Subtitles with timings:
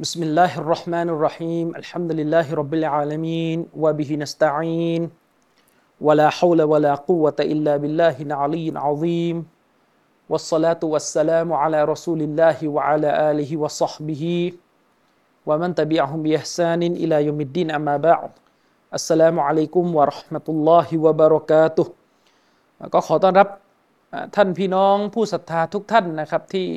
[0.00, 5.02] بسم الله الرحمن الرحيم الحمد لله رب العالمين وبه نستعين
[6.00, 9.36] ولا حول ولا قوة إلا بالله العلي العظيم
[10.28, 14.52] والصلاة والسلام على رسول الله وعلى آله وصحبه
[15.46, 18.30] ومن تبعهم بإحسان إلى يوم الدين أما بعد
[18.94, 21.86] السلام عليكم ورحمة الله وبركاته
[22.94, 23.48] ก็ขอต้อนรับ
[24.34, 26.68] ท่านพี่น้องผู้ศรัทธาทุกท่านนะครับที่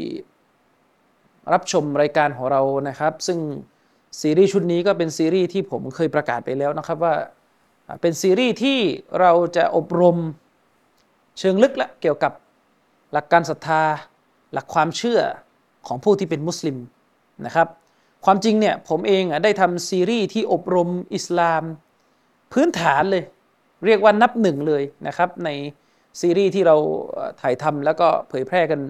[1.52, 3.38] รับชมรายการของเรานะครับ ซึ่ง
[4.20, 7.14] ซีรีส์ชุดนี้ก็เป็นซีรีส์ที่ผมเคยประกาศไปแล้วนะครับว่า
[8.00, 8.78] เป็นซีรีส์ที่
[9.20, 10.16] เราจะอบรม
[11.38, 12.33] เชิงลึกและเกี่ยวกับ
[13.12, 13.83] หลักการศรัทธา
[14.52, 15.20] หลักความเชื่อ
[15.86, 16.77] ของผู้ที่เป็นมุสลิม
[17.47, 17.69] นะครับ
[18.24, 21.62] ความจริงเนี่ยผมเองได้ทำซีรีส์ที่อบรมอิสลาม
[22.52, 23.24] พื้นฐานเลย
[23.86, 25.48] เรียกว่านับหนึ่งเลยนะครับ ใน
[26.20, 26.77] ซีรีส์ที่เรา
[27.41, 28.80] ถ่ายทำแล้วก็เผยแพร่กัน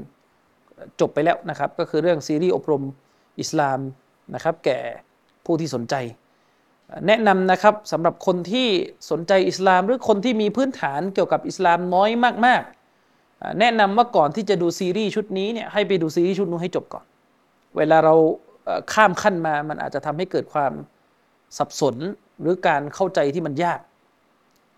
[1.01, 2.83] จบไปแล้วนะครับ ก็คือเรื่องซีรีส์อบรม
[3.41, 3.79] อิสลาม
[4.35, 4.79] นะครับแก่
[5.45, 5.95] ผู้ที่สนใจ
[7.07, 8.69] แนะนำนะครับสำหรับคนที่
[9.11, 12.11] สนใจอิสลามหรือคนที่มีพื้นฐานเกี่ยวกับอิสลามน้อย
[12.47, 17.05] มากๆ แนะนำว่าก่อนที่จะดูซีรีส์ชุดนี้เนี่ยให้ไปดูซีรีส์ชุดนู้นให้จบก่อน
[17.77, 18.15] เวลาเรา
[18.93, 20.73] ข้ามขั้นมามันอาจจะทำให้เกิดความ
[21.59, 21.97] สับสน
[22.41, 23.81] หรือการเข้าใจที่มันยาก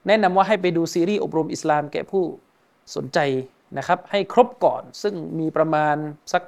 [0.06, 2.22] แนะนำว่าให้ไปดูซีรีส์อบรมอิสลามแก่ผู้
[2.96, 3.18] สนใจ
[3.78, 5.96] นะครับให้ครบก่อนซึ่งมีประมาณ
[6.32, 6.42] สัก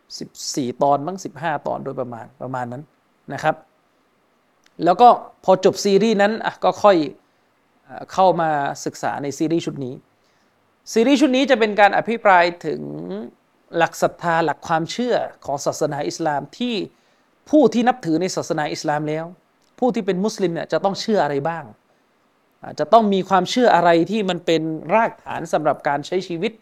[0.00, 2.82] 14 ตอนบ้าง15 ตอนโดยประมาณประมาณนั้น
[3.32, 3.56] นะครับ
[4.84, 5.08] แล้วก็
[5.44, 6.32] พอจบซีรีส์นั้น
[6.64, 6.96] ก็ค่อย
[8.12, 8.50] เข้ามา
[8.84, 9.94] ศึกษาในซีรีส์ชุดนี้
[10.92, 12.80] ซีรีส์ชุดนี้จะเป็นการอภิปรายถึง
[13.76, 15.14] หลักศรัทธาหลักความเชื่อ
[15.44, 16.74] ของศาสนาอิสลามที่
[17.50, 19.24] ผู้ที่นับถือในศาสนาอิสลามแล้ว
[19.78, 21.64] ผู้ที่เป็นมุสลิมเนี่ยจะต้องเชื่ออะไรบ้าง
[22.78, 24.62] จะต้องมีความเชื่ออะไรที่มันเป็น
[24.94, 26.52] รากฐานสำหรับการใช้ชีวิต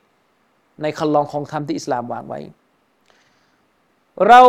[0.82, 2.40] ในคันลองของธรรมที่อิสลามวางไว้
[4.28, 4.40] เรา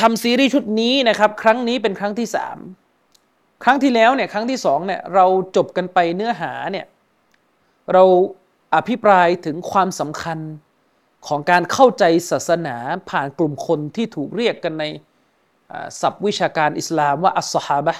[0.00, 2.58] ทำซีรีส์ชุดนี้นะครับ ครั้งนี้เป็นครั้งที่สาม
[3.64, 6.86] ครั้งที่แล้วเนี่ยครั้งที่สองเนี่ยเราจบกันไปเนื้อหาเนี่ย
[7.92, 8.04] เรา
[8.74, 10.38] อภิปรายถึงความสำคัญ
[11.26, 12.76] ของการเข้าใจศาสนา
[13.10, 14.84] ผ่านกลุ่มคนที่ถูกเรียกกันใน
[16.00, 17.94] ศัพท์วิชาการอิสลามว่าอัสซฮาบะ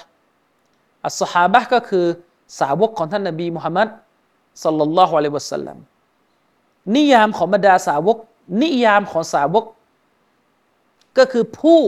[1.05, 2.05] อัสซฮาบะก็คือ
[2.59, 3.87] สาวกของท่านนบีมุฮัมมัด
[4.63, 5.77] สัลลัลลอฮุอะลัยวะสัลลัม
[6.95, 8.17] นิยามของบรรดาสาวก
[8.61, 9.65] นิยามของสาวก
[11.17, 11.81] ก็คือผู้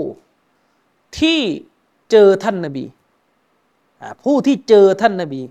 [1.19, 1.39] ที่
[2.11, 2.85] เจอท่านนบี
[4.23, 5.41] ผู้ที่เจอท่านนบี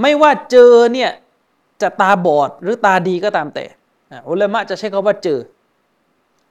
[0.00, 1.10] ไม่ว่าเจอเนี่ย
[1.82, 3.64] จะตาบอดหรือตาดีก็ตามแต่
[4.30, 5.38] อุลามะจะใช้คำว่าเจอ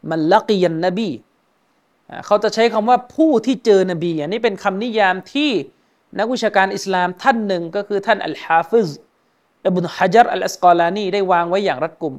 [0.09, 1.09] มันลักียันนบี
[2.25, 5.51] เขาจะใช้คำว่าผู้ที่เจอนบีอันนี้เป็นคำนิยามที่
[6.17, 8.89] นักวิชาการอิสลามท่านหนึ่งก็คือท่านอัลฮาฟิซ
[9.65, 12.15] อับุนฮะจัรอัลอัสกอลานีได้วางไว้อย่างรัดกุม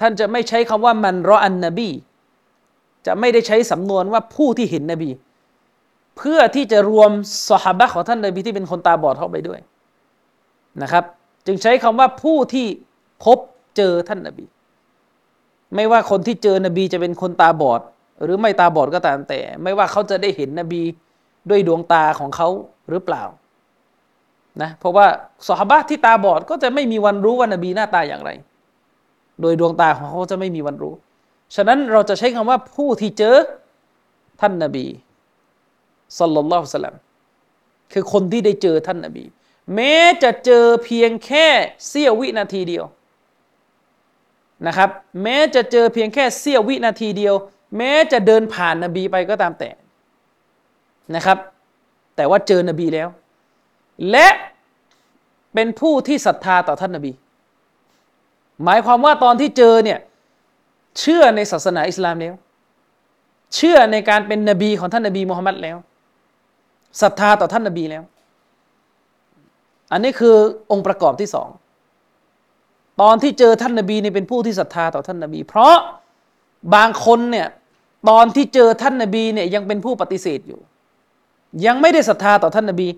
[0.00, 1.90] ท่านจะไม่ใช้คำว่ามันรออันนบี
[3.06, 5.10] จะไม่ได้ใช้สำนวนว่าผู้ที่เห็นนบี
[6.16, 7.10] เพื่อที่จะรวม
[7.50, 9.60] สหบะของท่านนบีที่เป็นคนตาบอดเข้าไปด้วย
[10.82, 11.04] นะครับ
[11.46, 12.66] จึงใช้คำว่าผู้ที่
[13.24, 13.38] พบ
[13.76, 14.44] เจอท่านนบี
[15.74, 17.80] ไม่ว่าคนที่เจอนบีจะเป็นคนตาบอด
[18.22, 20.82] หรือไม่ตาบอดก็ตามแต่ ไม่ว่าเขาจะได้เห็นนบี
[21.50, 22.48] ด้วยดวงตาของเขา
[22.90, 23.22] หรือเปล่า
[24.62, 25.06] นะเพราะว่า
[25.48, 28.30] สหบะที่ตาบอดก็จะไม่มีวันรู้ว่านบีหน้าตาอย่างไร
[29.40, 30.94] โดยดวงตาของเขาจะไม่มีวันรู้
[31.56, 33.36] ฉะนั้นเราจะใช้คำว่าผู้ที่เจอ
[34.40, 34.86] ท่านนบี
[36.18, 36.96] สัลลัลลอฮุสลัม
[37.92, 39.24] คือคนที่ได้เจอท่านนบี
[39.74, 41.46] แม้จะเจอเพียงแค่
[41.88, 42.84] เสี้ยววินาทีเดียว
[44.66, 44.90] นะครับ
[45.22, 47.34] แม้จะเจอเพียงแค่เสี้ยววินาทีเดียว
[47.76, 49.70] แม้จะเดินผ่านนบีไปก็ตามแต่
[51.16, 51.38] นะครับ
[52.16, 53.08] แต่ว่าเจอนบีแล้ว
[54.10, 54.28] และ
[55.54, 57.12] เป็นผู้ที่ศรัทธาต่อท่านนบี
[58.64, 59.98] หมายความว่าตอนที่เจอเนี่ย
[61.00, 62.34] เชื่อในศาสนาอิสลามแล้ว
[63.54, 65.76] เชื่อในการเป็นนบีของท่านนบีมุฮัมมัดแล้ว
[67.02, 68.02] ศรัทธาต่อท่านนบีแล้ว
[69.92, 70.36] อันนี้คือ
[70.70, 71.48] องค์ประกอบที่สอง
[73.00, 75.76] ตอนที่เจอท่านนบีเนี่ยเป็นผู้ที่ศรัทธาต่อท่านนบี เพราะ
[76.74, 77.48] บางคนเนี่ย
[78.08, 80.60] ตอนที่เจอท่านนบีเนี่ยยังเป็นผู้ปฏิเสธอยู่
[81.66, 82.88] ยังไม่ได้ศรัทธาต่อท่านนบี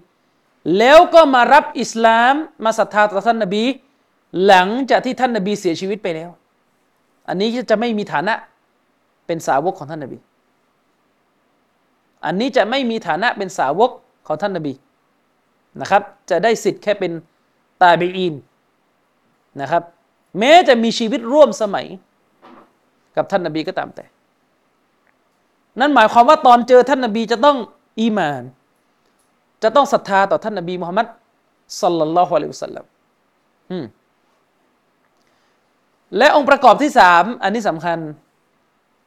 [0.78, 3.64] แล้วก็มารับอิสลามมาศรัทธาต่อท่านนบี
[4.46, 6.30] หลังจากที่ท่านนบีเสียชีวิตไปแล้ว
[7.28, 8.34] อันนี้จะไม่มีฐานะ
[9.26, 10.18] เป็นสาวกของท่านนบี
[12.24, 13.90] อันนี้จะไม่มีฐานะเป็นสาวก
[14.26, 14.72] ของท่านนบี
[15.80, 17.12] นะครับ จะได้สิทธิ์แค่เป็น
[17.82, 18.34] ตาบีอิน
[19.60, 19.82] นะครับ
[20.38, 21.86] แม้จะมีชีวิตร่วมสมัย
[23.16, 24.04] กับท่านนบีก็ตามแต่
[25.80, 27.56] นั่นหมายความว่าตอนเจอท่านนบีจะต้อง
[27.98, 28.42] อีมาน
[29.62, 31.06] จะต้องศรัทธาต่อท่านนบีมุฮัมมัด
[31.82, 32.84] สัลลัลลอฮุอะลัยฮิวสัลลัม
[36.16, 37.98] และองค์ประกอบที่สามอันนี้สำคัญ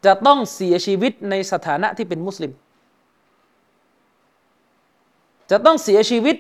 [0.06, 2.52] จะต้องเสียชีวิตในสถานะที่เป็นมุสลิม
[5.52, 6.36] จะต้องเสียชีวิต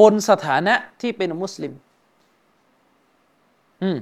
[0.00, 1.72] บนสถานะที่เป็นมุสลิม
[3.82, 3.98] อืม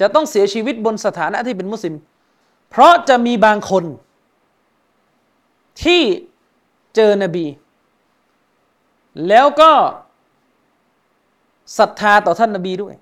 [0.00, 1.94] จะต้องเสียชีวิตบนสถานะที่เป็นมุสลิม
[2.70, 3.84] เพราะจะมีบางคน
[5.82, 6.02] ที่
[6.94, 7.46] เจอนบี
[9.28, 9.72] แล้วก็
[11.78, 12.94] ศรัทธาต่อท่านนบีด้วย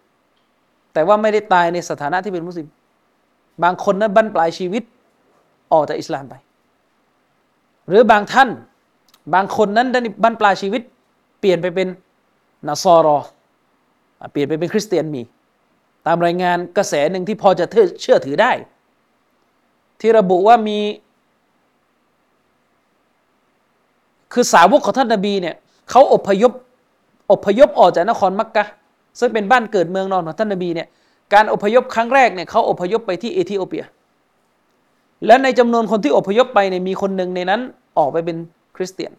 [0.92, 2.68] แต่ว่าไม่ได้ตายในสถานะที่เป็นมุสลิม
[3.62, 4.82] บางคนนั้นบั้นปลายชีวิต
[5.72, 6.34] ออกจากอิสลามไป
[7.88, 8.48] หรือบางท่าน
[9.34, 10.82] บางคนนั้นได้บั้นปลายชีวิต
[11.40, 11.88] เปลี่ยนไปเป็น
[12.66, 13.18] นาซอรอ
[14.32, 15.22] เปลี่ยนไปเป็นคริสเตียนมี
[16.06, 17.66] ตามรายงานกระแสหนึ่งที่พอจะ
[18.02, 18.52] เชื่อถือได้
[20.00, 20.78] ที่ระบุว่ามี
[24.32, 25.54] คือสาวกของท่านนบีเนี่ย
[25.90, 26.52] เขาอพยพ
[27.30, 28.64] อพยพออกจากนครมักกะ
[29.20, 30.88] ซึ่งเป็นบ้านเกิดเมืองนอนของท่านนบีเนี่ย
[31.34, 33.84] การอพยพครั้งแรกเนี่ยเขาอพยพไปที่เอธิโอเปีย
[35.26, 37.60] และในจำนวนคนที่อพยพไปเนี่ยมีคนหนึ่งในนั้น
[37.98, 38.36] ออกไปเป็น
[38.76, 39.12] คริสเตียน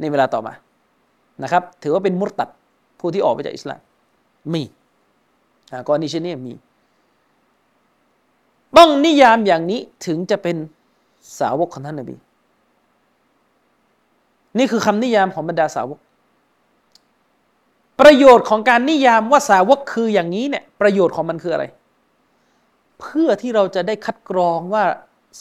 [0.00, 0.52] ในเวลาต่อมา
[1.42, 2.48] นะครับ ถือว่าเป็นมุตตัด
[3.00, 3.80] ผู้ที่ออกไปจากอิสลาม
[4.52, 4.62] มี
[5.86, 6.54] กรณีเช่นนี้มี
[8.76, 10.56] ต้องนิยามอย่างนี้ถึงจะเป็น
[11.38, 12.16] สาวกของท่านนบี
[14.58, 15.98] นี่คือคำนิยามของบรรดาสาวก
[18.00, 21.64] ประโยชน์ของการนิยามว่าสาวกคืออย่างนี้เนี่ยประโยชน์ของมันคืออะไร
[23.00, 24.84] เพื่อที่เราจะได้คัดกรองว่า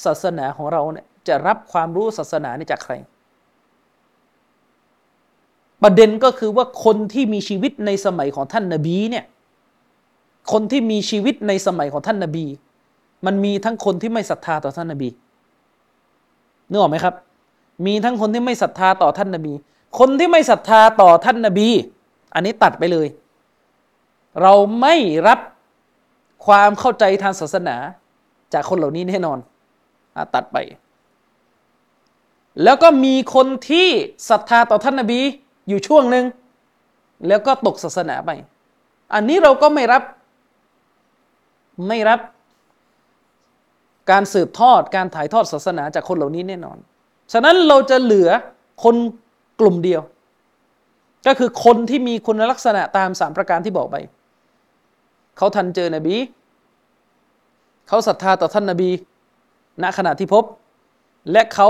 [0.04, 2.94] ศาสนาของเราเนี่ยจะรับความรู้ศาสนานี้จากใคร
[5.83, 9.25] ประเด็นก็คือว่าคนที่มีชีวิตในสมัยของท่านนาบีเนี่ย
[10.51, 12.45] คนที่มีชีวิตในสมัยของท่านนาบี
[13.25, 15.10] มันมีทั้งคนที่ไม่ศรัทธาต่อท่านนาบี
[16.69, 17.15] นึกออกไหมครับ
[17.86, 19.54] มีทั้งคนที่ไม่ศรัทธาต่อท่านนาบี
[20.00, 21.70] คนที่ไม่ศรัทธาต่อท่านนาบี
[22.34, 23.08] อันนี้ตัดไปเลย
[24.42, 24.96] เราไม่
[25.28, 25.40] รับ
[26.46, 27.75] ความเข้าใจทางศาสนา
[28.54, 29.40] จากคนเหล่านี้แน่นอน
[30.16, 30.58] อตัดไป
[32.64, 33.88] แล้วก็มีคนที่
[34.30, 35.20] ศรัทธาต่อท่านนบี
[35.68, 36.25] อยู่ช่วงหนึ่ง
[37.28, 38.31] แล้วก็ตกศาสนาไป
[39.14, 40.04] อันนี้เราก็ไม่รับ
[41.88, 42.20] ไม่รับ
[44.12, 46.78] การสืบทอดการถ่ายทอดศาสนาจากคนเหล่านี้แน่นอน
[47.31, 48.30] ฉะนั้นเราจะเหลือ
[48.84, 48.96] คน
[49.60, 50.02] กลุ่มเดียว
[51.28, 53.96] ก็คือคนที่มีคุณลักษณะตามสามประการที่บอกไป
[55.38, 56.16] เขาทันเจอนบี
[57.88, 58.90] เขาศรัทธาต่อท่านนบี
[59.84, 60.44] ณขณะที่พบ
[61.31, 61.70] และเขา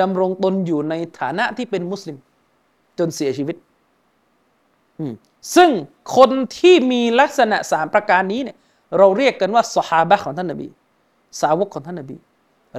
[0.00, 2.16] ดำรงตนอยู่ในฐานะที่เป็นมุสลิม
[2.98, 3.56] จนเสียชีวิต
[5.54, 5.70] ซึ่ง
[6.16, 8.56] คนที่มีลักษณะสามประการนี้เนี่ย
[8.98, 10.68] เราเรียกกันว่าสฮาบะของท่านนบี
[11.40, 12.16] สาวกของท่านนบี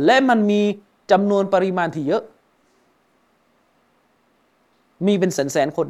[0.05, 0.61] และมันมี
[1.11, 2.23] จำนวนปริมาณที่เยอะ
[5.05, 5.87] มีเป็นแสนแสนคน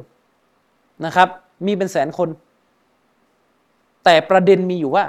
[1.06, 1.30] นะครับ
[1.66, 2.30] มีเป็นแสนคน
[4.04, 5.06] แต่ประเด็นมีอยู่ว่า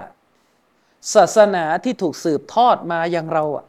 [1.15, 3.65] ศาสนาที่ถูกสืบทอดมาอย่างเราอะ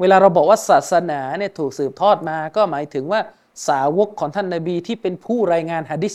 [0.00, 3.20] เวลาเราบอกว่าศาสนาเนี่ยถูกสืบทอดมา ก็หมายถึงว่า
[3.68, 6.14] สาวกของท่านนาบีที่เป็นผู้รายงานฮะดิษ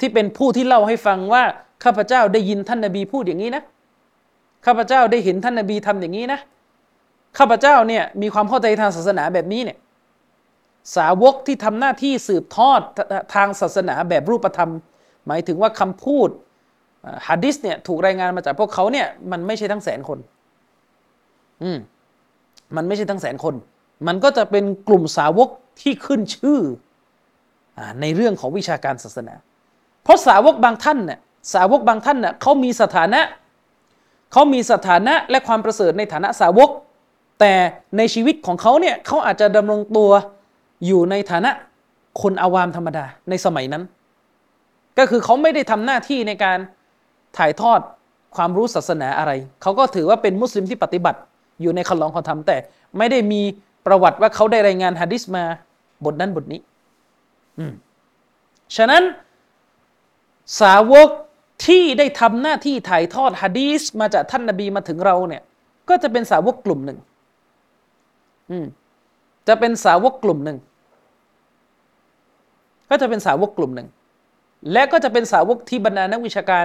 [0.00, 1.42] ที่เป็นผู้ที่เล่าให้ฟังว่า
[1.84, 3.62] ข้าพเจ้าได้ยินท่านนาบีพูดอย่างนี้นะ
[4.66, 6.40] ข้าพเจ้าได้เห็นท่านนาบีทำอย่างนี้นะ
[7.38, 9.78] ข้าพเจ้าเนี่ยมีความเข้าใจทางศาสนาแบบนี้เนี่ย
[10.96, 12.80] สาวกที่ทำหน้าที่สืบทอด
[13.34, 14.70] ทางศาสนาแบบรูปธรรม
[15.26, 16.28] หมายถึงว่าคำพูด
[17.28, 20.18] ฮะดิษเนี่ยถูกรายงานมาจากพวกเขาเนี่ยมันไม่ใช่ทั้งแสนคน
[21.62, 21.78] อืม
[22.76, 23.54] มันไม่ใช่ทั้งแสนคน
[24.06, 25.48] มันก็จะเป็นกลุ่มสาวก
[25.80, 26.60] ที่ขึ้นชื่อ
[27.78, 29.34] อในเรื่องของวิชาการศาสนา
[30.02, 31.18] เพราะสาวกบางท่านเนี่ย
[31.54, 33.20] สาวกบางท่านเนี่ยเขามีสถานะ
[34.32, 36.70] เขามีสถานะและความประเสริฐในฐานะสาวก
[37.42, 37.56] แต่
[37.98, 40.10] ในชีวิตของเขาเนี่ยเขาอาจจะดำรงตัว
[40.86, 41.50] อยู่ในฐานะ
[42.22, 43.82] คนอาวามธรรมดาในสมัยนั้น
[44.98, 46.58] ก็คือเขาไม่ได้ทำหน้าที่ในการ
[47.38, 47.80] ถ่ายทอด
[48.36, 49.32] ความรู้ศาสนาอะไร
[49.62, 51.18] เขาก็ถือว่าเป็นมุสลิมที่ปฏิบัติ
[51.60, 52.56] อยู่ในคันลองเขาทำแต่
[52.98, 53.42] ไม่ได้มี
[53.86, 55.44] ประวัติว่าเขาได้รายงานฮะดิษมา
[56.04, 56.60] บทนั้นบทนี้
[57.58, 57.72] อืม
[58.76, 59.02] ฉะนั้น
[60.60, 61.08] สาวก
[61.66, 65.42] ที่ได้ทำหน้าที่ถ่ายทอดฮะดีสมาจากท่านนาบีมาถึงเราเนี่ย
[65.88, 66.98] ก็จะเป็นสาวกกลุ่มหนึ่ง
[69.48, 70.58] จะเป็นสาวกกลุ่มหนึ่ง
[72.90, 73.88] ก็จะเป็นสาวกกลุ่มหนึ่ง
[74.72, 76.64] และก็จะเป็นสาวกที่บรรดานักวิชาการ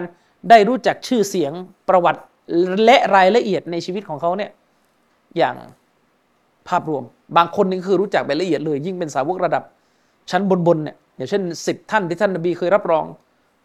[0.50, 1.51] ได้รู้จักชื่อเสียง
[1.89, 2.22] ประวัติ
[2.86, 4.51] และรายละเอียดในชีวิตของเขาเนี่ย
[5.38, 5.55] อย่าง
[6.67, 7.03] ภาพรวม
[7.38, 9.63] บางคนนี่คือรู้จักแบบละเอียดเลย ยิ่งเป็นสาวกระดับ
[10.31, 13.05] ชั้นบนๆเนี่ยอย่างเช่นสิบท่านที่ท่านนบีเคยรับรอง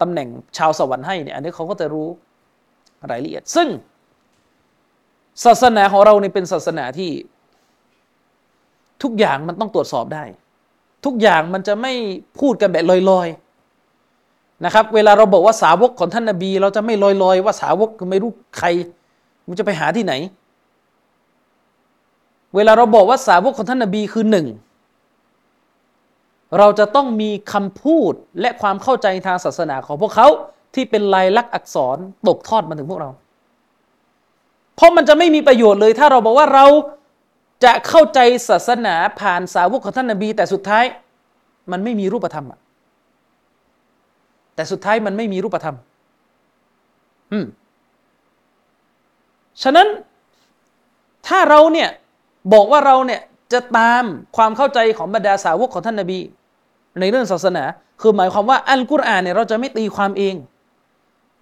[0.00, 2.08] ตำแหน่งชาวสวรรค์ให้เนี่ยอันนี้เขาก็จะรู้
[3.10, 3.68] รายละเอียด ซึ่ง
[5.44, 7.10] ศาสนาของเราเนี่เป็นศาสนาที่
[9.02, 10.24] ทุกอย่างมันต้องตรวจสอบได้
[11.04, 11.92] ทุกอย่างมันจะไม่
[12.38, 18.68] พูดกันแบบลอยๆนะครับ เวลาเราบอกว่าสาวกของท่านนบี เราจะไม่ลอยลอยว่าสาวกไม่รู้ใคร
[19.48, 20.14] มันจะไปหาที่ไหน
[22.56, 24.46] เวลาเราบอกว่าสาวกของท่านนบีคือหนึ่ง
[26.58, 30.28] เราจะต้องมีคำพูดและความเข้าใจทางศาสนาของพวกเขา
[30.74, 31.96] ที่เป็นลายลักษณ์อักษร
[32.28, 33.10] ตกทอดมาถึงพวกเรา
[34.76, 36.66] เพราะมันจะไม่มีประโยชน์เลยถ้าเราบอกว่าเรา
[37.64, 40.84] จะเข้าใจศาสนาผ่านสาวกของท่านนบี แต่สุดท้าย
[41.72, 42.58] มันไม่มีรูปธรรมอะ
[44.54, 45.76] แต่สุดท้ายมันไม่มีรูปธรรม
[47.32, 47.46] อืม
[49.62, 49.88] ฉะนั้น
[51.26, 51.88] ถ้าเราเนี่ย
[52.52, 53.20] บอกว่าเราเนี่ย
[53.52, 54.04] จะตาม
[54.36, 56.18] ความเข้าใจของบรรดาสาวกของท่านนบี
[57.00, 57.64] ในเรื่องศาสนา
[58.00, 60.34] คือหมายความว่าอัลกุรอานเนี่ยเราจะไม่ตีความเอง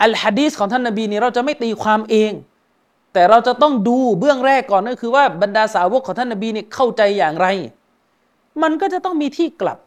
[0.03, 2.33] อัลฮะดีสของท่านนบีเนี่ยเราจะไม่ตีความเอง
[3.13, 7.47] แต่เราจะต้องดูเบื้องแรกก่อนก็คือว่าบรรดาสาวกของท่านนบีเนี่ยเข้าใจอย่างไร
[8.63, 9.79] มันก็จะต้องมีที่กลับ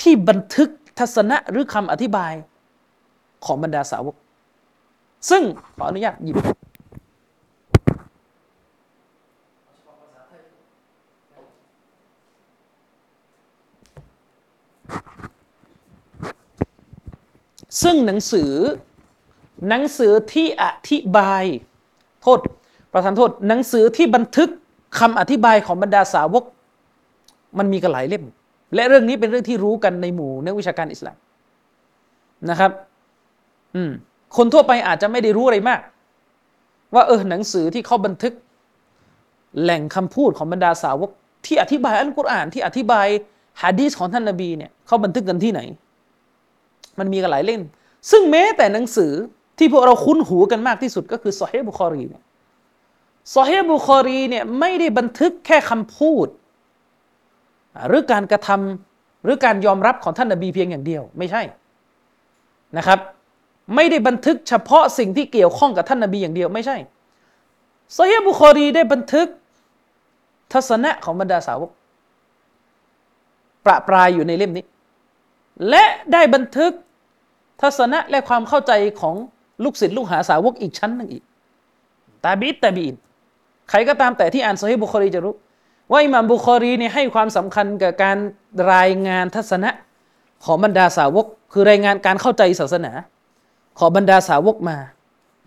[0.00, 0.68] ที่บันทึก
[0.98, 2.32] ทัศนะหรือคำอธิบาย
[3.44, 4.14] ของบรรดาสาวก
[5.30, 5.42] ซึ่ง
[5.76, 6.36] ขออนุญาตหยิบ
[17.82, 18.52] ซึ่งหนังสือ
[19.68, 21.44] หนังสือที่อธิบาย
[22.22, 22.38] โทษ
[22.92, 24.48] ประธานโทษ หนังสือที่บันทึก
[24.98, 26.44] คำอธิบายของบรรดาสาวก
[27.58, 28.24] มันมีกันหลายเล่ม
[28.74, 31.16] และเรื่องนี้เป็นเรื่องที่รู้กันในหมู่นักวิชาการอิสลาม
[32.50, 32.70] นะครับ
[33.74, 33.90] อืม
[34.36, 35.80] คนทั่วไปอาจจะไม่ได้รู้อะไรมาก
[36.94, 38.34] ว่าเออหนังสือที่เขาบันทึก
[39.62, 41.10] แหล่งคำพูดของบรรดาสาวก
[41.46, 43.06] ที่อธิบายอัลกุรอานที่อธิบาย
[43.62, 45.60] ฮะดีษของท่านนบีเนี่ยเขาบันทึกกันที่ไหน
[46.98, 47.62] มันมีกันหลายเล่ม
[48.10, 49.12] ซึ่งแม้แต่หนังสือ
[49.58, 52.22] ที่พวกเราคุ้นหูกันมากที่สุดก็คือซอฮีฮ์บุคอรีเนี่ย
[53.34, 56.26] ซอฮีฮ์บุคอรีเนี่ยไม่ได้บันทึกแค่คำพูด
[57.88, 61.42] หรือการกระทำหรือการยอมรับของท่านนบีเพียงอย่างเดียว ไม่ใช่
[62.76, 62.98] นะครับ
[63.74, 66.76] ไม่ได้บันทึกเฉพาะสิ่งที่เกี่ยวข้องกับท่านนบีอย่างเดียวไม่ใช่
[67.96, 69.28] ซอฮีฮ์บุคอรีได้บันทึก
[70.52, 71.70] ทัศนะของบรรดาสาวก
[73.64, 74.64] ประปรายอยู่ในเล่มนี้
[75.68, 76.72] และได้บันทึก
[77.62, 79.16] ทัศนะและความเข้าใจของ
[79.64, 81.24] ลูกศิษย์ลูกหาสาวกอีกชั้นหนึ่งอีก
[82.24, 82.94] ตาบิดตาบีน
[83.70, 85.34] ใครก็ตามแต่ที่อ่านโซฮีบุคอรีจะรู้
[85.90, 88.18] ว่าอิหม่ามบุคอรีเนี่ยให้ความสำคัญกับการ
[88.72, 89.70] รายงานทัศนะ
[90.44, 92.92] ของบรรดาสาวก คือรายงานการเข้าใจศาสนา
[93.78, 94.76] ของบรรดาสาวกมา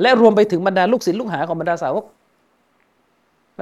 [0.02, 2.06] และรวมไปถึงบรรดาลูกศิษย์ลูกหาของบรรดาสาวก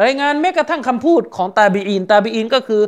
[0.04, 2.82] รายงานแม้กระทั่งคำพูดของตาบีอินตาบีอินก็คือ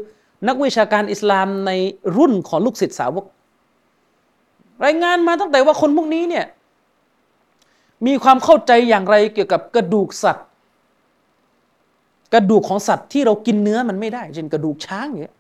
[0.47, 1.71] นักวิชาการอิสลามใน
[2.17, 3.25] รุ่นของลูกศิษย์สาวก
[4.85, 6.45] รายงานมาตั้งแต่ว่าคนพวกนี้เนี่ย
[8.07, 10.45] มีความเข้าใจอย่างไรเกี่ยวกับกระดูกสัตว์
[12.33, 15.35] กระดูกของสัตว์ที่เรากินเนื้อมันไม่ได้เช่นกระดูกช้างเนี่ย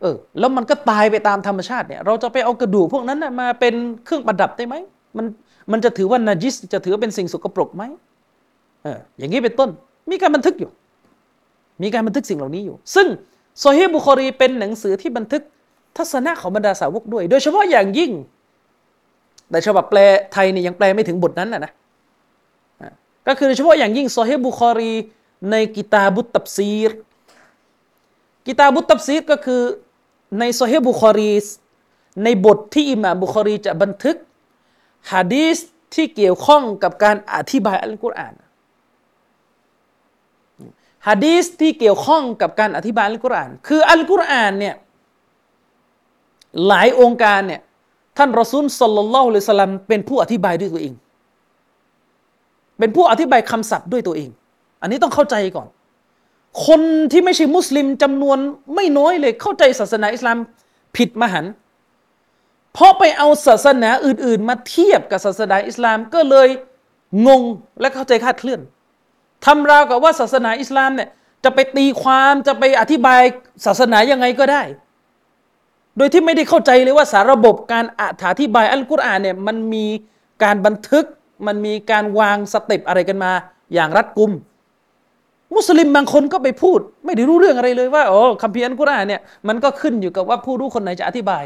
[0.00, 4.74] เออแล้วมันก็ตายไปตามธรรมชาติเนี่ยเราจะไปเอากระดูกพวกนั้นนะมาเป็นเครื่องประดับได้ไหม
[5.16, 5.26] มัน
[5.72, 7.82] มันจะถือว่านาจิสจะถือเป็นสิ่งสกปรกไหม
[8.82, 9.70] เอออย่างนี้เป็นต้น
[10.10, 10.70] มีการบันทึกอยู่
[11.82, 13.06] มีการบันทึกสิ่งเหล่านี้อยู่ ซึ่ง
[13.58, 15.42] ซอฮีฮ์บุคอรีเป็นหนังสือที่บันทึก
[15.96, 18.10] ทัศนะของบรรดาสาวกด้วย โดยเฉพาะอย่างยิ่ง
[19.50, 19.98] แต่ฉบับแปล
[20.32, 21.72] ไทยนี่ยังแปลไม่ถึงบทนั้นนะนะ
[23.30, 24.92] ก็คือโดยเฉพาะอย่างยิ่งซอฮีฮ์บุคอรี
[25.50, 26.90] ในكتاب التفسير
[28.46, 29.62] كتاب التفسيرก็คือ
[30.38, 31.32] ในซอฮีฮ์บุคอรี
[32.24, 34.16] ในบทที่อิหม่ามบุคอรีจะบันทึก
[35.12, 35.58] ฮะดีส
[35.94, 38.34] ที่เกี่ยวข้องกับการอธิบายอัลกุรอาน
[41.08, 44.74] ฮะดีสที่เกี่ยวข้องกับการอธิบายอัลกุรอาน คืออัลกุรอานเนี่ย
[46.66, 47.60] หลายองค์การเนี่ย
[48.16, 50.94] ท่านรอซูลสัลลัลลอฮุอะลัยฮิสลามเป็นผู้อธิบายด้วยตัวเอง
[52.80, 54.30] เป็นผู้อธิบายคำศัพท์ด้วยตัวเอง
[54.82, 55.68] อันนี้ต้องเข้าใจก่อน
[56.66, 56.80] คน
[57.12, 58.38] ที่ไม่ใช่มุสลิมจำนวน
[58.74, 60.36] ไม่น้อยเลยเข้าใจศาสนาอิสลาม
[60.96, 61.46] ผิดมหันต์
[62.74, 66.48] เพราะไปเอาศาสนาอื่น ๆ มาเทียบกับศาสนาอิสลามก็เลย
[67.26, 67.42] งง
[67.80, 68.60] และเข้าใจคาดเคลื่อน
[69.46, 71.08] ทำราวกับว่าศาสนาอิสลามเนี่ย
[71.44, 73.22] จะไปตีความจะไปอธิบาย
[73.66, 74.62] ศาสนายังไงก็ได้
[75.96, 79.86] โดยที่ไม่ได้เข้าใจเลยว่าสารระบบการอธิบายอัลกุรอานเนี่ยมันมี
[80.42, 81.04] การบันทึก
[81.46, 83.30] มันมีการวาง step อะไรกันมา
[83.74, 84.32] อย่างรัดกุม
[85.54, 91.44] มุสลิมบางคนก็ไปพูด ไม่ได้รู้เรื่องอะไรเลยว่าโอ้คัมภีร์อัลกุรอานเนี่ยมันก็ขึ้นอยู่กับว่าผู้รู้คนไหนจะอธิบาย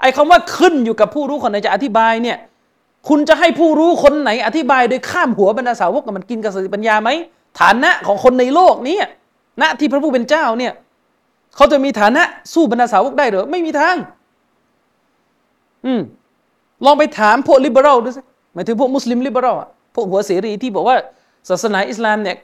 [0.00, 2.36] ไอ้คาว่าขึ้นอยู่กับผู้รู้คนไหนจะอธิบายเนี่ย
[3.08, 7.10] คุณจะให้ผู้รู้คนไหนอธิบายโดยข้ามหัวบรรดาสาวกกับมันกินกับสติปัญญาไหม
[7.60, 8.96] ฐานะของคนในโลกนี้
[9.60, 10.72] ณที่พระผู้เป็นเจ้าเนี่ย
[11.56, 12.22] เขาจะมีฐานะ
[12.52, 13.96] สู้บรรดาสาวกได้หรือไม่มีทาง
[15.86, 16.00] อืม
[16.84, 18.20] ลองไปถามพวกลิเบอรัลดูสิ
[18.54, 20.96] หมายถึงพวกมุสลิมลิเบอรัลอะพวกหัวเสรีที่บอกว่า
[21.48, 22.36] ศาสนาอิสลามเนี่ย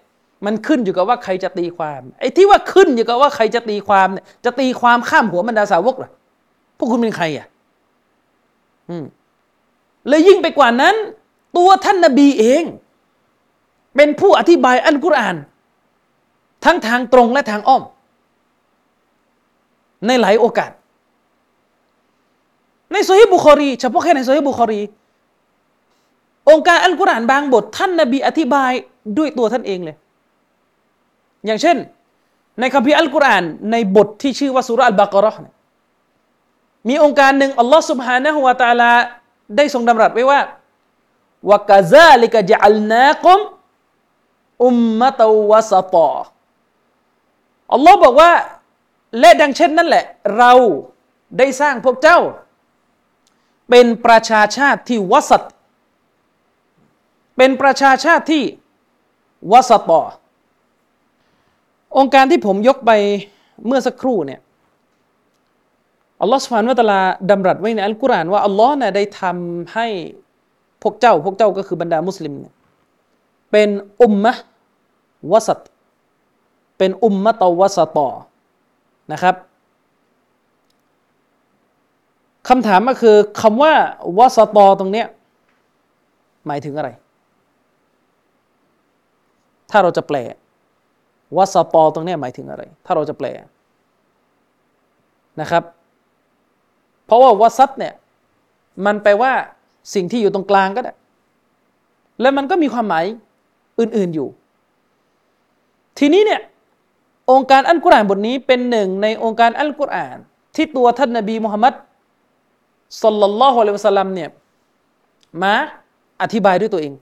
[0.47, 6.11] มันขึ้นอยู่กับว่าใครจะตีความไอ้ที่ว่าขึ้นอยู่กับว่าใครจะตีความเนี่ยจะตีความข้ามหัวบรรดาสาวกเหรอ
[6.79, 7.47] พวกคุณเป็นใครอะ
[8.91, 9.05] อืม
[10.09, 10.95] เลยยิ่งไปกว่านั้น
[11.57, 12.65] ตัวท่านนบีเอง
[13.97, 15.37] เป็นผู้อธิบายอัลกุรอาน
[16.65, 17.83] ทั้งทางตรงและทางอ้อม
[20.07, 20.71] ในหลายโอกาส
[22.93, 24.81] ในโซฮีบุคอรี เฉพาะแค่ในโซฮีบุคอรี
[26.50, 28.72] องค์การอัลกุรอานบางบท ท่านนบีอธิบาย
[29.18, 29.98] ด้วยตัวท่านเองเลย
[31.46, 31.78] อย่างเช่น
[32.60, 35.54] ในคัมภีร์อัลกุรอานในบทที่ชื่อว่าสุรอัลบากรอห์
[36.90, 38.92] มีองค์การหนึ่งอัลลอฮ์ سبحانه และ تعالى
[39.58, 40.40] ได้ทรงดำรัสไว้ว่า
[41.50, 43.40] วกาซาลิกะจัลนาคุม
[44.66, 46.16] อุมมะตวะสตอ
[47.74, 48.32] อัลลอฮ์บอกว่า
[49.20, 50.06] และดังเช่นนั่นแหละ
[50.38, 50.52] เรา
[51.38, 52.20] ได้สร้างพวกเจ้า
[53.70, 55.42] เป็นประชาชาติที่วสัต
[57.39, 58.43] เป็นประชาชาติที่
[59.53, 60.01] วสตอ
[61.97, 62.91] องค์การที่ผมยกไป
[63.67, 64.41] เมื่อสักครู่เนี่ย
[66.21, 69.87] อัลลอฮฺสุบฮานวะตะลาดำรัสไว้ในอัลกุรอานว่าอัลลอฮ์น่ะได้ทำให้
[70.83, 72.55] พวกเจ้า พวกเจ้าก็คือบรรดามุสลิมเนี่ย
[73.51, 73.69] เป็น
[74.03, 74.33] อุมมะ
[75.33, 75.59] วสัต
[76.79, 78.09] เป็นอุมมะตวสตอ
[79.13, 79.35] นะครับ
[82.49, 83.73] คำถามก็คือคำว่า
[84.19, 85.07] วสตอตรงเนี้ย
[86.47, 86.91] หมายถึงอะไร
[89.71, 90.17] ถ้าเราจะแปล
[91.37, 93.27] วสตอตรงนี้หมายถึงอะไร ถ้าเราจะแปล
[95.41, 95.63] นะครับ
[97.07, 97.95] เพราะว่าวสัตเนี่ย
[98.87, 99.33] มันแปลว่า
[99.95, 100.93] สิ่งที่อยู่ตรงกลางก็ได้
[102.21, 103.05] และมันก็มีความหมาย
[103.81, 104.29] อื่นๆอยู่
[105.99, 106.41] ทีนี้เนี่ย
[107.31, 110.19] องค์การอัลกุรอานบทนี้เป็นหนึ่งในองค์การอัลกุรอาน
[110.57, 111.75] ที่ตัวท่านนบีมุฮัมมัด
[113.03, 114.29] สลลัลลอฮุอะลัยฮิวะสัลลัมเนี่ย
[115.43, 115.55] มา
[116.23, 116.93] อธิบายด้วยตัวเอง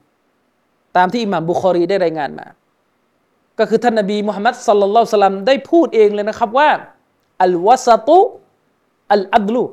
[0.97, 2.47] ตามที่อิหม่ามบุคอรีได้รายงานมา
[3.59, 6.69] ก็คือท่านนบีมุฮัมมัดสัลลัลลอฮุสลัมได้พูดเองเลยนะครับว่า
[7.43, 8.17] อัลวะสตุ
[9.13, 9.63] อัลอัดลู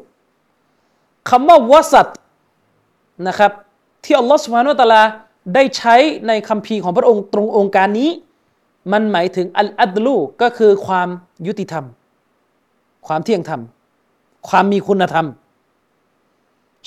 [1.31, 2.09] คำว่าวสัต
[3.29, 3.53] นะครับ
[4.05, 5.03] ที่อัลลอฮฺสุบฮานุตะลา
[5.55, 8.11] ได้ใช้ในคำพีของพระองค์ตรงองค์การนี้
[8.93, 11.09] มันหมายถึงอัลอัดลูก็คือความ
[11.47, 11.85] ยุติธรรม
[13.07, 13.61] ความเที่ยงธรรม
[14.49, 15.27] ความมีคุณธรรม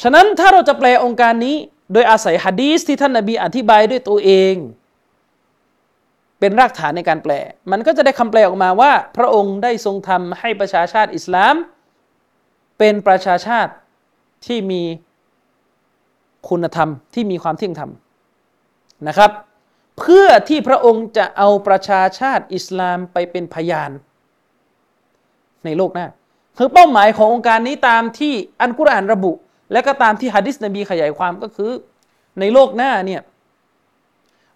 [0.02, 1.56] ฉะนั้นถ้าเราจะแปลองค์การนี้
[1.94, 4.56] โดยอาศัยฮะดีสที่ท่านนาบีอธิบายด้วยตัวเอง
[6.40, 7.34] เป็นรากฐานในการแปล
[7.72, 11.56] มันก็จะได้คำแปลออกมาว่า พระองค์ได้ทรงทำให้ประชาชาติอิสลาม
[12.78, 13.72] เป็นประชาชาติ
[14.46, 14.84] ที่มี
[16.50, 17.92] คุณธรรมที่มีความเที่ยงธรรม
[19.08, 19.32] นะครับ
[20.00, 23.92] เพื่อที่พระองค์จะเอาประชาชาติอิสลามไปเป็นพยาน
[25.66, 26.08] ในโลกหน้า
[26.58, 29.32] คือเป้าหมายขององค์การนี้ตามที่อันกุรอานระบุ
[29.72, 31.72] และก็ตามที่ฮะดิษนบีขยายความก็คือ
[32.40, 33.22] ในโลกหน้าเนี่ย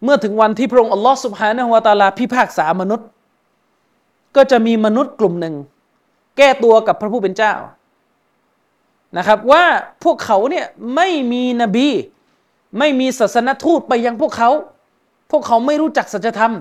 [0.03, 3.07] เมื่อถึงวันที่พระองค์อัลลอฮ์สุบฮานะฮวาตาลาพิพากษามนุษย์
[4.35, 5.55] ก็จะมีมนุษย์กลุ่มหนึ่ง
[6.37, 7.53] แก้ตัวกับพระผู้เป็นเจ้า
[9.17, 9.63] นะครับ ว่า
[10.03, 11.87] พวกเขาเนี่ยไม่มีนบี
[12.79, 14.49] ไม่มีศาสนทูตไปยังพวกเขา
[15.31, 16.53] พวกเขาไม่รู้จักสัจธรรม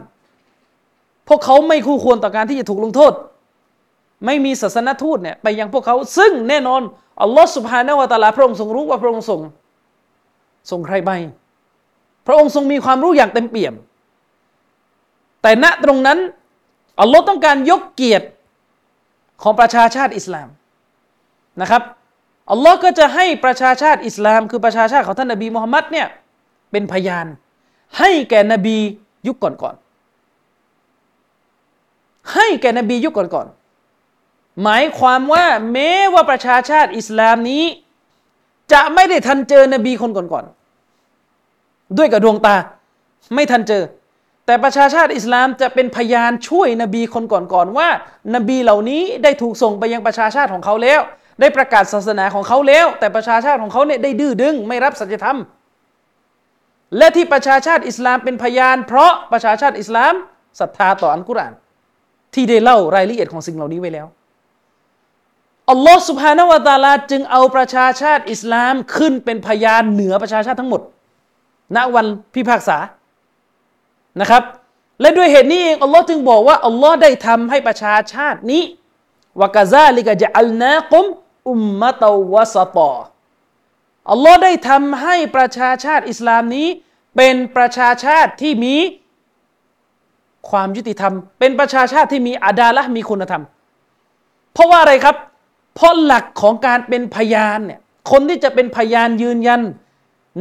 [1.28, 3.12] พวกเขาไม่คู่ควรต่อการที่จะถูกลงโทษ
[4.26, 6.82] ไม่มีศาสนทูตเนี่ยไปยังพวกเขา ซึ่งแน่นอน
[7.22, 9.40] อัลลอฮฺสุบฮานาวะตาลาพระองค์ทรงรู้ว่าพระองค์ทรง
[10.70, 11.11] ทรงใครไป
[12.26, 13.74] พระองค์ทรงมีความรู้อย่างเต็มเปี่ยม
[15.42, 16.18] แต่ณตรงนั้น
[17.00, 18.26] อัลลอฮ์ต้องการยกเกียรติ
[19.42, 20.48] ของประชาชาติอิสลาม
[21.61, 21.83] นะครับ
[22.50, 26.06] อัลลอฮ์ก็จะให้ประชาชาติอิสลาม คือประชาชาติของท่านนบีมุฮัมมัดเนี่ย
[26.70, 27.26] เป็นพยาน
[27.98, 28.76] ให้แก่นบี
[29.26, 33.60] ยุคก่อนๆให้แก่นบียุคก่อนๆ
[34.62, 37.64] หมายความว่าแม้ว่าประชาชาติอิสลามนี้
[38.73, 42.57] จะไม่ได้ทันเจอนบีคนก่อนๆด้วยกับดวงตา
[43.35, 43.83] ไม่ทันเจอ
[44.46, 47.88] แต่ประชาชาติอิสลามจะเป็นพยานช่วยนบีคนก่อนๆว่า
[48.35, 51.01] นบีเหล่านี้ได้ถูกส่งไปยังประชาชาติของเขาแล้ว
[51.40, 55.38] ได้ประกาศศาสนาของเขาแล้ว แต่ประชาชาติของเขาเนี่ยได้ดื้อดึง ไม่รับสัจธรรม
[56.99, 60.14] และที่ประชาชาติอิสลามเป็นพยาน เพราะประชาชาติอิสลาม
[60.61, 61.53] ศรัทธาต่ออัลกุรอาน
[62.35, 64.07] ที่ได้เล่ารายละเอียดของสิ่งเหล่านี้ไว้แล้ว
[65.70, 70.80] อัลลอฮ์สุบฮานาวะตาลาจึงเอาประชาชาติอิสลามขึ้นเป็นพยานเหนือประชาชาติทั้งหมด
[71.76, 72.78] ณวันพิพากษา
[74.20, 74.42] นะครับ
[75.00, 78.62] และด้วยเหตุนี้เองอัลลอฮ์จึงบอกว่าอัลลอฮ์ได้ทำให้ประชาชาตินี้
[79.40, 81.04] วกาซาลิกะจะอัลนาคุม
[81.50, 82.94] อุมมะตวสตอ
[84.11, 86.68] อัลลอฮ์ได้ทำให้ประชาชาติอิสลามนี้
[87.16, 88.76] เป็นประชาชาติที่มี
[90.50, 93.42] ความยุติธรรม เป็นประชาชาติที่มีอาดาละมีคุณธรรม
[94.54, 95.16] เพราะว่าอะไรครับ
[95.74, 97.80] เพราะหลักของการเป็นพยานเนี่ย
[98.11, 99.62] คนที่จะเป็นพยานยืนยัน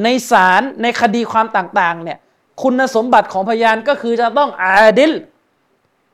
[0.04, 2.18] ในศาลในคดีความต่างๆเนี่ย
[2.62, 5.12] คุณสมบัติของพยานก็คือจะต้องอาดิล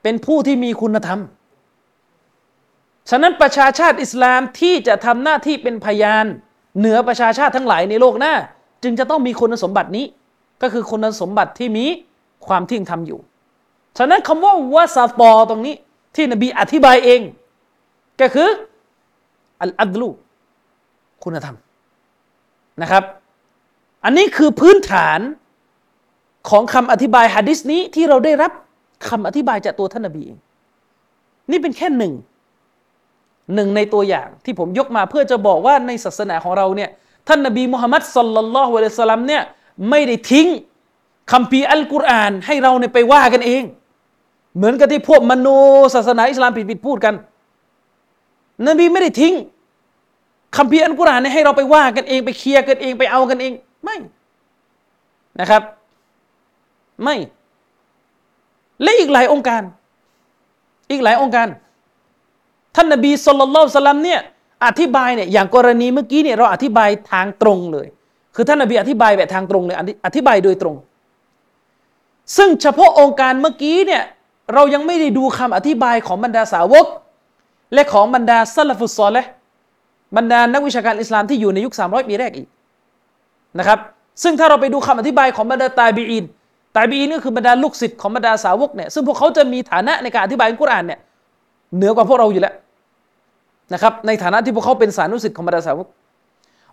[0.02, 1.20] เป็นผู้ที่มีคุณธรรม
[3.10, 6.24] ฉะนั้นประชาชาติอิสลามที่จะทำหน้าที่เป็นพยาน
[6.78, 8.34] เหนือประชาชาติทั้งหลายในโลกหน้า
[8.82, 10.06] จึงจะต้องมีคุณสมบัตินี้
[10.62, 11.86] ก็คือคุณสมบัติที่มี
[12.46, 13.18] ความเที่ยงธรรมอยู่
[13.98, 15.74] ฉะนั้นคำว่าวาซาตอตรงนี้
[16.14, 17.20] ที่นบีอธิบายเอง
[18.20, 18.48] ก็คือ
[19.62, 20.08] อัลอัดลู
[21.24, 21.56] คุณธรรม
[22.82, 23.04] นะครับ
[24.04, 25.20] อันนี้คือพื้นฐาน
[26.48, 28.52] ของคำอธิบายฮะดิษนี้ที่เราได้รับ
[29.08, 30.38] คำอธิบายจากตัวท่านนบีเอง
[31.50, 32.12] นี่เป็นแค่หนึ่ง
[33.54, 36.90] หนึ่งในตัวอย่างที่ผมยกมาเพื่อจะบอกว่าในศาสนาของเราเนี่ย
[37.28, 39.42] ท่านนบีมุฮัมมัดสัลลัลลอฮุอะลัยฮิสลามเนี่ย
[39.90, 40.48] ไม่ได้ทิ้ง
[41.32, 43.62] คำพีอัลกุรอานให้เราเนี่ยไปว่ากันเอง
[44.56, 45.48] เหมือนกับที่พวกมโน
[45.94, 47.14] ศาสนาอิสลามผิดๆพูดกัน
[48.66, 49.34] นบีไม่ได้ทิ้ง
[50.56, 53.52] คำพีอัลกุรอานเนี่ยให้เราไปว่ากันเองไปเคลียร์กันเองไปเอากันเอง
[53.84, 53.96] ไม่
[55.40, 55.62] นะครับ
[57.02, 57.16] ไม่
[58.82, 59.62] และอีกหลายองค์การ
[60.90, 61.48] อีกหลายองค์การ
[62.76, 64.20] ท่านนบีสุลต่านสลัมเนี่ย
[64.66, 67.86] อธิบายเนี่ยอย่างกรณีเมื่อกี้เนี่ยเราอธิบายทางตรงเลย
[68.34, 70.76] คือท่านนบีอธิบายแบบทางตรงเลยอธิบายโดยตรง
[72.36, 74.02] ซึ่งเฉพาะองค์การเมื่อกี้เนี่ย
[74.54, 76.86] เรายังไม่ได้ดูคำอธิบายของบรรดาสาวก
[77.74, 79.24] และของบรรดาซัลฟุตซอลและ
[80.16, 82.48] บรรดานักวิชาการอิสลามที่อยู่ในยุค 300 ปีแรกอีก
[83.58, 83.78] นะครับ
[84.22, 86.24] ซึ่งถ้าเราไปดูคำอธิบายของบรรดาตาบีอิน
[86.76, 91.00] ตาบีอินก็คือบรรดาลูกศิษย์ของบรรดาสาวกเนี่ยซึ่งพวกเขาจะมีฐานะในการอธิบายกุรอานเนี่ย
[91.76, 92.54] เหนือกว่าพวกเราอยู่แล้ว
[93.72, 95.86] นะครับในฐานะที่พวกเขาเป็นสานุสิทธิ์ของบรรดาสาวก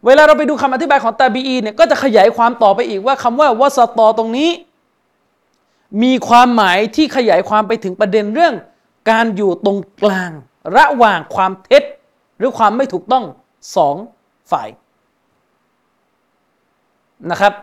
[0.06, 4.50] เวลาเราไปดูคำอธิบายของตาบีอีเนี่ยก็จะขยายความต่อไปอีกว่าคำว่าวสตอตรงนี้
[6.04, 8.54] มีความหมายที่ขยายความไปถึงประเด็นเรื่อง
[9.12, 10.32] การอยู่ตรงกลาง
[10.78, 11.84] ระหว่างความเท็จ
[12.38, 13.26] หรือความไม่ถูกต้อง
[13.76, 13.96] สอง
[14.52, 14.70] ฝ่าย
[17.32, 17.54] นะครับ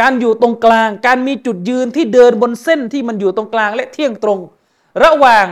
[0.00, 4.40] การอยู่ตรงกลาง การมีจุดยืนที่เดินบนเส้นที่มันอยู่ตรงกลางและเที่ยงตรง
[5.04, 5.46] ระหว่าง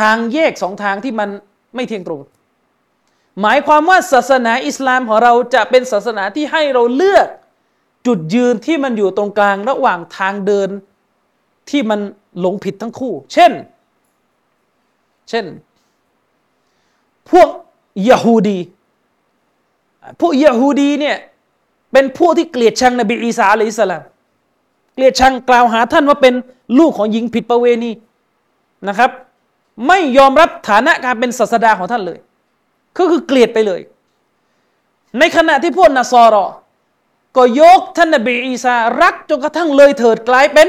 [0.00, 1.28] ทางแยกสองทางที่มัน
[1.74, 2.20] ไม่เที่ยงตรง
[3.40, 7.28] หมายความว่าศาสนาอิสลามของเราจะเป็นศาสนาที่ให้เราเลือก
[8.06, 10.70] จุดยืนที่มันอยู่ตรงกลาง ระหว่างทางเดิน
[11.70, 12.00] ที่มัน
[12.40, 13.52] หลงผิดทั้งคู่ เช่น
[15.28, 15.44] เช่น
[17.30, 17.48] พวก
[18.08, 18.58] ยะฮูดี
[20.20, 21.16] พวกยะฮูดีเนี่ย
[21.92, 24.02] เป็นพวกที่เกลียดชังนบีอีสาอะลัยฮิสลาม
[24.94, 26.34] เกลียดชังกล่าวหาท่านว่าเป็น
[26.78, 27.90] ลูกของหญิงผิดประเวณี
[28.88, 29.10] นะครับ
[29.88, 32.18] ไม่ยอมรับฐานะการเป็นศาสดาของท่านเลย
[32.96, 33.80] ก็คือเกลียดไปเลย
[35.18, 36.46] ในขณะที่พวกนาซอรอ
[37.36, 40.68] ก็ยกท่านนบีอีสารักจนกระทั่งเลยเถิดกลายเป็น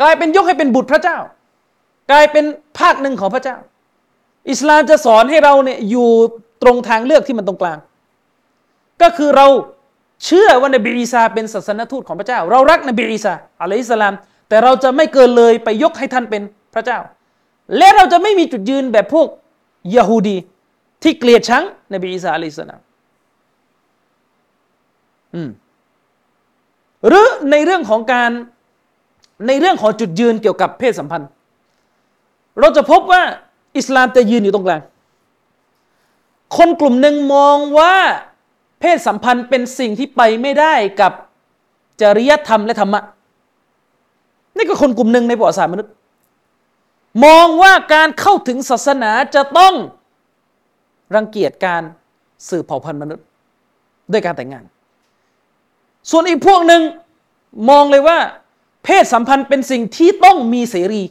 [0.00, 1.18] กลายเป็นยกให้เป็นบุตรพระเจ้า
[2.10, 2.44] กลายเป็น
[2.78, 3.56] ภาคหนึ่งของพระเจ้า
[4.50, 6.08] อิสลามจะสอนให้เราเนี่ยอยู่
[6.62, 7.78] ตรงทางเลือกที่มันตรงกลาง
[9.02, 9.46] ก็คือเรา
[10.24, 14.14] เชื่อว่านบีอีสาเป็นศาสนทูตของพระเจ้า เรารักนบีอีสาอะลัยฮิสลาม
[14.48, 16.42] แต่เราจะไม่เกินเลยไปยกให้ท่านเป็น
[16.74, 16.98] พระเจ้า
[17.76, 19.26] และเราจะไม่มีจุดยืนแบบพวก
[19.96, 20.36] ยะฮูดี
[21.02, 22.80] ที่เกลียดชังนบีอีสาอะลัยฮิสลาม
[25.34, 25.50] อืม
[27.06, 28.30] หรือในเรื่องของการ
[29.48, 31.30] ในเรื่องของจุดยืนเกี่ยวกับเพศสัมพันธ์
[32.60, 33.22] เราจะพบว่า
[33.76, 34.82] อิสลามจะยืนอยู่ตรงกลาง
[36.56, 37.94] คนกลุ่มหนึ่งมองว่า
[38.80, 41.12] เพศสัมพันธ์เป็นสิ่งที่ไปไม่ได้กับ
[42.00, 43.00] จริยธรรมและธรรมะ
[44.56, 45.92] นี่ก็คนกลุ่มหนึ่งในประวัติศาสตร์มนุษย์
[47.24, 49.74] มองว่าการเข้าถึงศาสนาจะต้อง
[51.14, 51.82] รังเกียจการ
[52.48, 53.24] สืบเผ่าพันธุ์มนุษย์
[54.12, 54.64] ด้วยการแต่งงาน
[56.10, 56.82] ส่วนอีกพวกหนึ่ง
[57.70, 58.18] มองเลยว่า
[58.84, 61.02] เพศสัมพันธ์เป็นสิ่งที่ต้องมีเสรี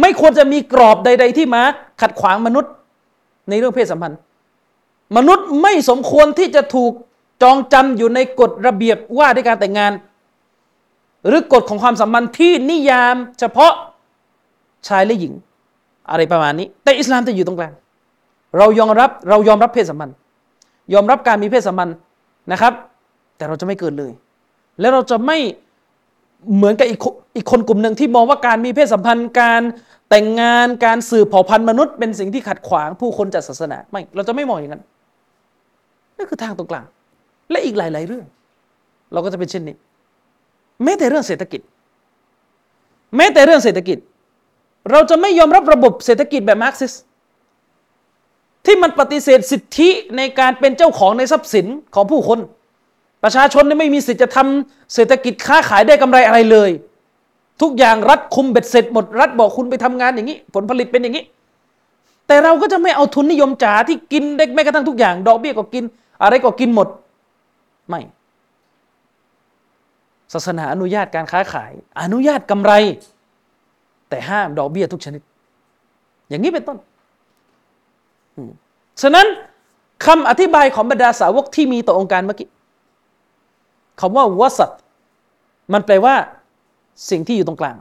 [0.00, 1.62] ไม่ควรจะมีกรอบใด ๆ ที่มา
[2.00, 2.72] ขัดขวางมนุษย์
[3.48, 4.18] ในเรื่องเพศสัมพันธ์
[5.16, 6.92] มนุษย์ไม่สมควรที่จะถูก
[7.42, 9.92] จองจำอยู่ในกฎระเบียบว่าด้วยการแต่งงาน
[11.26, 13.72] หรือกฎของความสัมพันธ์ที่นิยามเฉพาะ
[14.88, 15.32] ชายและหญิง
[16.10, 17.74] อะไรประมาณนี้ แต่อิสลามจะอยู่ตรงกลาง
[18.58, 20.16] เรายอมรับเรายอมรับเพศสัมพันธ์
[20.94, 21.96] ยอมรับการมีเพศสัมพันธ์
[22.52, 22.72] นะครับ
[23.36, 24.12] แต่เราจะไม่เกินเลย
[24.80, 25.38] แล้วเราจะไม่
[26.56, 26.98] เหมือนกับอีก
[27.36, 29.62] อีกคนกลุ่มหนึ่งที่มองว่าการมีเพศสัมพันธ์การ
[30.10, 34.82] แต่งงานการสืบเผ่าพันธุ์มนุษย์เป็นสิ่งที่ขัดขวางผู้คนจัดศาสนาไม่เราจะไม่มองอย่างนั้น
[36.16, 36.86] นั่นคือทางตรงกลาง
[37.50, 38.26] และอีกหลาย ๆ เรื่อง
[39.12, 39.76] เราก็จะเป็นเช่นนี้
[40.84, 41.60] แม้แต่เรื่องเศรษฐกิจ
[43.16, 43.98] แม้แต่เรื่องเศรษฐกิจ
[44.90, 46.92] เราจะไม่ยอมรับระบบเศรษฐกิจแบบมาร์กซิส
[48.66, 52.38] ที่มันปฏิเสธสิทธิในการเป็นเจ้าของในทรัพย์สินของผู้คน
[53.22, 56.70] ประชาชนไม่มีสิทธิ์จะทำเศรษฐกิจค้าขายได้กำไรอะไรเลย
[57.62, 61.24] ทุกอย่างรัฐคุมเบ็ดเสร็จหมดรัฐบอกคุณไปทำงานอย่างนี้ ผลผลิตเป็นอย่างนี้
[62.26, 65.84] แต่เราก็จะไม่เอาทุนนิยมจ๋าที่กินได้แม้กระทั่งทุกอย่าง ดอกเบี้ยก็กิน
[66.22, 66.88] อะไรก็กินหมด
[67.88, 68.00] ไม่
[70.32, 72.72] ศาสนาอนุญาตการค้าขาย อนุญาตกำไร
[74.08, 75.22] แต่ห้ามดอกเบี้ยทุกชนิด
[76.28, 76.78] อย่างนี้เป็นต้น
[79.02, 79.26] ฉะนั้น
[80.06, 82.48] คำอธิบายของบรรดาสาวกที่มีต่อองค์การเมื่อกี้
[84.00, 84.70] คำว่าวสัต
[85.72, 86.14] มันแปลว่า
[87.10, 87.76] สิ่งที่อยู่ตรงกลาง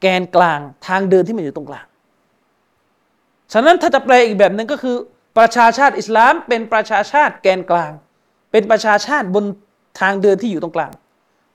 [0.00, 1.86] แกนกลางทางเดินที่มันอยู่ตรงกลาง
[3.52, 4.96] ฉะนั้นถ้าจะแปลอีกแบบหนึ่งก็คือ
[5.38, 7.92] ประชาชาติอิสลาม เป็นประชาชาติแกนกลาง
[8.50, 9.44] เป็นประชาชาติบน
[10.00, 10.92] ทางเดินที่อยู่ตรงกลาง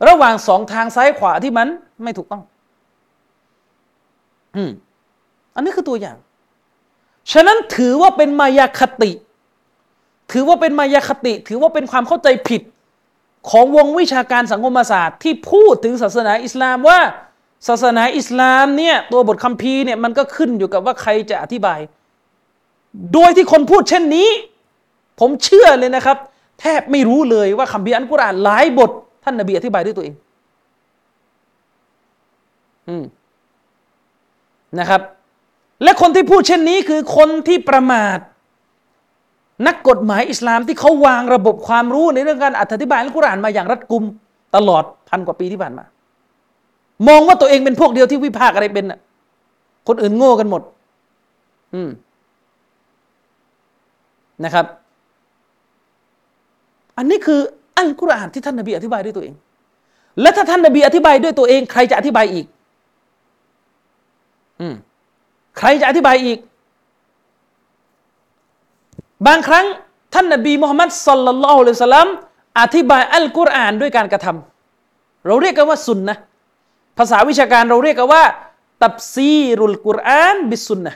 [0.07, 1.67] ระหว่างสองทางซ้ายขวาที่มัน
[2.03, 2.43] ไม่ถูกต้อง
[4.55, 4.71] อืม
[5.55, 6.17] อันนี้คือตัวอย่าง
[7.31, 9.11] ฉะนั้นถือว่าเป็นมายาคติ
[10.31, 12.61] ถือว่าเป็นมายาคติ ถือว่าเป็นความเข้าใจผิด
[13.49, 16.99] ของวงวิชาการสังคมศาสตร์ ที่พูดถึงศาสนาอิสลามว่า
[17.67, 21.79] ศาสนาอิสลามเนี่ยตัวบทคัมภีร์เนี่ยมันก็ขึ้นอยู่กับว่าใครจะอธิบาย
[23.13, 24.29] โดยที่คนพูดเช่นนี้
[25.19, 26.17] ผมเชื่อเลยนะครับ
[26.59, 28.91] แทบไม่รู้เลยว่าคัมภีร์อัลกุรอานหลายบท
[29.23, 30.15] ท่านนบีอธิบายด้วยตัวเอง
[32.89, 33.03] อืม
[34.79, 35.01] นะครับ
[35.83, 38.17] และคนที่พูดเช่นนี้คือคนที่ประมาท
[39.67, 44.03] นักกฎหมายอิสลามที่เขาวางระบบความรู้ในเรื่องการอธิบายอัลกุรอานมาอย่างรัดกุม
[44.55, 45.83] ตลอดพันกว่าปีที่ผ่านมา
[47.07, 48.99] มองว่าตัวเองเป็นพวกเดียวที่วิพากษ์อะไรเป็นน่ะ
[49.87, 50.61] คนอื่นโง่กันหมด
[51.73, 51.89] อืม
[54.43, 54.65] นะครับ
[56.97, 57.39] อันนี้คือ
[57.77, 59.33] อัลกุรอานที่ท่านนบีอธิบายด้วยตัวเอง
[60.21, 62.45] และถ้าท่านนบีอธิบายด้วยตัวเอง ใครจะอธิบายอีก
[64.59, 64.75] อืม
[65.57, 66.39] ใครจะอธิบายอีก
[69.27, 69.65] บางครั้ง
[70.13, 72.07] ท่านนบีมุฮัมมัดสัลลัลลอฮุอะลัยฮิสลาม
[72.59, 76.15] อธิบายอัลกุรอานด้วยการกระทำเราเรียกกันว่าสุนนะ
[76.97, 78.23] ภาษาวิชาการเราเรียกกันว่า
[78.83, 80.93] ตับซีรุลกุรอานบิสุนนะ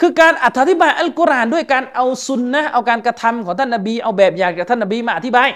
[0.00, 5.48] คือการอธิบายอัลกุรอานด้วยการเอาสุนนะเอาการกระทำของท่านนบี เอาแบบอย่างจากท่านนบีมาอธิบาย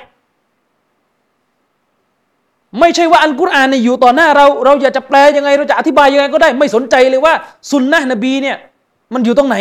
[2.81, 7.35] ไม่ใช่ว่าอัลกุรอานเนี่ยอยู่ต่อหน้าเรา เราอยากจะแปลยังไงเราจะอธิบายยังไงก็ได้ ไม่สนใจเลยว่า
[7.71, 8.57] สุนนะนบีเนี่ย
[9.15, 9.57] มันอยู่ตรงไหน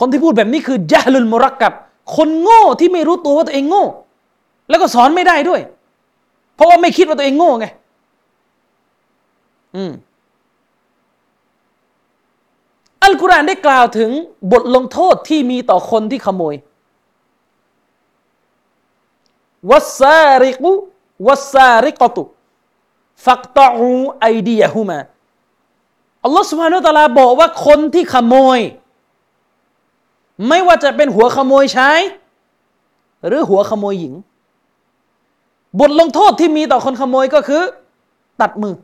[0.00, 1.72] คนที่พูดแบบนี้คือจะลุลมุรักกับ
[2.16, 3.84] คนโง่ที่ไม่รู้ตัวว่าตัวเองโง่
[4.68, 5.60] แล้วก็สอนไม่ได้ด้วย
[6.54, 7.66] เพราะว่าไม่คิดว่าตัวเองโง่ไง
[9.76, 9.92] อืม
[13.02, 14.10] อัลกุรอานได้กล่าวถึง
[14.52, 16.54] บทลงโทษที่มีต่อคนที่ขโมย
[19.70, 20.72] วัสซาริกุ
[21.26, 22.22] วัสซาริกตุ
[23.26, 24.98] ฟักตออูไอดียะฮุมา
[26.24, 28.58] อัลลอฮฺสุบฮานุตะลาบอกว่าคนที่ขโมย
[30.48, 32.00] ไม่ว่าจะเป็นหัวขโมยชาย
[33.26, 34.14] หรือหัวขโมยหญิง
[35.80, 37.62] บทลงโทษที่มีต่อคนขโมยก็คือ
[38.40, 38.74] ตัดมือ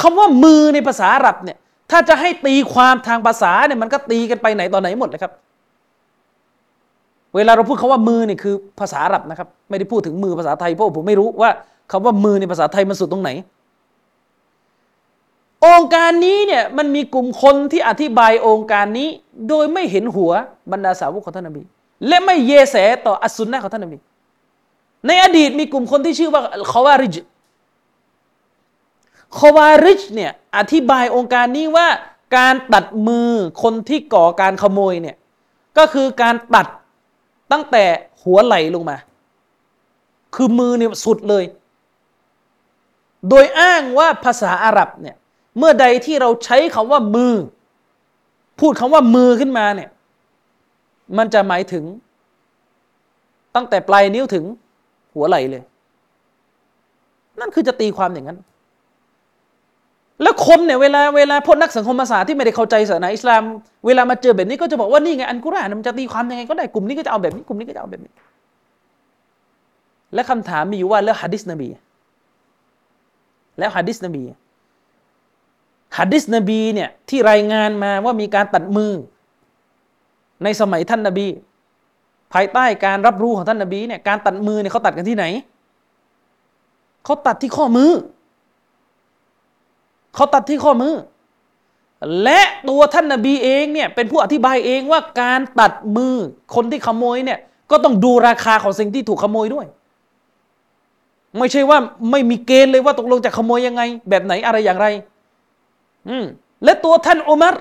[0.00, 1.58] คำว่ามือในภาษาอาหรับเนี่ย
[1.90, 5.32] ถ้าจะให้ตีความทางภาษาเนี่ยมันก็ตีกันไปไหนตอนไหนหมดเลยครับ
[7.36, 11.50] เวลาเราพูดคาว่ามือเนี่ยคือภาษาอาหรับนะครับ ไม่ได้พูดถึงมือภาษาไทยเพราะผมไม่รู้ว่า
[11.92, 13.30] คำว่ามือในภาษาไทยมันสุดตรงไหน
[15.64, 19.08] องค์การนี้เนี่ยมันมีกลุ่มคนที่อธิบายองค์การนี้
[19.48, 20.32] โดยไม่เห็นหัว
[20.72, 21.62] บรรดาสาวกของท่านนบี
[22.08, 23.98] และไม่เยแสต่ออัสุนนะของท่านนบี
[25.06, 26.42] ในอดีตมีกลุ่มคนที่ชื่อว่า
[26.72, 27.16] คาวาริจ
[29.38, 31.88] คาวาริชเนี่ยอธิบายองค์การนี้ว่า
[32.36, 33.30] การตัดมือ
[33.62, 35.16] คนที่ก่อการขโมยเนี่ย
[35.78, 36.66] ก็คือการตัด
[37.52, 37.84] ตั้งแต่
[38.22, 38.96] หัวไหล่ลงมา
[40.34, 41.44] คือมือเนี่ยสุดเลย
[43.28, 45.16] โดยอ้างว่าภาษาอาหรับเนี่ย
[45.58, 47.32] เมื่อใดที่เราใช้คำว่ามือ
[48.60, 49.90] พูดคำว่ามือขึ้นมาเนี่ย
[51.18, 51.84] มันจะหมายถึง
[53.54, 54.44] ตั้งแต่ปลายนิ้วถึง
[55.14, 55.62] หัวไหล่เลย
[57.40, 58.38] นั่นคือจะตีความอย่างนั้น
[60.22, 63.42] แล้วคนเนี่ยเวลาเวลาพวกนักสังคมศาสตร์ที่ไม่ได้เข้าใจศาสนาอิสลาม
[63.86, 68.12] เวลามาเจอแบบนี้ก็จะบอกว่านี่ไงอันกุรอานมันจะตีความยังไงก็ได้กลุ่มนี้ก็จะเอาแบบนี้กลุ่มนี้ก็จะเอาแบบนี้
[70.14, 71.68] และคำถามมีอยู่ว่าแล้วฮะดิษนบี
[73.58, 74.22] แล้วฮะดิษนบี
[75.98, 78.92] ฮะดิษนบีเนี่ยที่รายงานมาว่ามีการตัดมือ
[80.44, 81.26] ในสมัยท่านนบี
[82.32, 85.24] ภายใต้การรับรู้ของท่านนบีเนี่ยการตัดมือเนี่ยเขาตัดกันที่ไหน
[87.04, 87.90] เขาตัดที่ข้อมือ
[90.14, 90.94] เขาตัดที่ข้อมือ
[92.22, 96.14] และตัวท่านนาบีเองเนี่ยเป็นผู้อธิบายเองว่าการตัดมือ
[96.54, 97.38] คนที่ขโมยเนี่ย
[97.70, 99.66] ก็ต้องดูราคาของสิ่งที่ถูกขโมยด้วย
[101.38, 101.78] ไม่ใช่ว่า
[102.10, 104.86] ไม่มีเกณฑ์เลยว่าตกลงจะขโมยยังไง แบบไหนอะไรอย่างไร
[106.08, 106.24] อืม
[106.64, 107.54] และตัวท่านอุมัร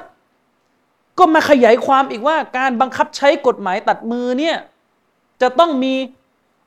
[1.19, 4.57] ก็มาขยายความอีกว่า การบังคับใช้กฎหมายตัดมือเนี่ย
[5.41, 5.93] จะต้องมี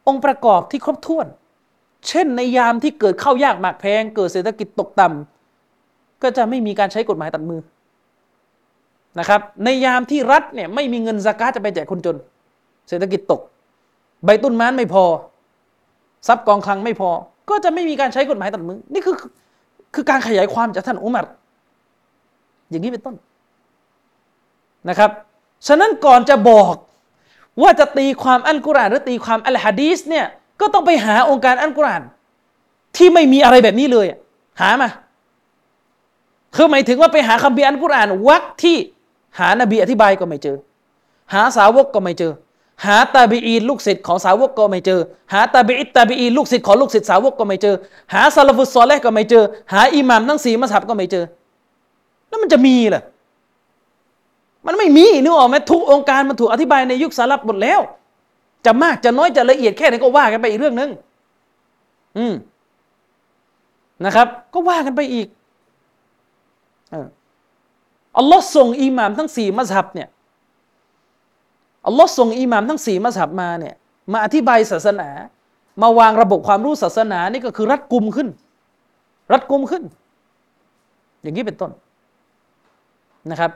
[0.07, 1.27] องค์ประกอบที่ครบถ้วน
[2.09, 7.61] เช่นในยามที่เกิดข้าวยากหมากแพง เกิดเศรษฐกิจตกต่ำก็จะไม่มีการใช้กฎหมายตัดมือ
[9.19, 12.17] นะครับ ในยามที่รัฐเนี่ยไม่มีเงินสกาจะไปแจกคนจน
[12.89, 13.41] เศรษฐกิจตก
[14.25, 15.05] ใบตุ้นม้านไม่พอ
[16.29, 17.11] ทรัพย์กองคลังไม่พอ
[17.51, 19.17] ก็จะไม่มีการใช้กฎหมายตัดมือ นี่คือ
[19.95, 21.27] คือการขยายความจากท่านอุมัร
[22.71, 23.17] อย่างนี้เป็นต้น
[24.89, 25.11] นะครับ
[25.67, 26.75] ฉะนั้นก่อนจะบอก
[27.63, 30.27] ว่าจะตีความอัลกุรอานหรือตีความอัลฮะดีสเนี่ย
[30.61, 32.03] ก็ต้องไปหาองค์การอัลกุรอาน
[32.97, 34.07] ที่ไม่มีอะไรแบบนี้เลย
[34.61, 34.89] หามา
[36.57, 38.77] คือหมายถึงว่าไปหาคัมภีอัลกุรอานวักที่
[39.39, 40.57] หานบีอธิบายก็ไม่เจอ
[41.33, 42.33] หาสาวกก็ไม่เจอ
[42.87, 45.01] หาตาบีอีลูกศิษย์ของสาวกก็ไม่เจอ
[45.33, 47.75] หาตาบีอิตาบีอีลูกศิษย์ของลูกศิษย์สาวกก็ไม่เจอ
[48.15, 51.25] หาซาลฟุตซอลเลก็ไม่เจอ หาอิหมัมทั้งสี่มัสฮับก็ไม่เจอ
[52.29, 53.03] แล้วมันจะมีเหรอ
[54.67, 57.81] มันไม่มีนึกออกไหมทุกองค์การมันถูกอธิบายในยุคสารับหมดแล้ว
[58.67, 60.91] จะมากจะน้อยจะละเอียดแค่ไหนก็ว่ากันไปอีกเรื่องหนึ่ง
[62.19, 62.35] อืม
[64.05, 65.27] นะครับ ก็ว่ากันไปอีก
[68.17, 70.09] อัลลอฮ์ส่งอิหมามทั้งสี่มัสฮับเนี่ย
[71.87, 73.75] อัลลอฮ์ส่งอิหมามทั้งสี่มัสฮับมาเนี่ย
[74.13, 75.11] มาอธิบายศาสนา
[75.83, 78.29] มาวางระบบความรู้ศาสนานี่ก็คือรัดกุมขึ้น
[79.33, 79.83] รัดกุมขึ้น
[81.23, 81.71] อย่างนี้เป็นต้น
[83.31, 83.51] นะครับ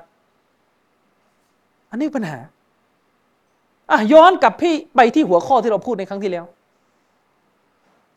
[1.90, 2.38] อันนี้ปัญหา
[3.90, 6.44] อะย้อนกลับพี่ไปที่หัวข้อที่เราพูดในครั้งที่แล้ว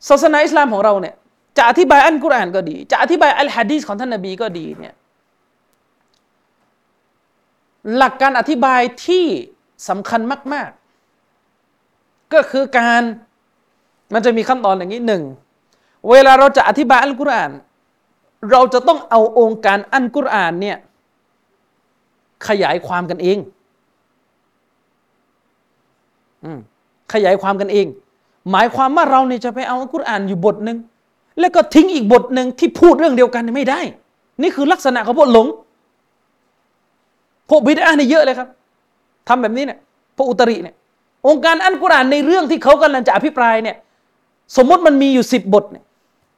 [0.08, 1.14] ศาสนาอิสลามของเราเนี่ย
[1.56, 4.94] จะอธิบายอัลกุรอานก็ดี จะอธิบายอัลฮะดีษของท่านนบีก็ดีเนี่ย
[7.96, 9.26] หลักการอธิบายที่
[9.88, 10.20] สำคัญ
[10.52, 10.70] มาก
[11.52, 13.02] ๆ ก็คือการ
[14.14, 15.22] มันจะมีขั้นตอนอย่างนี้หนึ่ง
[16.10, 17.52] เวลาเราจะอธิบายอัลกุรอาน
[18.50, 20.76] เราจะต้องเอาองค์การอัลกุรอานเนี่ย
[22.48, 23.38] ขยายความกันเอง
[27.12, 27.86] ขยายความกันเอง
[28.50, 30.78] หมายความว่าเราเนี่ยจะไปเอาอัลกุรอานอยู่บทหนึ่ง
[31.40, 33.80] แล้วก็ทิ้งอีกบทหนึ่งที่พูดเรื่องเดียวกันไม่ได้
[34.42, 35.46] นี่คือลักษณะของพวกหลง
[37.50, 38.48] พวกบิดาเนี่ยเยอะเลยครับ
[39.28, 39.78] ทำแบบนี้เนี่ย
[40.16, 40.74] พวกอุตริเนี่ย
[41.26, 43.76] องค์การอันกุรอานในเรื่องที่เขากำลังจะอภิปรายเนี่ย
[44.56, 45.84] สมมติมันมีอยู่สิบบทเนี่ย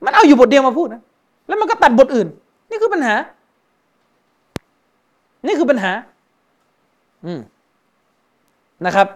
[0.04, 1.02] มันเอาอยู่บทเดียวมาพูดนะ
[1.48, 2.28] แล้วมันก็ตัดบทอื่น
[2.70, 3.14] นี่คือปัญหา
[5.46, 5.92] นี่คือปัญหา
[7.24, 7.40] อืม
[8.86, 9.08] นะครับ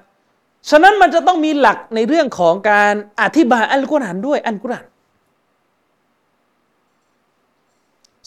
[0.71, 4.87] ฉะนั้นมันจะต้องมีหลักในเรื่องของการอธิบายอัลกุรอานด้วยอัลกุรอาน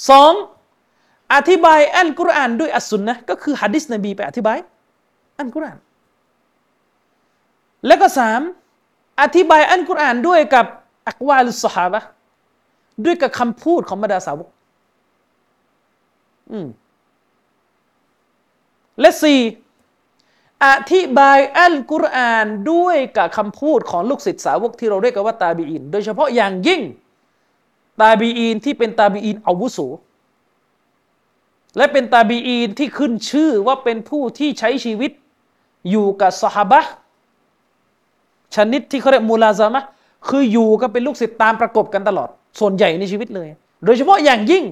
[0.09, 0.33] สอง
[1.33, 4.57] อธิบายอัลกุรอานด้วยอัสซุนนะก็คือฮะดิษนบีไปอธิบาย
[5.39, 5.77] อัลกุรอาน
[7.87, 8.41] แล้วก็สาม
[9.21, 10.65] อธิบายอัลกุรอานด้วยกับ
[11.07, 12.01] อักวาลุสฮาบะ
[13.05, 14.49] ด้วยกับคำพูดของบรรดาสาวก
[16.51, 16.67] อืม
[19.01, 19.39] และสี่
[20.65, 26.81] อธิบายอัลกุรอานด้วยกับคำพูดของลูกศิษย์สาวกที่เราเรียกกันว่าตาบีอิน โดยเฉพาะอย่างยิ่ง
[28.01, 29.79] ตาบีอินที่เป็นตาบีอินอาวุโส
[31.77, 35.11] และเป็นตาบีอีนที่ขึ้นชื่อว่าเป็นผู้ที่ใช้ชีวิต
[35.89, 36.81] อยู่กับสหบะ
[38.55, 39.83] ชนิดที่เขาเรียกมูลาซามะ
[40.29, 42.29] คืออยู่ก็เป็นลูกศิษย์ตามประกบกันตลอด
[42.59, 43.49] ส่วนใหญ่ในชีวิตเลย
[43.85, 44.63] โดยเฉพาะอย่างยิ่ง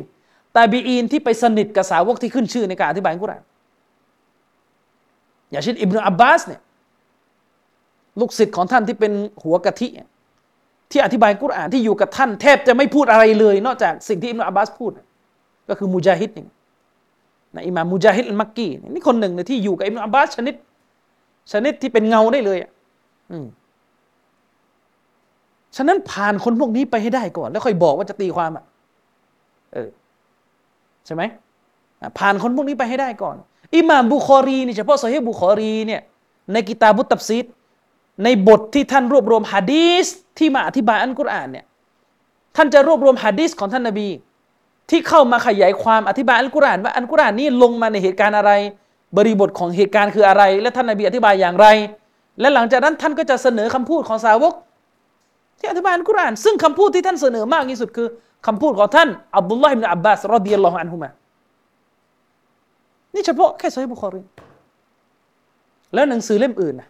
[0.55, 3.43] ตาบีอีนที่ไปสนิทกับสาวกที่ขึ้นชื่อในการอธิบายกุรอาน
[5.53, 6.61] อย่างเช่นอิบนุอับบาสเนี่ย
[8.19, 9.13] ลูกศิษย์ของท่านที่เป็น
[9.43, 9.87] หัวกะทิ
[10.91, 14.91] ที่อธิบายกุรอานที่อยู่กับท่านแทบจะไม่พูดอะไรเลย นอกจากสิ่งที่อิบนุอับบาสพูด
[15.69, 16.45] ก็คือมุจาฮิดนี่
[17.55, 20.55] นะอิมามมุจาฮิดอัลมักกีนี่คนหนึ่งที่อยู่กับอิบนุอับบาสชนิด
[21.51, 22.71] ชนิดที่เป็นเงาได้เลยอะ
[25.75, 28.63] ฉะนั้นผ่านคนพวกนี้ไปให้ได้ก่อน แล้วค่อยบอกว่าจะตีความอะ
[29.73, 29.89] เออ
[31.05, 31.23] ใช่ไหม
[32.19, 33.35] ผ่านคนพวกนี้ไปให้ได้ก่อน
[33.75, 36.01] อิหม่ามบุคอรีนี่เฉพาะโซฮีบุคอรีเนี่ย
[36.51, 37.45] ในกิตาบุตตับซีด
[38.23, 40.05] ในบทที่ท่านรวบรวมฮะดีส
[40.38, 41.65] ที่มาอธิบายอันกุรอานเนี่ย
[42.55, 44.07] ท่านจะรวบรวมฮะดีสของท่านนบี
[44.89, 48.51] ที่เข้ามาขยายความอธิบายอัลกุรอานว่าอัลกุรอานนี้ลงมาในเหตุการณ์อะไร
[49.17, 51.67] บริบทของเหตุการณ์คืออะไร และท่านนบีอธิบายอย่างไร
[52.39, 54.53] และหลังจากนั้นท่านก็จะเสนอคำพูดของสาวก
[55.59, 58.07] ที่อธิบายอัลกุรอาน ซึ่งคำพูดที่ท่านเสนอมากที่สุดคือ
[58.47, 61.09] คำพูดของท่านอับดุลลอฮ์อิบนอับบาสรอดิยัลลอฮุอันฮุมา
[63.13, 64.21] นี่เฉพาะแค่ซอยบุคอรี
[65.93, 66.89] แล้วหนังสือเล่มอื่นนะ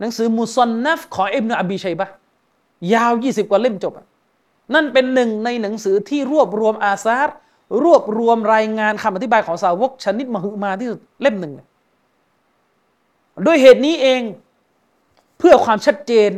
[0.00, 2.06] หนังสือมุซอนนัฟของอิบนาอบีชัยบะ
[2.94, 4.06] ยาวยี่สิบกว่าเล่มจบอะ
[4.74, 7.36] นั่นเป็นหนึ่งในหนังสือที่รวบรวมอาซาร์
[7.82, 11.52] รวบรวมรายงานคำอธิบายของสาวกชนิดมหึมาที่สุดเล่มหนึ่ง
[13.46, 14.22] ด้วยเหตุนี้เอง
[15.38, 16.30] เพื่อความชัดเจน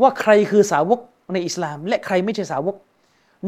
[0.00, 0.98] ว่าใครคือสาวก
[1.32, 2.76] ในอิสลาม และใครไม่ใช่สาวก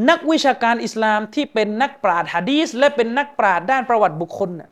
[0.09, 4.67] นักวิชาการอิสลามที่เป็นนักปราชญ์ฮะดีสและเป็นนักปราชญ์ด้านประวัติบุคคลน่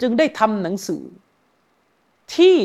[0.00, 1.02] จึงได้ทำหนังสือ
[2.34, 2.56] ที่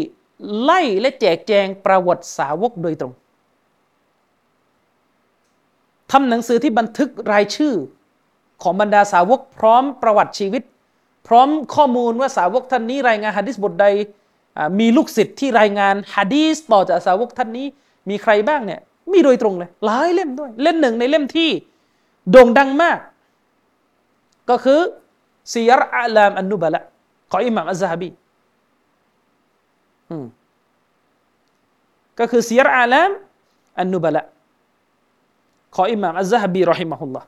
[0.62, 3.14] ไล่และแจกแจงประวัติสาวกโดยตรง
[6.12, 7.74] ทำหนังสือที่บันทึกรายชื่อ
[8.62, 10.64] ของบรรดาสาวก พร้อมประวัติชีวิต
[11.28, 13.86] พร้อมข้อมูลว่าสาวกท่านนี้รายงานฮะดิษบทใด
[14.80, 17.68] มีลูกศิษย์ที่รายงานฮะดีสต่อจากสาวกท่านนี้
[18.10, 18.82] มีใครบ้างเนี่ย
[19.16, 21.50] มีโดยตรงเลย หลายเล่มด้วย เล่มหนึ่งในเล่มที่
[22.32, 22.98] โด่งดังมาก
[24.50, 24.80] ก็คือ
[25.54, 26.82] ซียรอัลามอันนุบะละ
[27.32, 28.10] ของอิหม่ามอัซฮะบี
[32.20, 33.12] ก็คือซียรอัลาม
[33.80, 34.22] อันนุบะละ
[35.76, 37.28] ของอิหม่ามอัซฮะบีรอฮิมะฮุลลอฮ์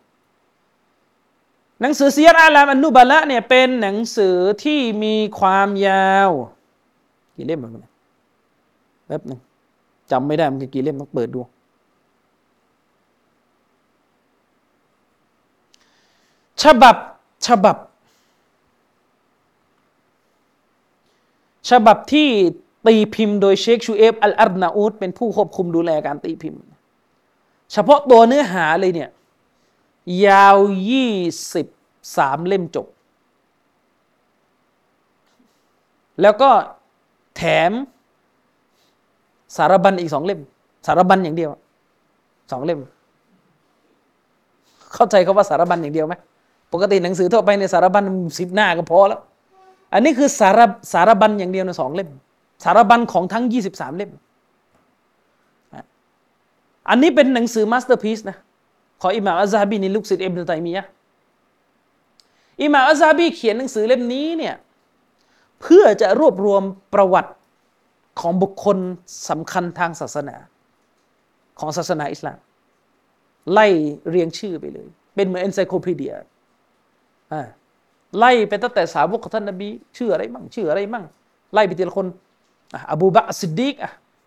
[1.81, 6.31] หนังสือซียรอัลามอันนุบะละเนี่ยเป็นหนังสือที่มีความยาว
[7.35, 7.71] กี่เล่มมัน
[9.07, 9.39] แป๊บหนึ่ง
[10.11, 11.39] จำไม่ได้มันกี่เล่มต้องเปิดดู
[16.63, 16.95] ฉบับ
[17.47, 17.77] ฉบับ
[21.69, 22.29] ฉบับที่
[22.87, 26.61] ตีพิมพ์โดยเชคชูเอฟอัลอาร์นาอูดเป็นผู้ควบคุมดูแลการตีพิมพ์
[27.71, 29.09] เฉพาะตัวเนื้อหาเลยเนี่ย
[30.25, 30.57] ยาว
[30.89, 31.13] ยี่
[31.53, 31.67] สิบ
[32.17, 32.87] สามเล่มจบ
[36.21, 36.49] แล้วก็
[37.35, 37.71] แถม
[39.55, 40.39] สารบัญอีกสองเล่ม
[40.85, 41.49] สารบัญอย่างเดียว
[42.51, 42.79] สองเล่ม
[44.93, 46.15] เข้าใจเขาว่าสารบัญอย่างเดียวไหม
[46.73, 48.03] ปกติหนังสือทั่วไปในสารบัญ
[48.37, 49.21] สิบหน้าก็พอแล้ว
[49.93, 50.59] อันนี้คือสาร
[50.93, 52.09] สารบัญอย่างเดียวในสองเล่ม
[52.63, 54.11] สารบัญของทั้งยี่สิบสามเล่ม
[56.89, 58.37] อันนี้เป็นหนังสือ masterpiece นะ
[59.01, 60.85] ของอิหม่ามอัซซะฮะบีในลูกศิษย์อิบนุตัยมียะ
[62.63, 64.55] อิหม่ามอัซฮบีเขียนหนังสือเล่มนี้เนี่ย
[65.61, 66.63] เพื่อจะรวบรวม
[66.93, 67.31] ประวัติ
[68.19, 68.77] ของบุคคล
[69.29, 70.35] สำคัญทางศาสนา
[71.59, 72.37] ของศาสนาอิสลาม
[73.53, 73.67] ไล่
[74.09, 76.13] เรียงชื่อไปเลย เป็นเหมือนเอนไซโคพีเดีย
[78.17, 81.05] ไล่ไปตั้งแต่สาวกของท่านนบีชื่ออะไรมั่งชื่ออะไรมั่ง
[81.53, 82.07] ไล่ไปทีละคน
[82.91, 83.75] อบูบะสิดดีก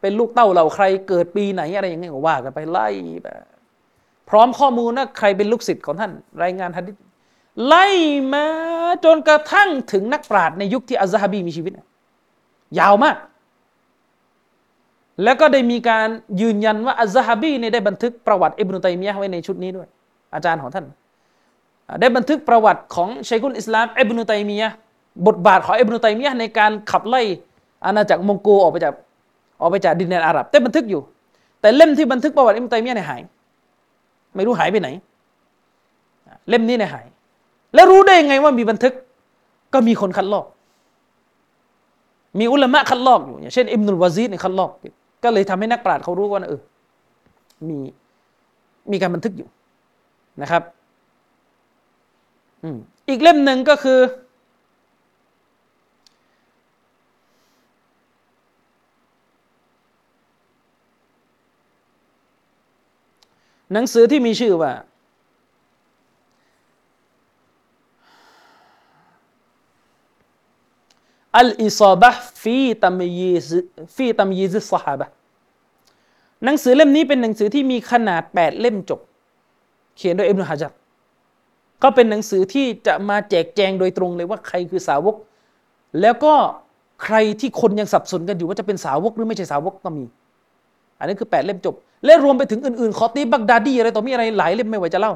[0.00, 2.88] เป็นลูกเต้าเราใครเกิดปีไหนอะไรอย่างเงี้ยก็ว่ากันไปไล่
[3.22, 3.28] ไป
[4.28, 6.96] พร้อมข้อมูลนะใครเป็นลูกศิษย์ของท่าน รายงานฮะดิษ
[7.66, 7.86] ไล่
[8.32, 8.46] มา
[9.04, 11.72] จนกระทั่งถึงนักปราชญ์ในยุคที่อัซาฮบีมีชีวิต
[12.78, 13.16] ยาวมาก
[15.24, 16.08] แล้วก็ได้มีการ
[16.40, 19.88] ยืนยันว่าอัซาฮบีเนี่ยได้บันทึกประวัติอิบนุตัยมียะไว้ในชุดนี้ด้วย
[20.34, 20.84] อาจารย์ของท่าน
[22.00, 24.70] ได้บันทึกประวัติของชัยคุลอิสลามอิบนุตัยมียะ
[25.26, 27.22] บทบาทของอิบนุตัยมียะในการขับไล่
[27.84, 28.94] อาณาจักรมองโกออกไปจาก
[29.60, 31.00] ออกไปจากดินแดนอาหรับแต่บันทึกอยู่
[31.60, 33.20] แต่เล่มที่บันทึกประวัติอิบนุตัยมียะเนี่ยหาย
[34.34, 34.88] ไม่รู้หายไปไหน
[36.48, 37.06] เล่มนี้เนี่ยหาย
[37.74, 38.92] แล้วรู้ได้ยังไงว่ามีบันทึก
[39.72, 40.46] ก็มีคนคัดลอก
[42.38, 44.70] มีอุลามะคัดลอกอยู่อย่างเช่นอิบนุลวาซีดเนี่ยคัดลอก
[45.24, 46.60] ก็เลยทำให้นักปราชญ์เขารู้ว่าเออ
[47.68, 47.78] มี
[48.90, 49.48] มีการบันทึกอยู่
[50.42, 50.62] นะครับ
[53.08, 54.00] อีกเล่มหนึ่งก็คือ
[63.72, 64.72] หนังสือที่มีชื่อว่า
[71.38, 72.10] อัลอิซาบะ
[72.42, 73.48] ฟีตัมยีซ
[73.96, 75.06] ฟีตัมยีซิสฮาบะ
[76.44, 79.00] หนังสือเล่มนี้เป็นหนังสือที่มีขนาดแปดเล่มจบ
[79.96, 80.85] เขียนโดยอิบนุฮะจัร
[81.82, 85.16] ก็เป็นหนังสือที่จะมาแจกแจงโดยตรงเลยว่าใครคือสาวก
[86.00, 86.34] แล้วก็
[87.04, 90.04] ใครที่คนยังสับสนกันอยู่ว่าจะเป็นสาวกหรือไม่ใช่สาวกก็มี
[90.98, 91.74] อันนี้คือแปดเล่มจบ
[92.04, 95.12] และรวมไปถึงอื่นๆ คอตีบักดาดีอะไรต่อมีอะไรหลายเล่มไม่ไหวจะเล่า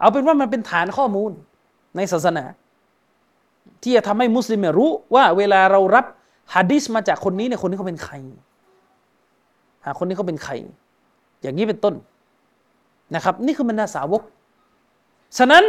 [0.00, 1.30] เอาเป็นว่ามันเป็นฐานข้อมูล
[1.96, 2.44] ในศาสนา
[3.82, 6.04] ที่จะทำให้มุสลิมรู้ว่าเวลาเรารับ
[6.54, 8.14] ฮะดิษมาจากคนนี้เนี่ยคนนี้เขาเป็นใคร
[9.84, 10.52] หาคนนี้เขาเป็นใคร
[11.42, 11.94] อย่างนี้เป็นต้น
[13.14, 14.22] นะครับ นี่คือบรรดาสาวก
[15.38, 15.64] ฉะนั้น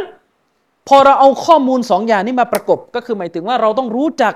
[0.88, 4.34] พอเราเอาข้อมูลสองอย่างนี้มาประกบก็คือหมายถึงว่าเราต้องรู้จัก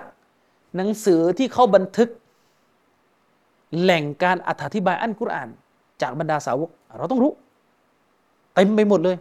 [0.77, 2.09] หนังสือที่เขาบันทึก
[3.81, 5.49] แหล่งการอธิบายอันกุรอาน
[6.03, 7.33] จากบรรดาสาวก เราต้องรู้
[8.55, 9.17] เต็มไปหมดเลย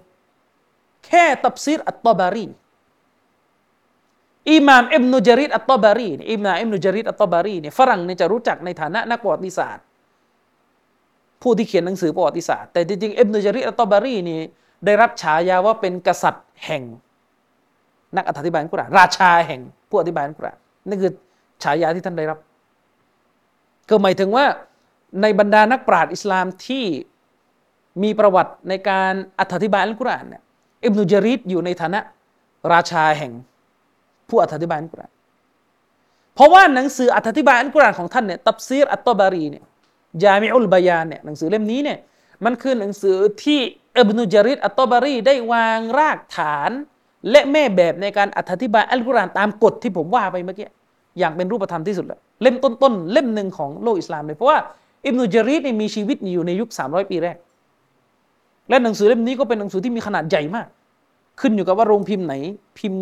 [1.05, 2.45] แค่ตับซีรอัตตบารี
[4.51, 9.83] อิหม่ามอิบนุจาริดอัตตบารีอิหม่ามอิบนุจาริดอัตตบารีเนี่ยฝรั่งเนี่ยจะรู้จักในฐานะนักประวัติศาสตร์
[11.41, 14.39] ผู้ที่เขียนหนังสือประวัติศาสตร์แต่จริงๆอิบนุจาริดอัตตบารีนี่
[14.85, 16.83] ได้รับฉายาว่าเป็นกษัตริย์แห่ง
[18.15, 20.57] นักอธิบายกุรอานราชาแห่งผู้อธิบายกุรอาน
[20.89, 21.11] นั่นคือ
[21.63, 22.39] ฉายาที่ท่านได้รับ
[23.89, 24.45] ก็หมายถึงว่า
[25.21, 26.85] ในบรรดานักปราชญ์อิสลามที่
[28.03, 30.41] มีประวัติในการอธิบายอัลกุรอานเนี่ย
[30.85, 31.99] อิบนุจาริดอยู่ในฐานะ
[32.73, 33.31] ราชาแห่ง
[34.29, 35.11] ผู้อธิบายอัลกุรอาน
[36.35, 39.63] เพราะว่าหนังสืออธิบายอัลกุรอานของท่านเนี่ยตับซีรอัตตบารีเนี่ย
[40.23, 41.97] ยามิอุลบายานเนี่ยหนังสือเล่มนี้เนี่ย
[42.45, 43.59] มันคือหนังสือที่
[43.97, 46.71] อับนุจาริดอัตตบารีได้วางรากฐาน
[47.31, 50.67] และแม่แบบในการอธิบายอัลกุรอานตามกฎที่ผมว่าไปเมื่อกี้
[51.19, 54.57] อย่างเป็นรูปธรรมที่สุดแล้วเล่มต้นๆเล่มหนึ่งของโลกอิสลามเลยเพราะว่า
[55.05, 57.37] อิบนุจาริดนี่มีชีวิตอยู่ในยุค 300 ปีแรก
[58.69, 60.67] และหนังสือเล่มนี้ก็เป็นหนังสือที่มีขนาดใหญ่มาก
[61.39, 62.33] ขึ้นอยู่กับว่าโรงพิมพ์ไหน
[62.77, 63.01] พิมพ์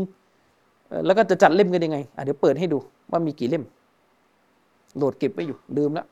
[1.05, 2.77] แล้วก็จะจัดเล่มกันยังไงเดี๋ยวเปิดให้ดู
[3.11, 3.63] ว่ามีกี่เล่ม
[4.97, 6.05] โหลดเก็บไว้อยู่ลืมแล้ว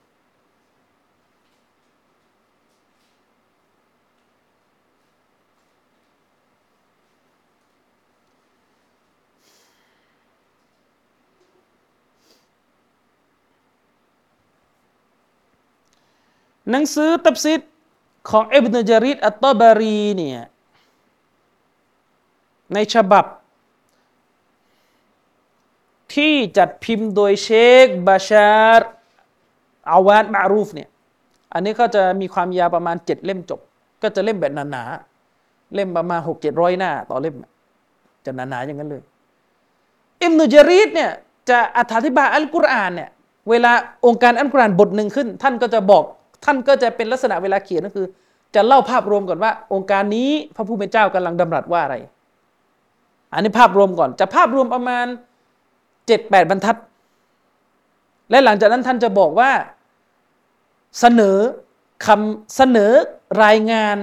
[16.71, 17.59] หนังสือตับซิด
[18.29, 20.41] ของอิบนุจาริดอัตตบารีเนี่ย
[22.73, 23.25] ในฉบับ
[26.13, 27.49] ที่จัดพิมพ์โดยเช
[27.85, 28.89] คบาชาร์
[29.91, 30.89] อาวานมารูฟเนี่ย
[31.53, 33.59] อันนี้ก็จะมีความยาวประมาณเจ็ดเล่มจบ
[34.01, 37.35] ก็จะเล่มแบบหนาๆเล่มประมาณหกเจ็ดร้อยหน้า ต่อเล่ม
[38.25, 39.03] จะหนาๆอย่างนั้นเลย
[40.21, 41.11] อิมนุจารีดเนี่ย
[41.49, 43.09] จะอธิบายอัลกุรอานเนี่ย
[43.49, 43.71] เวลา
[44.05, 46.03] องค์การอัลกุรอานบทหนึ่งขึ้น ท่านก็จะบอก
[46.43, 48.07] ท่านก็จะเป็นลักษณะเวลาเขียนก็คือ
[48.55, 51.95] จะเล่าภาพรวมก่อนว่า องค์การนี้พระผู้เป็นเจ้ากำลังดำรัสว่าอะไร
[53.33, 55.05] อันนี้ภาพรวมก่อน จะภาพรวมประมาณ
[56.07, 56.75] เจ็ดแปดบรรทัด
[58.29, 59.51] และหลังจากนั้นท่านจะบอกว่า
[60.99, 61.37] เสนอ
[62.05, 62.91] คำเสนอ
[63.43, 63.97] รายงาน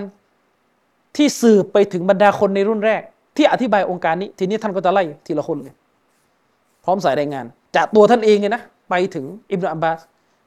[1.17, 3.03] ที่สืบไปถึงบรรดาคนในรุ่นแรก
[3.37, 5.75] ที่อธิบายองค์การนี้ ทีนี้ท่านก็จะไล่ทีละคนเลย
[6.85, 7.45] พร้อมสายรายงาน
[7.77, 10.01] จากตัวท่านเองเลยนะ ไปถึงอิบนาอับบาส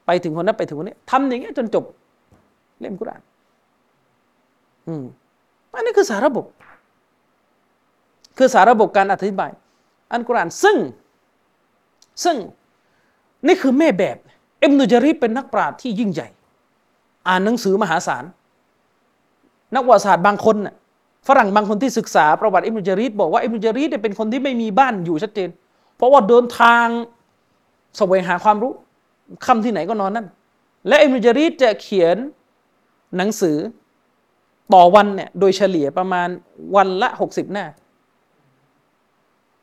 [0.06, 1.84] ไปถึงคนนั้นไปถึงคนนี้ทำอย่างเงี้ยจนจบ
[2.80, 3.22] เล่มกุรอาน
[4.86, 5.04] อืม
[5.74, 6.44] อันนี้คือสาระบบ
[8.38, 9.50] คือสาระบบการอธิบาย
[10.12, 10.76] อันกุรอานซึ่ง
[12.24, 12.36] ซึ่ง
[13.46, 14.16] นี่คือแม่แบบ
[14.58, 16.28] เอิบนุจารีเป็นนักปราชญ์ที่ยิ่งใหญ่
[17.28, 18.24] อ่านหนังสือมหาศาล
[19.74, 20.74] นักวิทยาศาสตร์บางคนน่ะ
[21.28, 25.48] ฝรั่งบางคนที่ศึกษาประวัติอิบนุจารีบอกว่าอิบนุจารีเนี่ยเป็นคนที่ไม่มีบ้านอยู่ชัดเจน
[25.96, 26.86] เพราะว่าเดินทาง
[27.98, 28.72] แสวงหาความรู้
[29.46, 30.26] คำที่ไหนก็นอนนั่น
[30.88, 32.16] และอิบนุจารีจะเขียน
[33.16, 33.56] หนังสือ
[34.74, 36.28] ต่อวันเนี่ยโดยเฉลี่ยประมาณ
[36.76, 37.66] วันละหกสิบหน้า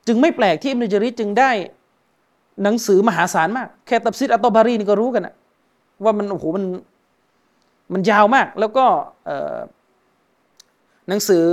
[0.08, 1.52] จึงไม่แปลกที่อิบนุจารีจึงได้
[2.64, 5.36] หนังสือมหาศาลมาก แค่ตับซิดอัตตบารีนี่ก็รู้กันนะ
[6.04, 6.64] ว่ามันโอ้โหมัน
[7.94, 8.86] มันยาวมาก แล้วก็
[11.08, 11.46] หนังสือ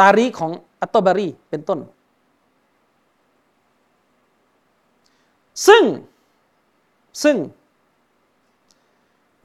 [0.00, 1.78] ตารีของอัตตบารีเป็นต้น
[5.68, 5.82] ซึ่ง
[7.22, 7.36] ซึ่ง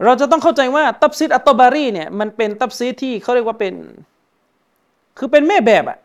[0.04, 3.74] เราจะต้องเข้าใจว่าตับซิดอัตตบารีเนี่ยมันเป็นตับซิดที่เขาเรียกว่าเป็น
[5.18, 6.00] คือเป็นแม่แบบอะ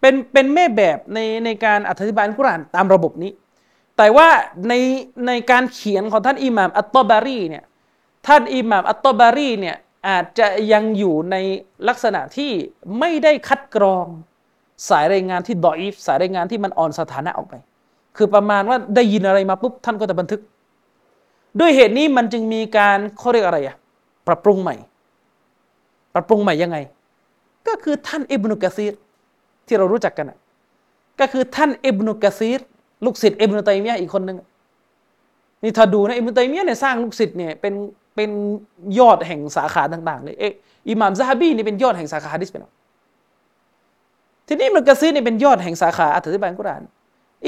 [0.00, 3.32] เป็นเป็นแม่แบบในในการอธิบายอัลกุรอานตามระบบนี้
[3.96, 4.28] แต่ว่า
[4.68, 4.74] ใน
[5.26, 7.64] ในการเขียนของท่านอิหม่ามอัตตบารีเนี่ย
[8.26, 9.76] ท่านอิหม่ามอัตตบารีเนี่ย
[10.08, 11.36] อาจจะยังอยู่ใน
[11.88, 12.52] ลักษณะที่
[12.98, 14.06] ไม่ได้คัดกรอง
[14.88, 17.54] สายรายงานที่ดออีฟสายรายงานที่มันอ่อนสถานะออกไป
[18.20, 20.40] คือประมาณว่าได้ยินอะไรมาปุ๊บท่านก็จะบันทึก
[21.60, 23.76] ด้วยเหตุนี้มันจึงมีการเขาเรียกอะไรอะ
[24.26, 24.76] ปรับปรุงใหม่
[26.14, 26.76] ปรับปรุงใหม่ยังไง
[27.68, 28.94] ก็คือท่านอิบนุกะซีร
[29.66, 30.32] ที่เรารู้จักกัน
[31.20, 32.60] ก็คือท่านอิบนุกะซีร
[33.04, 34.38] ลูกศิษย์อิบนุตัยมียะอีกคนหนึ่ง
[35.62, 37.74] นี่ถ้าดูนะอิบนุตัยมียะเนี่ยสร้างลูกศิษย์เนี่ยเป็น
[38.14, 38.30] เป็น
[38.98, 40.44] ยอดแห่งสาขาต่างๆเลยเอ
[40.88, 42.66] อิหม่ามซะฮบีนี่เป็นยอดแห่งสาขาฮะดิษเป็น
[44.46, 46.82] ทีนี้อิบนุกะซีรนี่เป็นยอดแห่งสาขาอธิบายกุรอาน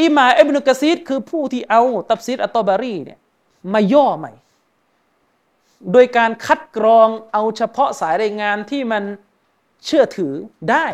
[0.01, 3.19] อิหม่าอิบนุกะซีรคือผู้ที่เอาตับซีรอัตตบารีเนี่ย
[3.73, 4.33] มาย่อใหม่
[5.93, 9.03] โดยการคัดกรองเอาเฉพาะสายรายงานที่มัน
[9.87, 10.33] เชื่อถือ
[10.71, 10.87] ได้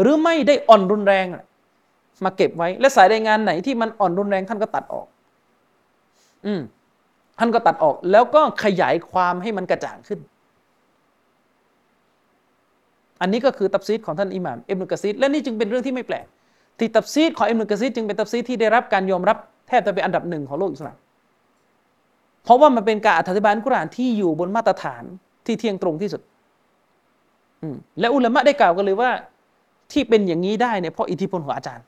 [0.00, 1.26] หรือไม่ได้อ่อนรุนแรง
[2.24, 5.06] มาเก็บไว้ และสายรายงานไหนที่มันอ่อนรุนแรงท่านก็ตัดออก
[6.46, 6.60] อืม
[7.38, 10.20] ท่านก็ตัดออก แล้วก็ขยายความให้มันกระจ่างขึ้น
[13.20, 16.26] อันนี้ก็คือตับซีดของท่านอิหม่ามเอ็มนุกะซีดและนี่จึงเป็นเรื่องที่ไม่แปลก
[16.78, 19.36] ที่ตับซีดของเอ็มนุกะซีดจึงเป็นตับซีดที่ได้รับการยอมรับ
[19.68, 20.96] แทบจะเป็นอันดับหนึ่งของโลกอิสลาม
[22.44, 25.02] เพราะว่ามันเป็นการอธิบายกุรอานที่อยู่บนมาตรฐาน
[25.46, 26.20] ที่เที่ยงตรงที่สุด
[28.00, 29.10] และอุลามะได้กล่าวกันเลยว่า
[29.92, 31.84] ที่เป็นอย่างนี้ได้เนี่ยเพราะอิทธิพลของอาจารย์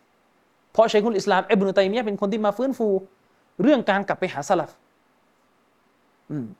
[0.72, 2.88] เพราะเชคุลอิสลามอิบนุตัยมียะเป็นคนที่มาฟื้นฟู
[3.62, 4.70] เรื่องการกลับไปหาสลับ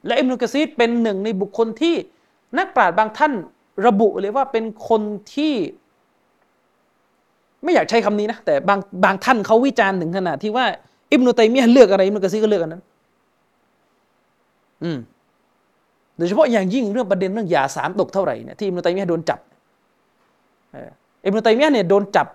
[0.07, 1.95] และอิบนุกะซีดเป็นหนึ่งในบุคคลที่
[2.59, 3.33] นักปราชญ์บางท่าน
[3.87, 5.03] ระบุเลยว่าเป็นคน
[5.35, 5.55] ที่
[7.65, 10.65] ไม่อยากใช้คำนี้นะแต่บางบางท่านเขาวิจารณ์ถึงขนาดที่ว่า
[11.13, 12.83] อิบนุตัยมียเลือกอะไรอิบนุกะซีก็เลือกอันนั้น
[14.85, 14.99] อืม
[16.17, 19.41] โดยเฉพาะอย่างยิ่งเรื่องประเด็นเรื่องยาสามตกเท่าไหร่เนี่ยที่อิบนุตัยมียโดนจับ
[21.25, 22.27] อิบนุตัยมียเนี่ยโดนจับ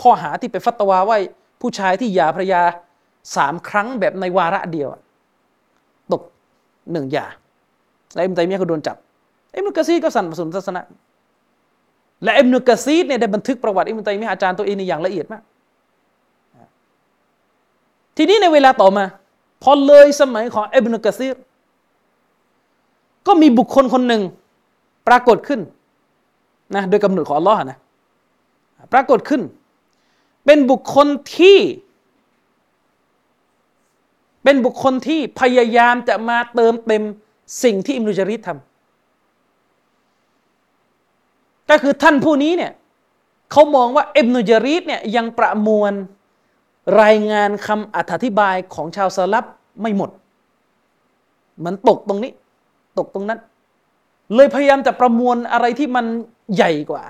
[0.00, 1.16] ข้อหาที่ไปฟัตวาว่า
[1.60, 2.62] ผู้ชายที่ยาภรยา
[3.36, 4.88] สามครั้งแบบในวาระเดียว
[6.12, 6.22] ตก
[6.92, 7.26] หนึ่งยา
[8.14, 8.96] และอิบนุตัยมียก็โดนจับ
[9.54, 10.80] อิบนุกะซีก็สั่นสุนศาสนา
[12.24, 15.42] และอิบนุกะซีดเนี่ยได้บันทึกประวัติอิบนุตัยมีอาจารย์ตัวเองในอย่างละเอียดมาก
[18.16, 19.04] ทีนี้ในเวลาต่อมา
[19.62, 21.36] พอเลยสมัยของอิบนุกะซีร
[23.26, 24.22] ก็มีบุคคลคนหนึ่ง
[25.08, 25.60] ปรากฏขึ้น
[26.74, 27.78] นะโดยกำหนดของอัลลอฮ์นะ
[28.92, 29.42] ปรากฏขึ้น
[30.46, 31.06] เป็นบุคคล
[31.36, 31.58] ที่
[34.44, 37.02] เป็นบุคคลที่พยายามจะมาเติมเต็ม
[37.62, 38.71] สิ่งที่อิมรุจาริดทำ
[41.72, 42.72] ก็คือท่านผู้นี้เนี่ย
[43.52, 45.92] เขามองว่าเอิบนุจาริดเนี่ยยังประมวล
[47.02, 49.44] รายงานคำอธิบายของชาวสลับ
[49.80, 50.10] ไม่หมด
[51.64, 52.32] มันตกตรงนี้
[52.98, 53.38] ตกตรงนั้น
[54.34, 56.06] เลยพยายามจะประมวลอะไรที่มัน
[56.54, 57.02] ใหญ่กว่า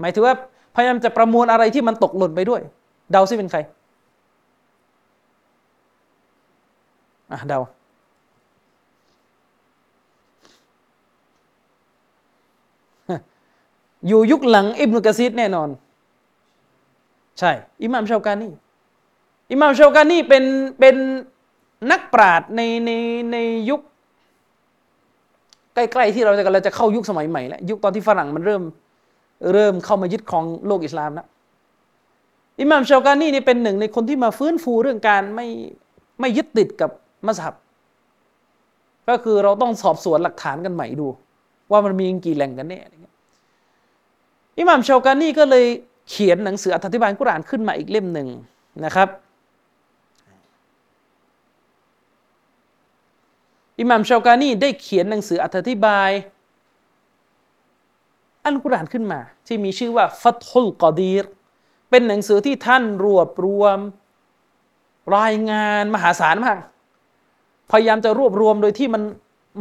[0.00, 0.34] หมายถึงว่า
[0.74, 2.60] พยายามจะประมวลอะไรที่มันตกหล่นไปด้วย
[3.10, 3.58] เดาซิเป็นใคร
[7.32, 7.58] อะเดา
[14.08, 15.68] อยู่ยุคหลังอิบนุกะซีดแน่นอน
[17.38, 17.52] ใช่
[17.82, 18.48] อิหม่ามชาวกานี
[19.50, 20.44] อิหม่ามชาวกานีเป็น
[20.80, 20.96] เป็น
[21.90, 22.90] นักปราชญ์ในใน
[23.32, 23.36] ใน
[23.70, 23.80] ยุค
[25.74, 28.62] ใกล้ๆที่เราจะกำลังจะเข้ายุคสมัยใหม่แล้วยุคตอนที่ฝรั่งมันเริ่ม
[29.52, 31.26] เริ่มเข้ามายึดครองโลกอิสลามแล้ว
[32.60, 35.46] อิหม่ามชาวกานีนี่เป็นหนึ่งในคนที่มาฟื้นฟูเรื่องการไม่
[36.20, 36.90] ไม่ยึดติดกับ
[37.26, 37.54] มัสฮับ
[39.08, 41.06] ก็คือเราต้องสอบสวนหลักฐานกันใหม่ดู
[41.70, 42.80] ว่ามันมีกี่แหล่งกันแน่
[44.58, 45.66] อิหม่ามชาวกานีก็เลย
[46.10, 48.28] เขียนหนังสืออธิบายกุรานขึ้นมาอีกเล่มหนึ่ง
[48.84, 49.08] นะครับ
[53.78, 56.10] อิหม่ามชาวกานีได้เขียนหนังสืออธิบาย
[58.44, 61.24] อัลกุรอานขึ้นมา ที่มีชื่อว่าฟัตุลกอดีร
[61.90, 63.78] เป็นหนังสือที่ท่านรวบรวม
[65.18, 66.58] รายงานมหาศาลมาก
[67.70, 69.02] พยายามจะรวบรวมโดยที่มัน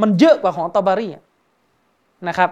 [0.02, 1.08] มันเยอะกว่าของตอบารี
[2.28, 2.50] นะครับ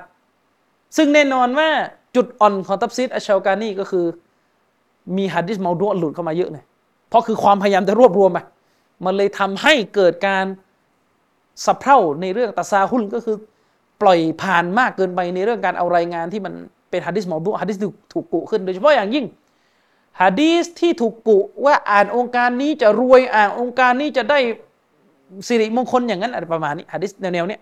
[0.98, 1.70] ซึ่งแน่นอนว่า
[2.16, 4.06] จุดอ่อนของตับซิดอัชชากานีก็คือ
[5.18, 6.64] มีฮัดดิสมาดูหลุดเข้ามาเยอะเลย
[7.10, 8.40] เพราะคือความพยายามจะรวบรวมไป
[9.06, 10.46] มันเลยทำให้เกิดการ
[11.66, 13.38] สะเพร่าในเรื่องتساهلก็คือ
[14.02, 16.54] ปล่อยผ่านมากเกินไปในเรื่องการเอารายงานที่มัน
[16.90, 17.78] เป็นฮะดีษ موضوع ฮะดีษ
[18.14, 19.26] ถูกกุขึ้นโดยเฉพาะอย่างยิ่ง
[20.22, 24.40] ฮะดีษที่ถูกกุว่าอ่านโองการนี้จะรวยอ่านโองการนี้จะได้
[25.48, 27.62] สิริมงคลอย่างนั้นอะไรประมาณนี้ฮะดีษแนวๆเนี้ย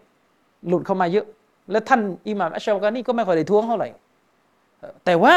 [0.68, 1.26] หลุดเข้ามาเยอะ
[1.72, 3.89] และท่านอิหม่ามอัชเชากานีก็ไม่ค่อยได้ท้วงเท่าไหร่
[5.06, 5.36] แต่ว่า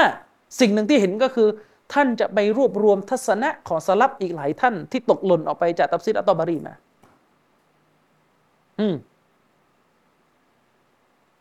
[0.61, 1.49] สิ่งหนึ่งที่เห็นก็คือ
[1.93, 6.75] ท่านจะไปรวบรวมทัศนะของสลัฟอีกหลายท่านที่ตกหล่นออกไปจากตัฟซีรอัตตอบารีมา
[8.81, 8.95] อืม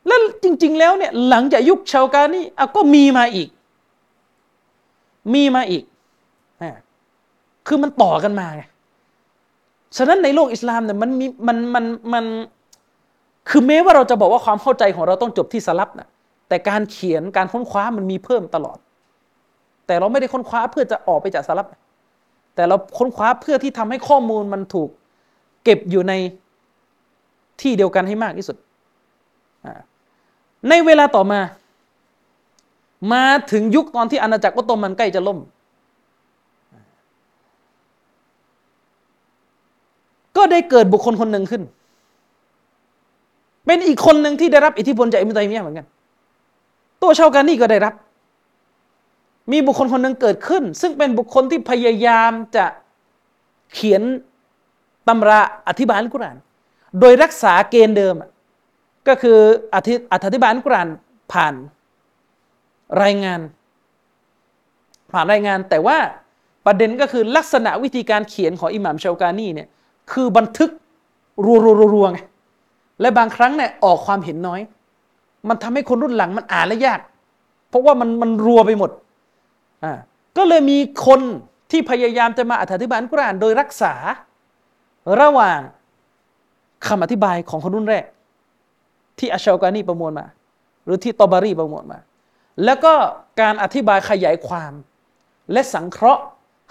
[0.08, 3.50] แล้วจริง ๆ แล้วเนี่ยหลังจากยุคชาวกานี่ะก็มีมาอีก
[5.34, 5.84] มีมาอีก
[7.68, 8.64] คือมันต่อกันมาไง
[9.98, 12.26] ฉะนั้นในโลกอิสลามเนี่ยมันมีมันมันมัน
[13.50, 16.08] คือแม้ว่าเราจะบอกว่าความเข้าใจของเราต้องจบที่สลับนะ
[16.52, 18.78] แต่การเขียนการค้นคว้ามันมีเพิ่มตลอด
[19.88, 21.68] แต่เราไม่ได้ค้นคว้าเพื่อจะออกไปจากสลับ
[22.56, 24.90] แต่เราค้นคว้าเพื่อที่ทำให้ข้อมูลมันถูก
[25.64, 26.14] เก็บอยู่ใน
[27.62, 28.58] ที่เดียวกันให้มากที่สุด
[30.70, 31.40] ในเวลาต่อมา
[33.14, 35.40] มาถึงยุคตอนที่อาณาจักรออตโตมันใกล้จะล่ม
[40.38, 41.62] ก็ได้เกิดบุคคลคนหนึ่งขึ้น
[43.66, 45.88] เป็นอีกคนหนึ่งที่ได้รับอิทธิพลจากอิมตัยมียเหมือนกัน
[47.02, 47.94] ตัวชาวกานี่ก็ได้รับ
[49.52, 52.66] มีบุคคลคนหนึ่งเกิดขึ้น ซึ่งเป็นบุคคลที่พยายามจะ
[53.74, 54.02] เขียน
[55.08, 56.38] ตำราอธิบายอัลกุรอาน
[57.00, 58.16] โดยรักษาเกณฑ์เดิม
[59.08, 59.38] ก็คือ
[59.76, 60.90] อธิอธิบายอัลกุรอาน
[61.32, 61.54] ผ่าน
[63.04, 63.42] รายงาน
[65.12, 65.98] ผ่านรายงาน แต่ว่า
[66.66, 69.68] ประเด็นก็คือลักษณะวิธีการเขียนของอิหม่ามชาวกานี่เนี่ย
[70.12, 70.70] คือบันทึก
[71.46, 72.20] รัวๆไง
[73.02, 74.62] และบางครั้งเนี่ยออกความเห็นน้อย
[75.50, 77.00] มันทำให้คนรุ่นหลังมันอ่านแล้วยาก
[77.70, 78.92] เพราะว่ามันมันรัวไปหมด
[79.84, 79.94] อ่า
[80.38, 80.78] ก็เลยมี
[81.08, 81.22] คน
[81.72, 83.94] ที่พยายามจะมาอธิบายกุรานโดยรักษา
[85.22, 85.60] ระหว่าง
[86.88, 88.06] คำอธิบายของคนรุ่นแรก
[89.20, 90.26] ที่อัชชากานีประมวลมา
[90.86, 92.00] หรือที่ตอบารีประมวลมา
[92.66, 92.94] แล้วก็
[93.42, 94.74] การอธิบายขยายความ
[95.52, 96.24] และสังเคราะห์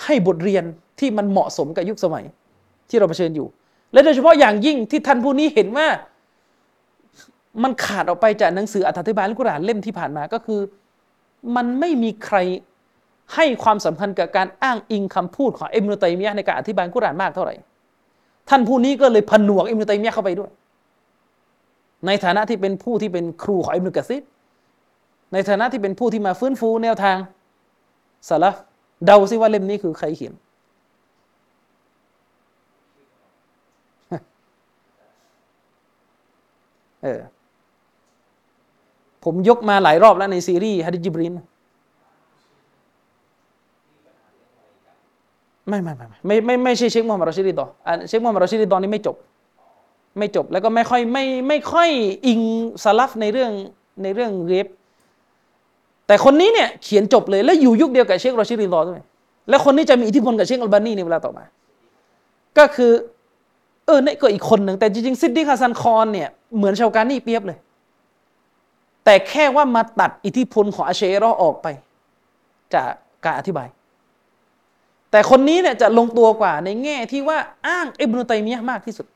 [0.04, 0.64] ให้บทเรียน
[0.98, 2.24] ที่มันเหมาะสมกับยุคสมัย
[2.88, 3.46] ที่เราเผชิญอยู่
[3.92, 5.86] และโดยเฉพาะอย่างยิ่งที่ท่านผู้นี้เห็นว่า
[7.62, 10.60] มันขาดออกไปจากหนังสืออธิบายอัลกุรอานเล่มที่ผ่านมาก็คือ
[11.56, 12.36] มันไม่มีใคร
[13.34, 17.54] ให้ความสำคัญกับการอ้างอิงคำพูดของอิมนุตัยมียะในการอธิบายกุรอานมากเท่าไหร่
[18.48, 20.50] ท่านผู้นี้ก็เลยผนวกอิมนุตัยมียะเข้าไปด้วย
[22.06, 24.22] ในฐานะที่เป็นผู้ที่เป็นครูของอิมนุกะซิด
[25.32, 27.16] ในฐานะที่เป็นผู้ที่มาฟื้นฟูแนวทาง
[28.28, 28.50] สาระ
[29.04, 30.34] เดาซิว่าเล่มนี้คือใครเขียน
[37.02, 37.20] เออ
[39.24, 41.32] ผมยกมาหลายรอบแล้วในซีรีส์ฮัดิจิบริน
[45.68, 47.66] ไม่ไม่ไม่ไม่ไม่ไม่ใช่เชคมูฮัมหมัดรอชิดีต่อ
[48.08, 49.16] เชคมูฮัมหมัดรอชิดีตอนนี้ไม่จบ
[50.18, 51.88] ไม่จบแล้วก็ไม่ค่อยไม่ไม่ค่อย
[52.26, 52.40] อิง
[52.84, 53.50] สลับในเรื่อง
[54.02, 54.66] ในเรื่องเรฟ
[56.06, 59.00] แต่คนนี้เนี่ยเขียนจบเลยแล้วอยู่ยุคเดียวกับเชครอชีดริฎอด้วย
[59.48, 61.44] แล้วคนนี้จะมีอิทธิพลกับเชคอัลบานีในเวลาต่อมา
[62.58, 62.92] ก็คือ
[63.86, 67.58] เออเนี่ยก็อีกคนหนึ่งแต่จริงๆซิดดีกฮาซันคอนเนี่ยเหมือนเชากานีเปี๊ยบเลย
[69.04, 71.66] แต่แค่ว่ามาตัดอิทธิพลของอาชาอิเราะห์ออกไป
[72.74, 72.88] จาก
[73.24, 73.68] การอธิบาย
[75.10, 79.06] แต่คนนี้เนี่ยจะลงตัวกว่าในแง่ที่ว่าอ้างอิบนุตัยมียะมากที่สุด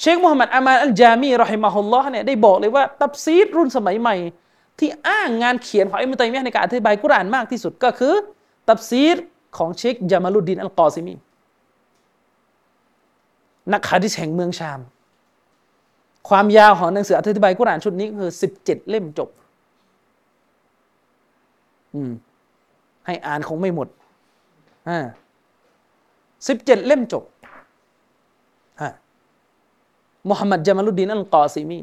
[0.00, 4.16] เชคมูฮัมหมัดอามานอัลจามีرحمه اللهเนี่ยได้บอกเลยว่า ตัฟซีรรุ่นสมัยใหม่
[4.78, 8.14] ที่อ้างงานเขียนของอิมตัยมียะในการอธิบายกุรานมากที่สุดก็คือ
[8.68, 9.16] ตับซีด
[9.56, 11.14] ของเชคจามาลุดดินอัลกอซิมี
[13.72, 14.80] นักฮะดิษแห่งเมืองชาม
[16.28, 19.28] ความยาวของหนังสืออธิบายกุรานชุดนี้คือสิบเจ็ดเล่มจบ
[21.94, 22.10] อืม
[23.06, 23.88] ให้อ่านคงไม่หมด
[24.88, 24.98] อ่า
[26.48, 27.24] สิบเจ็ดเล่มจบ
[28.82, 28.92] ฮะ
[30.28, 31.78] มุฮัมมัดจามาลุดดีนอัลกอซิมี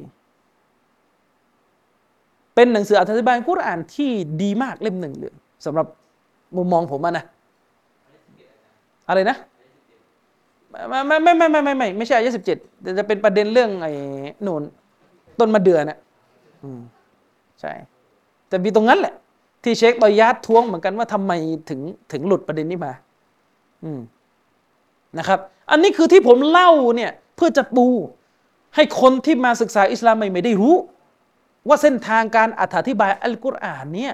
[2.56, 5.34] เป็นหนังสืออธิบายกุรอานที่ดีมากเล่มหนึ่งเลย
[5.66, 5.88] สำหรับ
[6.58, 7.26] มุมมองผมนะ
[9.08, 9.38] อะไรนะ
[10.90, 13.94] ไม่ไม่ไม่ไม่ไม่ไม่ไม่ใช่อายะสิบเจ็ดแต่จะเป็นประเด็นเรื่องไอ้
[14.44, 14.64] หนุน
[15.40, 15.98] ต้นมะเดื่อนะ
[16.64, 16.70] อื
[17.60, 17.72] ใช่
[18.48, 19.14] แต่มีตรงนั้นแหละ
[19.64, 21.32] ที่เชคตอยยัดท้วงเหมือนกันว่าทำไม
[21.70, 22.94] ถึงถึงหลุดประเด็นนี้มา
[23.84, 24.00] อืม
[25.18, 25.40] นะครับ
[25.72, 27.88] อันนี้คือที่ผมเล่าเนี่ย เพื่อจะปู
[28.76, 30.76] ให้คนที่มาศึกษาอิสลามใหม่ๆได้รู้
[31.68, 34.14] ว่าเส้นทางการอธิบายอัลกุรอานเนี่ย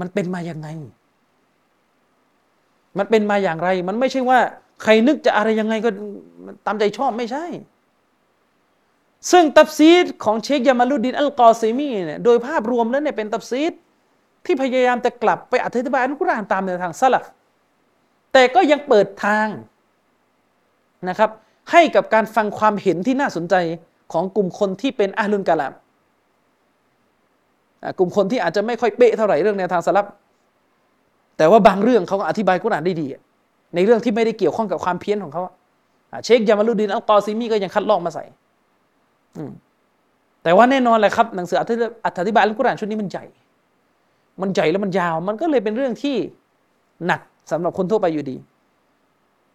[0.00, 0.68] มันเป็นมาอย่างไง
[2.98, 4.40] มันเป็นมาอย่างไร มันไม่ใช่ว่า
[4.82, 5.90] ใครนึกจะอะไรยังไงก็
[6.66, 7.44] ตามใจชอบไม่ใช่
[9.30, 13.72] ซึ่งตับซีดของเชคยามาลุดดินอัลกอซีมีเนี่ยโดยภาพรวมแล้วเนี่ยเป็นตับซีด
[14.44, 17.24] ที่พยายามจะกลับไปอธิบายอัลกุรอานตามแนวทางสลับ
[18.32, 19.48] แต่ก็ยังเปิดทาง
[21.08, 21.30] นะครับ
[21.72, 23.54] ให้กับการฟังความเห็นที่น่าสนใจ
[24.12, 25.74] ของกลุ่มคนที่เป็นอาลุนกะลาม
[27.98, 30.06] กลุ่มคนที่อาจจะไม่ค่อยเป๊ะเท่าไหร่เรื่องแนวทางสลับ
[31.36, 33.06] แต่ว่าบางเรื่องเขาก็อธิบายกุรอานได้ดี
[33.76, 35.42] ในเรื่องที่ไม่ได้เกี่ยวข้องกับความเพี้ยนของเขา
[36.24, 38.24] เชคยามาลุดินอัลกอซีมีก็ยังคัดลอกมาใส่
[40.42, 41.64] แต่ว่าแน่นอนแหละครับหนังสืออ
[42.28, 43.24] ธิบายอัลกุรอานชุดนี้มันใหญ่
[44.40, 46.16] มันใหญ่แล้วมันยาว มันก็เลยเป็นเรื่องที่
[47.06, 47.20] หนัก
[47.50, 48.36] สำหรับคนทั่วไปอยู่ดี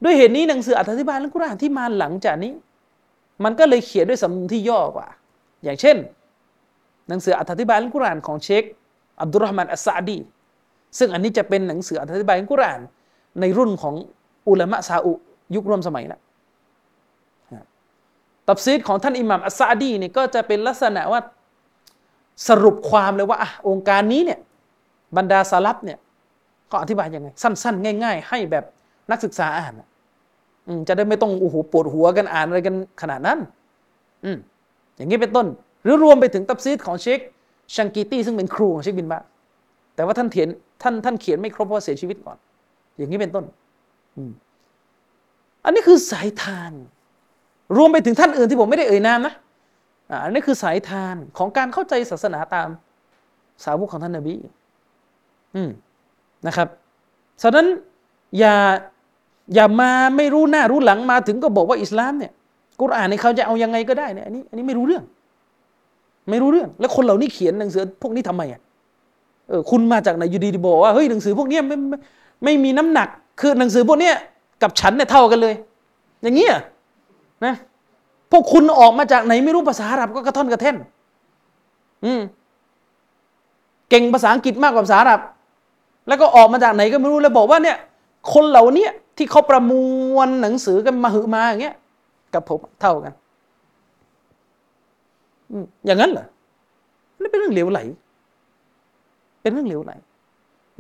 [0.04, 2.52] ด้วยเหตุนี้หนังสืออธิบายอัลกุรอานที่มาหลังจากนี้
[3.44, 5.08] มันก็เลยเขียนด้วยสำนวนที่ย่อกว่า
[5.64, 5.98] อย่างเช่น
[7.10, 8.64] หนังสืออธิบายอัลกุรอานของเชค
[9.22, 10.20] อับดุลรห์มานอัสซาดี
[10.98, 12.82] ซึ่งอันนี้จะเป็นหนังสืออธิบายอัลกุรอาน
[13.40, 13.96] ในรุ่นของ
[14.50, 15.14] อุลามะซาอุ
[15.56, 16.22] ยุคร่วมสมัยแล้ว
[18.48, 21.22] ตับซีดของท่านอิหม่ามอัสซาดีเนี่ยก็จะเป็นลักษณะว่า
[22.48, 24.40] สรุปความเลยว่าอะองค์การนี้เนี่ย
[25.18, 25.98] บรรดาสาลับเนี่ย
[26.72, 28.66] ก็อธิบายยังไง สั้น ๆ ง่าย ๆ ให้แบบ
[29.12, 29.74] นักศึกษาอ่าน
[30.88, 33.40] จะได้ไม่ต้องโอ้โหปวดหัวกันอ่านอะไรกันขนาดนั้น
[34.26, 34.38] อืม
[34.96, 35.48] อย่างนี้เป็นต้น
[35.84, 37.20] หรือรวมไปถึงตับซีดของเชค
[37.76, 39.20] ชังกีตี้ซึ่งเป็นครูของเชคบินบา
[39.96, 40.50] แต่ว่าท่านเขียน
[40.82, 42.38] ท่านท่านเขียนไม่ครบเพราะเสียชีวิตก่อน
[42.98, 43.46] อย่างนี้เป็นต้น
[45.66, 46.72] อันนี้คือสายทาน
[47.78, 49.34] รวมไปถึงท่านอื่นที่ผมไม่ได้เอ่ยนามนะ
[50.24, 52.70] อันนี้คือสายทานของการเข้าใจศาสนาตาม
[53.64, 54.36] สาวกของท่านนบี
[55.56, 55.70] อืม
[56.48, 56.68] นะครับ
[57.42, 57.66] ฉะนั้น
[58.40, 58.56] อย่า
[59.54, 62.32] อย่ามาไม่รู้หน้ารู้หลังมาถึงก็บอกว่าอิสลามเนี่ย
[62.82, 65.04] กุรอานในเขาจะเอายังไงก็ได้เนี่ยอันนี้อันนี้ไม่รู้เรื่อง
[66.30, 68.62] ไม่รู้เรื่อง แล้วคนเหล่านี้เขียนหนังสือพวกนี้ทำไมอะ
[69.50, 71.78] เออคุณมาจากไหนอยู่ดีๆบอกว่าเฮ้ยหนังสือพวกนี้ไม่
[72.44, 73.08] ไม่มีน้ำหนัก
[73.40, 74.12] คือหนังสือพวกนี้
[74.62, 75.54] กับฉันเนี่ยเท่ากันเลย
[76.22, 76.54] อย่างเงี้ย
[77.46, 77.56] นะ
[78.32, 80.76] พวกคุณออกมาจากไหนไม่รู้ภาษาอาหรับก็กระท่อนกระแท่น
[82.06, 82.22] อืม
[83.90, 85.22] เก่งภาษาอังกฤษมากกว่าภาษาอาหรับ
[86.08, 87.78] แล้วก็ออกมาจากไหนก็ไม่รู้แล้วบอกว่าเนี่ย
[88.34, 88.88] คนเหล่านี้
[89.18, 89.72] ที่เขาประม
[90.16, 91.76] วลหนังสือกันมาหือมาอย่างเงี้ย
[92.34, 93.14] กับผมเท่ากัน
[95.86, 96.26] อย่างนั้นเหรอ
[97.22, 97.80] นี่เป็นเรื่องเหลวไหล
[99.42, 99.92] เป็นเรื่องเหลวไหล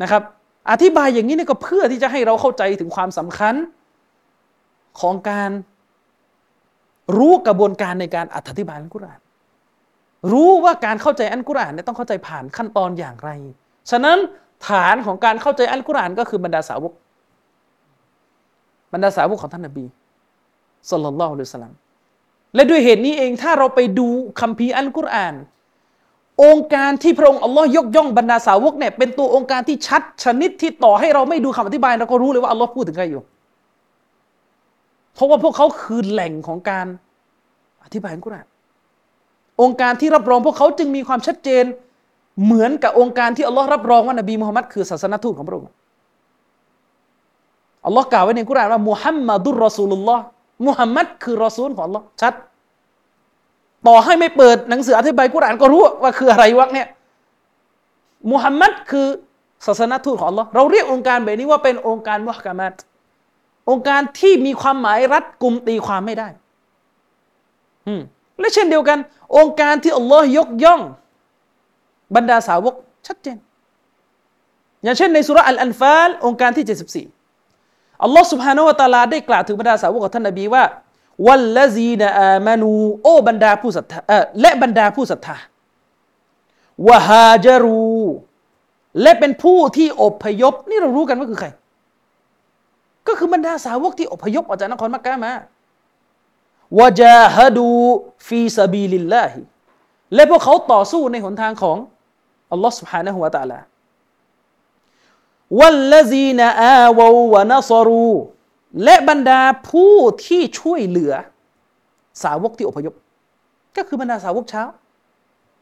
[0.01, 0.21] นะครับ
[0.69, 3.55] อธิบายอย่างนี้เนี่ยก็เพื่อที่จะให้เราเข้าใจถึงความสำคัญ
[4.99, 5.51] ของการ
[7.17, 9.19] รู้กระบวนการในการอธิบายอัลกุรอาน
[10.31, 13.29] รู้ว่าการเข้าใจอัลกุรอานเนี่ยต้องเข้าใจผ่านขั้นตอนอย่างไร
[13.91, 14.17] ฉะนั้น
[14.67, 16.93] ฐานของการเข้าใจอัลกุรอานก็คือบรรดาสาวก
[18.93, 19.85] บรรดาสาวกของท่านนบี
[20.89, 21.73] สุลต่านละฮ์สลัม
[22.55, 24.07] และด้วยเหตุนี้เองถ้าเราไปดู
[24.39, 25.33] คัมภีร์อัลกุรอาน
[26.43, 33.21] องค์การที่พระองค์อัลลอฮ์ยกย่องบรรดาสาวกเนี่ยเป็นตัวองค์การที่ชัดชนิดที่ต่อให้เราไม่ดูคำอธิบายเราก็รู้เลยว่าอัลลอฮ์พูดถึงใครอยู่
[35.13, 36.87] เพราะว่าพวกเขาคือแหล่งของการ
[37.83, 38.45] อธิบายกุรอาน
[39.61, 41.65] องค์การที่รับรองพวกเขาจึงมีความชัดเจน
[42.43, 45.69] เหมือนกับองค์การที่อัลลอฮ์รับรองว่านบีมุฮัมมัดคือศาสนทูตของพระองค์
[47.85, 50.23] อัลลอฮ์กล่าวไว้ในกุรอานว่ามุฮัมมัดุลรอซูลุลลอฮ์
[50.67, 52.33] มุฮัมมัดคือรอซูลของอัลลอฮ์ชัด
[53.87, 56.87] ต่อให้ไม่เปิดหนังสืออธิบายกุรานก็รู้ว่าคืออะไรวะเนี่ย
[58.31, 59.07] มุฮัมมัดคือ
[59.65, 62.73] ศาสนทูตของอัลลอฮ์เราเรียกองค์การแบบนี้ว่าเป็นองค์การมุฮักามัด
[63.69, 66.27] องค์การที่มีความหมายรัดกุมตีความไม่ได้
[67.87, 68.01] อืม
[68.39, 68.99] และเช่นเดียวกัน
[69.37, 70.81] องค์การที่อัลลอฮ์ยกย่อง
[72.15, 72.75] บรรดาสาวก
[73.07, 73.37] ชัดเจน
[74.83, 80.63] อย่างเช่นในสุรอัลอันฟาลองค์การที่ 74อัลลอฮ์สุบฮานาวะตาลาได้กล่าวถึงบรรดาสาวกของท่านนบีว่า
[81.26, 82.70] วัลลซีนอามานู
[83.02, 84.00] โอบรรดาผู้ศรัทธา
[84.40, 85.36] และบรรดาผู้ศรัทธา
[86.88, 88.00] วะฮาจารู
[89.02, 91.48] และเป็นผู้ที่อพยพ นี่เรารู้กันว่าคือใคร
[93.06, 95.32] ก็คือบรรดาสาวกที่อพยพออกจากนครมักกะมา
[96.78, 97.68] วะจาฮดู
[98.26, 99.40] ฟีซาบีลิลลาฮิ
[100.14, 101.76] และพวกเขาต่อสู้ในหนทางของ
[102.52, 103.58] อัลลอฮ์ سبحانه และ تعالى
[105.58, 107.00] วัลลซีนอาว
[107.32, 108.12] วะนัสรู
[108.83, 109.93] และบรรดาผู้
[110.25, 111.13] ที่ช่วยเหลือ
[112.23, 112.93] สาวกที่อพยพ
[113.77, 114.63] ก็คือบรรดาสาวกเช้า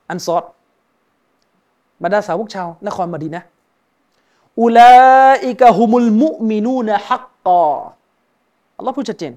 [0.09, 0.43] อันซอด
[2.03, 3.43] บรรดาสาวกชาวนครมดีนะ
[4.61, 4.95] อุลา
[5.45, 7.67] อิกะฮุมุลมุมินูนะฮักกอ
[8.77, 9.33] อัลลอฮ์พูดชัดเจน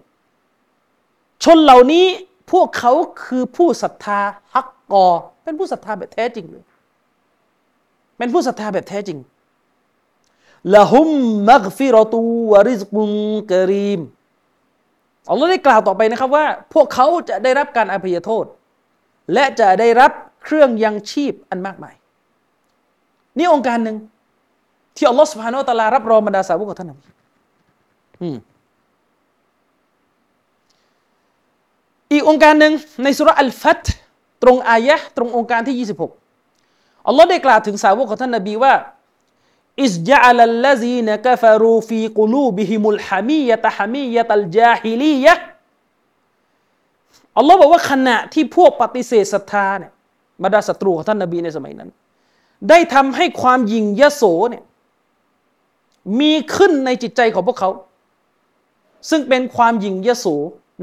[1.44, 2.06] ชนเหล่านี้
[2.52, 2.92] พวกเขา
[3.24, 4.20] คือผู้ศรัทธา
[4.54, 5.06] ฮักกอ
[5.44, 6.64] เป็นผู้ศรัทธาแบบแท้จริงเลย
[8.18, 9.18] เป็นผู้ศรัทธาแบบแท้จริง
[10.74, 11.08] ละหุม
[11.50, 12.20] มักฟิรตู
[12.52, 13.10] วริสกุน
[13.50, 14.00] กรีม
[15.30, 18.44] อัลลอฮ์ได้กล่าวต่อไปนะครับว่า พวกเขาจะได้รับการอภัยโทษ
[19.32, 20.12] และจะได้รับ
[20.44, 21.94] เครื่องยังชีพอันมากมาย
[23.38, 23.96] นี่องค์การหนึ่ง
[24.96, 27.04] ที่อัลลอฮ์สุบฮานาอัลลอฮ์รับรองบรรดาสาวกของท่านนบี
[32.12, 33.84] อีกองค์การหนึ่งในสุรอัลฟัต
[34.42, 35.88] ตรงอายะตรงองค์การที่
[36.48, 38.72] 26อัลลอฮ์ได้กล่าวถึงสาวกของท่านนบีว่า
[39.80, 45.34] อิสจัลลซีนกฟรูฟีกุลูบิฮิมุลฮามียะตฮามียะตัลจาฮิลียะ
[47.38, 49.92] อัลลอฮ์บอกว่าขณะที่พวกปฏิเสธศรัทธาเนี่ย
[50.42, 51.90] บรรดาศัตรูของท่านนบีในสมัยนั้น
[52.68, 54.64] ได้ทำให้ความยิงยโสเนี่ย
[56.20, 57.70] มีขึ้นในจิตใจของพวกเขา
[59.10, 60.26] ซึ่งเป็นความยิงยโส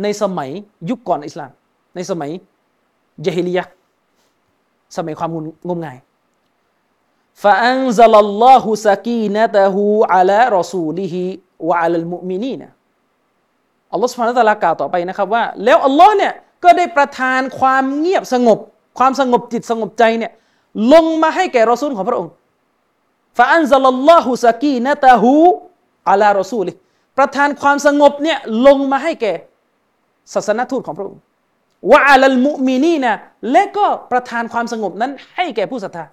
[0.03, 0.49] ในสมัย
[0.89, 1.51] ยุคก่อนอิสลาม
[1.95, 2.31] ในสมัย
[3.21, 3.63] เจฮิลียะ
[4.97, 5.29] สมัยความ
[5.67, 5.97] งมงาย
[7.43, 9.83] ฟาอันซัลลอฮุสกีนะตะฮู
[10.13, 11.23] อัลารอซูลิฮิ
[11.69, 12.69] วะอัลลมุมินีนะ
[13.91, 16.33] อัลลอฮฺสุบฮานะตะลากล่าวต่อไปนะครับว่า แล้วอัลลอฮ์เนี่ย
[16.63, 18.59] ก็ได้ประทานความเงียบสงบ
[18.97, 20.31] ความสงบจิตสงบใจเนี่ย
[20.93, 22.31] ลงมาให้แก่รอซูลของพระองค์
[23.37, 25.33] ฟาอันซัลลอฮุสกีนะตะฮู
[26.09, 26.71] อัลารอซูลิ
[27.17, 28.37] ประทานความสงบเนี่ย
[28.67, 29.33] ลงมาให้แก่
[30.33, 31.19] ศาสนทูตของพระองค์
[31.91, 33.13] วะอัลลมุมินีนะ
[33.51, 36.05] และก็ประทานความสงบนั้นให้แก่ผู้ศรัทธา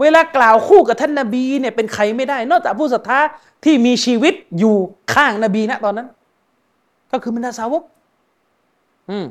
[0.00, 3.20] เวลากล่าวคู่กับท่านนาบีเนี่ยเป็นใครไม่ได้ นอกจากผู้ศรัทธา
[3.64, 4.76] ที่มีชีวิตอยู่
[5.14, 6.08] ข้างนบีนะตอนนั้น
[7.12, 7.82] ก็คือบรรดาสาวก
[9.10, 9.26] อืม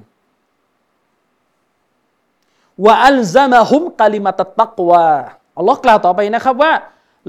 [2.85, 5.07] วะอัลซามะฮุมกาลิมาตตักวา
[5.57, 6.73] อัลลอฮ์กล่าวต่อไปนะครับว่า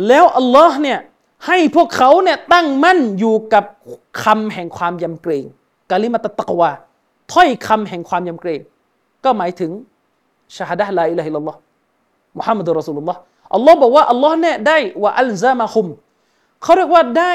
[0.09, 0.99] แล้วอัลลอฮ์เนี่ย
[1.47, 3.65] ให้พวกเขาเนี่ยตั้งมั่นอยู่กับ
[4.23, 5.45] คำแห่งความยำเกรง
[5.91, 6.71] كلمة التقوى
[7.33, 8.61] ถ้อยคำแห่งความยำเกรง
[9.25, 9.71] ก็หมายถึง
[10.57, 13.21] شهادة لا إله إلا الله محمد رسول الله
[13.55, 15.87] อัลลอฮ์บอกว่าอัลลอฮ์เนี่ยได้وألزمهم
[16.63, 17.35] เขาเรียกว่าได้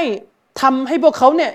[0.61, 1.51] ทำให้พวกเขาเนี่ย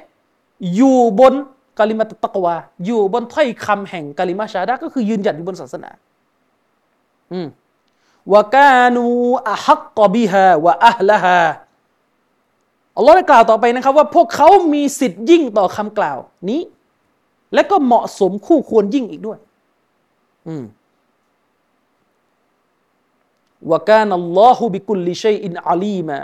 [0.77, 1.35] อยู่บน
[1.79, 2.55] كلمة التقوى
[2.87, 5.91] อยู่บนถ้อยคำแห่งكلمة الشهادةก็คือยืนหยัดอยู่บนศาสนา
[7.33, 7.47] อืม
[8.35, 9.05] วกานู
[9.51, 11.41] อะฮักกบิฮาวะอัลละฮา
[12.97, 16.19] อัลลอฮ์ได้กล่าวต่อไปนะครับ ว่าพวกเขามีสิทธิ์ยิ่งต่อคำกล่าว
[16.51, 16.61] นี้
[17.55, 19.39] และก็เหมาะสมคู่ควรยิ่งอีกด้วย
[20.49, 20.65] อืม
[23.73, 26.21] วกานัลลอฮุบิกุลลิชัยอินอาลีมา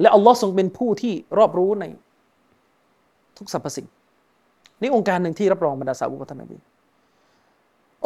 [0.00, 1.84] และอัลลอฮ์ทรงเป็นผู้ที่รอบรู้ใน
[3.36, 3.86] ทุกสรรพสิ่ง
[4.80, 6.58] นี่องค์การหนึ่งที่รับรองบรรดาสาวกท่านนบี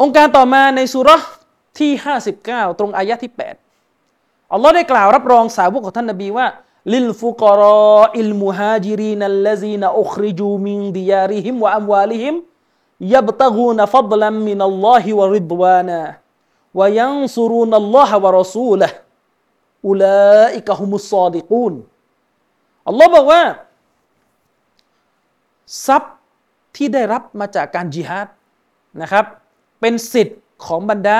[0.01, 1.09] โองการต่อมาในซูเราะฮ์
[1.79, 1.91] ที่
[2.35, 3.31] 59 ตรงอายะที่
[3.91, 6.47] 8 อัลลอฮ์ได้กล่าวรับรองสาวกของท่านนบีว่า
[6.93, 20.73] للفقراء المهاجرين الذين أخرجوا من ديارهم وأموالهم يبتغون فضلا من الله ورضوانا وينصرون الله ورسوله أولئك
[20.73, 21.73] هم الصادقون
[22.87, 23.41] อัลลอฮ์บอกว่า
[25.85, 26.15] ทรัพย์
[26.75, 28.27] ที่ได้รับมาจากการจิฮาด
[29.01, 29.25] นะครับ
[29.79, 31.19] เป็นสิทธิ์ของบรรดา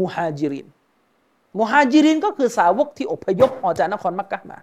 [0.00, 0.66] มุฮาจิริน
[1.58, 4.58] มุฮาจิรินก็คือสาวกที่อพยพออกจากนครมักกะมา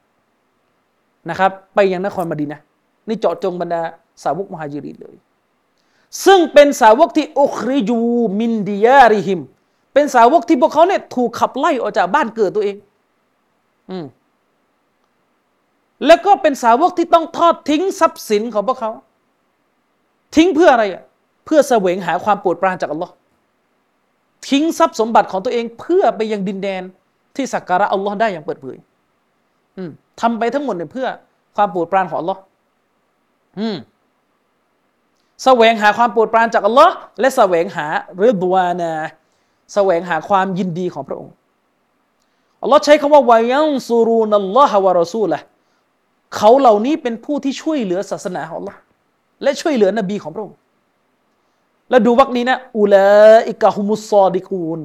[1.29, 2.59] นะครับ ไปยังนครมดีนะ
[3.07, 3.81] นี่เจาะจงบรรดา
[4.23, 5.15] สาวกมุฮาจิรินเลย
[6.25, 7.99] ซึ่งเป็นสาวกที่อุคริจู
[8.39, 9.39] มินดิยาริฮิม
[9.93, 12.75] เป็นสาวกที่พวกเขาเนี่ยถูกขับไล่ออกจากบ้านเกิดตัวเอง
[13.89, 14.05] อืม
[16.05, 18.91] แล้วก็เป็นสาวกที่ต้องทอดทิ้งทรัพย์สินของพวกเขา
[20.35, 21.03] ทิ้งเพื่ออะไรอะ
[21.45, 23.13] เพื่อแสวงหาความโปรดปรานจากอัลลอฮ์
[24.49, 26.83] ทิ้งทรัพย์สมบัติของตัวเองเพื่อไปยังดินแดน
[27.35, 28.77] ที่สักการะอัลลอฮ์ได้อย่างเปิดเผย
[30.21, 31.07] ทำไปทั้งหมดเนี่ยเพื่อ
[31.55, 32.41] ความโปรดปรานของอัลลอฮ์
[33.59, 33.77] อืม
[35.43, 37.85] แสวงหาความโปรดปรานจากอัลลอฮ์และแสวงหา
[38.17, 38.93] เรือบวานา
[39.73, 41.33] แสวงหาความยินดีของพระองค์
[42.61, 45.39] อัลลอฮ์ใช้คำว่าวายังซูรูนัลลอฮะวะรอซูละ
[46.35, 48.79] เขาเหล่านี้เป็นผู้ที่ช่วยเหลือศาสนาของอัลลอฮ์
[49.43, 50.57] และช่วยเหลือนบีของพระองค์
[51.89, 54.79] แล้วดูวรรคนี้นะอุลาอิกะฮุมุสซอดิกูน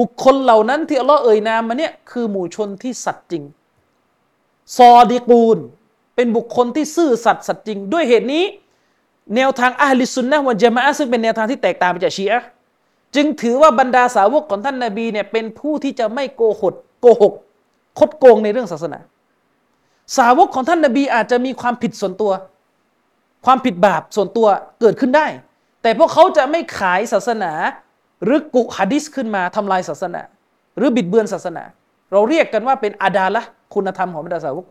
[0.00, 3.42] บุคคลเหล่านั้นที่อัลลอฮ์เอ่ยนามมาเนี่ยคือหมู่ชนที่สัตย์จริง
[4.78, 5.58] ซอดิกูน
[6.14, 8.44] เป็นบุคคลที่ซื่อสัตย์สัตย์จริง ด้วยเหตุนี้
[9.36, 12.42] แนวทางอาลิสุนนะวันจามะซึ่งเป็นแนวทางที่แตกต่างไปจากชีอะ
[13.14, 17.32] จึงถือว่าบรรดาสาวกของท่านนาบีเนี่ยเป็นผู้ที่จะไม่โกหกโกหก
[17.98, 18.98] คดโกงในเรื่องศาสนา
[20.18, 22.32] สาวกของท่านนาบีอาจจะมีความผิดส่วนตัว
[23.46, 24.46] ความผิดบาปส่วนตัว
[24.80, 25.26] เกิดขึ้นได้
[25.82, 27.52] แต่พวกเขาจะไม่ขายศาสนา
[28.24, 30.22] หรือกุฮะดิษขึ้นมาทำลายศาสนา
[30.76, 31.64] หรือบิดเบือนศาสนา
[32.12, 33.42] เราเรียกกันว่าเป็นอาดาละ
[33.74, 34.66] คุณธรรมของบรรดาสาวก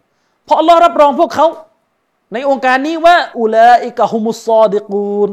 [0.45, 1.47] เพราะอัลลอฮ์รับรองพวกเขา
[2.33, 5.29] ในองค์การนี้ว่าอุลาอิกะฮุมุสซอดิกูน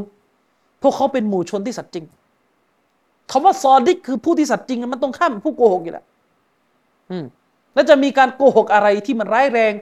[0.81, 2.05] พวกเขาเป็นหมู่ชนที่สัตย์จริง
[3.31, 6.05] คำว่าซอดิกคือผู้ที่สัตย์จริงมันต้องข้ามผู้โกหกอยู่แล้ว
[7.73, 9.73] แล้วจะมีการโกหกอะไรที่มันร้ายแรง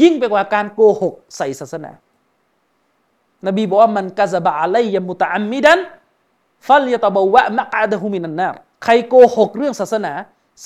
[0.00, 1.90] ยิ่งไปกว่าการโกหกใส่ศาสนา
[3.46, 5.78] นบีบอกว่ามันกะซบะอะลัยมุตะอัมมิดัน
[6.66, 8.48] ฟัลยตะบวะมะกาดะฮุมินันนา
[8.84, 10.12] ใครโกหกเรื่องศาสนา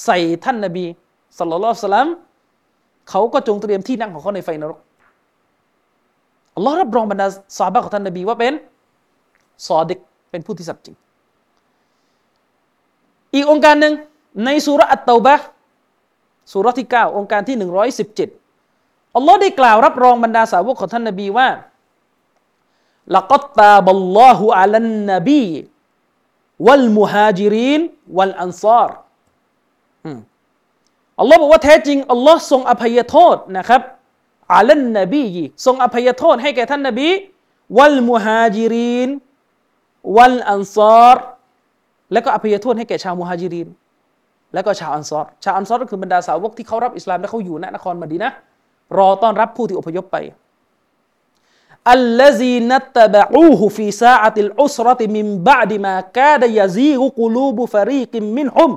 [0.05, 0.84] ใส่ท่านนบี
[1.39, 2.09] สัลลัลลอฮุสลัม
[3.11, 4.78] เขาก็จงเตรียมที่นั่งของเขาในไฟนรก
[6.55, 7.26] อัลลอฮ์รับรองบรรดา
[7.59, 8.55] สาบะของท่านนบีว่าเป็น
[9.66, 9.99] ซอดิก
[10.30, 10.97] เป็นผู้ที่สัตย์จริง
[13.35, 13.95] อีกองค์การหนึ่ง
[14.45, 15.37] ในสุรอัตตาบะ
[16.53, 17.57] สุรที่9องค์การที่
[18.37, 21.49] 117 อัลลอฮ์ได้กล่าวรับรองบรรดาสาวกของท่านนบีว่า
[23.16, 25.45] ละกัตตาบัลลอฮุอัลันนบี
[26.66, 27.81] วัลมุฮาจิริน
[28.16, 28.91] วัลอันซาร
[31.20, 33.83] อัลลอฮ์บอกว่าแท้จริงอัลลอฮ์ทรงอภัยโทษนะครับ
[34.55, 35.24] على النبي
[35.66, 37.09] ทรงอภัยโทษให้แก่ท่านนบี
[37.76, 39.09] والمهاجرين
[40.16, 41.24] والأنصار
[42.12, 43.68] แล้วก็อภัยโทษให้แก่ชาวมุฮาจิริน
[44.54, 48.30] แล้วก็ชาวอันซอรชาวอันซอรก็คือบรรดาสาวกที่เขารับอิสลามและเขาอยู่ณนครมดีนะ
[48.98, 50.16] รอต้อนรับผู้ที่อพยพไป
[51.92, 58.72] الذين اتبعوه في ساعة العسرة من بعد ما كاد يزيغ قلوب فريق منهم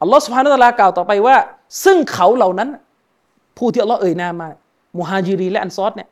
[0.00, 1.36] อัลลอฮ์สุบฮานะตะลากล่าวต่อไปว่า
[1.84, 2.68] ซึ่งเขาเหล่านั้น
[3.58, 4.48] ผู้ที่อัลลอฮ์เอ่ยนามมา
[4.98, 6.08] มุฮาจิรีและอันซอรเนี่ย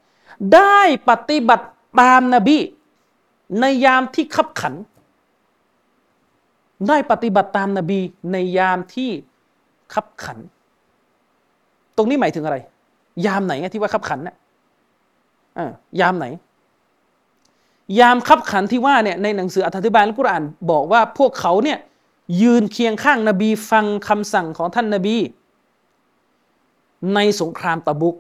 [0.55, 1.67] ได้ปฏิบัติ
[2.01, 2.59] ตามนบี
[3.61, 4.75] ในยามที่ขับขัน
[6.89, 8.01] ได้ปฏิบัติตามนาบี
[8.33, 9.11] ในยามที่
[9.95, 10.39] ขับขัน
[11.97, 12.57] ตรงนี้หมายถึงอะไร
[13.27, 16.27] ยามไหนที่ว่าขับขันนะ่ะยามไหน
[17.99, 21.79] ยามขับขันที่ว่าเนี่ยในหนังสืออธิบายอัลกุรอานบอกว่าพวกเขาเนี่ย
[22.43, 25.17] ยืนเคียงข้างนบีฟังคำสั่งของท่านนบี
[27.15, 28.17] ในสงครามตะบุก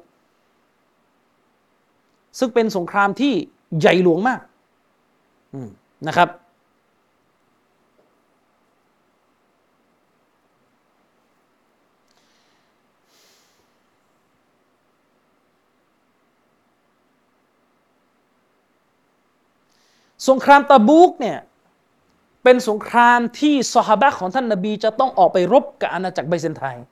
[2.39, 3.33] ซึ่งเป็นสงครามที่
[3.78, 4.41] ใหญ่หลวงมาก
[6.09, 6.28] นะครับ
[20.28, 21.38] สงครามตะบูกเนี่ย
[22.42, 26.84] เป็นสงครามที่สหบะของท่านนบี จะต้องออกไปรบกับอาณาจักรไบเซนไทน์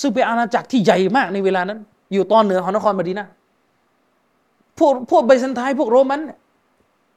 [0.00, 1.78] ซึ่งเป็นอาณาจักรที่ใหญ่มากในเวลานั้น
[2.12, 3.28] อยู่ตอนเหนือของนครมดีนะ
[4.78, 6.38] พวกพวกไบเซนไทน์พวกโรมันเนี่ย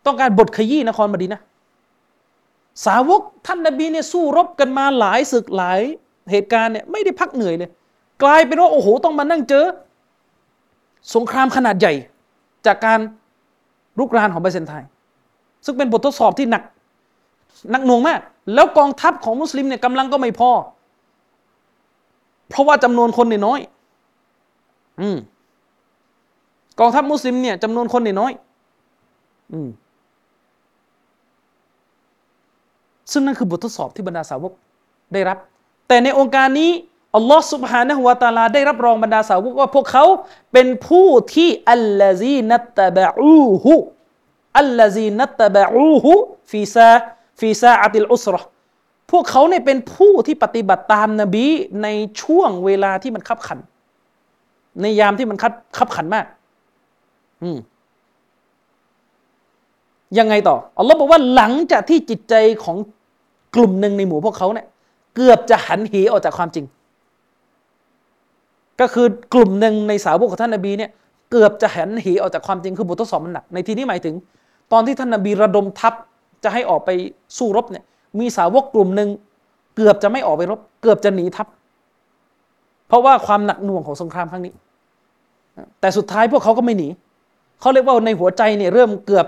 [0.07, 1.41] ต้องการบทขยี้นครมดีนะ
[2.85, 5.79] สาวกท่านนบีเนี่ยสู้รบกันมาหลายศึกหลาย
[6.31, 7.69] เหตุการณ์เนี่ยไม่ได้พักเหนื่อยเลย
[8.23, 9.65] กลายเป็นว่าโอ้โหต้องมานั่งเจอ
[11.15, 11.93] สงครามขนาดใหญ่
[12.65, 12.99] จากการ
[13.99, 14.89] รุกรานของไบเซนไทน์
[15.65, 16.63] ซึ่งเป็นบททดสอบที่หนัก
[17.71, 18.19] หนักหน่วงมาก
[18.53, 20.51] แล้วกองทัพของมุสลิมเนี่ยกำลังก็ไม่พอ
[22.49, 23.59] เพราะว่าจำนวนคนเนี่ยน้อย
[25.01, 25.17] อืม
[26.79, 28.31] กองทัพมุสลิมเนี่ยจำนวนคนเนี่ยน้อย
[29.51, 29.69] อืม
[33.11, 34.53] ซึ่งนั่นคือบททดสอบที่บรรดาสาวก
[35.13, 35.37] ได้รับ
[35.87, 36.71] แต่ในองค์การนี้
[37.15, 40.05] อัลลอฮ์سبحانه وتعالىได้รับรองบรรดาสาวกว่าพวกเขา
[40.53, 48.35] เป็นผู้ที่الذين اتبعوه الذين اتبعوه في سا في ساعة العسرة
[49.11, 51.45] พวกเขาเนี่ยเป็นผู้ที่ปฏิบัติตามนบี
[51.83, 51.87] ใน
[52.21, 53.59] ช่วงเวลาที่มันคับขัน
[54.81, 56.25] ในยามที่มันคับคับขันมาก
[57.43, 57.57] อืม
[60.17, 62.77] ยังไงต่ออัลลอฮ์บอกว่าหลังจากที่จิตใจของ
[63.57, 64.67] กลุ่มหนึ่งในหมู่พวกเขาเนี่ย
[65.15, 66.65] เกือบจะหันเหออกจากความจริง
[68.79, 70.91] ก็คือกลุ่มหนึ่งในสาวกของท่านนบีเนี่ย
[71.31, 74.15] เกือบจะหันเหออกจากความจริงคือบททดสอบมันหนักในที่นี้หมายถึง
[74.71, 75.93] ตอนที่ท่านนบีระดมทัพ
[76.43, 76.89] จะให้ออกไป
[77.37, 77.83] สู้รบเนี่ย
[78.19, 79.09] มีสาวกกลุ่มหนึ่ง
[79.75, 81.47] เกือบจะไม่ออกไปรบ เกือบจะหนีทัพ
[82.87, 84.53] เพราะว่าความหนักหน่วงของสงครามครั้งนี้
[85.79, 86.87] แต่สุดท้ายพวกเขาก็ไม่หนี
[87.59, 89.27] เขาเรียกว่าในหัวใจเนี่ยเริ่มเกือบ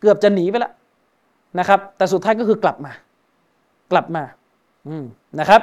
[0.00, 0.72] เกือบจะหนีไปแล้ว
[1.58, 2.92] นะครับ แต่สุดท้ายก็คือกลับมา
[3.92, 4.24] กลับมา
[4.88, 5.04] อืม
[5.40, 5.62] นะครับ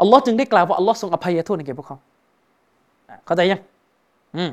[0.00, 1.98] อัลลอฮ์จึงได้กล่าวว่าอัลลอฮ์ทรงอภัยโทษให้แก่พวกเขา
[3.26, 3.60] เข้าใจยัง
[4.36, 4.52] อืม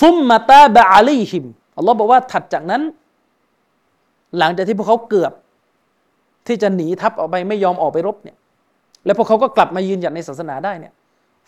[0.00, 1.44] ฟุมมาตาบะอาลีฮิม
[1.76, 2.82] อัลลอฮ์บอกว่าถัดจากนั้น
[4.38, 5.32] หลังจากที่พวกเขาเกือบ
[6.46, 8.36] ที่จะหนีทัพออกไปไม่ยอมออกไปรบเนี่ย
[9.04, 10.92] แล้วพวกเขาก็กลับมายืนหยัดในศาสนาได้เนี่ย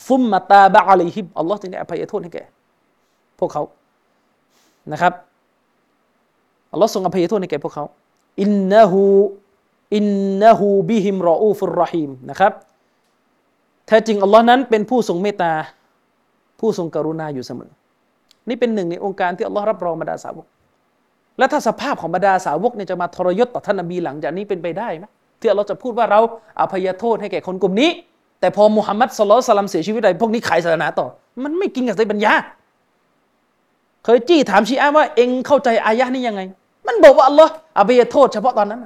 [0.07, 2.45] ฟุมมาตาบะอาลีฮิมอัลลอฮ์จึงได้อภัยโทษให้แก่
[3.39, 3.63] พวกเขา
[4.93, 5.13] นะครับ
[6.73, 7.85] อัลลอฮ์ทรงอภัยโทษให้แก่พวกเขา
[8.41, 9.03] อินนะฮู
[9.97, 10.07] อิน
[10.43, 12.53] นะฮูบิฮิมรออูฟุรรหีมนะครับ
[13.87, 15.53] แท้จริงอัลลอฮ์นั้นเป็นผู้ทรงเมตตา
[16.61, 17.71] ผู้ทรงกรุณาอยู่เสมอ
[18.49, 20.47] นี่เป็นหนึ่งในองค์การที่อัลลอฮ์รับรองบรรดาสาวก
[21.39, 25.05] และถ้าสภาพของบรรดาสาวกเนี่ยจะมาทรยศต่อท่านนบีหลังจากนี้เป็นไปได้ไหม
[25.41, 26.21] ที่เราจะพูดว่าเรา
[26.61, 27.91] อภัยโทษให้แก่คนกลุ่มนี้
[28.41, 31.07] แต่พอมุฮัมมัดสุลตัลลัมเสียชีวิตไปพวกนี้ขายศาสนาต่อ
[31.43, 32.33] มันไม่กินกับสติปัญญา
[34.05, 36.41] เคยจี้ถามชีอะว่าเองเข้าใจอายะนี้ยังไง
[36.89, 38.81] มันบอกว่าอัลลอฮ์อภัยโทษเฉพาะตอนนั้น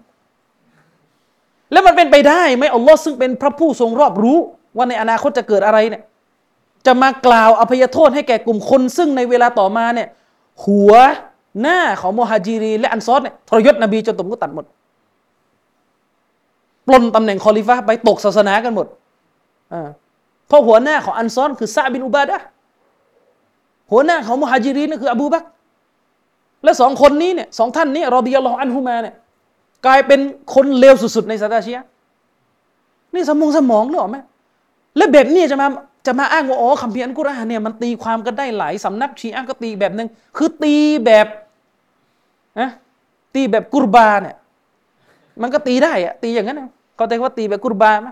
[1.73, 4.39] แล้วมันเป็นไปได้ไหมอัลลอฮ์ซึ่งเป็นพระผู้ทรงรอบรู้
[4.77, 6.03] ว่าในอนาคตจะเกิดอะไรเนี่ย
[6.87, 10.09] จะมากล่าวอภัยโทษให้แก่กลุ่มคน ซึ่งในเวลาต่อมาเนี่ย
[10.67, 10.95] หัว
[11.61, 14.65] หน้าของมุฮาจิรีน และอันซอรเนี่ยทรยศนบีจนตกมุรตัดหมด
[16.87, 18.87] ปล้นตำแหน่งคอลิฟะไปตกศาสนากันหมด
[20.49, 22.37] เพราะหัวหน้าของอันซอรคือซะอัดบินอุบาดะ
[23.91, 25.43] หัวหน้าของมุฮาจิรีนคือ อบูบัก
[26.65, 29.15] และสองคนนี้เนี่ยสองท่านนี้رضي الله عنهماเนี่ย
[29.87, 30.21] กลายเป็น
[30.55, 31.79] คนเลวสุดๆ ในศาสนาชีอะ
[33.15, 34.19] นี่สมองสมองหรือเปล่าไหม
[34.97, 35.67] และแบบนี้จะมา
[36.07, 41.27] จะมาอ้างว่าอ๋อคัมภีร์กุรอานเนี่ยมันตีความกันได้หลายสำนักชีอะก็ตีแบบหนึ่งคือตีแบบ
[42.61, 42.71] นะ
[43.35, 44.37] ตีแบบกุรบาเนี่ย
[45.43, 46.63] มันก็ตีได้อะตีอย่างนั้น
[46.97, 48.09] เขาแต่ว่าตีแบบกุรบาไหม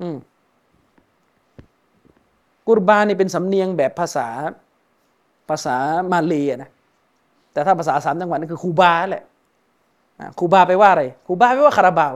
[0.00, 0.16] อืม
[2.68, 4.28] กุรบานี่เป็นสำเนียงแบบภาษา
[5.48, 5.76] ภาษา
[6.12, 6.70] มาเลยนะ
[7.52, 9.24] แต่ถ้าภาษาสามจังหวัดนี่นคือคูบาแหละ
[10.38, 12.12] คูบาไปว่าอะไรคูบาไปว่าคาราบาว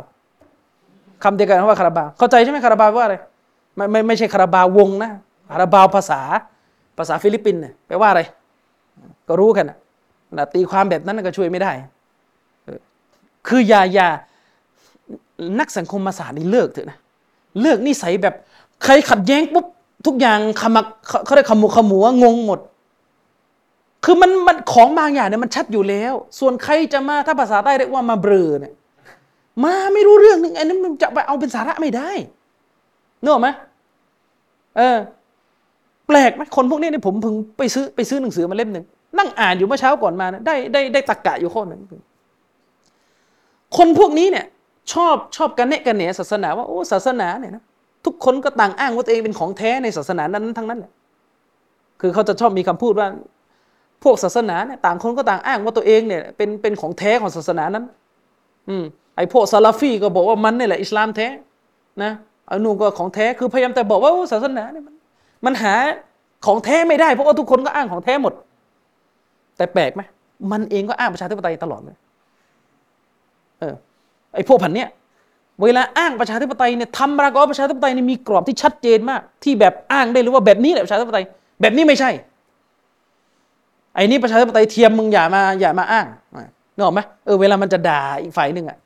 [1.23, 3.17] คำเดียวกันว่าคาราบาวเข้าใจใช่ไหมคาราบาวว่าอะไร
[3.77, 5.11] ไม่ไม่ไม่ใช่คาราบาววงนะ
[5.53, 6.21] คาราบาวภาษา
[6.99, 8.23] ภาษาฟิลิปปินส์เนี่ยแปลว่าอะไร
[9.29, 11.73] ก็รู้กันนะตีความแบบนั้นก็ช่วยไม่ได้
[13.49, 14.09] คืออย่าอย่า
[15.61, 16.99] นักสังคมศาสตร์นี่เลิกเถอะนะ
[17.61, 18.35] เลิกนิสัยแบบ
[18.85, 19.67] ใครขัดแย้งปุ๊บ
[20.07, 20.87] ทุกอย่างขมัก
[21.25, 22.61] เขาเรียกขมุขมัวงงหมด
[24.05, 28.75] คือมันมันของบางอย่างเนี่ยมันชัดอยู่แล้ว ส่วนใครจะมาถ้าภาษาใต้เรียกว่ามาเบลอเนี่ย
[29.65, 32.11] มาไม่รู้เรื่องนึงไอ้นั้นมันจะไปเอาเป็นสาระไม่ได้
[33.23, 33.49] นึกออกไหม
[34.77, 34.99] เออ
[36.07, 38.85] แปลกไหมคนพวกนี้เนี่ยผมเพิ่งไปซื้อไปซื้อหนังสือมาเล่มหนึ่ง
[39.19, 41.81] นั่งอ่านอยู่เมื่อเช้าก่อนมานะได้ได้ได้ตะกกะอยู่ข้อหนึ่ง
[43.77, 44.47] คนพวกนี้เนี่ย
[44.93, 47.63] ชอบชอบกันเนะกันเหนศาสนาว่าโอ้ศาสนาเนี่ยนะ
[48.05, 50.93] ทุกคนก็ต่างอ้างว่าตัวเองเป็นของแท้ในศาสนานั้นทั้งนั้นแหละ
[52.01, 53.09] คือเขาจะชอบมีคำพูดว่า
[54.05, 57.85] พวกศาสนาเนี่ยต่างคนก็ต่างอ้างว่าตัวเองเนี่ยเป็นเป็นของแท้ของศาสนานั้น
[58.69, 58.85] อืม
[59.17, 61.29] ไอ้พวกซาลาฟีก็บอกว่ามันนี่แหละอิสลามแท้
[62.03, 62.13] นะ
[62.51, 64.95] อันนู้ก็ของแท้คือพยายามแต่บอกว่าศาสนาเนี่ยมัน
[65.45, 65.75] มันหา
[66.47, 68.33] ของแท้ไม่ได้เพราะว่าทุกคนก็อ้างของแท้หมด
[69.57, 70.03] แต่แปลกไหม
[70.53, 71.97] มันเองก็อ้างประชาธิปไตยตลอดเลย
[73.59, 73.75] เออ
[74.35, 74.89] ไอ้พวกผันเนี้ย
[75.63, 81.25] เวลาอ้างประชาธิปไตยเนี่ยทำปรากฏประชาธิปไตยเนี่ยมีกรอบที่ชัดเจนมาก ที่แบบอ้างได้หรือว่าแบบนี้แหละประชาธิปไตย
[81.61, 82.11] แบบนี้ไม่ใช่
[83.95, 86.07] ไอ้นี่ประชาธิปไตยเทียมมึงอย่ามาอย่ามาอ้าง
[86.75, 88.79] นึกออกไหมเออเวลามันจะด่าอีกฝ่ายหนึ่งอะ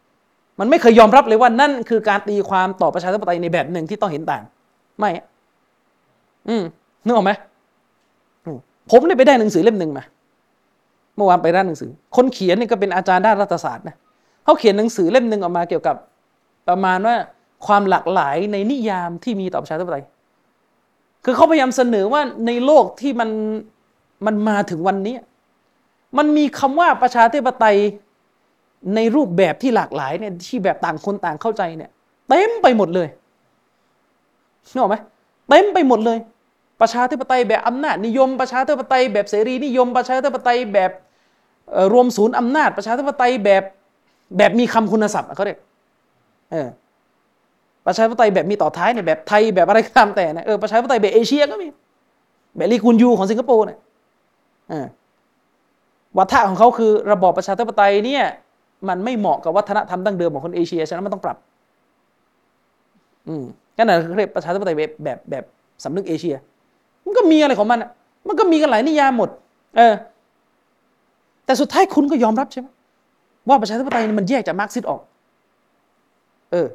[0.61, 4.43] มันไม่เคยยอมรับเลยว่านั่นคือการตีความต่อประชาธิปไตยในแบบหนึ่งที่ต้องเห็นต่าง
[4.99, 5.11] ไม่
[6.49, 6.63] อืม
[7.05, 7.33] นึกออกไหม
[8.91, 10.05] ผมได้ไปได้หนังสือเล่มหนึ่งมา
[11.17, 13.97] เมื่อวานไปร้านหนังสือ คนเขียนนี่ก็เป็นอาจารย์ด้านรัฐศาสตร์นะ
[14.45, 15.97] เขาเขียนหนังสือเล่มหนึ่งออกมาเกี่ยวกับ
[16.69, 17.15] ประมาณว่า
[17.67, 20.05] ความหลากหลายในนิยามที่มีต่อประชาธิปไตย
[21.25, 23.31] คือเขาพยายามเสนอว่าในโลกที่มัน
[24.27, 25.17] มันมาถึงวันนี้
[26.19, 27.79] มันมีคำว่าประชาธิปไตย
[28.95, 31.91] ในรูปแบบที่หลากหลายเนี่ยที่แบบต่างคนต่างเข้าใจเนี่ย
[32.29, 33.09] เต็มไปหมดเลย
[34.73, 34.97] นึกออกไหม
[35.49, 36.19] เต็มไปหมดเลย
[36.81, 40.91] ประชาธิปไตยแบบอำนาจนิยม ประชาธิปไตยแบบเสรีนิยม ประชาธิปไตยแบบ
[41.93, 43.63] รวมศูนย์อำนาจ ประชาธิปไตยแบบ
[44.37, 45.59] แบบมีคำคุณศัพท์เขาเรียก
[46.51, 46.69] เออ
[47.87, 51.67] ประชาธิปไตยแบบมีต่อท้ายเนี่ยแบบไทยแบบอะไรก็ตามแต่เนี่ยเออประชาธิปไตยแบบเอเชียก็มี
[52.57, 53.79] แบบลีกุนยูของสิงคโปร์เนี่ย
[56.19, 58.25] วัฒนของเขาคือระบอบประชาธิปไตยเนี่ย
[58.89, 61.37] มันไม่เหมาะกับวัฒนธรรมดั้งเดิมของคนเอเชียฉะนั้นมันต้องปรับ
[63.29, 63.45] อืม
[63.77, 65.45] นั่นเรียกประชาธิปไตยแบบแบบแบบ
[65.85, 66.37] สำนึกเอเชีย
[67.05, 67.79] มันก็มีอะไรของมัน
[68.29, 69.31] มันก็มีกันหลายนิยามหมด
[69.77, 69.95] เออ
[71.45, 72.69] แต่สุดท้ายคุณก็ยอมรับใช่ไหม
[73.49, 75.01] ว่าประชาธิปไตยมันแยกจากมาร์กซิสต์ออก
[76.53, 76.69] เออ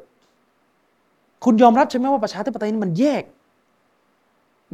[1.44, 3.22] คุณยอมรับใช่ไหมว่าประชาธิปไตยมันแยก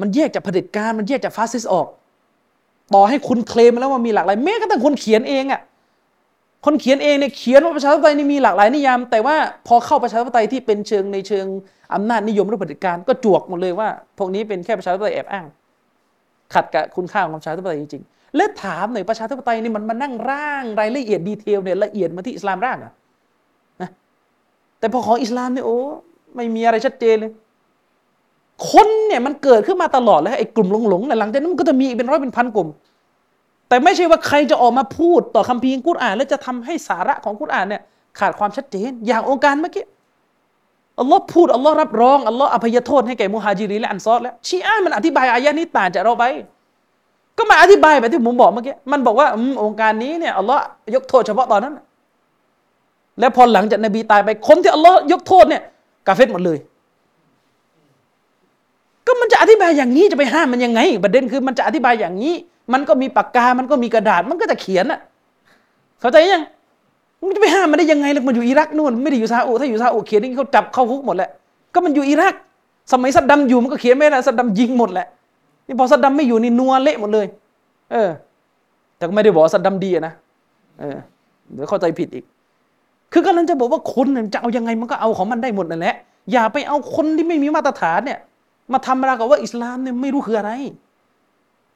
[0.01, 1.87] มันแยกจากเผด็จการ มันแยกจากฟาสซิสต์ออก
[2.95, 5.61] ต่อให้คุณเคลมแล้วว่ามีหลากหลายแม้กระทั่งคนเขียนเองอะ่ะ
[6.65, 9.37] คนเขียนเองเนี่ยเขียนว่าประชาธิปไตยนี่มีหลากหลายนิยาม แต่ว่า
[9.67, 11.47] พอเข้าประชาธิปไตยที่เป็นเชิงในเชิง
[11.95, 13.89] อำนาจนิยมหรือเผด็จการก็จวกหมดเลยว่า
[14.19, 15.47] พวกนี้เป็นแค่ประชาธิปไตยแอบอ้าง
[16.55, 22.93] ขัดกับคุณค่าของประชาธิปไตยจริงๆและถามหน่อยประชาธิปไตยนี่มันมานั่งร่างรายละเอียด detail เนี่ยละเอียดเท่าที่อิสลามร่างอะ
[23.83, 23.91] นะ
[24.79, 25.79] แต่พอของอิสลามเนี่ยโอ้
[26.37, 27.33] ไม่มีอะไรชัดเจนเลย
[28.71, 32.69] คนเนี่ยมันเกิดขึ้นมาตลอดแล้วไอ้กลุ่มหลงๆเนี่ยหลังจากนั้นมันก็จะมีเป็นร้อยเป็นพันกลุ่ม
[33.69, 37.83] แต่ไม่ใช่ว่าใครจะออกมาพูดต่อคัมภีร์กุรอาน แล้วจะทำให้สาระของกุรอานเนี่ย
[38.19, 39.85] ขาดความชัดเจน อย่างองค์การเมื่อกี้
[41.01, 46.25] อัลลอฮ์พูดอัลลอฮ์รับรองอัลลอฮ์อภัยโทษให้แก่มุฮัจิริและอันซอรแล้วชีอะมันอธิบายอายะนี้ต่างจากเราไป
[47.39, 50.63] ก็มาอธิบายแบบที่ผมบอกเมื่อกี้มันบอกว่าอองค์การนี้เนี่ยอัลลอฮ์
[50.95, 51.75] ยกโทษเฉพาะตอนนั้น
[53.21, 55.63] แล้วพอหลังจากนบีตายไปคนที่อัลลอฮ์ยกโทษเนี่ย
[56.07, 56.59] กาเฟตหมดเลย
[59.11, 62.35] ก็มันจะอธิบายอย่างนี้จะไปห้ามมันยังไง ประเด็นคือมันจะอธิบายอย่างนี้
[62.73, 65.01] มันก็มีปากกา มันก็มีกระดาษ มันก็จะเขียนอะ
[66.01, 66.45] เข้าใจยัง
[67.27, 71.31] มันจะไปห้ามมันได้ยังไงล่ะมันอยู่อิรักนู่นไม่ได้อยู่ซาอุถ้าอยู่ซาอุเขียนนี่เขาจับเข้าคุกหมดแหละ
[71.75, 72.35] ก็มันอยู่อิรัก
[72.93, 75.07] สมัยซัดดัมอยู่มันก็เขียนไม่ได้ซัดดัมยิงหมดแหละ
[75.67, 77.27] นี่พอซัดดัมไม่อยู่นี่นัวเละหมดเลย
[77.93, 78.09] เออ
[78.97, 80.13] แต่ก็ไม่ได้บอกซัดดัมดีนะ
[80.79, 80.97] เออ
[81.53, 82.25] เดี๋ยวเข้าใจผิดอีก
[83.13, 85.95] คือกำลังจะบอกว่าคนจะเอายังไงมันก็เอาของมันได้หมดนั่นแหละ
[86.33, 88.19] อย่าไปเอาคนที่ไม่มีมาตรฐานเนี่ย
[88.73, 90.53] มาทำราวกับว่าอิสลามเนี่ยไม่รู้คืออะไร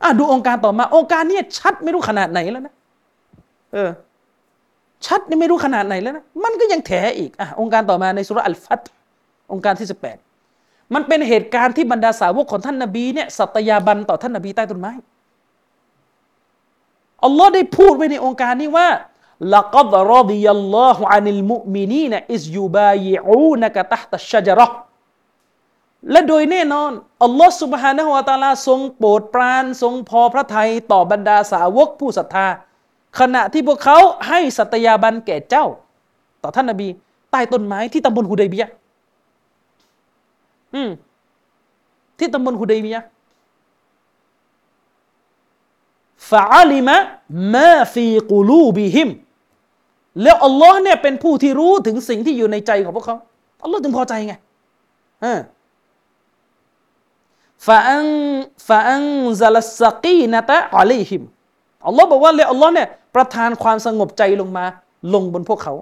[0.03, 2.75] อะดูองค์การต่อมา องค์การเนี่ยชัดไม่รู้ขนาดไหนแล้วนะ
[3.73, 3.91] เออ
[5.07, 8.83] ชัดนี่ไม่รู้ขนาดไหนแล้วนะมันก็ยังแถอีกอะองค์การต่อมาในสุรอัลฟัต
[9.53, 10.19] องค์การที่สิบแปด
[10.95, 14.93] มันเป็นเหตุการณ์ที่บรรดาสาวกของท่านนบีเนี่ยสัตยาบันต่อท่านนบีใต้ต้นไม้
[17.25, 18.89] อัลลอฮ์ได้พูดไว้ในองค์การนี้ว่า
[19.55, 24.61] ละกัดรดิยัลลอฮุอานิลมุมินีนอิสยูบายิอูนกะตะตัชชจร
[26.11, 26.91] และโดยแน่นอน
[27.23, 32.47] อัลลอฮ์สุบฮานะฮุวาตาลาทรงโปรดปรานทรงพอพระทัยต่อบรรดาสาวกผู้ศรัทธา
[33.21, 33.99] ขณะที่พวกเขา
[34.29, 35.67] ให้สัตยาบันแก่เจ้า
[36.43, 36.89] ต่อท่านนาบี
[37.31, 38.65] ใต้ต้นไม้ที่ตำบลฮุเดเบีย
[40.75, 40.91] อืม
[42.19, 42.97] ที่ตำบลฮุเดเบีย
[46.31, 46.97] ฟาอัลิมะ
[47.55, 49.11] มาฟีกูลูบิฮิม
[50.23, 53.17] แล้วอัลลอฮ์เนี่ยเป็นผู้ที่รู้ถึงสิ่งที่อยู่ในใจของพวกเขา
[53.63, 54.35] อัลลอฮ์ถึงพอใจไง
[55.25, 55.39] อ่า
[57.67, 58.09] ฟาอัน
[58.69, 59.05] ฟาอัน
[59.43, 61.23] ซัลสกีนะตะอัลีฮิม
[61.87, 64.65] อัลลอฮ์บอกว่าเลยอัลลอฮ์เนี่ยประทานความสงบใจลงมา
[65.15, 65.75] ลงบนพวกเขา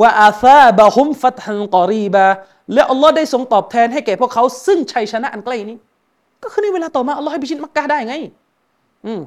[0.00, 2.26] ว่าอาซาบะฮุมฟัตฮันกอรีบา
[2.74, 5.76] และอัลลอฮ์ได้ทรงตอบแทนให้แก่พวกเขา ซึ่งชัยชนะอันใกล้นี้
[6.42, 8.14] ก็คือในเวลาต่อมาอัลลอฮ์ให้พิชิตมักกะได้ไง
[9.06, 9.20] อืม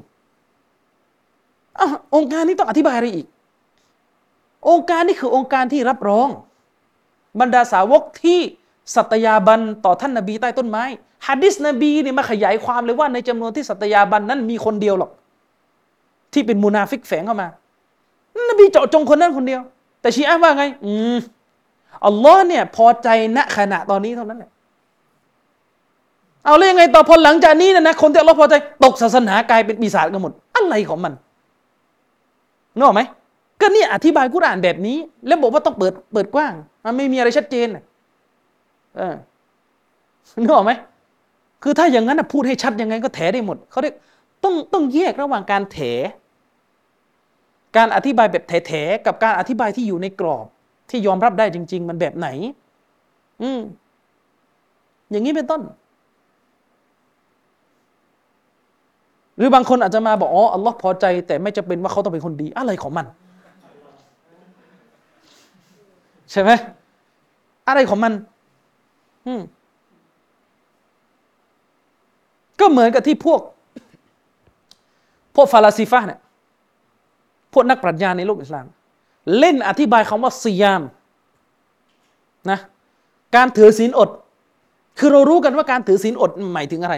[1.78, 3.26] อะองค์การนี้ต้องอธิบายอะไรอีก
[4.70, 6.28] องค์การนี้คือองค์การที่รับรอง
[7.40, 8.40] บรรดาสาวกที่
[8.94, 10.84] สัตยาบันต่อท่านนบีใต้ต้นไม้
[11.26, 15.10] ฮะดิษนบีเนี่ยมาขยายความเลยว่าในจำนวนที่สัตยาบันนั้นมีคนเดียวหรอก
[16.32, 17.48] ที่เป็นมูนาฟิกแฝงเข้ามา
[18.50, 19.60] นบีเจาะจงคนนั้นคนเดียว
[20.00, 21.16] แต่ชีอะว่าไง อืม
[22.06, 24.50] อัลลอฮ์เนี่ยพอใจณขณะตอนนี้เท่านั้นแหละ
[26.44, 28.54] เอาเลยยังไงต่อพอหลังจากนี้นะนะคนที่อัลลอฮ์พอใจ
[28.84, 31.12] ตกศาสนากลายเป็นปีศาจกันหมด อะไรของมัน
[32.76, 33.02] นึกออกไหม
[33.60, 34.96] ก็นี่อธิบายกุรอานแบบนี้
[35.26, 36.52] แล้วบอกว่าต้องเปิดเปิดกว้าง
[36.84, 37.66] มันไม่มีอะไรชัดเจน
[38.96, 39.14] เออ
[40.40, 40.72] นึกออกไหม
[41.62, 43.94] คือถ้าอย่างนั้นพูดให้ชัดยังไงก็แถได้หมดเขาเรียก
[44.44, 45.78] ต้องต้องแยกระหว่างการแถ
[47.76, 50.46] การอธิบายแบบแถๆกับการอธิบายที่อยู่ในกรอบ
[50.90, 52.28] ที่ยอมรับได้จริง ๆ มันแบบไหน
[53.42, 53.60] อืม
[55.10, 55.62] อย่างนี้เป็นต้น
[59.36, 63.06] หรือบางคนอาจจะมาบอกอ๋ออัลลอฮ์พอใจ แต่ไม่จะเป็นว่าเขาต้องเป็นคนดี อะไรของมัน
[66.30, 66.50] ใช่ไหม
[67.68, 68.12] อะไรของมัน
[72.60, 73.40] ก็เหมือนกับที่พวก
[75.34, 76.20] พวกฟาลาซิฟะเนี่ย
[77.52, 78.66] พวกนักปรัชญาในโลกอิสลาม
[79.38, 80.82] เล่นอธิบายคำว่าซียาม
[82.50, 82.58] นะ
[83.36, 84.10] การถือศีลอด
[84.98, 86.96] คือเรารู้กันว่าการถือศีลอดหมายถึงอะไร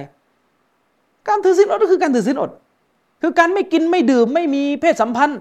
[1.28, 2.50] การถือศีลอดก็คือการถือศีลอด
[3.22, 5.40] คือการไม่กินไม่ดื่มไม่มีเพศสัมพันธ์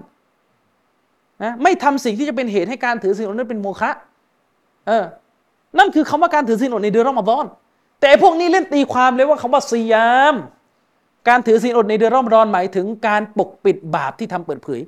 [1.44, 3.90] นะไม่ทำสิ่งที่จะเป็นเหตุให้การถือศีลอดนั้นเป็นโมฆะ
[4.86, 5.04] เออ
[5.78, 7.44] นั่นคือคำว่าการถือศีลอดในเดือนรอมฎอน
[8.00, 10.34] แต่พวกนี้เล่นตีความเลยว่าคำว่าซียาม
[11.28, 14.80] การถือศีลอดในเดือนรอมฎอนหมายถึงการปกปิดบาปที่ทำเปิดเผย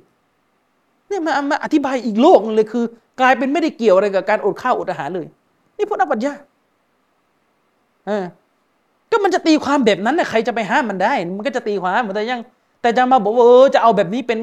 [1.07, 2.85] เนี่ยมามาอธิบายอีกโลกนึงเลยคือ
[3.19, 5.27] กลายเป็นไม่ได้เกี่ยวอะไรกับการอดข้าวอดอาหารเลย
[5.77, 6.33] นี่พวกนักปัญญา
[8.07, 8.25] เออ
[9.11, 12.41] ก็มันจะตีความแบบนั้นเนี่ยใครจะไปห้ามมันได้ มันก็จะตีความมันแต่ยัง
[12.81, 14.39] แต่จะมาบอกว่าเออจะเอาแบบนี้เป็น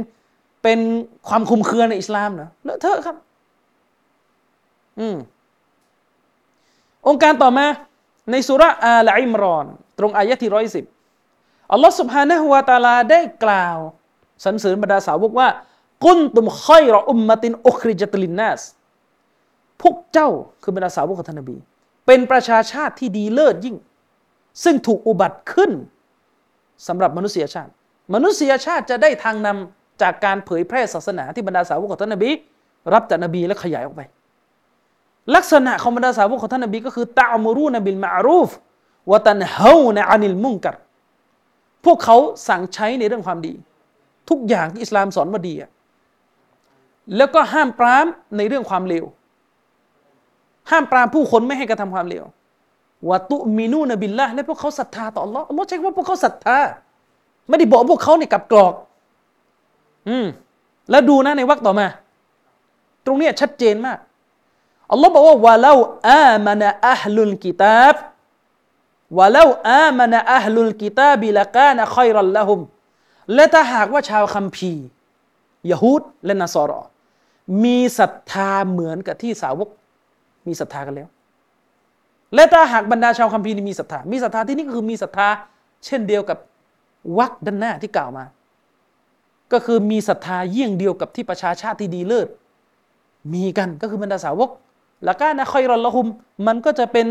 [0.62, 0.78] เป็น
[1.28, 3.16] ความคุมเครือในอิสลามเนะเลอะเทอะครับ
[5.00, 5.16] อืม
[7.08, 7.66] องค์การต่อมา
[8.30, 9.66] ในสุรอาลอิมรอน
[9.98, 10.84] ตรงอายะที่ร้อยสิบ
[11.72, 13.78] อัลลอฮ์สุบฮานะฮุวาตาลาได้กล่าว
[14.44, 15.48] สรรเสริญบรรดาสาวกว่า
[16.04, 18.62] กุนตุมคอยรออุมมาตินอุคริจตลินนัส
[19.82, 20.28] พวกเจ้า
[20.62, 21.56] คือบรรดาสาวกของท่านนบี
[22.06, 23.76] เป็นประชาชาติที่ดีเลิศยิ่ง
[24.64, 25.70] ซึ่งถูกอุบัติขึ้น
[26.86, 27.70] สำหรับมนุษยชาติ
[28.14, 32.30] มนุษยชาติจะได้ทางนำจากการเผยแพร่ศาสนาที่บรรดาสาวกของท่านนบี
[32.94, 34.02] รับจากนบีและขยายออกไป
[35.34, 38.50] ลักษณะของบรรดาสาวกของท่านนบีก็คือตะมรูนบิลมารูฟ
[39.10, 40.76] วะตันเฮานะอานิลมุงกัร
[41.84, 42.16] พวกเขา
[42.48, 43.54] สั่งใช้ในเรื่องความดี
[44.28, 45.70] ทุกอย่างที่อิสลามสอนว่าดีอะ
[47.16, 49.04] แล้วก็ห้ามปรามในเรื่องความเลว
[50.70, 52.24] ห้ามปรามผู้คนไม่ให้กระทำความเลว
[53.08, 56.58] วะตุมินูนบิลละและพวกเขาศรัทธาต่อ Allah อัลลอฮ์ใช้ว่าพวกเขาศรัทธา
[57.48, 58.74] ไม่ได้บอกพวกเขาในกับกรอก
[60.08, 60.26] อืม
[60.90, 61.86] แล้วดูนะในวรรคต่อมา
[63.04, 63.98] ตรงนี้ชัดเจนมาก
[64.92, 65.72] อัลลอฮ์บอกว่าวะลา
[66.08, 67.96] อามานะอัลลุลกิตาบ
[69.18, 72.60] วะลาอามานะอัลลุลกิตาบิละกานะคอยรัลละฮุม
[73.34, 74.84] และถ้าหากว่าชาวคัมภีร์
[75.70, 76.80] ยะฮูดและนัสรอ
[77.64, 79.68] มีศรัทธาเหมือนกับที่สาวก
[80.46, 81.08] มีศรัทธากันแล้ว
[82.34, 85.28] และถ้าหากบรรดาชาวคัมภีร์มีศรัทธา มีศรัทธาที่นี่ก็คือมีศรัทธา
[85.86, 86.38] เช่นเดียวกับ
[87.18, 88.24] วักด้านหน้าที่กล่าวมา
[89.52, 92.28] ก็คือมีศรัทธาเยี่ยงเดียวกับที่ประชาชาติที่ดีเลิศ
[93.34, 94.50] มีกันก็คือบรรดาสาวก
[95.08, 96.06] ละกานะคอยรอนละหุม
[96.46, 97.06] มันก็จะเป็น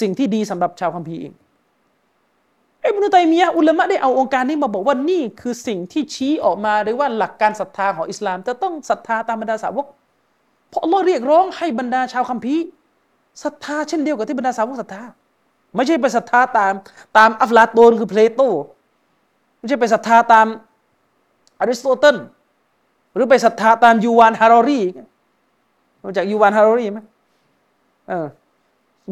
[0.00, 1.32] สิ่งที่ดีสำหรับชาวคัมภีร์เอง
[2.84, 9.86] อิบนุตัยมียะอุลามะได้เอาองค์การนี้มาบอกว่านี่คือสิ่งที่ชี้ออกมาเลยว่าหลักการศรัทธาของอิสลาม จะต้องศรัทธาตามบรรดาสาวก
[10.68, 12.62] เพราะเราเรียกร้องให้บรรดาชาวคัมภีร์
[13.42, 15.02] ศรัทธาเช่นเดียวกับที่บรรดาสาวกศรัทธา
[15.74, 16.74] ไม่ใช่ไปศรัทธาตาม
[17.16, 18.40] ตามอัฟลาโตนคือเพลโต
[19.58, 20.46] ไม่ใช่ไปศรัทธาตาม
[21.60, 22.16] อริสโตเติล
[23.14, 24.80] หรือไปศรัทธาตามยูวาลฮารารี
[26.06, 27.00] รู้จักยูวาลฮารารีไหม
[28.08, 28.26] เออ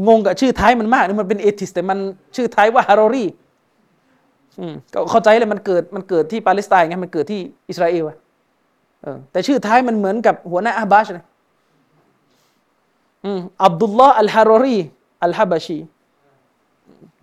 [0.08, 1.98] งงกับชื่อท้ายมันมากนี่มันเป็น atheist แต่มัน
[2.36, 3.24] ชื่อท้ายว่าฮารอรี
[4.92, 8.16] ก็เข้าใจเลยมันเกิดมันเกิดที่ปาเลสไตน์ไงมันเกิดที่อิสราเอลอะ
[9.32, 11.24] แต่ชื่อท้ายมันเหมือนกับหัวหน้าอาบาชนะ
[13.64, 14.76] อับดุลลอฮ์อัลฮารอรี
[15.24, 15.78] อัลฮะบาชี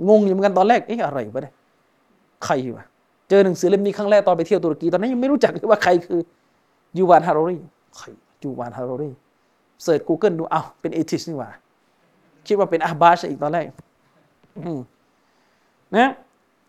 [0.08, 1.54] งงอยู่เหมือนกันตอนแรกเอ๊ะอะไรวะเนี่ย
[2.46, 2.86] ใครวะ
[3.30, 6.20] เจอหนังสือเล่มนี้ครั้งแรกตอนไปเที่ยวตุรกีตอนนั้นยังไม่รู้จักเลยว่าใครคือ
[6.98, 7.58] ยูวาลฮารารี
[7.98, 8.08] ใคร
[8.44, 9.10] ยูวาลฮารารี
[9.84, 11.50] search Google ดู เอ้าเป็น atheist นี่หว่า
[12.48, 13.66] คิดว่าเป็นอาบาชอีกตอนแรก
[15.98, 16.10] นะ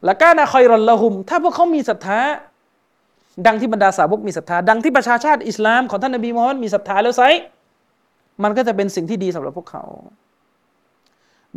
[0.09, 2.21] ละกานะคอยรอนละหุม ถ้าพวกเขามีศรัทธา
[3.47, 7.23] ดังที่บรรดาสาวกมีศรัทธา ดังที่ประชาชาติอิสลามของท่านนบีมูฮัมมัดมีศรัทธาแล้วไซ
[8.43, 9.85] มันก็จะเป็นสิ่งที่ดีสำหรับพวกเขา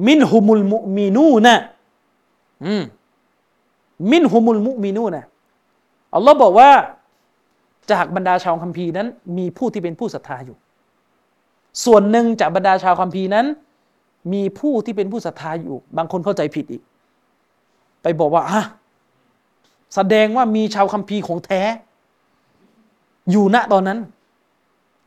[0.07, 1.55] มินฮุมุลมุมีนูนะ
[2.79, 2.81] ม
[4.11, 5.23] มินฮุมุลมุมีนูนะ
[6.15, 6.69] อัลลอฮ์บอกว่า
[7.91, 9.07] จากบรรดาชาวคัมภีร์นั้น
[9.37, 10.57] มีผู้ที่เป็นผู้ศรัทธาอยู่
[11.83, 13.45] ส่วนหนึ่งจากบรรดาชาวคัมภีร์นั้น
[14.33, 16.81] มีผู้ที่เป็นผู้ศรัทธาอยู่ บางคนเข้าใจผิดอีก
[18.01, 18.61] ไปบอกว่าอะ
[19.95, 21.61] แสดงว่ามีชาวคัมภีร์ของแท้
[23.31, 23.99] อยู่ณตอนนั้น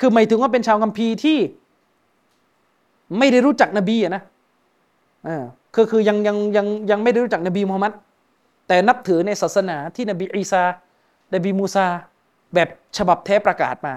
[0.01, 1.39] คือหมายถึงว่าเป็นชาวคัมภีร์ที่
[3.19, 4.23] ไม่ได้รู้จักนบีอะนะ
[5.27, 7.93] อ่าคือคือยังยังยังยังไม่ได้รู้จักนบีมูฮัมมัด
[8.69, 10.63] แต่นับถือในศาสนาที่นบีอีสา
[11.35, 11.87] นบีมูซา
[12.55, 13.95] แบบฉบับแท้ประกาศมา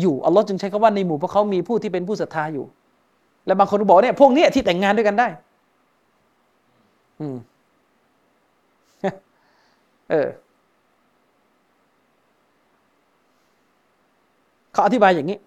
[0.00, 2.64] อยู่อัลลอฮ์จึงใช้คำว่าในหมู่พวกเขามีผู้ที่เป็นผู้ศรัทธาอยู่
[3.46, 5.28] และบางคนบอกเนี่ยพวกนี้ที่แต่งงานด้วยกันได้
[7.20, 7.36] อืม
[10.10, 10.28] เออ
[14.72, 15.38] เขาอธิบายอย่างนี้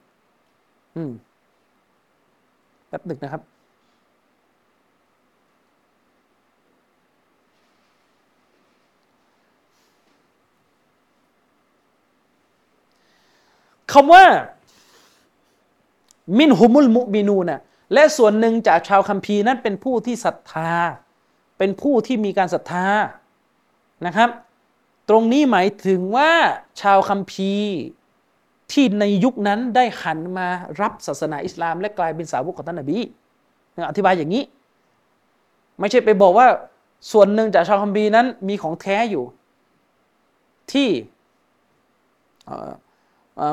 [0.95, 1.11] อืม
[2.87, 3.41] แป๊บหนึ่งนะครับ
[13.93, 14.25] คำว่า
[16.39, 17.59] มินฮุมุลมุบินูนะ
[17.93, 20.71] และส่วนหนึ่งจากชาวคัมภีร์นั้นเป็นผู้ที่ศรัทธา
[21.57, 22.87] เป็นผู้ที่มีการศรัทธา
[24.05, 24.29] นะครับ
[25.09, 26.31] ตรงนี้หมายถึงว่า
[26.81, 27.71] ชาวคัมภีร์
[28.71, 30.47] ที่ในยุคนั้นได้หันมา
[30.81, 32.97] รับศาสนาอิสลาม และกลายเป็นสาวกของท่านนบี
[33.89, 34.43] อธิบายอย่างนี้
[35.79, 36.47] ไม่ใช่ไปบอกว่า
[37.11, 39.23] ส่วนหนึ่งจากชาวคัมภีร์นั้นมีของแท้อยู่
[40.73, 40.89] ที่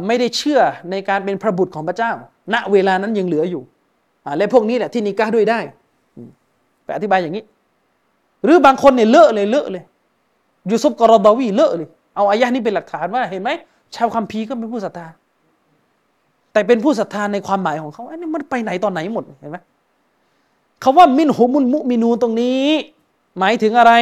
[0.06, 0.60] ไม่ได้เชื่อ
[0.90, 2.12] ในการเป็นพระบุตรของพระเจ้า
[2.54, 3.62] ณเวลานั้นยังเหลืออยู่
[4.38, 5.58] และพวกนี้แหละที่นิก้าด้วยได้
[6.84, 7.44] ไปอธิบายอย่างนี้
[8.44, 9.84] หรือบางคนเนี่ยเลอะเลยเลอะเลย
[10.70, 13.50] ยูซุฟกอรดาวีเลอะเลย เอาอายะนี้เป็นหลักฐานว่าเห็นไหม
[13.94, 15.06] ชาวคัมภีร์ก็เป็นผู้ศรัทธา
[16.52, 19.58] แต่เป็นผู้ศรัทธาในความหมายของเขาอันนี้มันไปไหนตอนไหนหมดเห็นไหม
[20.82, 22.66] คาว่ามินฮุมุลมุมินูตรงนี้
[23.38, 23.92] หมายถึงอะไร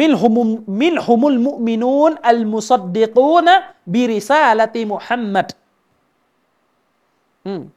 [0.00, 0.42] มินฮุมุ
[0.82, 3.54] มินฮุมุลมุมินูนอัลมุซัดดิกูนะ
[3.94, 5.48] บิริซาลติมุฮัมมัด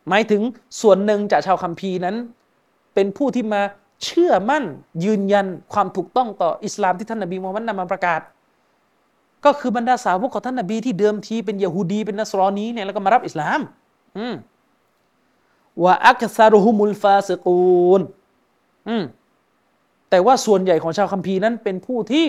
[0.10, 0.42] หมายถึง
[0.82, 2.16] ส่วนหนึ่งจากชาวคัมภีร์นั้น
[2.94, 3.62] เป็นผู้ที่มา
[4.04, 4.64] เชื่อมั่น
[5.04, 8.22] ยืนยันความถูกต้องต่ออิสลามที่ท่านนบีมูฮัมมัดนำมาประกาศ
[9.46, 13.60] ก็คือบรรดาสาวกของท่านนบีที่เดิมทีเป็นยะฮูดีเป็นนัสรอนีเนี่ยแล้วก็มารับอิสลาม
[15.84, 18.02] ว่าอักซารุฮุมุลฟาสกูน
[20.10, 22.26] แต่ว่าส่วนใหญ่ของชาวคัมภีร์นั้นเป็นผู้ที่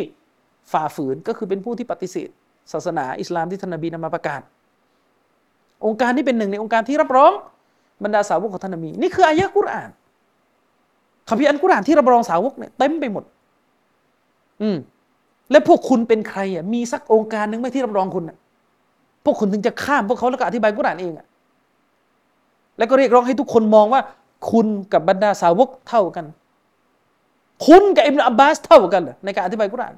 [0.72, 2.28] ฝ่าฝืนก็คือเป็นผู้ที่ปฏิเสธ
[2.72, 4.40] ศาสนาอิสลามที่ท่านนบีนำมาประกาศ
[5.86, 7.32] องค์การนี้เป็นหนึ่งในองค์การที่รับรอง
[8.04, 9.90] บรรดาสาวกของท่านนบีนี่คืออายะกุรอาน
[11.28, 13.24] คำพิอันกุรอานที่รับรองสาวกเนี่ยเต็มไปหมด
[14.62, 14.76] อืม
[15.50, 18.36] และพวกคุณเป็นใครอะมีสักองค์การหนึ่งไหมที่รับรองคุณอะ
[19.24, 21.26] พวกคุณถึงจะข้ามพวกเขาแล้วก็อธิบายกุรอานเองอะ
[22.78, 24.00] แล้วก็เรียกร้องให้ทุกคนมองว่า
[24.50, 26.24] คุณกับบรรดาสาวกเท่ากัน
[27.66, 29.94] คุณกับอิบนาอับบาสเท่ากันเหรอในการอธิบายกุราน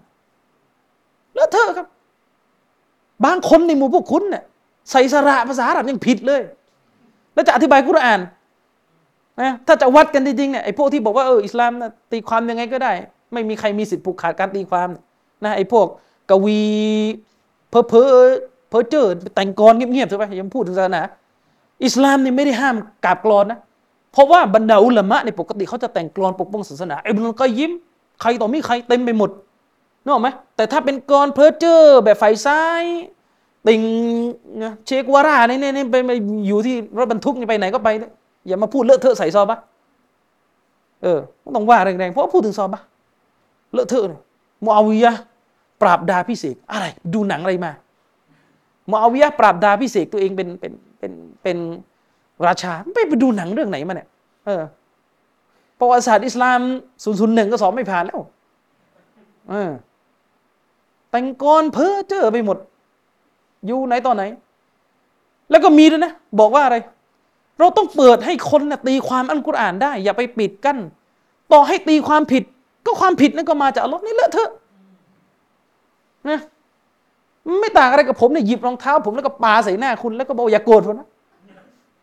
[1.34, 1.86] แล้วเธอครับ
[3.24, 4.42] บางคนในหมู่พวกคุณเนี่ย
[4.90, 6.42] ใส่สระภาษาอาหรับยังผิดเลย
[7.34, 8.20] แล้วจะอธิบายกุราน
[9.40, 12.92] นะถ้าจะวัดกันจริงๆเนี่ยไอ้พวกที่บอกว่าเอออิสลามนะตีความยังไงก็ได้
[13.32, 14.88] ไม่มีใครมีสิทธิ์ผูกขาดการตีความ
[15.44, 15.86] นะไอ้พวก
[16.30, 16.60] กวี
[17.70, 18.06] เพอเพอ
[18.68, 21.02] เพอเจอแต่งกรเงียบๆใช่ไหมยังพูดถึงศาสนา
[21.84, 23.58] อิสลามนี่ไม่ได้ห้ามกราบกรอนนะ
[24.12, 27.72] เพราะว่าบรรดาอุลามะในปกติเขาจะแต่งกรอนปกป้องศาสนาอิบนุลก็ยิ้ม
[28.20, 29.30] ใครต่อมีใครเต็มไปหมด
[30.02, 32.84] นึกออกไหมแต่ถ้าเป็นกรอนเพอเจอร์แบบไฟซ้าย
[33.66, 33.82] ติง
[34.86, 36.12] เชกวาร่าเนี่ยเนี่ยไป
[36.46, 37.88] อยู่ที่รถบรรทุกไปไหนก็ไป
[38.46, 39.58] อย่ามาพูดเลอะเทอะใส่ซอบะ
[41.02, 41.18] เออ
[41.54, 42.82] ต้องว่าแรงๆเพราะพูดถึงซอบะ
[43.72, 44.20] เลอะเทอะเนี่ย
[44.64, 45.12] มูอาวิยะ
[45.82, 47.72] ปราบดาพิเศษอะไร ดูหนังอะไรมา
[48.90, 51.12] มูอาวิยะปราบดาพิเศษตัวเองเป็นเป็นเป็น
[51.42, 51.56] เป็น
[52.46, 54.08] ราชาไม่ไปดูหนังเรื่องไหนมาเนี่ย
[54.46, 54.62] เออ
[55.78, 56.60] ประวัติศาสตร์อิสลาม
[57.04, 58.20] ศูนย์ศูนย์หนึ่งก็สอบไม่ผ่านแล้ว
[59.50, 59.70] เออ
[61.10, 62.58] แต่งกรเพ้อเจ้อไปหมด
[63.66, 64.22] อยู่ไหนตอนไหน
[65.50, 66.76] แล้วก็มีด้วยนะ บอกว่าอะไร
[67.58, 70.78] เราต้องเปิดให้คนนะตีความอัลกุรอานได้ อย่าไปปิดกั้น
[71.52, 72.42] ต่อให้ตีความผิด
[72.86, 74.50] ก็ความผิดนั่นก็มาจากอัลลอฮ์นี่เลอะเทอะ
[76.28, 76.40] นะ
[77.60, 81.08] ไม่ต่างอะไรกับผมเนี่ยหยิบรองเท้า ผมแล้วก็ปาใส่หน้าคุณแล้วก็บอกอย่าโกรธผมนะ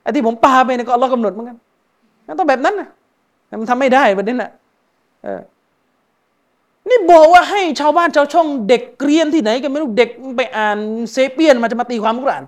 [0.07, 1.57] อ้ที่ผมปาไปเนี่ยก็อัลลอฮ์กำหนดเหมือนกัน
[2.27, 2.87] นั่นต้องแบบนั้นนะ
[3.59, 4.51] มันทำไม่ได้แบบนี้น่ะ
[5.23, 5.41] เออ
[6.89, 10.77] นี่บอกว่าให้ชาวบ้านชาวช่องเด็กเกรียนที่ไหนกันไม่รู้เด็กไปอ่าน
[11.11, 12.43] เซเปียนมาจะมาตีความกุรอาน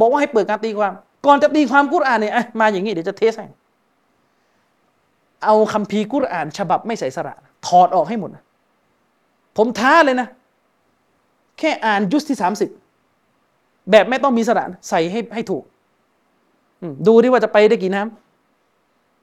[0.00, 0.92] บอกว่าให้เปิดการตีความ
[1.26, 3.46] ก่อนจะตีความกุรอานเนี่ยมาอย่างนี้เดี๋ยวจะเทสให้
[5.44, 7.34] เอาคัมภีร์กุรอาน ฉบับไม่ใส่สระ
[7.66, 8.30] ถอดออกให้หมด
[9.56, 10.28] ผมท้าเลยนะ
[11.58, 12.70] แค่อ่านยุสที่สามสิบ
[13.90, 15.62] แบบไม่ต้องมีสระใส่ให้ให้ถูก
[17.06, 18.02] ดูดิว่าจะไปได้กี่น้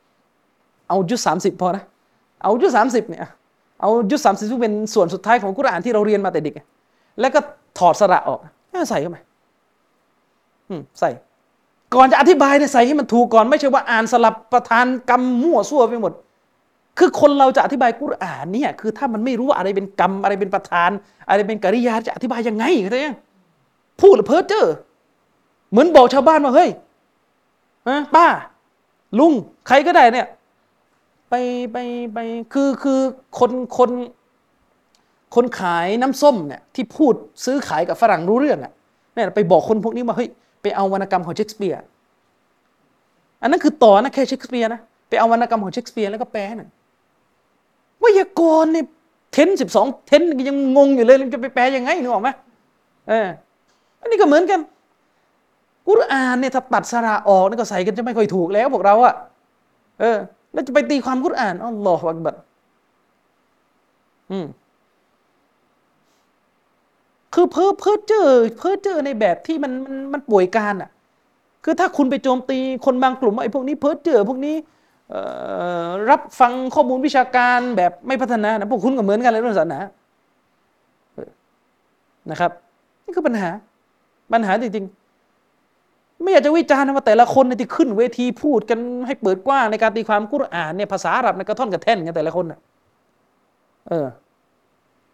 [0.03, 1.84] ำเอายุสสามสิบพอนะ
[2.44, 3.22] เอายุสสามสิบเนี่ย
[3.82, 6.53] เอายุสสามสิบซึ่งเป็นส่วนสุดท้ายของกุรอานที่เราเรียนมาแต่เด็ก
[7.19, 7.40] แล้วก็
[7.77, 8.40] ถอดสระออก
[8.90, 9.18] ใส่เข้าไป
[10.99, 11.10] ใส่
[11.95, 16.14] ก่อนจะอธิบายเนี่ยใส่ให้มันถูกก่อนไม่ใช่ว่าอ่านสลับประธานกรรมมั่วซั่วไปหมด
[16.98, 20.90] คือคนเราจะอธิบายกุรอานเนี่ยคือถ้ามันไม่รู้อะไรเป็นกรรมอะไรเป็นประธาน
[21.30, 23.15] อะไรเป็นกิริยาจะอธิบายยังไงเข้าใจยัง
[24.02, 24.65] พูดหรือเพ้อเจ้อ
[25.72, 26.69] เหมือนบอกชาวบ้านว่าเฮ้ย
[28.15, 28.27] ป้า
[29.19, 29.33] ลุง
[29.67, 30.27] ใครก็ได้เนี่ย
[31.29, 31.33] ไป
[31.71, 31.77] ไป
[32.13, 32.19] ไป
[32.53, 32.99] คือคือ
[33.39, 33.91] คนคน
[35.35, 37.13] คนขายน้ำส้มเนี่ยที่พูด
[37.45, 38.71] ซื้อขายกับฝรั่งรู้เรื่องอะ
[39.13, 40.29] เนี่ยไปบอกคนพวกนี้ว่าเฮ้ย
[40.61, 41.79] ไปเอาวรรณกรรมของเชคสเปียร์
[43.41, 44.79] อันนั้นคือต่อนะแค่เชคสเปียร์นะ
[45.09, 46.69] ไปเอาวรรณกรรมของเชคสเปียร์แล้วก็แปลหน่อย
[48.01, 48.85] วยากรณ์เนี่ย
[49.33, 52.29] เทนสิบสองเทนยังงงอยู่เลยจะไปแปลยังไงนึกออกไหม
[53.07, 53.27] เออ
[54.01, 54.59] อันนี้ก็เหมือนกัน
[55.87, 59.15] กุรอานเนี่ยถ้าตัดสระออกนี่ก็ใส่กันจะไม่ค่อยถูกแล้วพวกเราอะ
[59.99, 60.17] เออ
[60.53, 62.35] แล้วจะไปตีความกุรอานอัลลอฮฺอักบัด
[64.31, 64.47] อืม
[67.33, 70.89] คือเพ้อเพ้อเจอเพ้อเจอในแบบที่มันมันมันป่วยการอะ
[71.63, 74.55] คือถ้าคุณไปโจมตีคนบางกลุ่มไอ้พวกนี้เพ้อเจอพวกนี้
[76.09, 79.79] รับฟังข้อมูลวิชาการแบบไม่พัฒนานะพวกคุณก็เหมือนกันเลยเรื่องศาสนา
[82.31, 82.51] นะครับ
[83.05, 83.49] นี่คือปัญหา
[84.33, 85.05] ปัญหาจริงๆ
[86.23, 92.45] ไม่อยากจะวิจารณ์ว่าแต่ละคนที่ขึ้นเวทีพูดกันให้เปิดกว้างในการตีความกุรอานเนี่ยภาษาอาหรับในกระท่อนกระแท่นกันแต่ละคน
[93.87, 94.07] เออ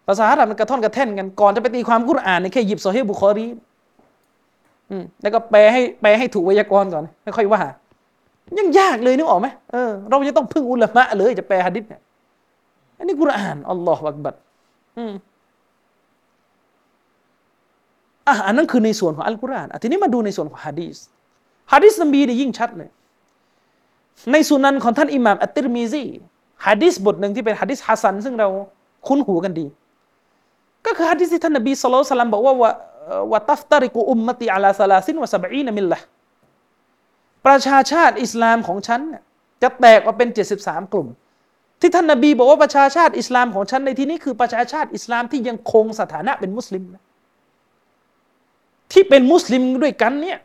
[0.08, 3.48] ภาษาอาหรับในกระท่อนกระแท่นกันก่อนจะไปตีความกุรอานเนี่ยแค่หยิบโซเฮบุคอรี
[4.90, 7.62] อืมแล้วก็แปลให้แปลให้ถูกไวยากรณ์ก่อนไม่ค่อยว่า
[8.58, 12.02] ยังยากเลยนึกออกไหมเออเราจะต้องพึ่งอุลามะเลยจะแปลฮะดิษเนี่ย
[12.98, 14.36] อันนี้กุรอานอัลลอฮฺบักบัด
[14.98, 15.14] อืม
[18.28, 20.98] อะอันนั้นคือในส่วนของอัลกุรอานทีนี้มาดูในส่วนของฮะดีส
[21.74, 22.90] ฮะดีสนบีนี่ยิ่งชัดเลย
[24.32, 26.04] ในสุนันของท่านอิหม่ามอัตติรมีซี
[26.66, 28.48] ฮะดีสบทหนึ่งที่เป็นฮะดีสฮัสันซึ่งเรา
[29.08, 29.66] คุ้นหูกันดี
[30.86, 32.72] ก็คือฮะดีสที่ท่านนบีสุลต่านบอกว่าวะ
[33.32, 36.00] วะตัฟตาริกุอุมมติอัลาซาลาซินวะสับอีนมิลละ
[37.46, 39.02] ประชาชาติอิสลามของฉัน
[39.64, 40.30] จะแตกออกเป็น
[40.62, 41.08] 73 กลุ่ม
[41.82, 47.04] ที่ท่านนบีบอกว่าประชาชาติอิสลามของฉันในที่นี้คือประชาชาติอิสลามที่ยังคงสถานะเป็นมุสลิมนะ
[48.92, 50.38] ที่เป็นมุสลิมด้วยกันเนี่ย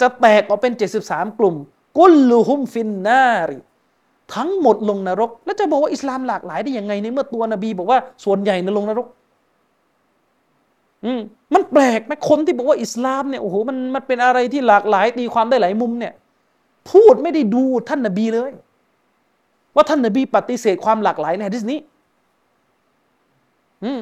[0.00, 0.72] จะแตกออกเป็น
[1.04, 1.54] 73 กลุ่ม
[1.98, 3.58] กุลลุฮุมฟินนาริ
[4.34, 9.06] ทั้งหมดลงนรก แล้วจะบอกว่าอิสลามหลากหลายได้ยังไงในเมื่อตัวนบีบอกว่าส่วนใหญ่ในลงนรก
[11.04, 11.20] อืม
[11.54, 16.12] มันแปลกไหมคนที่บอกว่าอิสลามเนี่ยโอ้โหมันมันเป็นอะไรที่หลากหลายตีความได้หลายมุมเนี่ย
[16.90, 18.50] พูดไม่ได้ดูท่านนบีเลย
[19.74, 21.78] ว่าท่านนบีปฏิเสธความหลากหลายในฮะดิษนี้
[23.84, 24.00] อืม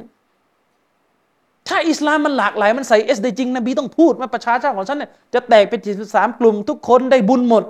[1.72, 7.64] ถ้าอิสลามมันหลากหลายมันใส่เอสได้จริงนบีต้องพูดว่าประชาชาติของฉันเนี่ยจะแตกเป็นจิตสามกลุ่ม ทุกคนได้บุญหมด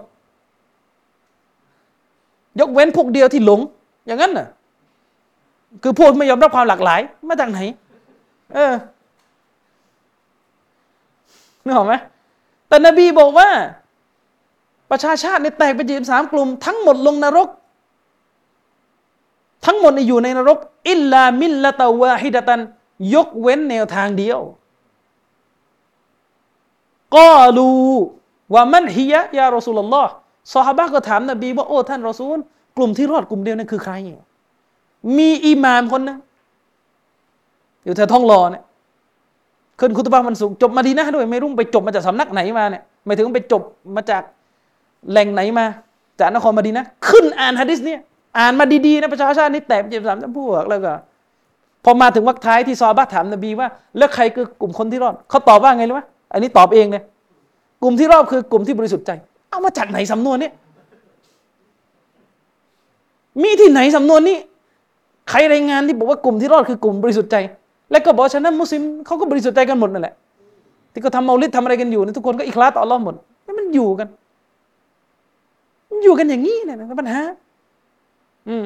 [2.61, 3.61] ยกเว้นพวกเดียวที่หลง
[4.07, 4.49] อย่างนั้นน่ะ
[5.83, 7.61] คือพูดไม่ยอมรับความหลากหลาย มาจากไหน
[8.55, 8.73] เออ
[11.65, 11.95] นึกออกไหม
[12.69, 13.49] แต่นบีบอกว่า
[14.91, 17.49] ประชาชาติเนี่ยแตกเป็นจีบสามกลุ่ม ทั้งหมดลงนรก
[19.67, 20.59] ทั้งหมดอยู่ในนรก
[20.89, 22.61] อิลลามิลละตาวาฮิดะตัน
[23.15, 24.41] ยกเว้นแนวทางเดียว
[27.17, 27.29] ก็
[27.59, 27.87] รู้
[28.55, 30.13] ว่ามันฮิยะยารอสูลลอฮ์
[30.55, 32.39] ซอฮาบะก็ถามนบีว่าโอ้ท่านรอซูล
[32.77, 33.95] กลุ่มที่รอดกลุ่มเดียวนั้นคือใคร
[35.19, 36.19] มีอิหมามคนนึง
[37.85, 38.63] อยู่แถวท้องรอเนี่ย
[39.81, 43.63] ขึ้นคุตบะมันสูงจบมาดีนะด้วยไม่รู้ไปจบมาจากสำนักไหนมาเนี่ยไม่ถึงไปจบ
[43.97, 44.23] มาจาก
[45.11, 45.65] แหล่งไหนมา
[46.21, 48.01] จากนครมาดีนะ ขึ้นอ่านฮะดิษเนี่ย
[48.39, 50.93] อ่านมาดีๆนะประชาชาตินี่แตกเจ็บสามจำพวกแล้วก็
[51.85, 53.69] พอมาถึงวรรคท้ายที่ซอบะถามนบีว่า
[53.99, 56.03] แล้วใครคือกลุ่มคนที่รอดเขาตอบว่าไงรู้ไหม
[56.33, 57.03] อันนี้ตอบเองเลย
[57.83, 59.11] กลุ่มที่รอดคือกลุ่มที่บริสุทธิ์ใจ
[59.51, 60.51] เอามาจากไหนสำนวนนี้
[63.43, 64.37] มีที่ไหนสำนวนนี้
[65.31, 67.37] ใครรายงานที่บอกว่ากลุ่มที่รอดคือกลุ่มบริสุทธิ์ใจ
[67.91, 70.15] แล้วก็บอกฉะนั้นมุสลิมเขาก็บริสุทธิ์ใจกันหมดนั่นแหละ
[70.93, 73.15] ที่เขาทำเมาลิดทำอะไรกันอยู่นี่ทุกคนก็อิคลาต่ออัลลอฮ์หมด
[73.47, 74.09] นี่มันอยู่กัน
[76.05, 77.21] อยู่กันอย่างนี้นะปัญหา
[78.49, 78.65] อืม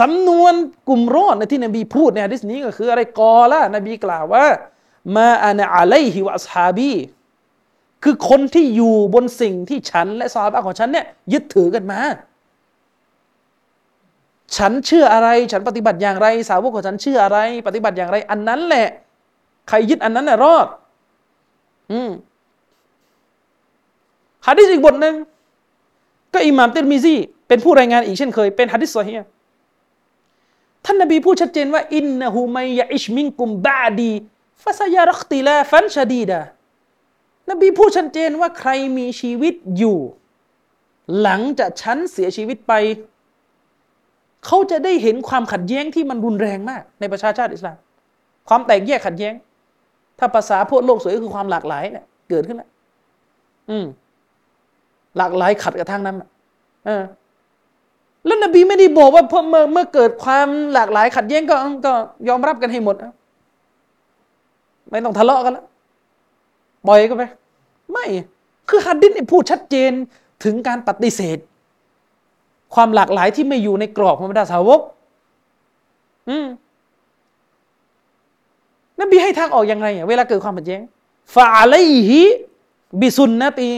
[0.00, 0.54] สำนวน
[0.88, 4.46] กลุ่มรอดในที่นบีพูดในฮะดิษนี้ก็คืออะไรกอละนบีกล่าวว่า
[5.16, 6.92] มาอานะอะไลฮิวะสฮาบี
[8.02, 12.00] คือคนที่อยู่บนสิ่งที่ฉันและซาบะของฉันเนี่ยยึดถือกันมา
[14.56, 18.88] ฉันเชื่ออะไร ฉันปฏิบัติอย่างไร สาวกของฉันเชื่ออะไร ปฏิบัติอย่างไร อันนั้นแหละ
[19.68, 20.66] ใครยึดอันนั้นน่ะรอด
[21.92, 22.10] อืม
[24.46, 25.14] ฮะดิษอีกบทหนึ่ง
[26.34, 27.14] ก็อิหม่ามเตรมิซี
[27.48, 29.12] เป็นผู้รายงานอีกเช่นเคยเป็นฮะดิษซอฮี
[30.84, 36.40] ท่านนบีพูดชัดเจนว่าإنه من يعش منكم بعدي فسيرى اختلافا شديدا
[37.50, 39.98] นบีพูดชัดเจนว่าใครมีชีวิตอยู่
[41.22, 42.72] หลังจากฉันเสียชีวิตไป
[44.46, 47.76] เขาจะได้เห็นความขัดแย้งที่มันรุนแรงมาก ในประชาชาติอิสลาม
[48.48, 49.34] ความแตกแยกขัดแย้ง
[50.18, 52.70] ถ้าภาษาพวกโลกสวยก็คือความหลากหลายเนี่ยเกิดขึ้นแล้ว
[53.70, 53.86] อืม
[55.16, 56.16] หลากหลายขัดกับทางนั้น
[56.86, 57.02] เออ
[58.26, 61.56] แล้วนบีไม่ได้บอกว่าเมื่อเมื่อเกิดความหลากหลายขัดแย้งก็
[61.86, 61.92] ก็
[62.28, 62.96] ยอมรับกันให้หมด
[64.90, 65.64] ไม่ต้องทะเลาะกันแล้ว
[66.86, 67.22] ปล่อยก็ไป
[67.92, 68.06] ไม่
[68.68, 69.92] คือฮัดดิษพูดชัดเจน
[70.44, 71.38] ถึงการปฏิเสธ
[72.74, 74.80] ความหลากหลายที่ไม่อยู่ในกรอบของบรรดาสาวก
[76.28, 76.46] อืม
[79.00, 80.82] นบีให้ทางออกยังไงเวลาเกิดความขัดแย้ง
[81.34, 81.76] ฟาไล
[82.08, 82.22] ฮิ
[83.00, 83.70] บิสุนนตี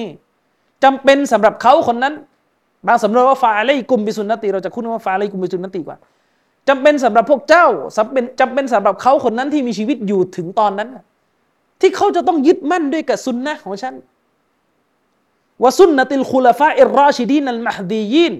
[0.84, 2.14] จำเป็นสำหรับเขาคนนั้น
[2.86, 5.98] บางสำนวนว่าฟาไลกุมบิสุนนตีเราจะคุ้นว่าฟาไลกุมบิสุนนตีกว่า
[6.68, 10.88] จำเป็นสำหรับพวกเจ้าจำเป็นจำเป็นสำหรับเขาคนนั้นที่มีชีวิตอยู่ถึงตอนนั้น
[11.80, 13.94] ที่เขาจะต้องยึดมั่นด้วยกับสุนนะของฉัน
[15.62, 18.34] ว่าสุนนติลคุลฟาอิรราชิดีนัลมหดียิน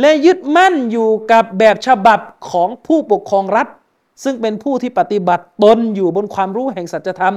[0.00, 3.66] และยึดมั่นอยู่กับแบบฉบับของผู้ปกครองรัฐ
[4.24, 7.34] ซึ่งเป็นผู้ที่ปฏิบัติตนอยู่บนความรู้แห่งสัจธรรม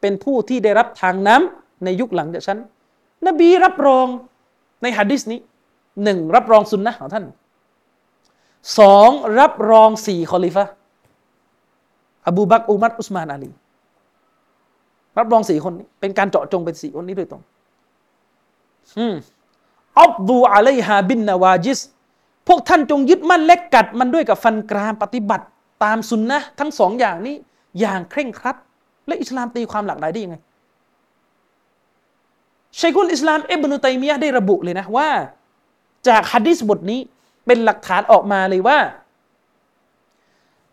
[0.00, 2.58] เป็นผู้ที่ได้รับทางน้ำในยุคหลังจากฉัน
[3.26, 4.06] นบีรับรอง
[4.82, 5.40] ในฮะดิษนี้
[6.02, 7.24] หนึ่งรับรองสุนนะของท่าน
[8.78, 9.10] สอง
[9.40, 10.64] รับรองสี่คอลิฟะ
[12.28, 13.50] อบูบักอุมัดอุสมานอาลี
[15.18, 17.42] รับรองสี่คนนี้เป็นการเจาะจงเป็นสี่คนนี้โดยตรง
[18.98, 19.14] อืม
[19.98, 21.80] อับดูอะลัยฮาบินนาวาจิส
[22.48, 25.46] พวกท่านจงยึดมั่นและกัดมันด้วยกับฟันกรามปฏิบัติ
[25.84, 27.36] ตามสุนนะทั้งสองอย่างนี้
[27.80, 28.56] อย่างเคร่งครัด
[29.06, 30.36] และอิสลามตีความหลากหลายได้ยังไง
[32.80, 35.08] ชัยคุลอิสลามเอบนุตัยมียะได้ระบุเลยนะว่า
[36.08, 37.00] จากฮะดิษบทนี้
[37.46, 38.78] เป็นหลักฐานออกมาเลยว่า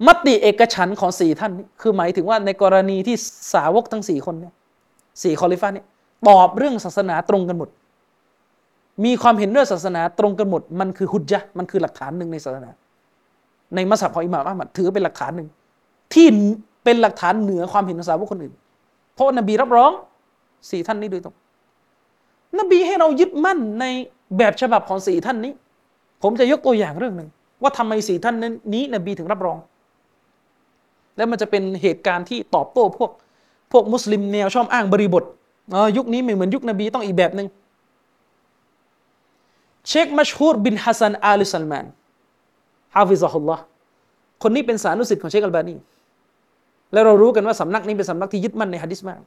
[0.08, 3.16] มติเอกฉันของสี่ท่านนี้คือหมายถึงว่าในกรณีที่
[3.54, 4.54] สาวกทั้งสี่คนเนี่ย
[5.24, 5.86] สี่คอลิฟ้าเนี่ย
[6.28, 7.70] ตอบเรื่องศาสนาตรงกันหมด
[9.06, 12.70] มีความเห็นเรื่องศาสนาตรงกันหมด มันคือฮุจจ์มันคือหลักฐานหนึ่งในศาสนา
[13.76, 15.48] ในมัสยิดของอิหม่ามอัลมัดถือเป็นหลักฐานหนึ่ง
[16.14, 16.28] ที่
[16.84, 18.54] เป็นหลักฐานเหนือความเห็นของสาวกคนอื่น
[19.14, 19.92] เพราะนบีรับรอง
[20.70, 21.36] สี่ท่านนี้โดยตรง
[22.60, 23.86] นบีให้เรายึดมั่นใน
[24.38, 25.54] แบบฉบับของสี่ท่านนี้
[26.24, 27.30] ผมจะยกตัวอย่างเรื่องหนึ่ง
[27.62, 28.36] ว่าทำไมสี่ท่าน
[28.74, 29.58] นี้นบีถึงรับรอง
[31.18, 33.12] แล้วมันจะเป็นเหตุการณ์ที่ตอบโต้พวก
[33.72, 35.24] พวกมุสลิมแนวชอบอ้างบริบท
[35.98, 37.48] ยุคนี้ไม่เหมือนยุคนบีต้องอีกแบบหนึ่ง
[39.90, 41.86] เชคมัชฮูรบินฮัสซันอาลิซัลมาน
[42.96, 43.64] حفظه الله
[44.44, 45.76] คนนี้เป็นสานุสิทธิ์ของเชคอัลบานี
[46.94, 49.20] แล้วเรารู้กันว่าสำนักนี้เป็นสำนักที่ยึดมั่นในฮะดิษมาก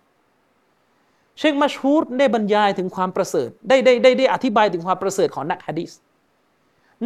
[1.39, 5.91] เชคมัชฮูดได้บรรยายถึงความประเสริฐได้ได้ได้ได้อธิบายถึงความประเสริฐของนักฮะดิษ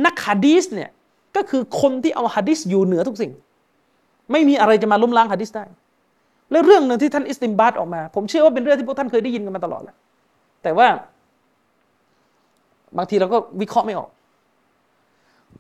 [0.05, 0.91] นักฮะดีษเนี่ย
[1.37, 3.33] ก็คือคนที่เอาฮะดิษอยู่เหนือทุกสิ่ง
[4.33, 5.65] ไม่มีอะไรจะมาล้มล้างฮะดิษได้
[6.51, 9.97] และเรื่องหนึ่งที่ท่านอิสติมบาตออกมา ผมเชื่อว่าเป็นเรื่องที่พวกท่านเคยได้ยินกันมาตลอดแล้ว
[10.63, 10.89] แต่ว่า
[12.97, 14.11] บางทีเราก็วิเคราะห์ไม่ออก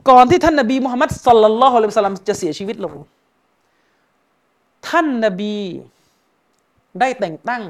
[0.09, 2.95] ก่อนที่ท่านนบีมุฮัมมัดสัลลัลลอฮุอะลัยฮิวะสัลลัมจะเสียชีวิตลง
[4.89, 5.57] ท่านนบี
[7.01, 7.63] ได้แต่งตั้ง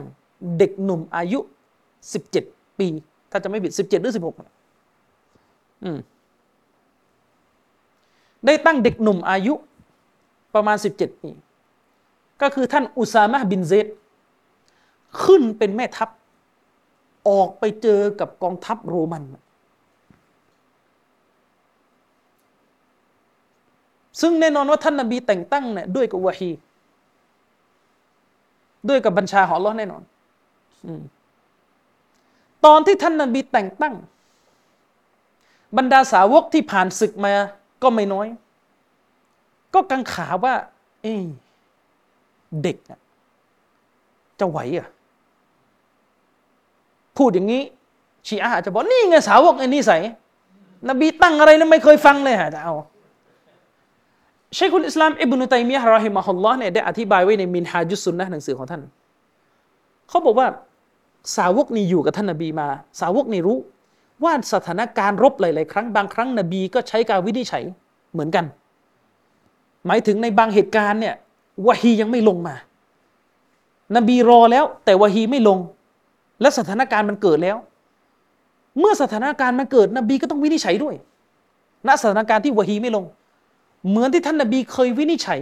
[0.58, 1.40] เด็กหนุ่มอายุ
[2.12, 2.44] สิบเจ็ด
[2.78, 2.88] ปี
[3.30, 4.34] ถ้าจะไม่ผิดสิบเจ็ดหรือสิบหก
[5.84, 5.98] อืม
[8.46, 9.54] ได้ตั้งเด็กหนุ่มอายุ
[10.54, 11.30] ประมาณ 17 ปี
[12.42, 13.86] ก็คือท่านอุซามะบินเซด
[15.24, 16.08] ขึ้นเป็นแม่ทัพ
[17.28, 19.24] ออกไปเจอกับกองทัพโรมัน
[24.20, 26.50] ซึ่งแน่นอนว่าท่านนบีแต่งตั้งเนี่ยด้วยกับวะฮี
[28.88, 30.02] ด้วยกับบัญชาของอัลลอฮ์แน่นอน
[32.64, 33.94] ตอนที่ท่านนบีแต่งตั้ง
[35.76, 37.34] บรรดาสาวกที่ผ่านศึกมา
[37.82, 38.26] ก็ไม่น้อย
[39.74, 40.54] ก็กังขาว่า
[41.02, 41.06] เอ
[42.62, 42.76] เด็ก
[44.40, 44.88] จะไหวอะ
[47.16, 47.62] พูดอย่างนี้
[48.26, 49.96] ชีอาจจะบอกนี่ไงสาวกไอ้นี่ใส่
[50.88, 52.74] นบีตั้งอะไรนะไม่เคยฟังเลยฮะจะเอา
[54.54, 58.82] เชคุลอิสลามอิบนุตัยมียะห์รอฮิมะฮุลลอฮ์เนี่ยได้อธิบายไว้ในมินฮาจุสุนนะหนังสือของท่าน
[60.08, 60.46] เขาบอกว่า
[61.36, 62.68] สาวกนี่อยู่กับท่านนบีมา
[63.00, 63.58] สาวกนี่รู้
[64.24, 67.64] ว่าสถานการณ์รบหลาย ๆ ครั้งบางครั้งนบีก็ใช้การวินิจฉัย
[68.12, 68.44] เหมือนกัน
[69.86, 71.14] หมายถึงในบางเหตุการณ์เนี่ย
[71.66, 72.54] วะฮียังไม่ลงมา
[73.96, 75.58] นบีรอแล้ว แต่วะฮีไม่ลง
[76.40, 77.56] และสถานการณ์มันเกิดแล้ว
[78.78, 80.94] เมื่อสถานการณ์มันเกิด นบีก็ต้องวินิจฉัยด้วย
[81.86, 83.04] ณสถานการณ์ที่วะฮีไม่ลง
[83.88, 85.40] เหมือนที่ท่านนบีเคยวินิจฉัย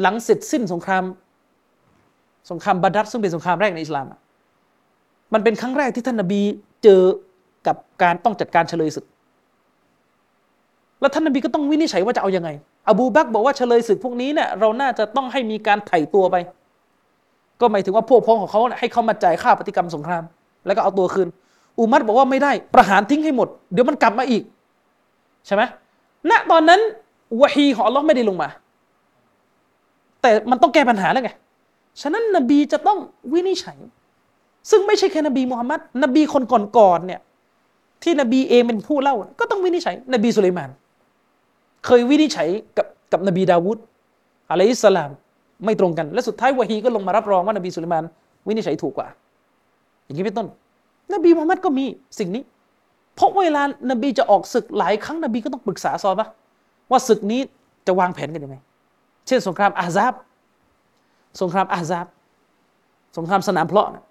[0.00, 1.04] หลังเสร็จสิ้นสงคราม
[2.50, 4.06] สงครามบาดัดซึ่งเป็นสงครามแรกในอิสลาม
[5.32, 6.40] มันเป็นครั้งแรกที่ท่านนบี
[6.82, 7.02] เจอ
[7.66, 9.04] กับการต้องจัดการเฉลยศึก
[11.00, 12.50] แล้วท่านนบีก็ต้องวินิจฉัยว่าจะเอาอยัางไง
[12.88, 16.36] อบูบักบอกว่าเฉลยศึกพวกนี้เนี่ยเราน่าจะต้องให้มีการไถ่ตัวไป
[17.60, 20.24] ก็หมายถึงว่าพวกพ้องของเขาให้เขามาจ่ายค่าปฏิกรรมสงคราม
[20.66, 21.28] แล้วก็เอาตัวคืน
[21.78, 24.42] อุมัดบอกว่าไม่ได้ประหารทิ้งให้หมด เดี๋ยวมันกลับมาอีก
[25.46, 25.62] ใช่ไหม
[26.30, 26.80] ณตอนนั้น
[27.40, 28.48] วะฮีของอัลลอฮ์ไม่ได้ลงมา
[30.22, 31.30] แต่มันต้องแก้ปัญหาแล้วไง
[32.00, 32.98] ฉะนั้นนบีจะต้อง
[33.32, 33.78] วินิจฉัย
[34.70, 36.42] ซึ่งไม่ใช่แค่นบีมุฮัมมัดนบีคน
[36.78, 37.20] ก่อนๆเนี่ย
[38.02, 40.70] ที่นบีเองเป็นผู้เล่า ก็ต้องวินิจฉัย นบีสุลัยมาน
[41.86, 43.78] เคยวินิจฉัยกับกับนบีดาวุฒ
[44.50, 45.10] อะลัยฮิสสลาม
[45.64, 48.04] ไม่ตรงกัน และสุดท้ายวะฮีก็ลงมารับรองว่านบีสุลัยมาน
[48.48, 49.08] วินิจฉัยถูกกว่า
[50.04, 50.46] อย่างนี้เป็นต้น
[51.12, 51.84] นบีมุฮัมมัดก็มี
[52.18, 52.42] สิ่งนี้
[53.16, 56.28] เพราะเวลานบีจะออกศึกหลายครั้งนบีก็ต้องปรึกษาซอบะ
[56.90, 57.40] ว่าศึกนี้
[57.86, 58.56] จะวางแผนกันยังไง
[59.26, 60.14] เช่น สงครามอาซาบ
[61.40, 62.06] สงครามอาซาบ
[63.16, 64.04] สงครามสนามเพลาะนะ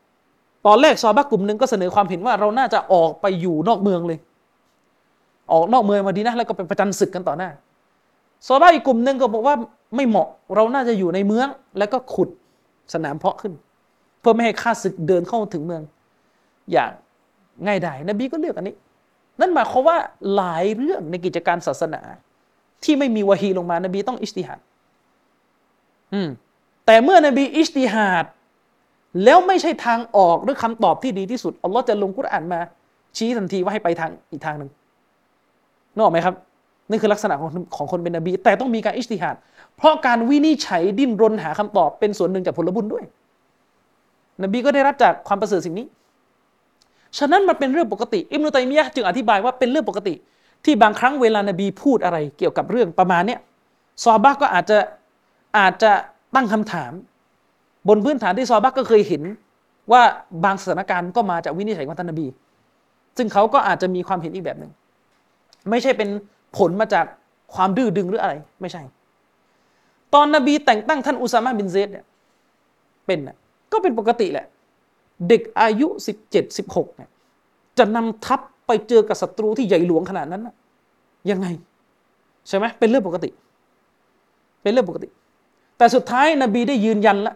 [0.66, 4.20] ตอนแรกซอบักกลุ่มหนึ่งก็เสนอความเห็นว่าเราน่าจะออกไปอยู่นอกเมืองเลย
[5.52, 7.50] ออกนอกเมืองมาดีนะแล้วก็ไปประจันศึกกันต่อหน้า
[8.48, 9.56] ซอบักอีกกลุ่มหนึ่งก็บอกว่า
[9.96, 11.48] ไม่เหมาะเราน่าจะอยู่ในเมือง
[11.78, 12.30] แล้วก็ขุด
[12.94, 13.54] สนามเพาะขึ้น
[14.20, 15.82] เพื่อไม่ให้ข้าศึกเดินเข้าถึงเมือง
[16.72, 16.92] อย่าง
[17.66, 18.76] ง่ายดายนบีก็เลือกอันนี้
[19.40, 19.98] นั่นหมายความว่า
[20.36, 22.02] หลายเรื่องในกิจการศาสนา
[22.84, 24.60] ที่ไม่มีวะฮีลงมานบีต้องอิสติฮัด
[26.14, 26.30] อืม
[26.86, 28.26] แต่เมื่อนบีอิสติฮัด
[29.24, 32.60] แล้วไม่ใช่ทางออกหรือคำตอบที่ดีที่สุดอัลลอฮ์จะลงกุรอานมา
[33.18, 34.70] ชี้ทันทีว่าให้ไปทางอีกทางหนึ่ง
[35.94, 36.36] นึกออกไหมครับ
[36.90, 39.36] นี่คือลักษณะของของคนเป็นนบี แต่ต้องมีการอิสติฮัด
[39.78, 43.04] เพราะการวินิจฉัยดิ้นรนหาคำตอบเป็นส่วนหนึ่งจากผลบุญด้วย
[44.44, 45.86] นบีก็ได้รับจากความประเสริฐสิ่งนี้
[47.18, 50.14] ฉะนั้นมันเป็นเรื่องปกติ อิมนุตัยมียะจึงอธิบายว่าเป็นเรื่องปกติ
[50.66, 53.40] ที่บางครั้งเวลานบีพูดอะไรเกี่ยวกับเรื่องประมาณเนี้ย
[54.04, 54.78] ซอบาก็อาจจะ
[55.58, 55.92] อาจจะ
[56.36, 56.92] ตั้งคำถาม
[57.88, 59.24] บนพื้นฐานที่ซอบักก็เคยเห็น
[59.92, 60.02] ว่า
[60.44, 62.28] บางสถานการณ์ก็มาจากวินิจฉัยของท่านนบี
[63.18, 64.72] ซึ่งเขาก็อาจจะมีความเห็นอีกแบบหนึ่ง
[65.70, 66.10] ไม่ใช่เป็น
[66.58, 67.06] ผลมาจาก
[67.54, 68.82] ความดื้อดึงหรืออะไร ไม่ใช่
[70.14, 72.06] ตอนนบีแต่งตั้งท่านอุซามะบินเซดเนี่ย
[73.06, 73.20] เป็น
[73.72, 74.46] ก็เป็นปกติแหละ
[75.28, 77.10] เด็กอายุสิบเจ็ดสิบหกเนี่ย
[77.78, 80.48] จะนำทัพไปเจอกับศัตรูที่ใหญ่หลวงขนาดนั้น
[81.30, 81.48] ยังไง
[82.48, 83.30] ใช่ไหมเป็นเรื่องปกติ
[84.62, 85.08] เป็นเรื่องปกติ
[85.78, 87.36] แต่สุดท้ายนบีได้ยืนยันแล้ว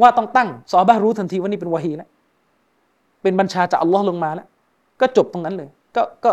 [0.00, 2.08] ว่าต้องตั้งซอบารู้ทันทีว่านี่เป็นวะฮีแล้ว
[3.22, 4.46] เป็นบัญชาจากอัลลอฮ์ลงมาแล้ว
[5.00, 6.30] ก็จบตรงนั้นเลย ก็ก็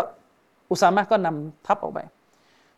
[0.70, 1.98] อุซามะก็นำทัพออกไป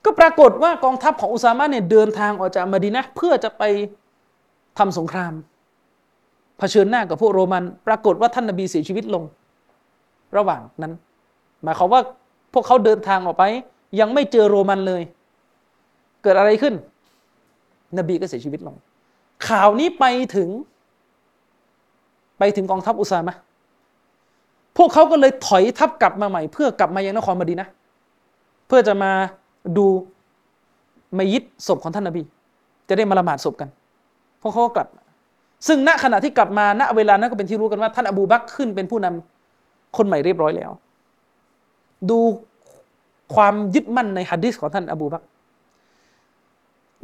[0.04, 3.62] ก็ปรากฏว่ากองทัพของอุซามะเนี่ยเดินทางออกจากมาดีนะเพื่อจะไป
[4.78, 5.32] ทำสงคราม
[6.58, 9.24] เผชิญหน้ากับพวกโรมัน ปรากฏว่าท่านนบีเสียชีวิตลง
[10.36, 10.92] ระหว่างนั้น
[11.62, 12.00] หมายความว่า
[12.52, 13.44] พวกเขาเดินทางออกไป
[14.00, 15.02] ยังไม่เจอโรมันเลย
[16.22, 16.74] เกิดอะไรขึ้น
[17.98, 18.76] นบีก็เสียชีวิตลง
[19.48, 20.04] ข่าวนี้ไป
[20.36, 20.48] ถึง
[22.38, 23.36] ไปถึงกองทัพอุซามะ
[24.76, 27.68] พวกเขาก็เลยถอยทัพกลับมาใหม่ เพื่อกลับมายังนครมดีนะ
[28.66, 29.10] เพื่อจะมา
[29.76, 29.86] ดู
[31.18, 32.22] มายิดศพของท่านนบี
[32.88, 33.68] จะได้มาละหมาดศพกัน
[34.42, 34.88] พวกเขาก็กลับ
[35.66, 40.70] ซึ่งณขณะที่กลับมาณเวลานั้นก็เป็นที่รู้กันว่า ท่านอบูบักขึ้นเป็นผู้นำคนใหม่เรียบร้อยแล้ว
[42.10, 42.18] ดู
[43.34, 45.22] ความยึดมั่นในฮะดิษของท่านอบูบัก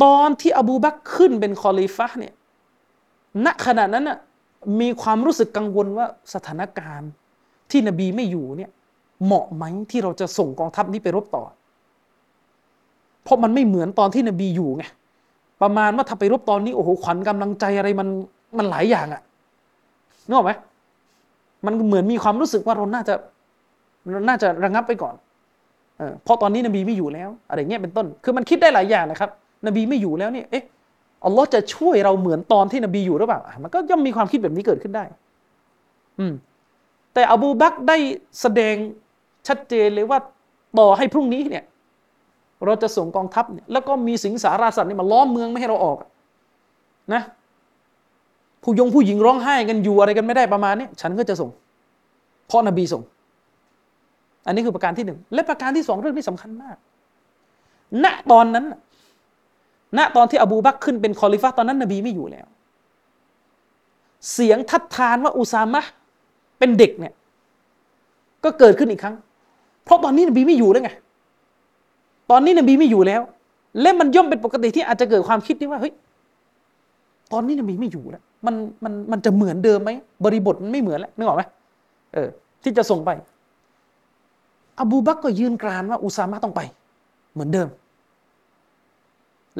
[0.02, 2.34] ตอนที่อบูบักขึ้นเป็นคอลิฟะเนี่ย
[3.44, 4.18] ณขณะนั้นน่ะ
[4.80, 7.10] มีความรู้สึกกังวลว่าสถานการณ์
[7.70, 8.70] ที่นบีไม่อยู่เนี่ย
[9.24, 11.44] เหมาะไหมที่เราจะส่งกองทัพนี้ไปรบต่อ
[13.24, 14.84] เพราะมันไม่เหมือนตอนที่นบีอยู่ไง
[15.62, 18.08] ประมาณว่าถ้าไปรบตอนนี้โอ้โหขวัญกำลังใจอะไรมัน
[18.58, 19.22] มันหลายอย่างอะ
[20.26, 20.52] นึกออกไหม
[21.66, 23.14] มันเหมือนมีความรู้สึกว่าเราน่าจะ
[24.10, 25.14] เราน่าจะระงับไปก่อน
[25.98, 29.30] เออเพราะตอนนี้นบีไม่อยู่แล้ว อะไรเงี้ยเป็นต้น คือมันคิดได้หลายอย่างนะครับ
[29.66, 30.64] นบีไม่อยู่แล้วเนี่ยเอ๊ะ
[31.24, 35.04] อัลลอฮ์จะช่วยเราเหมือนตอนที่นบีอยู่หรือเปล่า มันก็ย่อมมีความคิดแบบนี้เกิดขึ้นได้
[36.18, 36.34] อืม
[37.14, 37.96] แต่อบูบักได้
[38.40, 38.74] แสดง
[39.48, 40.18] ชัดเจนเลยว่า
[40.78, 41.64] ต่อให้พรุ่งนี้เนี่ย
[42.64, 45.96] เราจะส่งกองทัพเนี่ยแล้วก็มีสิงสาราสัตว์นี่มาล้อมเมืองไม่ให้เราออก
[47.14, 47.22] นะ
[48.62, 51.50] ผู้ยงผู้หญิงร้องไห้กันอยู่อะไรกันไม่ได้ประมาณนี้ฉันก็จะส่ง
[52.46, 53.02] เพราะนบีส่ง
[54.46, 56.76] อันนี้คือประการที่หนึ่งและประการที่สองเรื่องที่สำคัญมาก
[58.04, 58.64] ณตอนนั้น
[59.98, 62.46] ณตอนที่อบูบักขึ้นเป็นคอลิฟะตอนนั้นนบีไม่อยู่แล้ว
[64.32, 65.82] เสียงทัดทานว่าอุซามะ
[66.58, 67.12] เป็นเด็กเนี่ย
[68.44, 69.16] ก็เกิดขึ้นอีกครั้ง
[69.84, 70.90] เพราะตอนนี้นบีไม่อยู่แล้วไง
[72.30, 73.20] ตอนนี้นบีไม่อยู่แล้ว
[73.80, 75.92] และมันย่อมเป็นปกติที่อาจจะเกิดความคิดที่ว่าเฮ้ย
[77.32, 78.54] ตอนนี้นบีไม่อยู่แล้วมัน
[78.84, 79.90] มันมันจะเหมือนเดิมไหม
[80.24, 81.42] บริบทมันไม่เหมือนแล้วนึกออกไหม
[82.14, 82.28] เออ
[82.62, 83.10] ที่จะส่งไป
[84.80, 86.60] อบูบักก็ยืนกรานว่าอุซามะต้องไป
[87.32, 87.68] เหมือนเดิม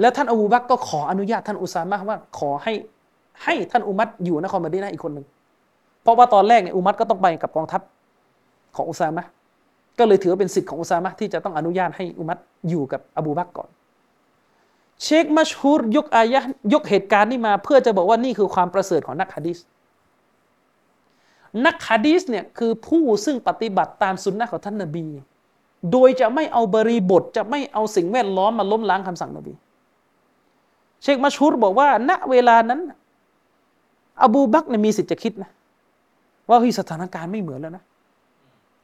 [0.01, 2.73] แล้วท่านอบูบักก็ขออนุญาตท่านอุซามะว่าขอให้
[3.45, 5.27] ให้ท่านอุมัตอยู่นครมดีนะอีกคนหนึ่ง
[6.03, 7.81] เพราะว่าตอนแรกเนี่ยอุมัตก็ต้องไปกับกองทัพ
[8.77, 9.25] ของอุซามะ
[9.99, 12.39] ก็เลยถือว่าเป็นสิทธิ์ของอุซามะที่จะต้องอนุญาตให้อุมัต
[12.69, 13.69] อยู่กับอบูบักก่อน
[15.03, 16.41] เชคมัชฮูรยกอายะ
[16.73, 19.59] ยกเหตุการณ์นี้มา เพื่อจะบอกว่านี่คือความประเสริฐของนักฮะดีษ
[21.66, 25.07] นักฮะดีษเนี่ยคือผู้ซึ่งปฏิบัติตามสุนนะของท่านนบี
[25.93, 29.53] โดยจะไม่เอาบริบทจะไม่เอาสิ่งแวดล้อมมาล้มล้างคำสั่งนบี
[31.05, 32.81] เชคมัชฮูรบอกว่า ณเวลานั้น
[34.22, 35.51] อบูบักเนี่ยมีสิทธิ์จะคิดนะ
[36.48, 37.85] ว่าเฮ้ยสถานการณ์ไม่เหมือนแล้วนะ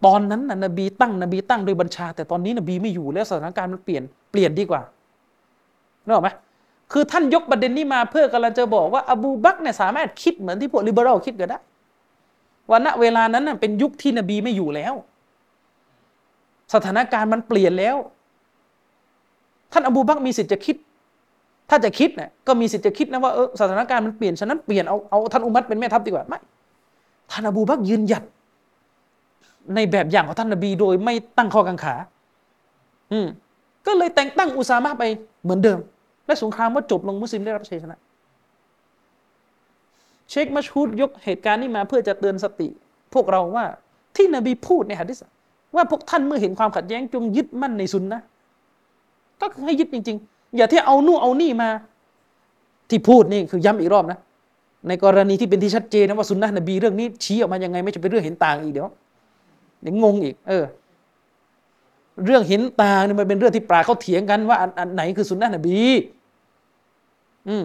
[0.05, 4.83] ตอนนั้นนะนบีตั้งนบีตั้งโดยบัญชา แต่ตอนนี้นบีไม่อยู่แล้วสถานการณ์มันเปลี่ยนเปลี่ยนดีกว่า
[6.05, 6.31] นึกออกไหม
[6.93, 11.59] คือท่านยกประเด็นนี้มาเพื่อกำลังจะบอกว่า อบูบักเนี่ยสามารถคิดเหมือนที่พวกลิเบอรัลคิดก็ได้
[12.71, 14.95] ว่าณเวลานั้นเป็นยุคที่นบีไม่อยู่แล้ว
[16.75, 17.97] สถานการณ์มันเปลี่ยนแล้ว
[19.73, 20.77] ท่านอบูบักมีสิทธิ์จะคิด
[21.71, 26.39] ถ้าจะคิดเนี่ยก็มีสิทธิ์จะคิดนะว่าเออสถานการณ์มันเปลี่ยนฉะนั้นเปลี่ยนเอาเอาท่านอุมัตเป็นแม่ทัพดีกว่าไม่
[27.31, 28.25] ท่านอบูบักยืนหยัด
[29.75, 31.95] ในแบบอย่างของท่านนบีโดยไม่ตั้งข้อกังขา
[33.13, 33.27] อืม
[33.87, 35.05] ก็เลยแต่งตั้งอุซามะไป
[35.43, 35.79] เหมือนเดิม
[36.27, 37.99] และสงครามก็จบลงมุสลิมได้รับชัยชนะ
[40.31, 42.69] เชคมัชฮูดยกเหตุการณ์นี้มาเพื่อจะเตือนสติ
[43.15, 43.65] พวกเราว่า
[44.17, 45.19] ที่นบีพูดในฮะดิษ
[45.75, 48.21] ว่าพวกท่านเมื่อเห็นความขัดแย้งจงยึดมั่นในซุนนะ
[49.41, 51.71] ก็คือให้ยึดจริง ๆ อย่าที่เอานู่เอานี่มา
[52.91, 54.19] ที่พูดนี่คือย้ำอีกรอบนะ
[54.89, 58.89] ในกรณีที่เป็นที่ชัดเจนนะว่าซุนนะนบีเรื่องนี้ชี้ออกมายังไง ไม่จะเป็นเรื่องเห็นต่างอีกเดี๋ยว
[59.81, 60.65] เดี๋ยวงงอีก เออ
[62.25, 65.79] เรื่องเห็นต่าเนี่มันเป็นเรื่องที่ปราเขาเถียงกันว่าอันไหนคือสุนนะนบี
[67.49, 67.65] อืม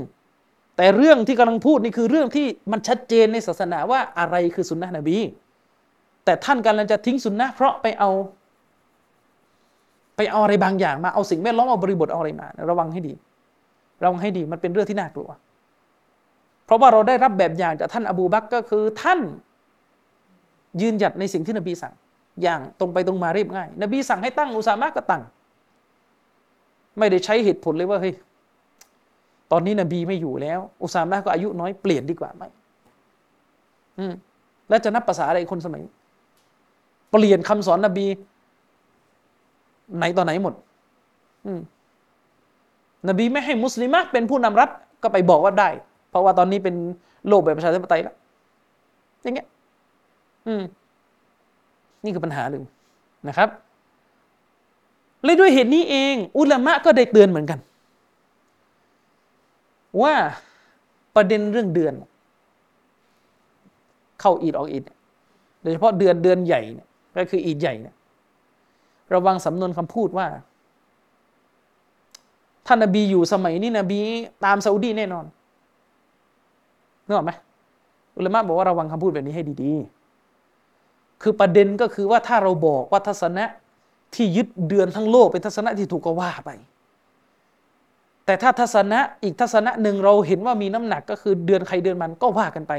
[0.77, 5.17] แต่เรื่องที่กำลังพูดนี่คือเรื่องที่มันชัดเจนในศาสนาว่าอะไรคือสุนนะนบี
[6.25, 8.09] แต่ท่านกำลังจะทิ้งสุนนะเพราะไปเอา
[10.15, 13.13] ไปเอาอะไรบางอย่างมาเอาสิ่งแวดล้อมเอาบริบทเอาอะไรมา ระวังให้ดี
[14.03, 15.29] ระวังให้ดีมันเป็นเรื่องที่น่ากลัว
[16.65, 19.19] เพราะว่าเราได้รับแบบอย่างจากท่านอบูบักก็คือท่าน
[20.81, 21.93] ยืนหยัดในสิ่งที่นบีสั่ง
[22.41, 25.21] อย่างตรงไปตรงมาเรียบง่าย นบีสั่งให้ตั้งอุซามะก็ตั้ง
[26.99, 28.13] ไม่ได้ใช้เหตุผลเลยว่าเฮ้ย
[29.51, 32.43] ตอนนี้นบีไม่อยู่แล้ว อุซามะก็อายุน้อยเปลี่ยนดีกว่าไหม
[33.99, 34.13] อืม
[34.69, 35.83] แล้วจะนับภาษาอะไรคนสมัย
[37.11, 38.05] เปลี่ยนคำสอนนบี
[39.97, 40.53] ไหนต่อไหนหมด
[41.45, 41.59] อืม
[43.07, 44.69] นบีไม่ให้มุสลิมะเป็นผู้นำรัฐ
[45.03, 45.69] ก็ไปบอกว่าได้
[46.09, 46.75] เพราะว่าตอนนี้เป็น
[47.27, 48.15] โลกแบบประชาธิปไตยแล้ว
[49.21, 49.47] อย่างเงี้ย
[50.47, 50.63] อืม
[52.03, 52.63] นี่คือปัญหาหนึ่ง
[53.27, 53.49] นะครับ
[55.23, 57.59] เลยด้วยเหตุนี้เอง อุลามะก็ได้เตือนเหมือนกัน
[60.01, 60.13] ว่า
[61.15, 61.93] ประเด็นเรื่องเดือน
[64.21, 64.83] เข้าอีดออกอีด
[65.61, 66.87] โดยเฉพาะเดือนเดือนใหญ่เนี่ย
[67.17, 67.94] ก็คืออีดใหญ่เนี่ย
[69.13, 70.27] ระวังสำนวนคำพูดว่า
[72.67, 73.99] ท่านนบีอยู่สมัยนี้นบี
[74.45, 75.25] ตามซาอุดีแน่นอน
[77.05, 77.31] นึกออกไหม
[78.17, 83.45] อุลามะบอกว่าระวังคำพูดแบบนี้ให้ดีๆ คือประเด็นก็คือว่าถ้าเราบอกว่าทัศนะ
[84.15, 86.49] ที่ยึดเดือนทั้งโลกเป็นทัศนะที่ถูกก็ว่าไป
[88.25, 92.73] แต่ถ้าทัศนะอีกทัศนะหนึ่งเราเห็นว่ามีน้ำหนักก็คือเดือนใครเดือนมันก็ว่ากันไป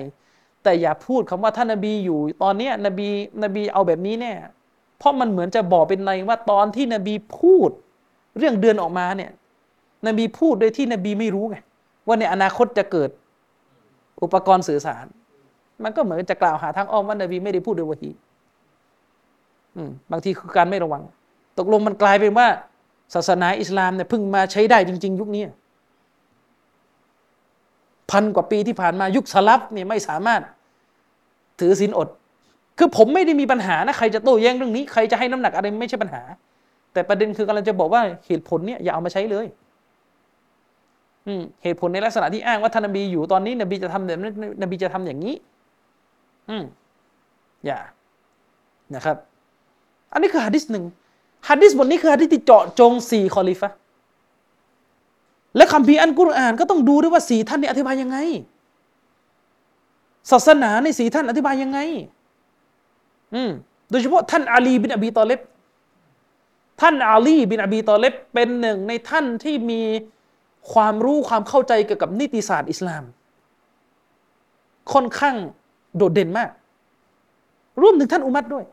[0.63, 3.09] แต่อย่าพูดคำว่าท่านนบีอยู่ ตอนเนี้นบี
[3.43, 4.33] นบีเอาแบบนี้แน่
[4.99, 7.71] เพราะมันเหมือนจะบอกเป็นในว่าตอนที่นบีพูด
[8.39, 9.31] เรื่องเดือนออกมาเนี่ย
[10.07, 11.57] นบีพูดโดยที่นบีไม่รู้ไง
[12.07, 13.11] ว่าในอนาคตจะเกิด
[14.23, 15.07] อุปกรณ์สื่อสาร
[15.83, 18.11] มันก็เหมือนจะกล่าวหาทางอ้อมว่านบีไม่ได้พูดโดยวะฮี
[20.11, 21.03] บางทีคือการไม่ระวัง
[21.59, 22.47] ตกลงมันกลายเป็นว่า
[23.15, 25.45] ศาสนาอิสลามเนี่ยเพิ่งมาใช้ได้จริง ๆ ยุคนี้
[28.11, 30.43] พันกว่าปีที่ผ่านมายุคสลับเนี่ยไม่สามารถ
[31.61, 32.09] ถือศีลอด
[32.79, 36.23] คือผมไม่ได้มีปัญหานะใครจะโต้แย้งเรื่องนี้ใครจะให้น้ำหนักอะไรไม่ใช่ปัญหา
[36.93, 39.47] แต่ประเด็นคือกำลังจะบอกว่าเหตุผลเนี่ยอย่าเอามาใช้เลย
[41.63, 45.35] เหตุผลในลักษณะที่อ้างว่าท่านนบีอยู่ตอนนี้ นบีจะทำแบบนั้นนบีจะทำอย่างนี้
[46.49, 46.65] อืม
[47.67, 47.79] อย่า
[48.95, 49.17] นะครับ
[50.13, 50.85] อันนี้คือฮะดิษหนึ่ง
[51.49, 53.69] ฮะดิษบทนี้คือฮะดิษที่เจาะจงสี่คอลิฟะ
[55.57, 58.19] และคำพีอันกุรอานก็ต้องดูด้วยว่าสี่ท่านนี่อธิบายยังไง
[60.31, 61.79] ศาสนาในสี่ท่านอธิบายยังไง
[63.91, 65.41] โดยเฉพาะท่านอาลีบินอบีตอเลบ
[66.81, 69.83] ท่านอาลีบินอบีตอเลบเป็นหนึ่งในท่านที่มี
[70.73, 73.05] ความรู้ความเข้าใจเกี่ยวกับนิติศาสตร์อิสลาม
[74.93, 75.37] ค่อนข้าง
[75.97, 76.51] โดดเด่นมาก
[77.83, 78.65] ร่วมถึงท่านอุมัดด้วย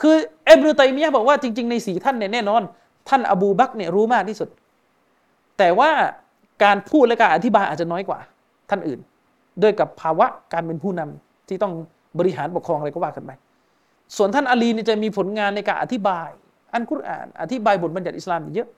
[0.00, 2.62] คือเอบรุตัยมียะบอกว่าจริง ๆ ในสีท่านเนี่ยแน่นอน
[3.08, 4.48] ท่านอบูบักเนี่ยรู้มากที่สุด
[5.58, 5.90] แต่ว่า
[6.64, 8.18] การพูดและการอธิบายอาจจะน้อยกว่า
[8.70, 9.00] ท่านอื่น
[9.62, 11.72] ด้วยกับภาวะการเป็นผู้นำที่ต้อง
[12.18, 13.30] บริหารปกครองอะไรก็ว่ากันไป
[14.16, 16.28] ส่วนท่านอาลีเนี่ยจะมีผลงานในการอธิบาย
[16.74, 18.68] อันกุรอาน อธิบายบทบัญญัติอิสลามเยอะ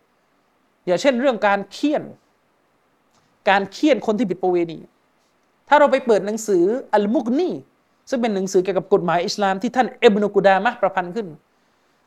[0.86, 2.02] อย่างเช่นเรื่องการเคี่ยน
[3.50, 4.78] การเคี่ยนคนที่ผิดประเวณี
[5.68, 6.64] ถ้าเราไปเปิดหนังสือ
[6.94, 7.50] อัลมุกนี
[8.10, 11.26] ซึ่งเป็นหนังสือเกี่ยวกับกฎหมายอิสลามที่ท่านเอบนุกุดามะประพันธ์ขึ้น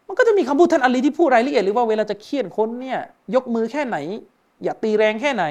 [0.07, 2.99] มันก็จะมีคำพูดท่านอาลีที่พูดรายละเอียดหรือว่าเวลาจะเคี่ยนคนเนี่ย
[3.35, 3.97] ยกมือแค่ไหน
[4.63, 5.45] อย่าตีแรงแค่ไหน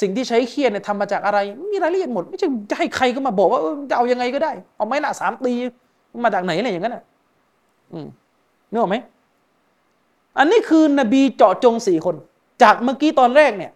[0.00, 1.38] สิ่งที่ใช้เคี่ยนเนี่ยทำมาจากอะไร
[1.72, 3.60] มีรายละเอียดหมด ไม่ใช่จะให้ใครก็มาบอกว่า
[3.90, 5.52] จะเอายังไงก็ได้ เอาไม้หน้าสามตี
[6.24, 7.04] มาจากไหนอะไรอย่างนั้นอะ
[7.92, 8.06] อืม
[8.70, 8.96] นึกออกไหม
[10.38, 12.16] อันนี้คือนบีเจาะจงสี่คน
[12.62, 13.72] จากเมื่อกี้ตอนแรกเนี่ย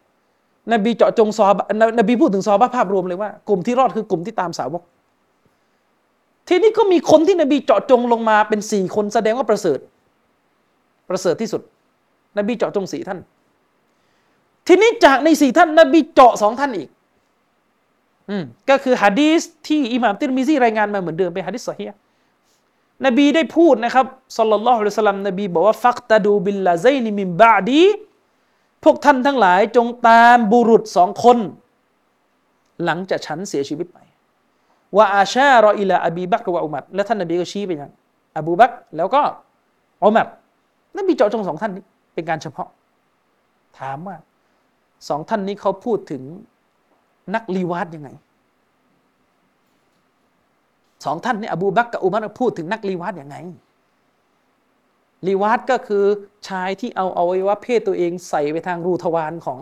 [0.73, 1.55] นบีเจาะจงซอบ
[1.99, 4.83] นบีพูดถึงซอบภาพรวมเลยว่ากลุ่มที่รอดคือกลุ่มที่ตามสาวก
[6.49, 9.79] ทีนี้ก็มีคนที่นบีเจาะจงลงมาเป็นสี่คนแสดงว่าประเสริฐ
[11.09, 11.63] ประเสริฐที่สุด
[12.39, 13.19] นบีเจาะจงสี่ท่าน
[14.69, 16.89] ทีนี้จากในสี่ท่าน นบีเจาะสองท่านอีก
[18.31, 21.85] อืมก็คือฮะดีสที่อิหม่ามติรมิซีรายงานมาเหมือนเดิมเป็นฮะดีสซอฮี
[23.07, 24.07] นบีได้พูดนะครับ
[24.37, 27.83] صلى الله عليه السلامนบีบอกว่าفاقتدوا باللذين من بعدي
[28.85, 31.39] พวกท่านทั้งหลายจงตามบุรุษสองคน
[32.85, 33.99] หลังจากฉันเสียชีวิตไป
[34.97, 37.91] ว่าอาชารออิลาอบีบักรวะอุมัดและท่านนบีก็ชี้ไปยัง
[38.39, 39.23] อบูบักแล้วก็
[40.05, 40.27] อุมัด
[40.97, 41.85] นบีเจาะจงสองท่านนี้
[42.15, 42.69] เป็นการเฉพาะ
[43.79, 44.17] ถามว่า
[45.09, 46.23] สองท่านนี้เขาพูดถึง
[47.35, 48.09] นักลีวาดยังไง
[51.05, 53.37] สองท่านนี้อบูบักกับอุมัดพูดถึงนักลีวาดยังไง
[55.27, 56.05] ลีวาดก็คือ
[56.49, 59.59] ชายที่เอาเอาไว้ว่าเพศตัวเองใส่ไปทางรูทวารของ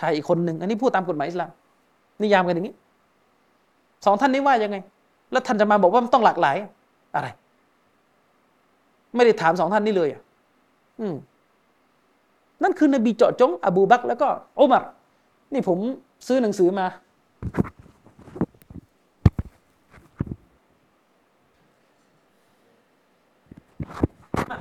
[0.00, 1.50] ชายอีกคนหนึ่งอันนี้พูดตามกฎหมายอิสลาม
[2.22, 2.74] นิยามกันอย่างนี้
[4.04, 4.76] สองท่านนี้ว่ายังไง
[5.32, 6.56] แล้วท่านจะมาบอกว่ามันต้องหลากหลาย
[7.14, 7.28] อะไร
[9.14, 10.22] ไม่ได้ถามสองท่านนี้เลยอะ
[11.00, 11.14] อืม
[12.62, 14.28] นั่นคือนบีเจาะจง อบูบักแล้วก็
[14.58, 14.84] อุมัร
[15.52, 15.78] นี่ผม
[16.26, 16.86] ซื้อหนังสือมา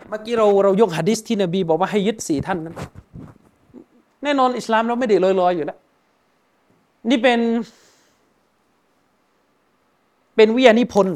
[0.10, 2.76] เมื่อกี้เราเรายกฮะดิษที่นบีบอกว่าให้ยึดสี่ท่านนั้น
[4.24, 5.78] แน่นอนอิสลามเราไม่ได้ลอยๆอยู่แล้ว
[7.10, 7.40] นี่เป็น
[10.36, 11.14] เป็นวิทยานิพนธ์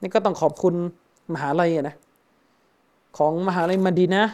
[0.00, 0.74] นี่ก็ต้องขอบคุณ
[1.34, 1.94] มหาลัยนะ
[3.18, 4.24] ของมหาลัยมดีนะ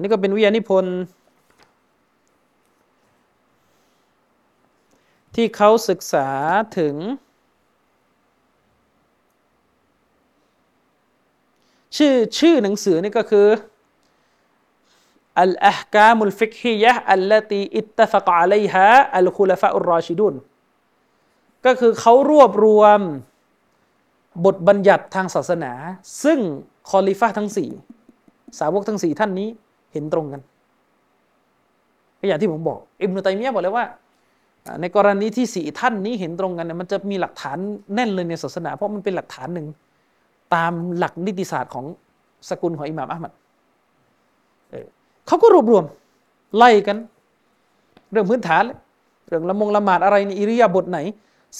[0.00, 0.96] นี่ก็เป็นวิทยานิพนธ์
[5.34, 6.28] ที่เขาศึกษา
[6.78, 6.94] ถึง
[11.96, 13.46] ชื่อชื่อหนังสือนี่ก็คือ
[15.40, 20.34] الأحكام الفقهية التي اتفق عليها الخلفاء الراشدون
[21.66, 23.00] ก็คือเขารวบรวม
[24.44, 25.72] บทบัญญัติทางศาสนา
[26.24, 26.38] ซึ่ง
[26.90, 27.70] คอลิฟะทั้งสี่
[28.58, 29.48] สาวกทั้งสี่ท่านนี้
[29.92, 30.42] เห็นตรงกัน
[32.18, 33.86] ก็อย่างที่ผมบอก อิบนุตัยมียะบอกเลยว่า
[34.80, 37.56] ในกรณีที่สี่ท่านนี้เห็นตรงกันเนี่ยมันจะมีหลักฐาน
[37.94, 39.66] แน่นเลยในศาสนา เพราะมันเป็นหลักฐานหนึ่ง
[40.54, 41.84] ตามหลักนิติศาสตร์ของ
[42.48, 43.32] สกุลของอิหม่ามอัลมัด
[45.26, 45.84] เขาก็รวบรวม
[46.56, 46.96] ไล่กัน
[48.12, 48.78] เรื่องพื้นฐานเลย
[49.28, 50.98] เรื่องละมงละหมาดอะไรในอิริยาบถไหน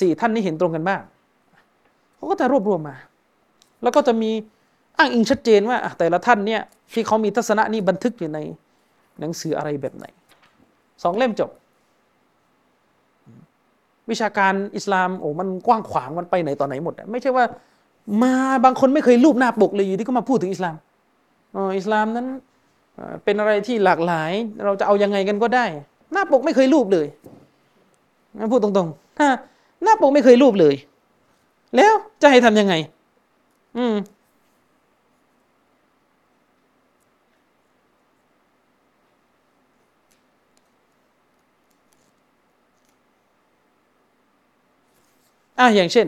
[0.00, 1.00] สี่ท่านนี้เห็นตรงกันบ้าง
[2.14, 2.96] เขาก็จะรวบรวมมา
[3.82, 4.30] แล้วก็จะมี
[4.98, 6.60] อ้างอิงชัดเจนว่าแต่ละท่านเนี่ย
[6.92, 8.38] ที่เขามีทัศนะนี้บันทึกอยู่ใน
[9.20, 10.06] หนังสืออะไรแบบไหน
[11.02, 11.50] สองเล่มจบ
[14.10, 17.44] วิชาการอิสลามโอ้มันกว้างขวางมันไปไหนต่อไหนหมด ไม่ใช่ว่า
[18.22, 18.32] มา
[18.64, 20.76] บางคนไม่เคยรูปหน้าปกเลยอยู่ที่ก็มาพูดถึงอิสลาม
[21.54, 22.26] อ,อิสลามนั้น
[23.24, 24.32] เป็นอะไรที่หลากหลาย
[24.64, 25.64] เราจะเอายังไงกันก็ได้
[26.12, 27.06] หน้าปกไม่เคยรูปเลย
[28.52, 30.74] พูดตรงๆหน้าปกไม่เคยรูปเลย
[31.76, 32.74] แล้วจะให้ทำยังไง
[33.78, 33.94] อืม
[45.58, 46.06] อะอย่างเช่น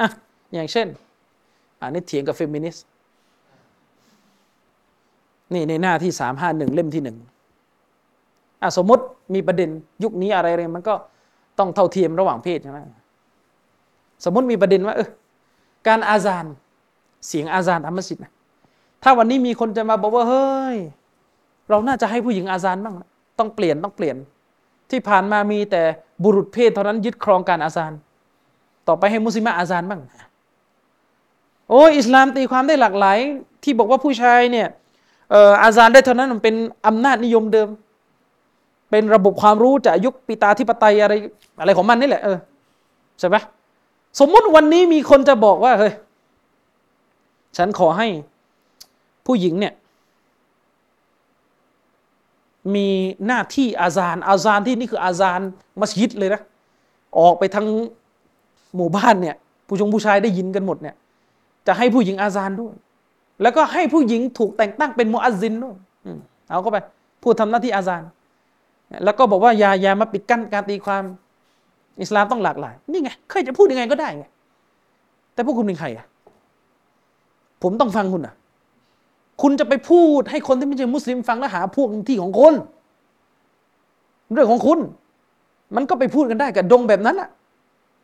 [0.00, 0.08] อะ
[0.54, 0.86] อย่างเช่น
[1.80, 2.84] อันนี้เถียงกับเฟมินิสต์
[5.54, 7.16] นี่ในหน้าที่สามห้าหนึ่งเล่มที่หนึ่ง
[8.62, 9.04] อะสมมติ
[9.34, 9.70] มีประเด็น
[10.02, 10.94] ยุคนี้อะไรอะไรมันก็
[11.58, 12.78] ต้องเท่าเทียมระหว่างเพศใช่ไหม
[14.24, 15.08] สมมติมีประเด็นว่าเออ
[15.88, 16.46] การอาซาน
[17.28, 18.32] เสียงอาซานอัมมัสยิดนะ
[19.02, 20.78] ถ้าวันนี้มีคนจะมาบอกว่าเฮ้ย
[21.70, 22.94] เราน่าจะให้ผู้หญิงอาซานบ้าง
[23.38, 24.16] ต้องเปลี่ยนต้องเปลี่ยน
[24.90, 25.82] ที่ผ่านมามีแต่
[26.22, 27.92] บุรุษเพศเท่านั้นยึดครองการอาซาน
[28.90, 30.00] ต่อไปให้มุสลิมอาซานบ้าง
[31.68, 33.18] โอ้อิสลามตีความได้หลากหลาย
[33.62, 34.68] ที่บอกว่าผู้ชายเนี่ย
[35.62, 36.54] อาซานได้เท่านั้นมันเป็น
[36.86, 37.68] อำนาจนิยมเดิม
[38.90, 41.14] เป็นระบบความรู้จากยุคปิตาธิปไตยอะไร
[41.60, 42.38] อะไรของมันนี่แหละเออ
[43.18, 43.36] ใช่ไหม
[44.20, 45.92] สมมุติวันนี้มีคนจะบอกว่าเฮ้ย
[47.56, 48.08] ฉันขอให้
[49.26, 49.74] ผู้หญิงเนี่ย
[52.74, 52.88] มี
[53.26, 55.40] หน้าที่อาซานอาซานที่นี่คืออาซาน
[55.80, 56.42] มัสยิดเลยนะ
[57.18, 57.66] ออกไปทั้ง
[58.76, 59.36] หมู่บ้านเนี่ย
[59.66, 60.94] ผู้ชงผู้ชายได้ยินกันหมดเนี่ย
[61.66, 62.74] จะให้ผู้หญิงอาซานด้วย
[63.42, 65.76] แล้วก็ให้ผู้หญิงถูกแต่งตั้งเป็นมุอัซซินด้วย
[66.50, 66.78] เอาเข้าไป
[67.22, 68.02] พูดทำหน้าที่อาซาน
[69.04, 71.02] แล้วก็บอกว่าอย่าอย่ามาปิดกั้นการตีความ
[72.00, 74.24] อิสลามต้องหลากหลาย นี่ไงเคยจะพูดยังไงก็ได้ไง
[75.34, 76.06] แต่พวกคุณเป็นใครอะ
[77.62, 78.34] ผมต้องฟังคุณอะ
[79.42, 82.54] คุณจะไปพูดให้คนที่ไม่ใช่มุสลิมฟังแล้วหาพวกที่ของคน
[84.32, 84.78] เรื่องของคุณ
[85.76, 87.28] มันก็ไปพูดกันได้กับดงแบบนั้นอะ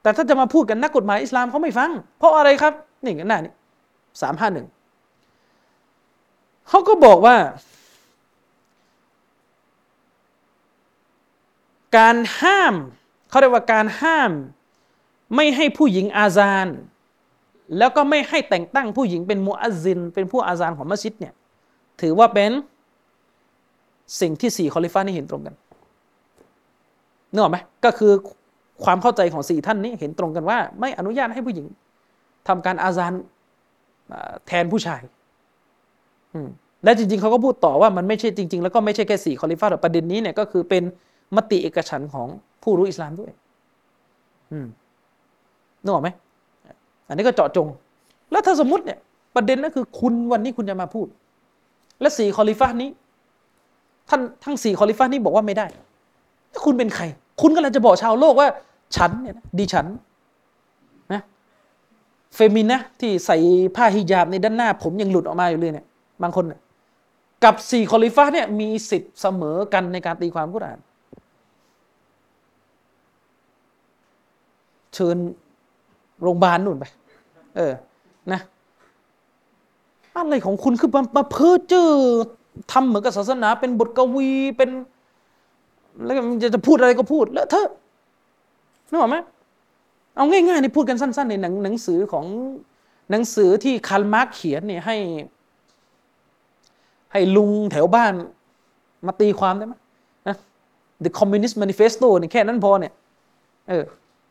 [0.07, 2.73] แต่ถ้าจะมาพูดกันนักกฎหมายอิสลามเขาไม่ฟัง เพราะอะไรครับ
[3.03, 3.55] นี่กันหน้านี่
[4.23, 4.67] สามห้าหนึ่ง
[6.69, 7.37] เขาก็บอกว่า
[11.99, 12.75] การห้าม
[13.29, 14.31] เขาเรียกว่าการห้าม
[15.35, 16.69] ไม่ให้ผู้หญิงอาซาน
[17.79, 21.35] แล้วก็ไม่ให้แต่งตั้งผู้หญิงเป็นมุอัซิน เป็นผู้อาซานของมัสยิดเนี่ย
[22.01, 22.51] ถือว่าเป็น
[24.21, 25.55] สิ่งที่สี่คอลิฟ้านี่เห็นตรงกัน
[27.33, 28.13] นึกออกไหมก็คือ
[28.85, 31.67] ความเข้าใจของสี่ท่านนี้เห็นตรงกันว่า ไม่อนุญาตให้ผู้หญิง
[32.49, 33.13] ทำการอาซาน
[34.47, 35.01] แทนผู้ชาย
[36.85, 40.83] และจริง ๆเขาก็พูดต่อว่ามันไม่ใช่จริง ๆ แล้วก็ไม่ใช่แค่สี่คอลิฟ้าแต่ประเด็นนี้เนี่ยก็คือเป็น
[41.37, 42.29] มติเอกฉันของ
[42.63, 43.31] ผู้รู้อิสลามด้วย
[45.83, 46.09] นึกออกไหม
[47.09, 47.67] อันนี้ก็เจาะจง
[48.31, 48.99] แล้วถ้าสมมติเนี่ย
[49.37, 51.07] ประเด็นนั่นคือคุณวันนี้คุณจะมาพูด
[52.01, 52.91] และสี่คอลิฟ้านี้
[54.09, 55.67] ท่านทั้งสี่คอลิฟ้านี้บอกว่าไม่ได้
[56.53, 57.05] ถ้าคุณเป็นใคร
[57.41, 58.49] คุณก็เลยจะบอกชาวโลกว่า
[58.97, 59.87] ฉันเนี่ยดีฉัน
[61.13, 61.21] นะ
[62.35, 63.37] femin นะที่ใส่
[63.77, 65.87] ผ้าฮิญาบในด้านหน้า ผมยังหลุดออกมาอยู่เลยเนี่ย
[66.23, 66.45] บางคน
[67.45, 70.79] กับสี่คอลิฟ้าเนี่ยมีสิทธิ์เสมอกันในการตีความกุรอาน
[74.95, 75.17] เชิญ
[76.23, 76.85] โรงพยาบาลนู่นไป
[77.57, 77.73] เออ
[78.33, 78.41] นะ
[80.15, 81.89] อะไรของคุณคือมาเพ้อเจ้อ
[82.73, 84.71] ทำเหมือนกับศาสนา เป็นบทกวีเป็น
[86.05, 87.67] แล้วจะจะพูดอะไรก็พูด แล้วเธอ
[88.91, 89.17] นึกออกไหม
[90.17, 92.27] เอาง่ายๆนี่พูดกันสั้นๆในหนังหนังสือของ
[93.11, 94.97] หนังสือที่คาร์มาร์กเขียนเนี่ยให้
[97.13, 98.13] ให้ลุงแถวบ้าน
[99.07, 99.75] มาตีความได้ไหม
[100.29, 100.37] นะ
[101.05, 102.93] The Communist Manifesto เนี่ยแค่นั้นพอเนี่ย
[103.69, 103.85] เออ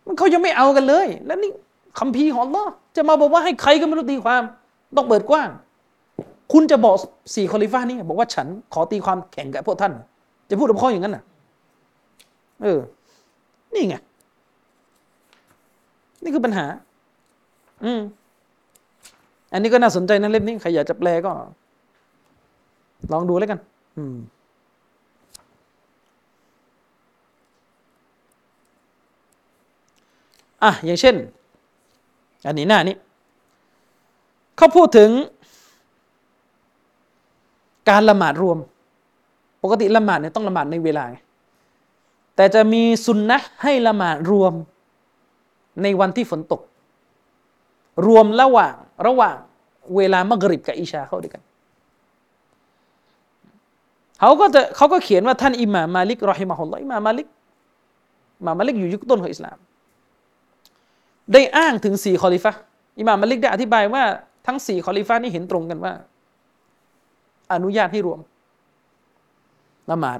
[0.06, 1.52] มันเขายังไม่เอากันเลย แล้วนี่
[1.99, 2.65] คำพีของลอ
[2.95, 4.41] จะมาบอกว่าให้ใครก็ไม่รู้ตีความ
[4.98, 5.49] ต้องเปิดกว้าง
[6.53, 6.95] คุณจะบอก
[7.36, 9.94] สี่คอลิฟ้านี่บอกว่าฉันขอตีความแข่งกับพวกท่าน
[10.49, 11.23] จะพูดกับพ่ออย่างนั้นน่ะ
[12.64, 12.80] เออ
[13.73, 13.95] นี่ไง
[16.26, 16.66] นี่คือปัญหา
[17.86, 18.02] อืม
[19.54, 21.32] อันนี้ก็น่าสนใจนะเล่มนี้ใครอยากจะแปลก็
[23.12, 23.60] ลองดูแล้วกัน
[23.98, 24.16] อืม
[30.64, 31.16] อะอย่างเช่น
[32.48, 32.96] อันนี้หน้านี้
[34.58, 35.10] เขาพูดถึง
[37.90, 38.58] การละหมาดรวม
[39.64, 41.06] ปกติละหมาดเนี่ยต้องละหมาดในเวลา
[42.36, 44.54] แต่จะมีสุนนะให้ละหมาดรวม
[45.84, 46.62] ในวันที่ฝนตก
[48.08, 48.76] รวมระหว่าง
[49.08, 49.38] ระหว่าง
[49.96, 51.42] เวลามะกริบกับอิชาเข้าด้วยกัน
[54.20, 57.28] เขาก็จะเขาก็เขียนว่าท่านอิหม่ามาลิกรอฮิมะฮุลลอฮ์อิหม่ามาลิก
[58.46, 59.58] มามาลิกอยู่ยุคต้นของอิสลาม
[61.34, 62.52] ได้อ้างถึงสี่คอลิฟะ
[63.00, 64.04] อิหม่ามมาลิกได้อธิบายว่า
[64.48, 65.94] ทั้งสี่คอลิฟะนี่เห็นตรงกันว่า
[67.54, 68.20] อนุญาตให้รวม
[69.92, 70.20] ละหมาด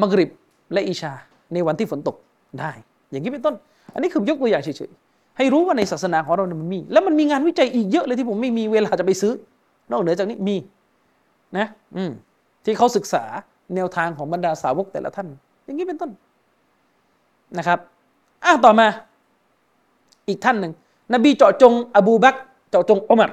[0.00, 0.30] มักริบ
[0.72, 1.12] และอิชา
[1.52, 2.16] ในวันที่ฝนตก
[2.60, 2.70] ได้
[3.10, 3.54] อย่างนี้เป็นต้น
[3.96, 9.32] อันนี้คือยกตัวอย่างเฉยๆ ให้รู้ว่าในศาสนาของเราเนี่ยมันมี แล้วมันมีงานวิจัยอีกเยอะเลยที่ผมไม่มีเวลาจะไปซื้อ
[9.90, 10.56] นอกเหนือจากนี้มี
[11.58, 11.66] นะ
[11.96, 12.10] อืม
[12.64, 13.24] ที่เขาศึกษา
[13.74, 15.28] แนวทางของบรรดาสาวกแต่ละท่าน
[15.64, 16.10] อย่างนี้เป็นต้น
[17.58, 17.78] นะครับ
[18.44, 18.86] อะต่อมา
[20.28, 20.72] อีกท่านหนึ่ง
[21.14, 22.36] นบีเจาะจง อบูบัก
[22.70, 23.30] เจาะจงอุมัร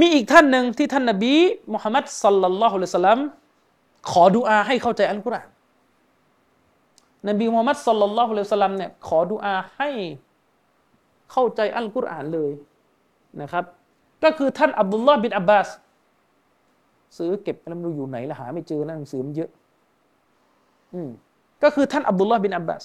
[0.00, 1.32] มีอีกท่านหนึ่งที่ท่านนบี
[1.72, 3.20] มุฮัมมัดสัลลัลลอฮุอะลัยฮิสลาม
[4.10, 5.46] ขอดุอาให้เข้าใจอัลกุรอาน
[7.28, 9.90] นบีมุฮัมมัดสัลลัลลอฮุอะลัยฮิสลามเนี่ยขอดุอาให้
[11.32, 12.50] เข้าใจอัลกุรอานเลย
[13.40, 13.64] นะครับ
[14.24, 15.68] ก็คือท่านอับดุลลอฮ์บินอับบาส
[17.16, 19.50] ซื้อเก็บแล้วไม่รู้อยู่ไหนละหาไม่เจอแล้วหนังสือมันเยอะ
[20.94, 21.10] อืม
[21.62, 22.84] ก็คือท่านอับดุลลอฮ์บินอับบาส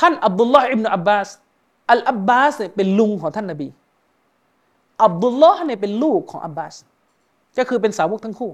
[0.00, 1.28] ท่านอับดุลลอฮ์อิบนุอับบาส
[1.90, 3.68] อัลอับบาสเนี่ยเป็นลุงของท่านนบี
[5.04, 6.74] อับดุลลอฮ์เนี่ยเป็นลูกของอับบาส
[7.58, 8.52] ก็คือเป็นสาวกทั้งคู่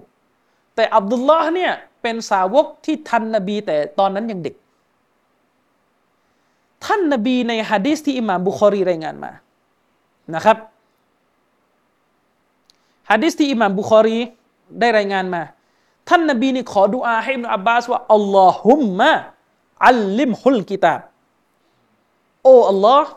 [0.76, 1.72] แต่อับดุลลอฮ์เนี่ย
[2.08, 4.54] เป็นสาวกที่ทันนบีแต่ตอนนั้นยังเด็ก
[6.84, 9.32] ท่านนบีในฮะดีษที่อิหม่ามบุคอรีรายงานมา
[10.34, 10.56] นะครับ
[13.10, 14.18] ฮะดิษที่อิหม่ามบุคอรี
[14.80, 15.42] ได้รายงานมา
[16.08, 21.00] ท่านนบีนี่ขอดุอาให้อิบนุอับบาสว่าاللهم علمه الكتاب
[22.42, 23.10] โอ้อัลลอฮ์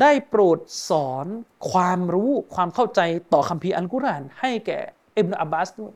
[0.00, 0.58] ได้โปรด
[0.88, 1.26] สอน
[1.70, 3.00] ความรู้ความเข้าใจ
[3.32, 4.78] ต่อคัมภีร์อัลกุรอานให้แก่
[5.18, 5.94] อิบนุอับบาสด้วย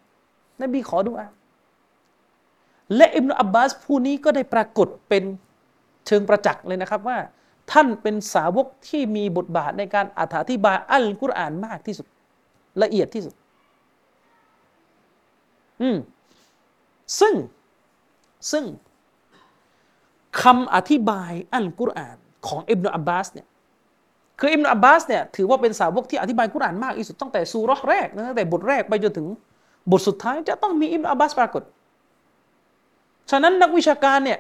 [0.62, 1.26] นบีขอดุอา
[2.96, 5.24] และอิบนุอับบาสผู้นี้ก็ได้ปรากฏเป็น
[6.06, 7.18] เชิงประจักษ์เลยนะครับว่า
[7.72, 10.20] ท่านเป็นสาวกที่มีบทบาทในการอ
[10.50, 12.06] ธิบายอัลกุรอานมากที่สุด
[12.82, 13.34] ละเอียดที่สุด
[15.82, 15.96] อืม
[17.20, 17.34] ซึ่ง
[18.52, 18.64] ซึ่ง
[20.42, 22.16] คำอธิบายอัลกุรอาน
[22.46, 23.46] ของอิบนาอับบาสเนี่ย
[24.40, 29.26] คืออิบนาอับบาสเนี่ยถือว่าเป็นสาวกที่อธิบายกุรอานมากที่สุดตั้งแต่ซูรอแรกตั้งแต่บทแรกไปจนถึง
[29.90, 31.62] บทสุดท้ายจะต้องมีอิบนาอับบาสปรากฏ
[33.30, 34.38] ฉะนั้นนักวิชาการเนี่ย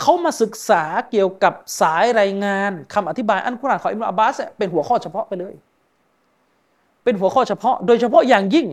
[0.00, 5.54] เขามาศึกษาเกี่ยวกับสายรายงานคำอธิบายอัลกุรานของอิบนาอับบาสเป็นหัวข้อเฉพาะไปเลย
[7.04, 8.66] เป็นหัวข้อเฉพาะ โดยเฉพาะอย่างยิ่ง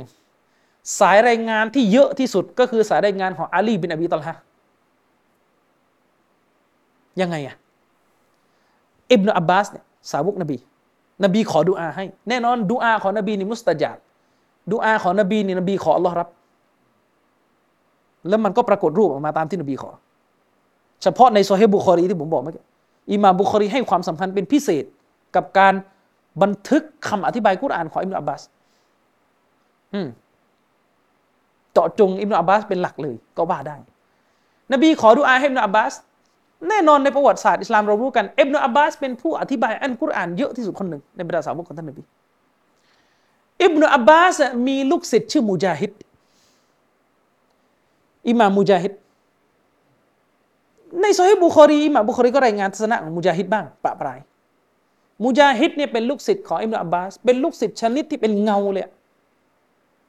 [1.00, 4.36] สายรายงานที่เยอะที่สุดก็คือสายรายงานของอาลีบินอบีตอลฮะ
[7.22, 7.56] ยังไงอะ
[9.12, 10.58] อิบนาอับบาสเนี่ยสาวกนบี
[11.24, 13.98] นบีขอดุอาให้ แน่นอนดุอาของนบีนี่มุสตาจาบ
[14.74, 16.30] ดุอาของนบีนี่นบีขออัลลอฮ์รับ
[18.30, 19.92] แล้วมันก็ปรากฏรูปออกมาตามที่นบีขอ
[21.04, 22.64] เฉพาะในซอเฮียะฮ์บุคอรีที่ผมบอกเมื่อกี้
[23.12, 24.86] อิหม่ามบุคอรีให้ความสำคัญเป็นพิเศษ
[25.36, 25.74] กับการ
[26.42, 28.42] บันทึกคำอธิบายกุรอานของอิบนาอับบาส
[31.74, 33.76] เจาะจงอิบนาอับบาสเป็นหลักเลย ก็ว่าได้
[34.74, 35.94] นบีขอดุอาให้อิบนาอับบาส
[36.70, 42.04] แน่นอนในประวัติศาสตร์อิสลามเรารู้กันอิบนาอับบาสเป็นผู้อธิบายอัลกุรอานเยอะที่สุดคนหนึ่งในบรรดาสาวกของท่านนบี
[43.64, 44.36] อิบนาอับบาส
[44.68, 45.92] มีลูกศิษย์ชื่อมูจาฮิด
[48.30, 48.94] อิหม่ามมูจาฮิด
[51.02, 54.20] ในโซฮีบุคอรีอิหม่ามบุคอรีก็รายงานทัศนะของมูจาฮิดบ้างปะปราย
[55.24, 58.86] มุจาฮิดเนี่ยเป็นลูกศิษย์ของอิบนาอับบาส เป็นลูกศิษย์ชนิดที่เป็นเงาเลย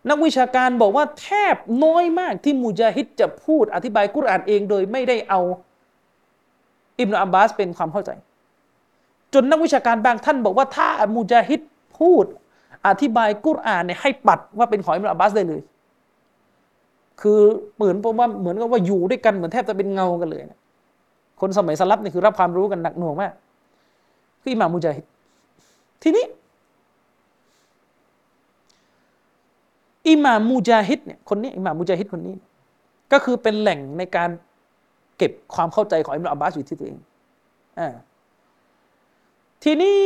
[0.09, 5.41] นักวิชาการบอกว่าแทบน้อยมากที่มุจาฮิดจะพูดอธิบายกุรอานเองโดยไม่ได้เอา
[7.01, 8.11] อิบนาอับบาสเป็นความเข้าใจ
[9.35, 11.61] จนนักวิชาการบางท่านบอกว่าถ้ามุจาฮิด
[11.99, 12.25] พูด
[12.87, 15.61] อธิบายกุรอานเนี่ยให้ปัดว่าเป็นของอิบนาอับบาสได้เลย
[17.21, 17.41] คือ
[17.77, 20.59] เหมือนผมว่าเหมือนกับว่าอยู่ด้วยกันเหมือนแทบจะเป็นเงากันเลยนะ
[21.41, 23.33] คนสมัยสลับนี่คือรับความรู้กันหนักหน่วงมาก
[24.41, 25.05] คืออิหม่ามมุจาฮิด
[26.03, 26.25] ทีนี้
[30.09, 32.35] อิหม่ามมุจาฮิดเนี่ยคนนี้อิหม่ามมุจาฮิดคนนี้
[33.13, 34.31] ก็คือเป็นแหล่งในการ
[35.17, 36.99] เก็บความเข้าใจของอิบนาอับบาสอยู่ที่ตัวเอง
[37.79, 37.81] อ
[39.65, 39.97] ทีนี้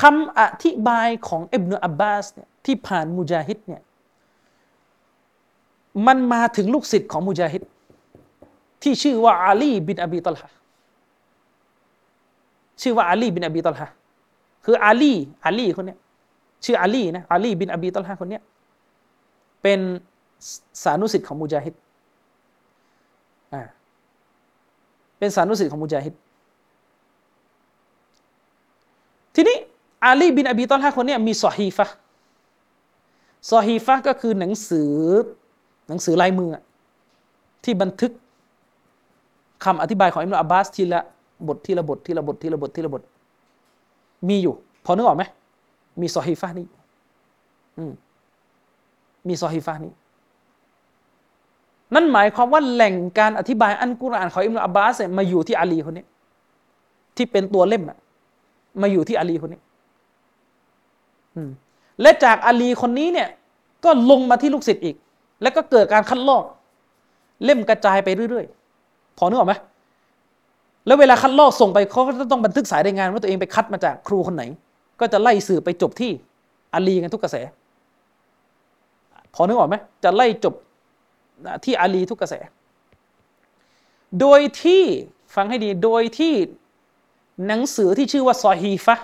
[0.00, 3.82] คำอธิบายของอิบนาอับบาสเนี่ยที่ผ่านมุจาฮิดเนี่ย
[6.06, 7.62] มันมาถึงลูกศิษย์ของมุจาฮิด
[8.82, 10.48] ที่ชื่อว่าอาลีบินอบีตัลฮะ
[12.82, 13.88] ชื่อว่าอาลีบินอบีตอลฮะ
[14.64, 15.12] คืออาลี
[15.44, 15.96] อาลีคนนี้
[16.64, 18.40] ชื่ออาลีนะอาลีบินอบีตอลฮะคนนี้
[19.62, 19.80] เป็น
[20.82, 21.74] สานุสิทธิ์ของมุจาฮิด
[23.54, 23.62] อ่า
[25.18, 26.14] เป็นสานุสิทธิ์ของมุจาฮิด
[29.34, 29.56] ทีนี้
[30.04, 31.86] อาลีบินอบีตอลฮะคนนี้มีซอฮีฟะ
[33.50, 34.92] ซอฮีฟะก็คือหนังสือ
[35.88, 36.48] หนังสือลายมือ
[37.64, 38.12] ที่บันทึก
[39.64, 41.00] คำอธิบายของอิมรุอับบาสทีละ
[41.48, 43.02] บททีละบททีละบททีละบททีละบท
[44.28, 44.54] มีอยู่
[44.84, 45.24] พอนึกออกไหม
[46.00, 46.66] มีซอฮีฟะนี้
[49.28, 49.92] มีซอฮีฟะนี้
[51.94, 56.04] นั่นหมายความว่าแหล่งการอธิบายอันกุรอานของอิมรุอับบาสมาอยู่ที่อาลีคนนี้
[57.16, 57.98] ที่เป็นตัวเล่มอะ
[58.82, 59.60] มาอยู่ที่อาลีคนนี้
[62.00, 63.28] และจากอาลีคนนี้เนี่ย
[63.84, 64.96] ก็ลงมาที่ลูกศิษย์อีก
[65.42, 66.44] แล้วก็เกิดการคัดลอก
[67.44, 69.54] เล่มกระจายไปเรื่อยๆ พอนึกออกไหม
[70.86, 74.44] แล้วเวลาคัดลอกส่งไปเขาก็ต้องบันทึกสายรายงานว่าตัวเองไปคัดมาจากครูคนไหน
[75.00, 76.10] ก็จะไล่สื่อไปจบที่
[76.74, 77.36] อาลีกันทุกกระแส
[79.34, 80.54] พอนึกออกไหมจะไล่จบ
[81.64, 82.34] ที่อาลีทุกกระแส
[84.20, 84.82] โดยที่
[85.34, 86.34] ฟังให้ดีโดยที่
[87.46, 88.96] หนังสือที่ชื่อว่าซอฮีฟะ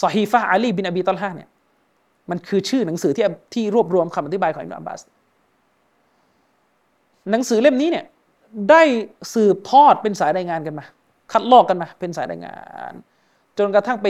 [0.00, 1.48] ซอฮีฟะอาลีบินอบีตอลฮาเนี่ย
[2.30, 3.24] มันคือชื่อหนังสือที่
[3.54, 5.00] ที่รวบรวมคำอธิบายของอิบนาอับบาส
[7.30, 8.04] หนังสือเล่มนี้เนี่ย
[8.70, 8.82] ได้
[9.34, 10.84] สืบทอดเป็นสายรายงานกันมา
[11.32, 12.54] คัดลอกกันมา เป็นสายรายงา
[12.92, 12.94] น
[13.58, 14.06] จนกระทั่งไป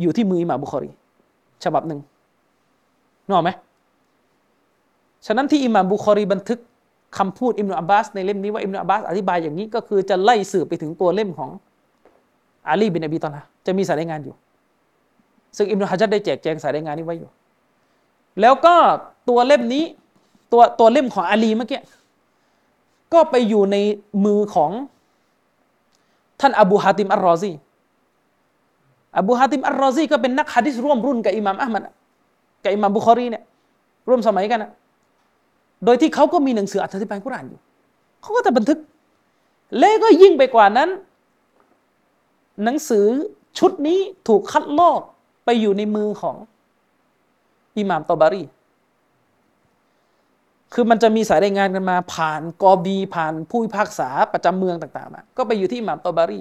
[0.00, 0.90] อยู่ที่มืออิหม่าบุคอรี
[1.64, 2.00] ฉบับหนึ่ง
[3.24, 3.50] นึกออกไหม
[5.26, 6.58] ฉะนั้นที่อิหม่าบุคอรีบันทึก
[7.18, 11.50] คำพูดอิมนุอับบาสในเล่มนี้ว่าอิมนุอับบาสอธิบายอย่างนี้ก็คือจะไล่สืบไปถึงตัวเล่มของ
[12.68, 14.34] อาลีบินอบีตอนละจะมีสายรายงานอยู่
[15.56, 17.30] ซึ่งอิมนุฮะจัดได้แจกแจงสายรายงานนี้ไว้อยู่
[18.40, 18.74] แล้วก็
[19.28, 19.84] ตัวเล่มนี้
[20.52, 21.80] ตัวตัวเล่มของอาลีเมื่อกี้
[23.12, 23.76] ก็ไปอยู่ใน
[24.24, 24.70] มือของ
[26.40, 27.52] ท่านอบูฮาติมอัลรอซี
[29.18, 31.82] อบูฮาติมอัลรอซีก็เป็นนักฮะดิษร่วมรุ่นกับอิหม่ามอะหมัด
[32.64, 33.44] กับอิหม่ามบุคอรีเนี่ย
[34.08, 34.70] ร่วมสมัยกันนะ
[35.84, 37.60] โดยที่เขาก็มีหนังสืออธิบายกุรานอยู่
[38.22, 38.78] เขาก็จะบันทึก
[39.78, 40.88] และก็ยิ่งไปกว่านั้น
[42.64, 43.06] หนังสือ
[43.58, 43.98] ชุดนี้
[44.28, 45.00] ถูกคัดลอก
[45.44, 46.36] ไปอยู่ในมือของ
[47.78, 48.44] อิหม่ามตอบารี
[50.74, 56.40] คือมันจะมีสายรายงานกันมา ผ่านกอบีผ่านผู้พิพากษาประจำเมืองต่างๆมาก็ไปอยู่ที่อิหม่ามตอบารี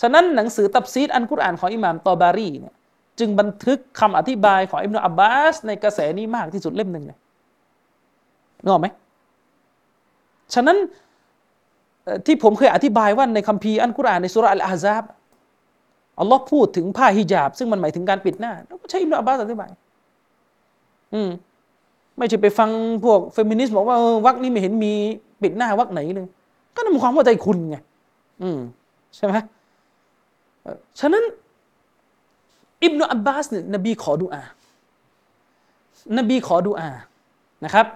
[0.00, 2.74] ฉะนั้นหนังสือตับซีดอันกุรอานของอิหม่ามตอบารีเนี่ย
[3.18, 7.18] จึงบันทึกคำอธิบายของอิบนาอับบาส ในกระแสนี้มากที่สุดเล่มหนึ่งเลย
[8.62, 8.88] นึกออกไหม
[10.54, 10.76] ฉะนั้น
[12.26, 15.04] ที่ผมเคยอธิบายว่าในคัมภีร์อันกุรอานในสุรอัลอาซาบ
[16.20, 19.70] อัลลอฮ์พูดถึงผ้าฮิญาบ ซึ่งมันหมายถึงการปิดหน้า แล้วก็ใช้อิบนาอับบาสอธิบาย
[21.14, 21.30] อืม
[22.18, 22.70] ไม่ใช่ไปฟัง
[23.04, 23.96] พวกเฟมินิสต์บอกว่า
[24.26, 24.92] วักนี้ไม่เห็นมี
[25.42, 26.26] ปิดหน้าวักไหนเลย
[26.74, 27.76] ก็นั่นความว่าใจคุณไง
[28.42, 28.58] อืม
[29.16, 29.34] ใช่ไหม
[31.00, 31.24] ฉะนั้น
[32.82, 34.42] อิบนาอับบาสเนี่ยนบีขอดุอา
[36.18, 36.90] นบีขอดุอา
[37.64, 37.86] นะครับ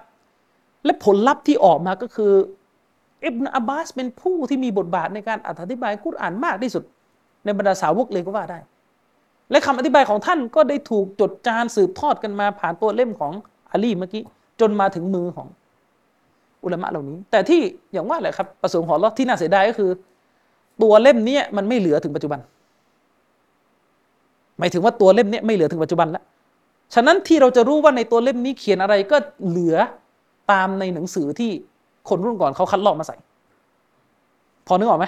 [0.85, 2.33] และผลลัพธ์ที่ออกมาก็คือ
[3.25, 6.83] อิบนาอับบาสเป็นผู้ที่มีบทบาทในการอธิบายกุรอานมากที่สุด
[7.45, 8.59] ในบรรดาสาวกเลยก็ว่าได้
[9.51, 13.33] และคำอธิบายของท่านก็ได้ถูกจดจานสืบทอดกันมาผ่านตัวเล่มของ
[13.71, 14.23] อาลีเมื่อกี้
[14.59, 15.47] จนมาถึงมือของ
[16.63, 17.61] อุลามะเหล่านี้ แต่ที่
[17.93, 19.89] อย่างว่าแหละครับประสงค์ของเราที่น่าเสียดายก็คือ
[20.81, 22.39] ตัวเล่มนี้มันไม่เหลือถึงปัจจุบัน
[24.59, 26.23] หมายถึงว่าตัวเล่มนี้ไม่เหลือถึงปัจจุบันแล้ว
[26.93, 29.17] ฉะนั้นที่เราจะรู้ว่าในตัวเล่มนี้เขียนอะไรก็
[29.47, 29.75] เหลือ
[30.51, 31.51] ตามในหนังสือที่
[32.09, 33.15] คนรุ่นก่อนเขาคัดลอกมาใส่
[34.67, 35.05] พอนึกออกไหม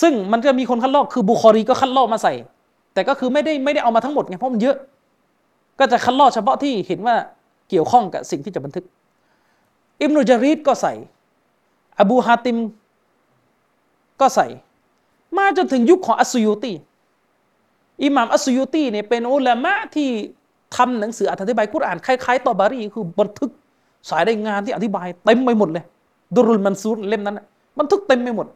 [0.00, 2.32] ซึ่งมันจะมีคนคัดลอกคือบุคอรีก็คัดลอกมาใส่
[2.96, 4.76] แต่ก็คือไม่ได้ไม่ได้เอามาทั้งหมดไงเพราะมันเยอะ
[5.78, 7.16] ก็จะคัดลอกเฉพาะที่เห็นว่า
[7.70, 8.84] เกี่ยวข้องกับสิ่งที่จะบันทึก
[10.02, 10.92] อิมนุจารีดก็ใส่
[12.00, 12.58] อบูฮาติม
[14.20, 14.46] ก็ใส่
[15.36, 16.72] มาจนถึงยุคของอัสยุตี
[18.04, 20.08] อิหม่ามอัสยุตีเนี่ยเป็นอุลามะที่
[20.76, 23.50] ทำหนังสืออธิบายกุรอานคล้ายๆตอบารีคือบันทึก
[24.10, 25.84] สายรายงานที่อธิบายเต็มไปหมดเลย
[26.34, 27.40] ดุรุลมันซูรเล่มนั้น
[27.78, 28.46] บันทึกเต็มไปหมด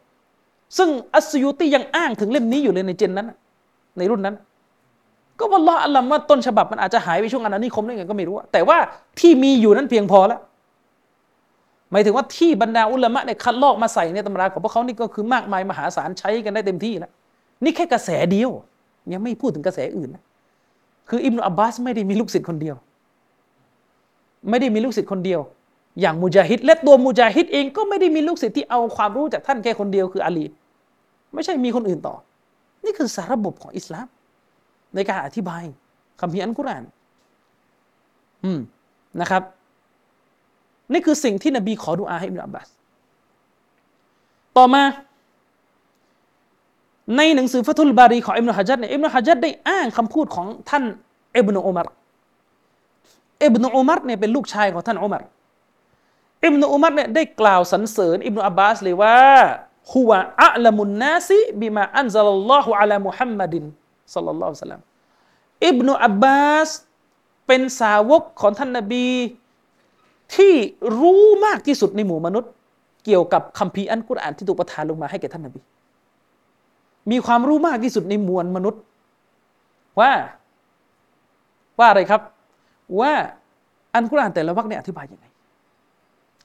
[0.77, 3.31] ซึ่งอัสยุตียังอ้างถึงเล่มนี้อยู่เลยในเจนนั้น
[3.97, 4.35] ในรุ่นนั้น
[5.39, 8.77] ก็วัลลอฮ์อัลลัมว่าต้นฉบับมันอาจจะหายไปช่วงอาณานิคมได้ไงก็ไม่รู้แต่ว่า
[9.19, 10.39] ที่มีอยู่นั้นเพียงพอแล้ว
[11.91, 17.11] หมายถึงว่าที่บรรดาอุลามะเนี่ยคัดลอกมาใส่ในตำราของพวกเขานี่ก็คือมากมายมหาศาลใช้กันได้เต็มที่แล้ว
[17.63, 18.51] นี่แค่กระแสเดียว
[19.13, 20.23] ยังไม่พูดถึงกระแสอื่นนะ
[21.09, 22.75] คืออิบนาอับบาสไม่ได้มีลูกศิษย์คนเดียว
[24.49, 25.41] ไม่ได้มีลูกศิษย์คนเดียว
[26.01, 30.45] อย่างมุจาฮิดและตัวมุจาฮิดเองก็ไม่ได้มีลูกศิษย์ที่เอาความรู้จากท่านแค่คนเดียวคืออาลี
[31.33, 32.15] ไม่ใช่มีคนอื่นต่อ
[32.85, 34.07] นี่คือสารบบของอิสลาม
[34.95, 35.63] ในการอธิบาย
[36.19, 36.83] คำพีอันกุราน
[38.43, 38.59] อืม
[39.21, 39.43] นะครับ
[40.93, 42.67] นี่คือสิ่งที่นบีขอดุอาให้อิบนาอับบาส
[44.57, 44.83] ต่อมา
[47.17, 50.83] ในหนังสือฟัตุลบารีของอิบนาฮะจัดเนี่ยอิบนาฮะจัดได้อ้างคำพูดของท่าน
[51.37, 51.87] อิบนาอุมาร
[53.43, 55.23] อิบนาอุมารเนี่ยเป็นลูกชายของท่านอุมาร
[56.45, 59.17] อิบนาอุมารเนี่ยได้กล่าวสรรเสริญอิบนาอับบาสเลยว่า
[59.93, 63.63] ฮุวะอัลมุนนาซิบิมาอันซัลลัลลอฮุอะลามุฮัมมัดิน
[64.15, 64.81] สัลลัลลอฮุซัลลัม
[65.67, 66.69] อิบนุอับบาส
[67.47, 69.07] เป็นสาวกของท่านนบี
[70.35, 70.53] ที่
[70.99, 72.51] รู้มากที่สุดในหมู่มนุษย์
[73.05, 75.59] เกี่ยวกับคัมภีร์อันกุรอานที่ถูกประทานลงมาให้แก่ท่านนบี
[77.11, 78.81] มีความรู้มากที่สุดในมวลมนุษย์
[79.99, 80.11] ว่า
[81.79, 82.21] ว่าอะไรครับ
[82.99, 83.13] ว่า
[83.95, 85.25] อันกุรอานแต่ละวรรคเนี่ยอธิบายยังไง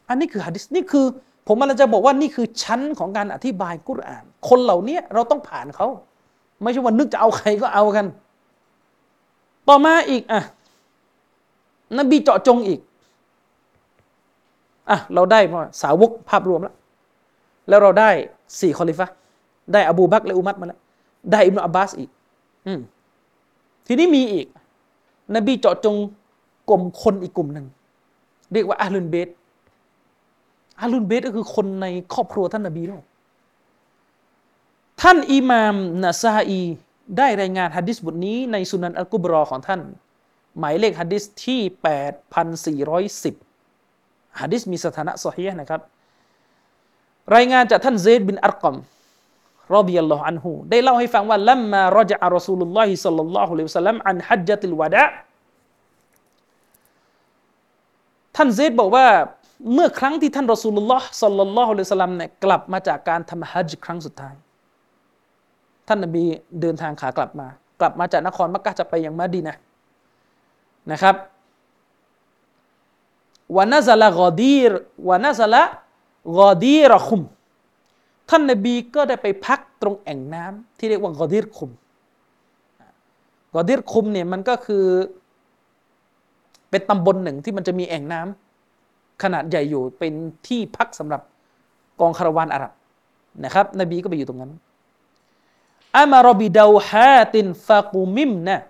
[0.09, 1.07] อันนี้คือฮะดิษนี่คือ
[1.47, 5.87] ผมมันจะบอกว่านี่คือชั้นของการอธิบายกุรอาน คนเหล่านี้เราต้องผ่านเขา
[6.63, 8.07] ไม่ใช่ว่านึกจะเอาใครก็เอากัน
[9.69, 10.43] ต่อมาอีกอะ
[11.99, 12.81] นบีเจาะจงอีก
[14.91, 15.41] อะเราได้
[15.83, 16.75] สาวกภาพรวมแล้ว
[17.69, 18.11] แล้วเราได้
[18.61, 19.09] สี่คอลิฟะ
[19.73, 20.81] ได้อบูบักและอุมัดมาแล้ว
[21.33, 22.11] ได้อิบนาอับบาสอีก
[22.67, 22.81] อืม
[23.87, 24.47] ทีนี้มีอีก
[25.35, 25.97] นบีเจาะจง
[26.69, 27.67] กลุ่มคนอีกกลุ่มหนึ่ง
[28.53, 29.29] เรียกว่าอาลุนเบต
[30.81, 33.01] อาลุนเบตก็คือคนในครอบครัวท่านนบีด้ว
[35.03, 35.75] ท่านอิมาม
[36.05, 36.63] นาซาอี
[37.19, 39.81] ได้รายงานฮะดิษบทนี้ในสุนันอัลกุบรอของท่าน
[40.59, 41.61] หมายเลขฮะดิษที่
[43.25, 45.81] 8,410ฮะดิษมีสถานะซอเฮียะฮ์นะครับ
[47.37, 48.75] รายงานจากท่านเซดบินอัรกัม
[49.75, 55.05] رضي الله عنهได้เล่าให้ฟังว่าلما رجع رسول الله صلى الله عليه وسلم عن حجة الوداع
[58.37, 59.07] ท่านเซดบอกว่า
[59.73, 64.35] เมื่อครั้งที่ท่านรอซูลุลลอฮ์صلى الله عليه وسلمเนี่ยกลับมาจากการทำฮัจญ์ครั้งสุดท้าย
[65.89, 66.25] ท่านนบี
[66.61, 67.49] เดินทางขากลับมา
[67.81, 69.57] กลับมาจากนครมักกะจะไปยังมาดีนะ
[70.93, 71.17] นะครับ
[73.57, 74.73] วานาซาลากอดีร
[75.09, 75.63] วานาซาลา
[76.39, 77.23] กอดีรคุม
[78.31, 81.71] ท่านนบีก็ได้ไปพักตรงแอ่งน้ำที่เรียกว่ากอดีรคุม
[83.55, 84.85] กอดีรคุมเนี่ยมันก็คือ
[86.71, 88.46] เป็นตำบลหนึ่งที่มันจะมีแอ่งน้ำ
[89.23, 90.13] ขนาดใหญ่อยู่เป็น
[90.47, 91.23] ที่พักสำหรับ
[92.01, 92.73] กองคาราวานอาหรับ
[93.45, 94.53] นะครับ นบีก็ไปอยู่ตรงนั้น
[95.97, 98.61] อามารบิดาวฮาตินฟากูมิมนะ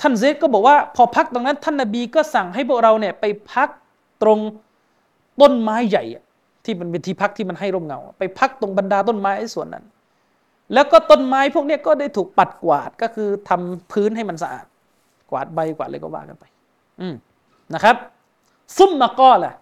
[0.00, 3.68] ท่านเซดก็บอกว่าพอพักตรงนั้น ท่านนบีก็สั่งให้พวกเราเนี่ยไปพัก
[4.22, 4.38] ตรง
[5.40, 6.04] ต้นไม้ใหญ่
[6.64, 9.84] ที่มันเป็นที่พักที่มันให้ร่มเงา ไปพักตรงบรรดาต้นไม้ส่วนนั้น
[10.74, 14.66] แล้วก็ต้นไม้พวกนี้ก็ได้ถูกปัดกวาดก็คือทำพื้นให้มันสะอาด
[15.30, 16.44] กวาดใบกวาดอะไรก็ว่ากันไป
[17.00, 17.14] อืม
[17.74, 17.96] นะครับ
[18.76, 19.54] ซุมมาก็แหละ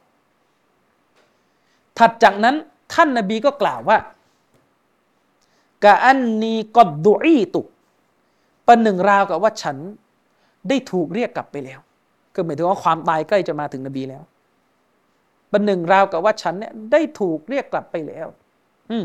[1.98, 2.56] ถัดจากนั้น
[2.94, 3.98] ท่านนบีก็กล่าวว่า
[5.84, 7.62] กะอันนีกอดดุอีตุ
[8.66, 9.76] ประหนึ่งราวกับว่าฉัน
[10.68, 11.80] ได้ถูกเรียกกลับไปแล้ว
[12.34, 14.22] ก็หมายถึงว่าความตายใกล้จะมาถึงนบีแล้ว
[15.52, 18.26] บันหนึ่งราวกับว่าฉันเนี่ยได้ถูกเรียกกลับไปแล้ว
[18.90, 19.04] อืม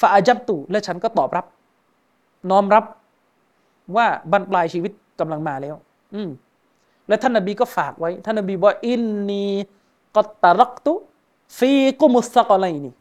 [0.00, 1.46] ฟาอาจับตุและฉันก็ตอบรับ
[2.50, 2.84] น้อมรับ
[3.96, 5.74] ว่าบรรปลายชีวิตกำลังมาแล้ว
[6.14, 6.28] อืม
[7.08, 9.44] และท่านนบีก็ฝากไว้ ท่านนบีบอกอินนี
[10.16, 10.92] กตารักตุ
[11.58, 12.94] ฟีกุมุสตะกอะไรนี่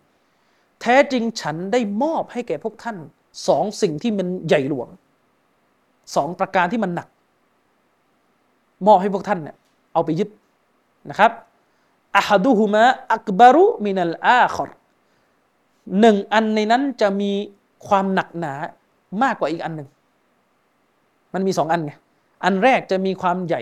[0.82, 2.98] แท้จริงฉันได้มอบให้แก่พวกท่าน
[3.48, 4.88] สองสิ่งที่มันใหญ่หลวง
[6.16, 7.08] สองประการที่มันหนัก
[8.88, 9.56] มอบให้พวกท่านเนี่ย
[9.94, 10.30] เอาไปยึด
[11.10, 11.32] นะครับ
[12.18, 12.84] อะฮัดุฮุมะ
[13.14, 14.70] อักบารุมินัลอาคอร
[16.00, 17.32] หนึ่งอันในนั้นจะมี
[17.88, 18.54] ความหนักหนา
[19.24, 19.90] มากกว่าอีกอันหนึ่ง
[21.34, 21.94] มันมีสองอันไง
[22.44, 23.62] อันแรกจะมีความใหญ่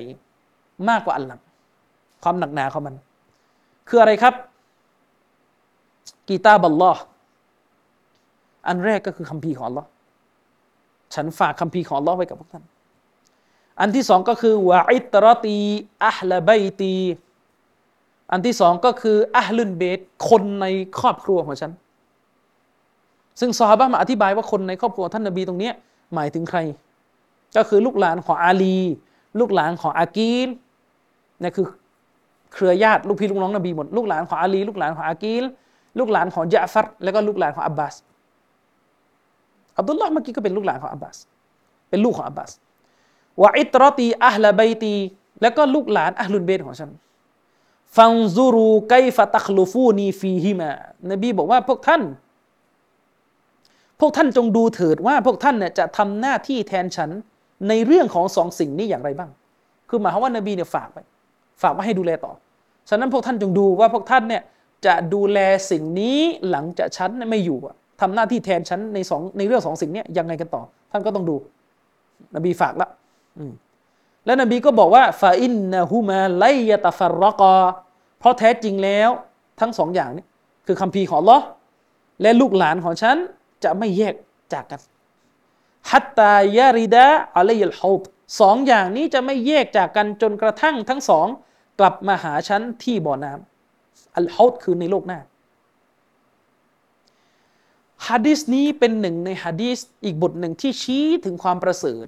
[0.89, 1.41] มากกว่าอันหลัง
[2.23, 2.95] ความหนักหนาของมัน
[3.87, 4.33] คืออะไรครับ
[6.27, 7.01] กีตาบัลลอฮ์
[8.67, 9.85] อันแรกก็คือคัมภีร์ของ Allah
[11.15, 12.63] ฉันฝากคัมภีร์ของ Allah ไว้กับพวกท่าน
[13.79, 15.59] อันที่สองก็คือวะอิตรตี
[16.05, 16.95] อัลลบัยตี
[18.31, 20.65] อันที่สองก็คืออัลลุนเบตคนใน
[20.99, 21.71] ครอบครัวของฉัน
[23.39, 25.71] ซึ่งซอฮาบะมาอธิบายว่าคนในครอบครัวท่านนบีตรงนี้
[26.13, 26.59] หมายถึงใคร
[27.57, 28.79] ก็คือลูกหลานของอาลี
[29.39, 30.49] ลูกหลานของอากีล
[31.43, 31.67] นี่คือ
[32.53, 35.43] เครือญาติลูกพี่ลูกน้องนบีหมดลูกหลานของอาลีลูกหลานของอากีล
[35.99, 37.95] ลูกหลานของยะฟัรแล้วก็ลูกหลานของอับบาส
[39.77, 41.17] อับดุลลาห์เมื่อกี้ก็เป็นลูกหลานของอับบาส
[41.89, 42.51] เป็นลูกของอับบาส
[43.41, 44.95] วะอิตรอตีอัลลบัยตี
[45.41, 46.91] แล้วก็ลูกหลานอัลลุนเบตของฉัน
[47.97, 50.71] ฟังซูรูไกฟะตัคลูฟูนีฟีฮิมา
[51.11, 52.01] นบีบอกว่าพวกท่าน
[53.99, 57.09] พวกท่านจงดูเถิดว่าพวกท่านเนี่ยจะทำหน้าที่แทนฉัน
[57.67, 59.31] ในเรื่องของสองสิ่งนี้อย่างไรบ้าง
[59.89, 60.97] คือหมายความว่านบีเนี่ยฝากไป
[61.61, 62.31] ฝากไว้ให้ดูแลต่อ
[62.89, 64.43] ฉะนั้นพวกท่านจงดูว่าพวกท่านเนี่ย
[64.85, 65.39] จะดูแล
[65.71, 66.19] สิ่งนี้
[66.49, 67.57] หลังจากฉันไม่อยู่
[68.01, 71.35] ทำหน้าที่แทนฉันในสองในเรื่องสองสิ่งนี้ยังไงกันต่อ ท่านก็ต้องดู
[72.35, 72.89] นบีฝากละ
[74.25, 77.55] แล้วนบีก็บอกว่าฟาอินนะฮูมาไลยตาฟารรกอ
[78.19, 79.09] เพราะแท้จริงแล้ว
[79.59, 80.25] ทั้งสองอย่างนี้
[80.67, 81.39] คือคำพีของลอ
[82.21, 83.17] และลูกหลานของฉัน
[83.63, 84.13] จะไม่แยก
[84.53, 84.81] จากกัน
[85.91, 87.05] ฮัตตายาริดะ
[87.37, 88.01] อะลัยลฮอบ
[88.39, 91.27] สองอย่างนี้จะไม่แยกจากกันจนกระทั่งทั้งสอง
[91.79, 95.19] กลับมาหาฉันที่บ่อน้ำอัลฮอบคือในโลกหน้า
[98.07, 102.05] ฮะดิษนี้เป็นหนึ่งในฮะดิษอีกบทหนึ่งที่ชี้ถึงความประเสริฐ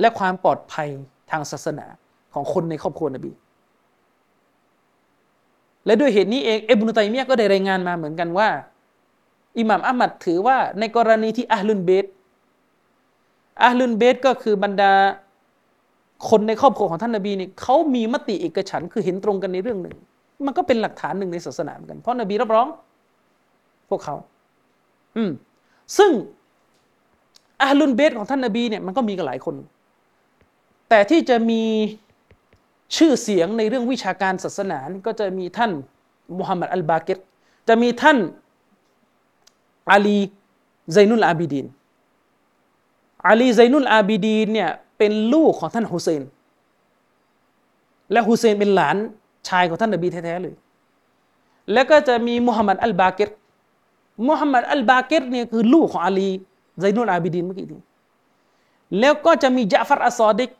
[0.00, 0.88] และความปลอดภัย
[1.30, 1.86] ทางศาสนา
[2.34, 3.32] ของคนในครอบครัวนบี
[5.86, 8.48] และด้วยเหตุนี้เองเอบนุตัยมียก็ได้รายงานมาเหมือนกันว่า
[9.58, 12.06] อิหม่ามอัมมัดถือว่าในกรณีที่อัลลุนเบต
[13.62, 14.92] อัลลุนเบตก็คือบรรดา
[16.28, 19.96] คนในครอบครัวของท่านนบีนี่เขามีมติเอกฉันคือเห็นตรงกันในเรื่องหนึ่ง
[20.46, 22.68] มันก็เป็นหลักฐานหนึ่งในศาสนาเหมือนกัน เพราะนบีรับรอง
[23.88, 24.16] พวกเขา
[25.16, 25.30] อืม
[25.98, 26.10] ซึ่ง
[27.62, 29.54] อาลุนเบตของท่านนบีเนี่ยมันก็มีกันหลายคน
[30.88, 31.62] แต่ที่จะมี
[32.96, 35.70] ชื่อเสียงในเรื่องวิชาการศาสนาก็จะมีท่าน
[36.38, 37.18] มุฮัมมัดอัลบาเกต
[37.68, 38.18] จะมีท่าน
[39.90, 40.18] อาลี
[40.92, 41.66] ไซนุลอาบิดีน
[43.28, 44.70] อาลีไซนุลอาบิดีนเนี่ย
[45.02, 46.22] เป็นลูกของท่านฮุเซน
[48.12, 48.96] และฮุเซนเป็นหลาน
[49.48, 50.54] ชายของท่านนบีแท้ๆเลย
[51.72, 53.28] แล้วก็จะมีมุฮัมมัดอัลบาเกร
[54.28, 56.30] มุฮัมมัดอัลบาเกรเนี่ยคือลูกของอาลี
[56.80, 57.80] ไซนุลอาบิดีนเมื่อกี้นี้
[59.00, 60.50] แล้วก็จะมีจาฟัรอัสซอดิก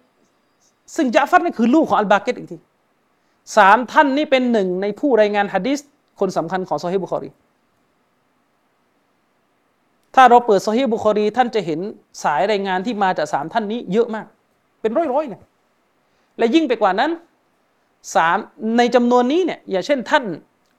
[0.96, 2.56] ซึ่งจาฟัรนี่คือลูกของอัลบาเกรอีกที
[3.56, 5.78] สามท่านนี้เป็นหนึ่งในผู้รายงานฮะดิษ
[6.20, 7.30] คนสำคัญของซอเฮียะฮ์บุคอรี
[10.14, 11.80] ถ้าเราเปิดซอเฮียะฮ์บุคอรี ท่านจะเห็น
[12.22, 14.26] สายรายงานที่มาจากสามท่านนี้เยอะมาก
[14.80, 15.40] เป็นร้อยๆเลย
[16.38, 17.10] และยิ่งไปกว่านั้น
[18.14, 18.38] สาม
[18.76, 20.24] ในจำนวนนี้เนี่ยอย่างเช่นท่าน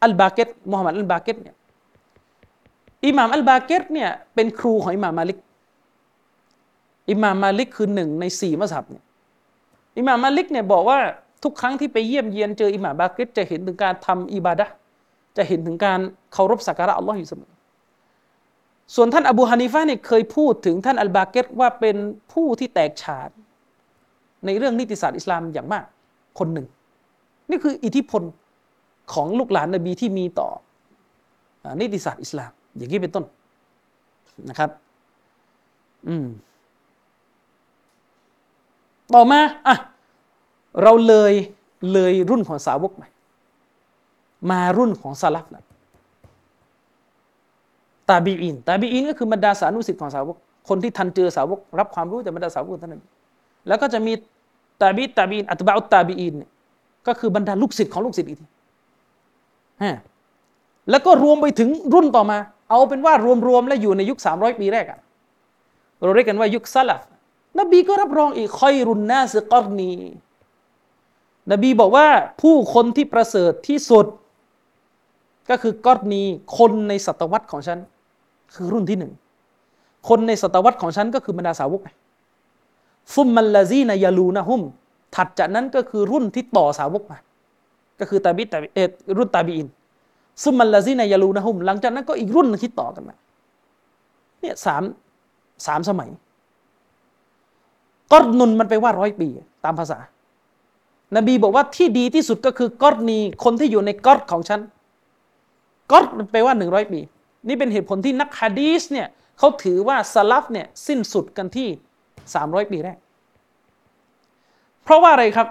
[0.03, 1.55] อัลบาเกรมุฮัมหมัดอัลบาเกรเนี่ย
[3.05, 5.37] อิหม่ามอัลบาเกรเนี่ยเป็นครูของอิหม่ามมาลิก
[7.09, 9.03] อิหม่ามมาลิกคือหนึ่งในสี่มัซฮับเนี่ย
[9.97, 10.99] อิหม่ามมาลิกเนี่ยบอกว่า
[11.43, 14.65] ทุกครั้งที่ไปเยี่ยมเยียนเจออิหม่ามบาเกรจะเห็นถึงการทำอิบาดะ
[15.37, 15.99] จะเห็นถึงการ
[16.33, 17.52] เคารพสักการะอัลลอฮ์อยู่เสมอ
[18.95, 21.95] ส่วนท่านอบูฮานิฟะเนี่ยเคยพูดถึงท่านอัลบาเกรว่าเป็น
[22.33, 23.29] ผู้ที่แตกฉาน
[24.45, 25.85] ในเรื่องนิติศาสตร์อิสลามอย่างมาก
[26.39, 26.67] คนหนึ่ง
[27.49, 28.21] นี่คืออิทธิพล
[29.13, 30.49] ของลูกหลานนบีที่มีต่อ
[31.79, 33.25] นิติศาสตร์อิสลาม อย่างนี้เป็นต้น
[34.49, 34.69] นะครับ
[36.07, 36.27] อืม
[39.13, 39.75] ต่อมาอะ
[40.81, 41.33] เราเลย
[41.93, 43.07] เลยรุ่นของสาวกมา
[44.51, 45.63] มารุ่นของซาลฟแล้ว
[48.09, 50.35] ตาบีอินตาบีอินก็คือบรรดาสานุสิทธิ์ของสาวก
[50.69, 53.03] คนที่ทันเจอสาวก รับความรู้จากบรรดาสาวกท่านนั้น
[53.67, 54.13] แล้วก็จะมี
[54.81, 56.35] ตาบีตาบีอินอัตบะอุตตาบีอิน
[57.07, 58.45] ก็คือบรรดาลูกศิษย์ของลูกศิษย์อีกที
[59.83, 59.97] ฮะ
[60.89, 62.37] แล้วก็รวมไปถึงรุ่นต่อมา
[62.69, 63.13] เอาเป็นว่า
[63.47, 64.99] รวมๆแล้วอยู่ในยุค 300 ปีแรกอะ
[66.01, 67.01] เราเรียกกันว่ายุคซาลฟ
[67.59, 69.91] นบีก็รับรองอีกคอยรุนนาสกอรนี
[71.51, 72.07] นบีบอกว่า
[72.41, 74.05] ผู้คนที่ประเสริฐที่สุด
[75.49, 76.23] ก็คือกอรนี
[76.57, 77.79] คนในศตวรรษของฉัน
[78.55, 79.13] คือรุ่นที่หนึ่ง
[80.09, 81.81] คนในศตวรรษของฉันก็คือบรรดาสาวก
[83.13, 84.61] ฟุมมัลลาซีนายาลูนะฮุม
[85.15, 87.17] ถัดจากนั้นก็คือรุ่นที่ต่อสาวกมา
[87.99, 88.79] ก็คือตาบิตาเอ
[89.17, 89.67] รุ่นตาบีอิน
[90.43, 93.15] ซุมมัลลาซีนายาลูนะฮุม หลังจากนั้นก็อีกรุ่นที่ต่อกันมา
[94.41, 94.83] เนี่ยสาม
[95.67, 96.09] สามสมัย
[98.11, 99.27] กอรนุนมันไปว่าร้อยปี
[99.65, 99.99] ตามภาษา
[101.15, 104.59] นบีบอกว่าที่ดีที่สุดก็คือกอรนีคนที่อยู่ในกอรของฉัน
[105.91, 106.99] กอรมันไปว่าหนึ่งร้อยปี
[107.47, 109.07] นี่เป็นเหตุผลที่นักฮะดีสเนี่ย
[109.39, 111.67] เขาถือว่าสลับเนี่ยสิ้นสุดกันที่
[112.33, 112.97] สามร้อยปีแรก
[114.83, 115.47] เพราะว่าอะไรครับ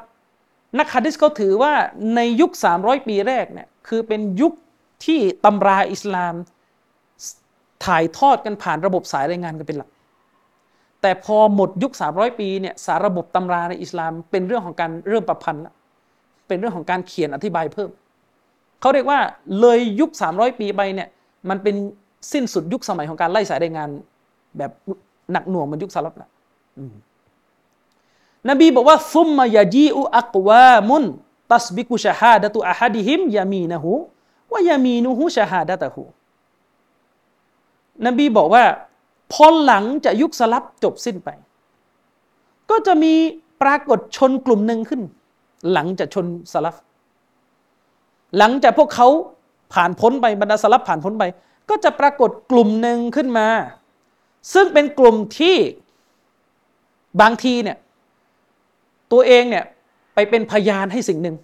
[0.78, 1.72] นักฮะดิษเขาถือว่า
[2.16, 4.52] ในยุคสามร้อยปีแรกเนี่ยคือเป็นยุค
[5.04, 6.34] ที่ตำราอิสลาม
[7.84, 9.90] ถ่ายทอดกันผ่านระบบสายรายงานกันเป็นหลัก
[11.02, 15.74] แต่พอหมดยุค 300 ปีเนี่ยสาระบบตำราในอิสลามเป็นเรื่องของการเริ่มประพันธ์ละ
[16.48, 17.90] เป็นเรื่องของการเขียนอธิบายเพิ่ม
[18.80, 19.20] เขาเรียกว่า
[19.60, 21.08] เลยยุค 300 ปีไปเนี่ย
[21.48, 21.76] มันเป็น
[22.32, 23.88] สิ้นสุดยุคสมัยของการไล่สายรายงาน
[24.58, 24.70] แบบ
[25.32, 26.28] หนักหน่วงมันยุคสลับละ
[28.50, 31.04] นบีบอกว่าซุมมายาจีอุอักวามุน
[31.52, 33.92] ตัสบิกุชาฮาดะตุอาฮัดิฮิมยามีนะฮู
[34.52, 36.02] ว่ายามีนูฮูชาฮาดะตะฮู
[38.06, 38.64] นบีบอกว่า
[39.32, 41.28] พอหลังจากยุคสลับจบสิ้นไป
[42.70, 43.14] ก็จะมี
[43.62, 45.02] ปรากฏชนกลุ่มหนึ่งขึ้น
[45.72, 46.74] หลังจากชนสลับ
[48.38, 49.08] หลังจากพวกเขา
[49.72, 51.24] ผ่านพ้นไปบรรดาสลับผ่านพ้นไป
[51.70, 53.48] ก็จะปรากฏกลุ่มหนึ่งขึ้นมา
[54.54, 55.56] ซึ่งเป็นกลุ่มที่
[57.20, 57.76] บางทีเนี่ย
[59.12, 59.64] ตัวเองเนี่ย
[60.14, 61.36] ไปเป็นพยานให้สิ่งหนึ่ง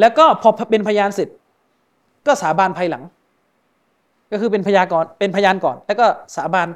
[0.00, 1.28] แล้วก็พอเป็นพยานเสร็จ
[2.26, 3.02] ก็สาบานภายหลัง
[4.30, 6.06] ก็คือเป็นพยากรเป็นพยานก่อน แล้วก็
[6.36, 6.68] สาบาน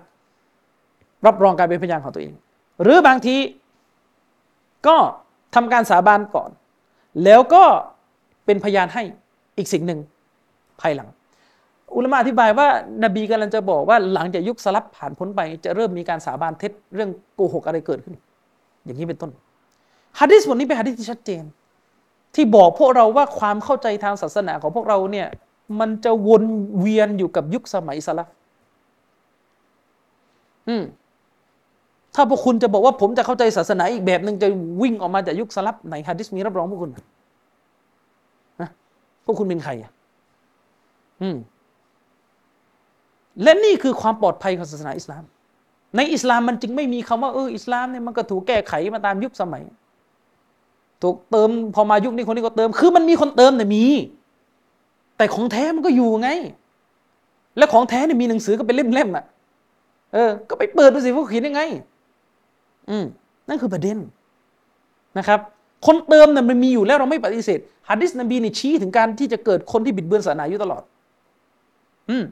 [1.27, 2.35] รับรองการเป็นพยานของตัวเอง
[2.83, 3.37] หรือบางที
[4.87, 4.97] ก็
[5.55, 6.51] ทำการสาบานก่อน
[7.25, 7.65] แล้วก็
[8.47, 9.05] เป็นพยานให้
[9.59, 9.99] อีกสิ่งหนึ่ง
[10.81, 11.09] ภายหลัง
[11.95, 12.69] อุลมะอธิบายว่า
[13.05, 18.15] นบีกำลังจะบอกว่าหลังจากยุคสลับผ่านพ้นไป จะเริ่มมีการสาบานเท็จเรื่องโกหกอะไรเกิดขึ้น
[18.85, 19.31] อย่างนี้เป็นต้น
[20.21, 21.43] ฮะดิษบทนี้เป็นฮะดิษที่ชัดเจน
[22.35, 25.27] ที่บอกพวกเราว่าความเข้าใจทางศาสนาของพวกเราเนี่ย
[25.81, 26.45] มันจะวน
[26.79, 28.29] เวียนอยู่กับยุคสมัยสลับ
[30.69, 30.83] อืม
[32.15, 34.49] ถ้าพวกคุณจะบอกว่าผมจะเข้าใจศาสนาอีกแบบหนึ่งจะ
[34.83, 36.91] วิ่งออกมาจากยุคสลับไหนฮะดิษมีรับรองพวกคุณ
[39.25, 39.91] พวกคุณเป็นใครอะ
[41.23, 41.37] อืม
[43.43, 45.25] และนี่คือความปลอดภัยของศาสนาอิสลาม
[45.97, 49.63] ในอิสลามมันจึงไม่มีคำว่าเอออิสลามเนี่ยมันก็ถูกแก้ไขมาตามยุคสมัย
[51.03, 53.85] ถูกเติมพอมายุคนี้คนนี้ก็เติม คือมันมีคนเติมแต่มี
[55.17, 56.31] แต่ของแท้มันก็อยู่ไง
[57.59, 59.25] และของแท้เนี่ยมีหนังสือก็เป็นเล่มๆอะ
[60.13, 61.61] เออ ก็ไปเปิดดูสิว่าเขียนยังไง
[62.91, 63.05] อืม
[63.49, 63.99] นั่นคือประเด็น
[65.19, 65.41] นะครับ
[65.87, 67.59] คนเติมเนี่ยมันมีอยู่แล้วเราไม่ปฏิเสธ
[67.89, 70.83] ฮะดิษนบีนี่ชี้ถึงการที่จะเกิดคนที่บิดเบือนศาสนาอยู่ตลอด
[72.11, 72.25] อืม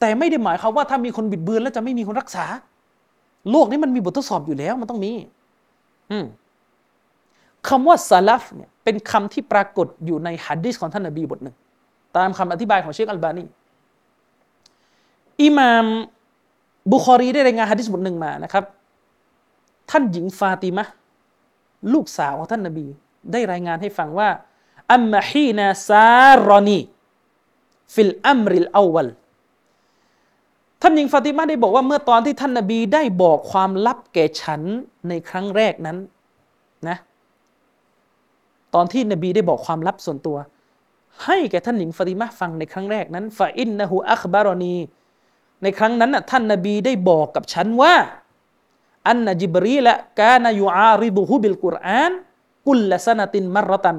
[0.00, 2.46] แต่ไม่ได้หมายความว่าถ้ามีคนบิดเบือนแล้วจะไม่มีคนรักษา
[3.50, 5.12] โลกนี้มันมีบททดสอบอยู่แล้ว มันต้องมี
[6.10, 6.26] อืม
[7.68, 11.56] คำว่าซาลฟเนี่ยเป็นคำที่ปรากฏอยู่ในฮะดิษของท่านนบีบทหนึ่ง
[12.16, 13.44] ตามคำอธิบายของเชคอัลบานี
[15.42, 15.86] อิหม่าม
[16.92, 18.64] บุคอรีได้รายงานฮะดิษบทหนึ่งมานะครับ
[19.90, 20.86] ท่านหญิงฟาติมะ
[21.92, 22.86] ลูกสาวของท่านนบี
[23.32, 24.28] ได้รายงานให้ฟังว่า
[24.92, 29.08] أما حين سارني في الأمر الأول
[30.82, 34.62] ท่านหญิงฟาติมาได้บอกว่าเมื่อตอนที่ท่านนบีได้บอกความลับแก่ฉัน
[35.08, 35.98] ในครั้งแรกนั้น
[36.88, 36.96] นะ
[38.74, 40.36] ตอนที่นบีได้บอกความลับส่วนตัว
[41.24, 44.76] ให้แก่ท่านหญิงฟาติมาฟังในครั้งแรกนั้นفإنه أخبرني
[45.62, 47.94] ในครั้งนั้นน่ะท่านนบีได้บอกกับฉันว่า
[49.08, 52.12] أن جبريلกานายูอาริดุฮุบิลกุรอาน
[52.66, 53.96] กุลละสนตินมรตัน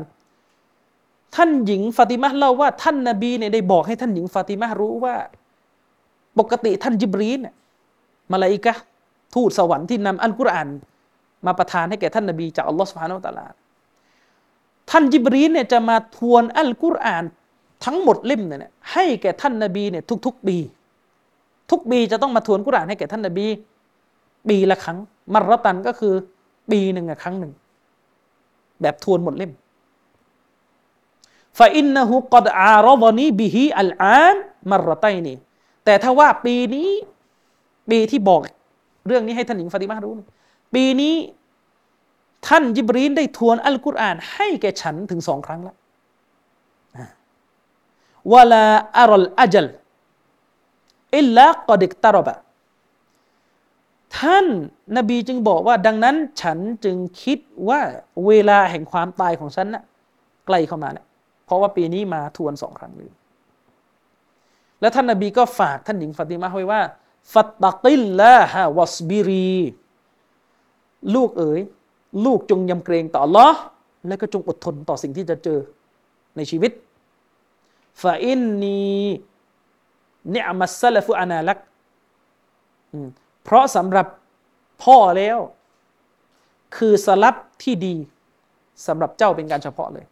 [1.35, 5.15] ท่านหญิงฟาติมาเล่าว่าท่านนบีเนี่ยได้บอกให้ท่านหญิงฟาติมารู้ว่า
[6.39, 7.53] ปกติท่านจิบรีเนี่ย
[8.31, 8.73] มาลาอิกะ
[9.33, 10.67] ทูตสวรรค์ที่นำอัลกุรอาน
[11.45, 13.47] มาประทานให้แก่ท่านนบีจากอัลลอฮฺสุบฮานาอัลตะลา
[14.89, 17.23] ท่านจิบรีนเนี่ยจะมาทวนอัลกุรอาน
[17.85, 20.57] ทั้งหมดเล่มเนี่ยให้แก่ท่านนบีเนี่ยทุกๆปี
[21.71, 23.47] ทุกปีจะต้องมาทวนกุรอานให้แก่ท่านนบี
[24.49, 24.97] ปีละครั้ง
[25.33, 26.13] มารตันก็คือ
[26.71, 27.51] ปีหนึ่งครั้งหนึ่ง
[28.81, 29.51] แบบทวนหมดเล่ม
[31.59, 34.37] ฟาอินนะฮุกอดอารอนีบิฮิอัลอาน
[34.71, 35.37] มารตัยนี่
[35.85, 36.89] แต่ถ้าว่าปีนี้
[37.89, 38.41] ปีที่บอก
[39.07, 40.13] เรื่องนี้ให้ท่านหญิงฟาติมารู้
[40.75, 41.15] ปีนี้
[42.47, 45.75] ท่านยิบรีนได้ทวนอัลกุรอาน ให้แก่ฉันถึงสองครั้งแล้ว
[48.33, 48.65] วลา
[48.97, 49.67] อารลอัจล
[51.17, 52.33] อิลลากอดิกตารบะ
[54.15, 54.45] ท่าน
[54.97, 57.39] นบีจึงบอกว่า ดังนั้นฉันจึงคิด
[57.69, 57.81] ว่า
[58.27, 59.83] เวลาแห่งความตายของฉันนะ่ะ
[60.47, 61.05] ใกล้เข้ามาแล้ว
[61.45, 63.11] เพราะว่าปีนี้มาทวนสองครั้งเลย
[64.81, 66.81] แล้วท่านนบีก็ฝากท่านหญิงฟาติมาไว้ว่า
[67.33, 69.57] ฟัตตักิลละฮะวัสบิรี
[71.15, 71.61] ลูกเอ๋ย
[72.25, 73.49] ลูกจงยำเกรงต่อลอ
[74.07, 75.59] และก็จงอดทนต่อสิ่งที่จะเจอ
[76.37, 76.71] ในชีวิต
[78.01, 78.79] ฟาอินนี
[80.31, 81.57] เนอมัสซลฟุอานาลัก
[83.47, 84.07] เพราะสำหรับ
[84.83, 85.39] พ่อแล้ว
[86.77, 87.95] คือสลับที่ดี
[88.87, 90.05] สำหรับเจ้าเป็นการเฉพาะเลย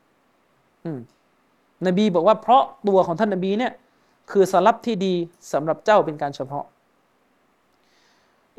[1.88, 3.74] นบีบอกว่าเพราะตัวของท่านนบีเนี่ย
[4.32, 5.14] คือสลับที่ดี
[5.54, 6.66] สำหรับเจ้าเป็นการเฉพาะ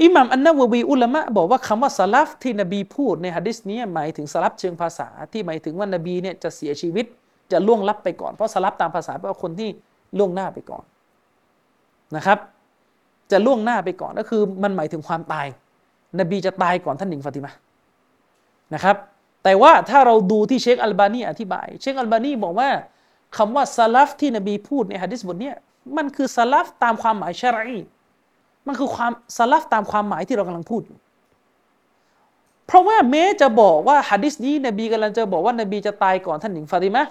[0.02, 7.06] อิหม่ามอันนาววีอุลามะบอกว่าคำว่าสลับที่นบีพูดในฮะดิษนี้หมายถึงสลับเชิงภาษา ที่หมายถึงว่านบีเนี่ยจะเสียชีวิต
[7.52, 9.70] จะล่วงลับไปก่อนเพราะสลับตามภาษาแปลว่าคนที่
[10.18, 10.84] ล่วงหน้าไปก่อน
[12.16, 12.38] นะครับ
[13.30, 15.46] จะล่วงหน้าไปก่อนก็คือมันหมายถึงความตาย
[16.20, 17.50] นบีจะตายก่อนท่านหญิงฟาติมา
[18.74, 18.96] นะครับ
[19.44, 22.68] แต่ว่าถ้าเราดูที่เชคอัลบานีอธิบาย เชคอัลบานีบอกว่า
[23.36, 25.52] คำว่าซาลฟที่นบีพูดในฮะดิษบทนี้
[25.96, 27.80] มันคือซาลฟตามความหมายชารี
[28.66, 30.98] มันคือความซาลฟตามความหมายที่เรากำลังพูดอยู่
[32.66, 37.02] เพราะว่าแม้จะบอกว่าฮะดิษนี้นบีกำลังจะบอกว่านบีจะตายก่อนท่านหญิงฟาติมา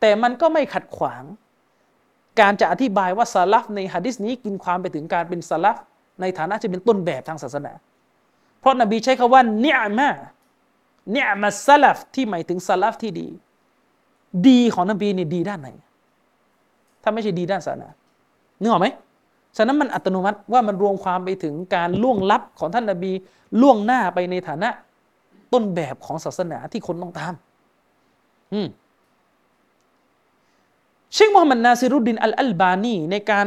[0.00, 1.22] แต่มันก็ไม่ขัดขวาง
[2.40, 5.76] การจะอธิบายว่าซาลฟในฮะดิษนี้กินความไปถึงการเป็นซาลฟ
[6.20, 7.72] ในฐานะที่เป็นต้นแบบทางศาสนา
[8.60, 10.08] เพราะนบีใช้คาว่าเนียมา
[11.10, 13.28] เนียมาซาลฟที่หมายถึงซาลฟที่ดี
[14.48, 15.68] ดีของนบีนี่ดีด้านไหน
[17.02, 17.88] ถ้าไม่ใช่ดีด้านศาสนา
[18.60, 18.88] นึกออกไหม
[19.56, 23.12] ฉะนั้นมันอัตโนมัติว่ามันรวมความไปถึงการล่วงลับของท่านนบี
[23.60, 24.68] ล่วงหน้าไปในฐานะ
[25.52, 27.34] ต้นแบบของศาสนาที่คนต้องตาม
[28.52, 28.68] อืม
[31.14, 33.46] เชคมูฮัมหมัดนาซิรุดดินอัลอัลบานีในการ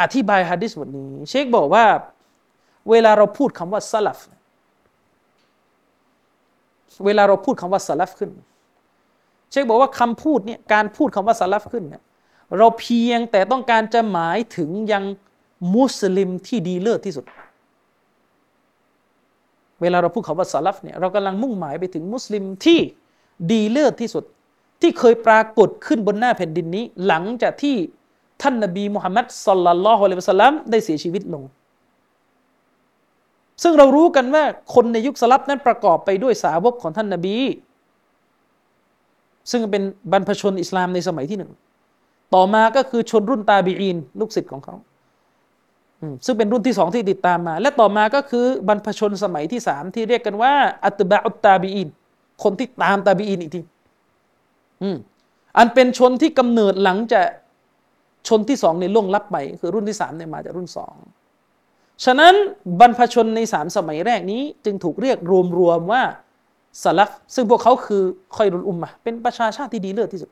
[0.00, 1.84] อธิบายฮะดิษบทนี้ เชคบอกว่า
[2.90, 4.18] เวลาเราพูดคำว่าสลับ
[7.04, 8.30] เวลาเราพูดคำว่าสลับขึ้น
[9.50, 12.02] เชคบอกว่าคำพูดเนี่ยการพูดคำว่าสลับขึ้นเนี่ย
[12.58, 15.04] เราเพียงแต่ต้องการจะหมายถึงยัง
[15.74, 17.24] มุสลิมที่ดีเลิศที่สุด
[19.80, 22.80] เวลาเราพูดคำว่าสลับเนี่ยเรากำลังมุ่งหมายไปถึงมุสลิมที่
[23.50, 24.24] ดีเลิศที่สุด
[24.80, 27.76] ที่เคยปรากฏขึ้นบนหน้าแผ่นดินนี้ หลังจากที่
[28.42, 31.44] ท่านนบีมุฮัมมัดสัลลัลลอฮุอะลัยฮิวะสัลลัมได้เสียชีวิตลง
[33.62, 34.44] ซึ่งเรารู้กันว่า
[34.74, 37.36] คนในยุคสลับนั้นประกอบไปด้วยสาวกของท่านนบี
[39.50, 39.82] ซึ่งเป็น
[40.12, 41.52] บรรพชนอิสลามในสมัยที่หนึ่ง
[42.34, 44.74] ต่อมาก็คือชนรุ่นตาบีอีนลูกศิษย์ของเขา
[46.24, 50.52] ซึ่งเป็นรุ่นที่สองที่ติดตามมา และต่อมาก็คือบรรพชนสมัยที่สามที่เรียกกันว่า
[50.84, 51.88] อัตบะอุตตาบีอิน
[52.42, 53.60] คนที่ตามตาบีอินอีกที
[55.58, 57.26] อันเป็นชนที่กำเนิดหลังจาก
[58.28, 60.94] ชนที่สองในล่วงลับไป คือรุ่นที่สามเนี่ยมาจากรุ่นสอง
[62.04, 62.34] ฉะนั้น
[62.80, 65.18] บรรพชนในสามสมัยแรกนี้ จึงถูกเรียก
[65.58, 66.02] รวมๆว่า
[66.82, 68.02] สลัฟซึ่งพวกเขาคือ
[68.36, 70.30] خير الأمةเป็นประชาชาติที่ดีเลิศที่สุด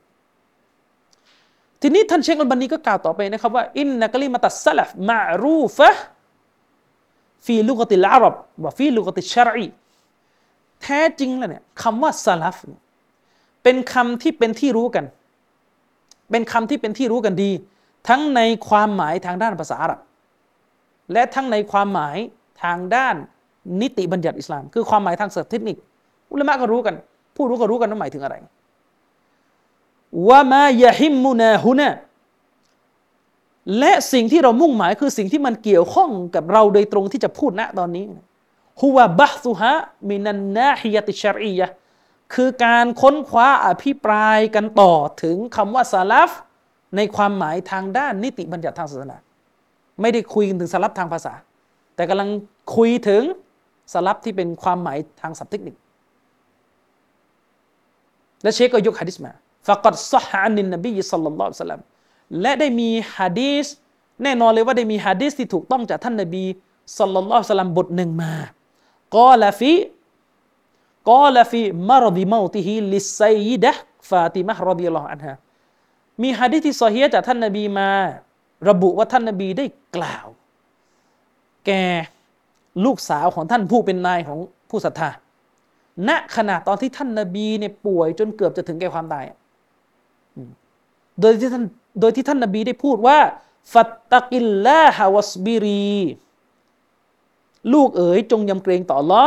[1.81, 9.67] ทีนี้ท่านเชคอัลบานีก็กล่าวต่อไปนะครับว่าإن كلمة السلف معروفة في لغة العرب وفي لغة الشرع
[10.83, 15.05] แท้จริงแล้วเนี่ยคำว่าสลัฟเป็นคำที่เป็นที่รู้กัน
[16.31, 17.51] เป็นคำที่เป็นที่รู้กันดี
[18.09, 20.01] ทั้งในความหมายทางด้านภาษาอาหรับ
[21.13, 22.17] และทั้งในความหมาย
[22.63, 23.15] ทางด้าน
[23.81, 25.77] นิติบัญญัติอิสลาม คือความหมายทางเทคนิค
[26.33, 26.95] อุลามะก็รู้กัน
[27.37, 28.35] ผู้รู้ก็รู้กันว่าหมายถึงอะไร
[30.29, 31.89] ว่ามายะฮิมมุนาฮุนะ
[33.79, 38.05] และสิ่งที่เรามุ่งหมายคือสิ่งที่มันเกี่ยวข้องกับเราโดยตรงที่จะพูดณตอนนี้
[38.83, 39.73] ฮุวะบะซุฮะ
[40.09, 41.69] มินันนาฮิยติชารียะ
[42.35, 44.93] คือการค้นคว้าอภิปรายกันต่อ
[45.23, 46.31] ถึงคำว่าซาลฟ
[46.97, 49.17] ในความหมายทางด้านนิติบัญญัติทางศาสนา
[50.01, 51.35] ไม่ได้คุยถึงสลัฟทางภาษา
[51.95, 52.29] แต่กำลัง
[52.77, 53.23] คุยถึง
[53.93, 55.75] สลัฟที่เป็นความหมายทางศัพท์เทคนิค
[58.43, 59.33] และเชคก็ยกฮะดิษมา
[59.67, 61.83] فقد صح عن النبي صلى الله عليه وسلم
[62.41, 63.67] และได้มีฮะดีษ
[64.23, 66.45] แน่นอนเลยว่าได้มีฮะดีษที่ถูกต้องจากท่านนบี
[66.99, 75.33] صلى الله عليه وسلمบทหนึ่งما قال في قال في مرض موته للسيدة فاطمة رضي الله عنها
[76.23, 77.91] มีฮะดีษที่ซอฮีจากท่านนบีมา
[78.69, 80.27] ระบุว่าท่านนบีได้กล่าว
[81.67, 81.85] แก่
[82.85, 84.39] ลูกสาวของท่านผู้เป็นนายของ
[84.71, 85.11] ผู้ศรัทธา
[86.09, 89.25] ณขณะตอนที่ท่านนาบีเนี่ยป่วยจนเกือบจะถึงแก่ความตาย
[91.21, 91.65] โดยที่ท่าน
[92.01, 93.19] โดยที่ท่านนาบีได้พูดว่า
[93.73, 95.99] ฟัตตะกิลลาฮาวสบิรี
[97.73, 99.25] ลูกเอ๋ยจงยำเกรงต่อลอ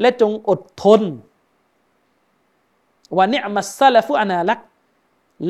[0.00, 1.00] และจงอดทน
[3.18, 4.60] วันนี้มัสซาลฟุอานาลัก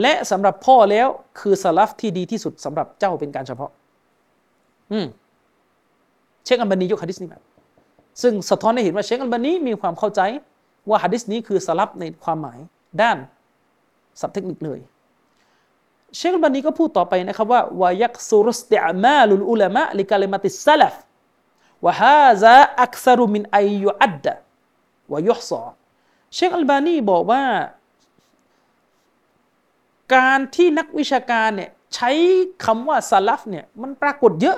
[0.01, 1.09] และสำหรับพ่อแล้ว
[1.41, 3.71] คือสลัฟที่ดีที่สุดสำหรับเจ้าเป็นการเฉพาะ
[4.93, 5.07] อืม
[6.45, 7.39] เชคอัลบานียกฮะดิษนี้มา
[8.23, 10.21] ซึ่งสะท้อนให้เห็นว่าเชคอัลบานีมีความเข้าใจ
[10.89, 12.59] ว่าฮะดิษนี้คือสลับในความหมาย
[13.03, 13.17] ด้าน
[14.21, 14.81] สับเทคนิคเลย
[16.17, 20.95] เชคบันนี้ก็พูดต่อไปนะครับว่าวายักซุรุสติอามาลุลอุลามะลิกาลิมัติสลัฟ
[21.87, 24.35] วะฮาซาอักษรุมินอยุอัดดะ
[25.13, 25.63] วายุฮซอ
[26.35, 27.43] เชคอัลบานีบอกว่า
[30.15, 32.11] การที่นักวิชาการเนี่ยใช้
[32.65, 34.57] คำว่าสลัฟเนี่ยมันปรากฏเยอะ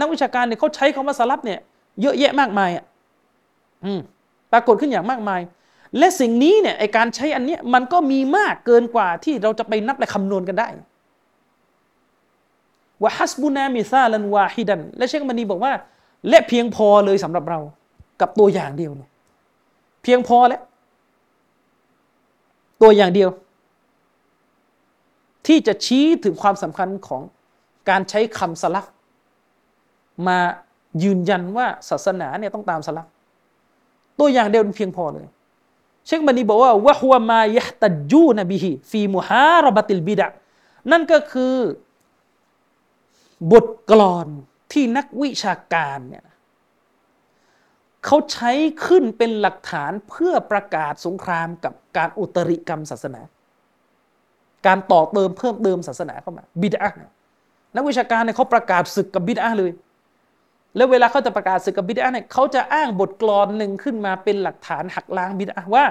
[0.00, 1.60] นักวิชาการเนี่ยเขาใช้คำว่าสลัฟเนี่ย
[2.00, 2.84] เยอะแยะมากมายอะ
[3.84, 4.00] อืม
[4.52, 5.40] ปรากฏขึ้นอย่างมากมาย
[5.98, 10.68] และสิ่งนี้เนี่ยไอการใช้อันนี้มันก็มีมากเกินกว่าที่เราจะไปนับและคำนวณกันได้
[13.02, 15.72] ว่าฮัสบุนามิซาลันวาฮิดัน และเชคมานีบอกว่า
[16.28, 17.60] และเพียงพอเลยสำหรับเรา
[18.20, 19.10] กับตัวอย่างเดียวเนี่ย
[20.02, 20.62] เพียงพอแล้ว
[22.82, 23.30] ตัวอย่างเดียว
[25.46, 27.22] ที่จะชี้ถึงความสำคัญของ
[27.88, 28.86] การใช้คำสลัก
[30.26, 30.38] มา
[31.02, 33.06] ยืนยันว่าศาสนาเนี่ยต้องตามสลัก
[34.18, 35.26] ตัวอย่างเดียวเพียงพอเลย
[36.06, 40.28] เชคบันีบอกว่าวะฮุวมายะตัจูนบิฮิฟีมุฮารบติลบิดะ
[40.90, 41.54] นั่นก็คือ
[43.52, 44.28] บทกลอน
[44.76, 46.24] ที่นักวิชาการเนี่ย
[48.04, 48.52] เขาใช้
[48.86, 53.20] ขึ้นเป็นหลักฐานเพื่อประกาศสงครามกับการอุตริกรรมศาสนา
[54.66, 56.92] การต่อเติมเพิ่มเติมศาสนาเข้ามา บิดะ
[57.76, 59.70] นักวิชาการเนี่ยเขาประกาศศึกกับบิดะเลย
[60.76, 65.86] แล้วเวลาเขาจะประกาศศึกกับบิดาเนี่ยเขาจะอ้างบทกลอนหนึ่งขึ้นมาเป็นหลักฐานหักล้างบิดาว่า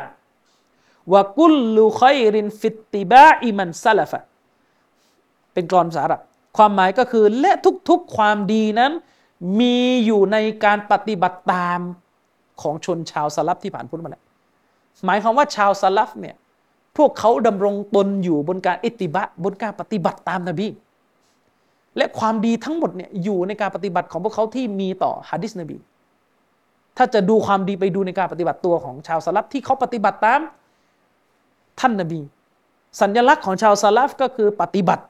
[1.14, 4.20] วากุลลูคอยรินฟิตติบาอิมันซาลฟะ
[5.54, 6.22] เป็นกลอนภาษาอับ
[6.58, 7.52] ความหมายก็คือและ
[7.90, 8.92] ทุกๆความดีนั้น
[9.60, 11.80] มีอยู่ในการปฏิบัติตาม
[12.62, 14.24] ของชนชาวสลับที่ผ่านพ้นมาแล้ว
[15.06, 16.36] หมายความว่าชาวสลับเนี่ย
[16.98, 20.68] พวกเขาดำรงตนอยู่บนการอิติบะบนการปฏิบัติตามนบี
[21.98, 25.78] และความดีทั้งหมดเนี่ยอยู่ในการปฏิบัติของพวกเขาที่มีต่อฮะดิษนบี
[26.98, 30.42] ถ้าจะดูความดีไปดูในการปฏิบัติตัวของชาวสลับที่เขาปฏิบัติตาม
[31.80, 32.22] ท่านนบี
[33.02, 35.04] สัญลักษณ์ของชาวสลับก็คือปฏิบัติ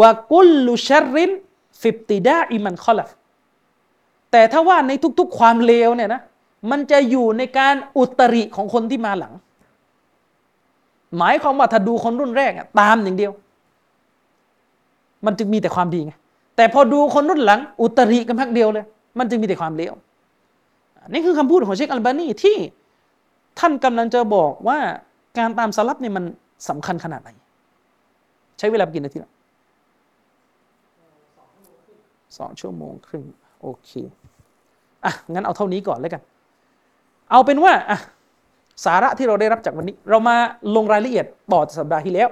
[0.00, 1.30] ว่ากุลลุชริน
[1.80, 3.10] ฟิบติดาอิมันคอลฟ
[4.32, 6.22] แต่ถ้าว่าในทุกๆความเลวเนี่ยนะ
[6.70, 9.32] มันจะอยู่ในการอุตริของคนที่มาหลัง
[11.18, 13.32] หมายความว่าถ้าดูคนรุ่นแรกตามอย่างเดียว
[15.26, 16.12] มันจึงมีแต่ความดีไง
[16.56, 18.84] แต่พอดูคนรุ่นหลัง อุตริกันพักเดียวเลย
[19.18, 19.92] มันจึงมีแต่ความเลว
[21.12, 22.56] นี่คือคำพูดของเชคอัลบานีที่
[23.58, 24.78] ท่านกำลังจะบอกว่า
[25.38, 26.24] การตามสลับเนี่ยมัน
[26.68, 27.28] สำคัญขนาดไหน
[28.58, 29.30] ใช้เวลากี่นาทีละ
[32.38, 33.26] สองชั่วโมงครึ่ง
[33.62, 33.90] โอเค
[35.04, 36.22] อะงั้นเอาเท่านี้ก่อนแล้วกัน
[37.30, 37.98] เอาเป็นว่าอะ
[38.84, 40.36] สาระที่เราได้รับจากวันนี้ เรามา
[40.76, 42.28] ลงรายละเอียดต่อจากสัปดาห์ที่แล้ว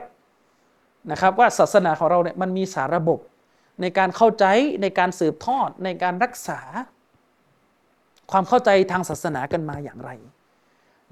[1.11, 3.19] นะครับว่าศาสนาของเราเนี่ยมันมีสาระบบ
[3.81, 4.45] ในการเข้าใจ
[4.83, 6.61] ในการสืบทอดในการรักษา
[8.31, 10.11] ความเข้าใจทางศาสนากันมาอย่างไร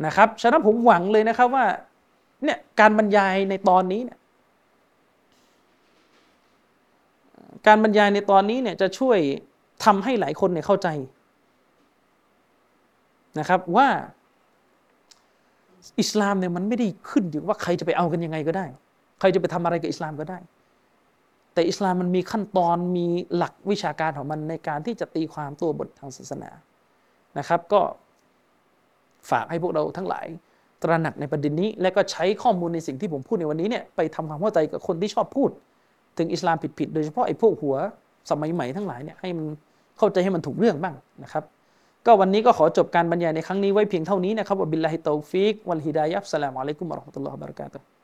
[0.07, 1.67] นะครับฉะนั้นผมหวังเลยนะครับว่า
[2.45, 4.19] เนี่ยการบรรยายในตอนนี้เนี่ย
[7.67, 9.19] การบรรยายในตอนนี้เนี่ยจะช่วย
[9.85, 10.89] ทำให้หลายคนเนี่ยเข้าใจ
[13.39, 13.89] นะครับว่า
[16.01, 18.67] อิสลามเนี่ยมันไม่ได้ขึ้นอยู่ว่าใครจะไปเอากันยังไงก็ได้
[19.21, 20.39] ใครจะไปทำอะไรกับอิสลามก็ได้
[21.55, 23.07] แต่อิสลามมันมีขั้นตอนมี
[23.37, 26.51] หลักวิชาการของมันในการที่จะตีความตัวบททางศาสนา
[27.39, 27.81] นะครับ ก็
[29.31, 30.27] ฝากให้พวกเราทั้งหลาย
[30.83, 35.51] ตระหนักในประเด็นนี้ และก็ใช้ข้อมูลในสิ่งที่ผมพูดในวันนี้เนี่ยไปทำความเข้าใจกับคนที่ชอบพูด
[36.21, 37.77] ถึงอิสลามผิดๆโดยเฉพาะไอ้พวกหัว
[38.31, 39.47] สมัยใหม่ทั้งหลายเนี่ยให้มัน
[39.99, 41.45] เข้าใจให้มันถูกเรื่องบ้างนะครับ
[42.07, 48.00] ก็วันนี้ก็ขอจบการบรรยายในครั้งนี้ไว้เพียงเท่านี้นะครับوبالله التوفيق والهداية والسلام عليكم ورحمة الله وبركاته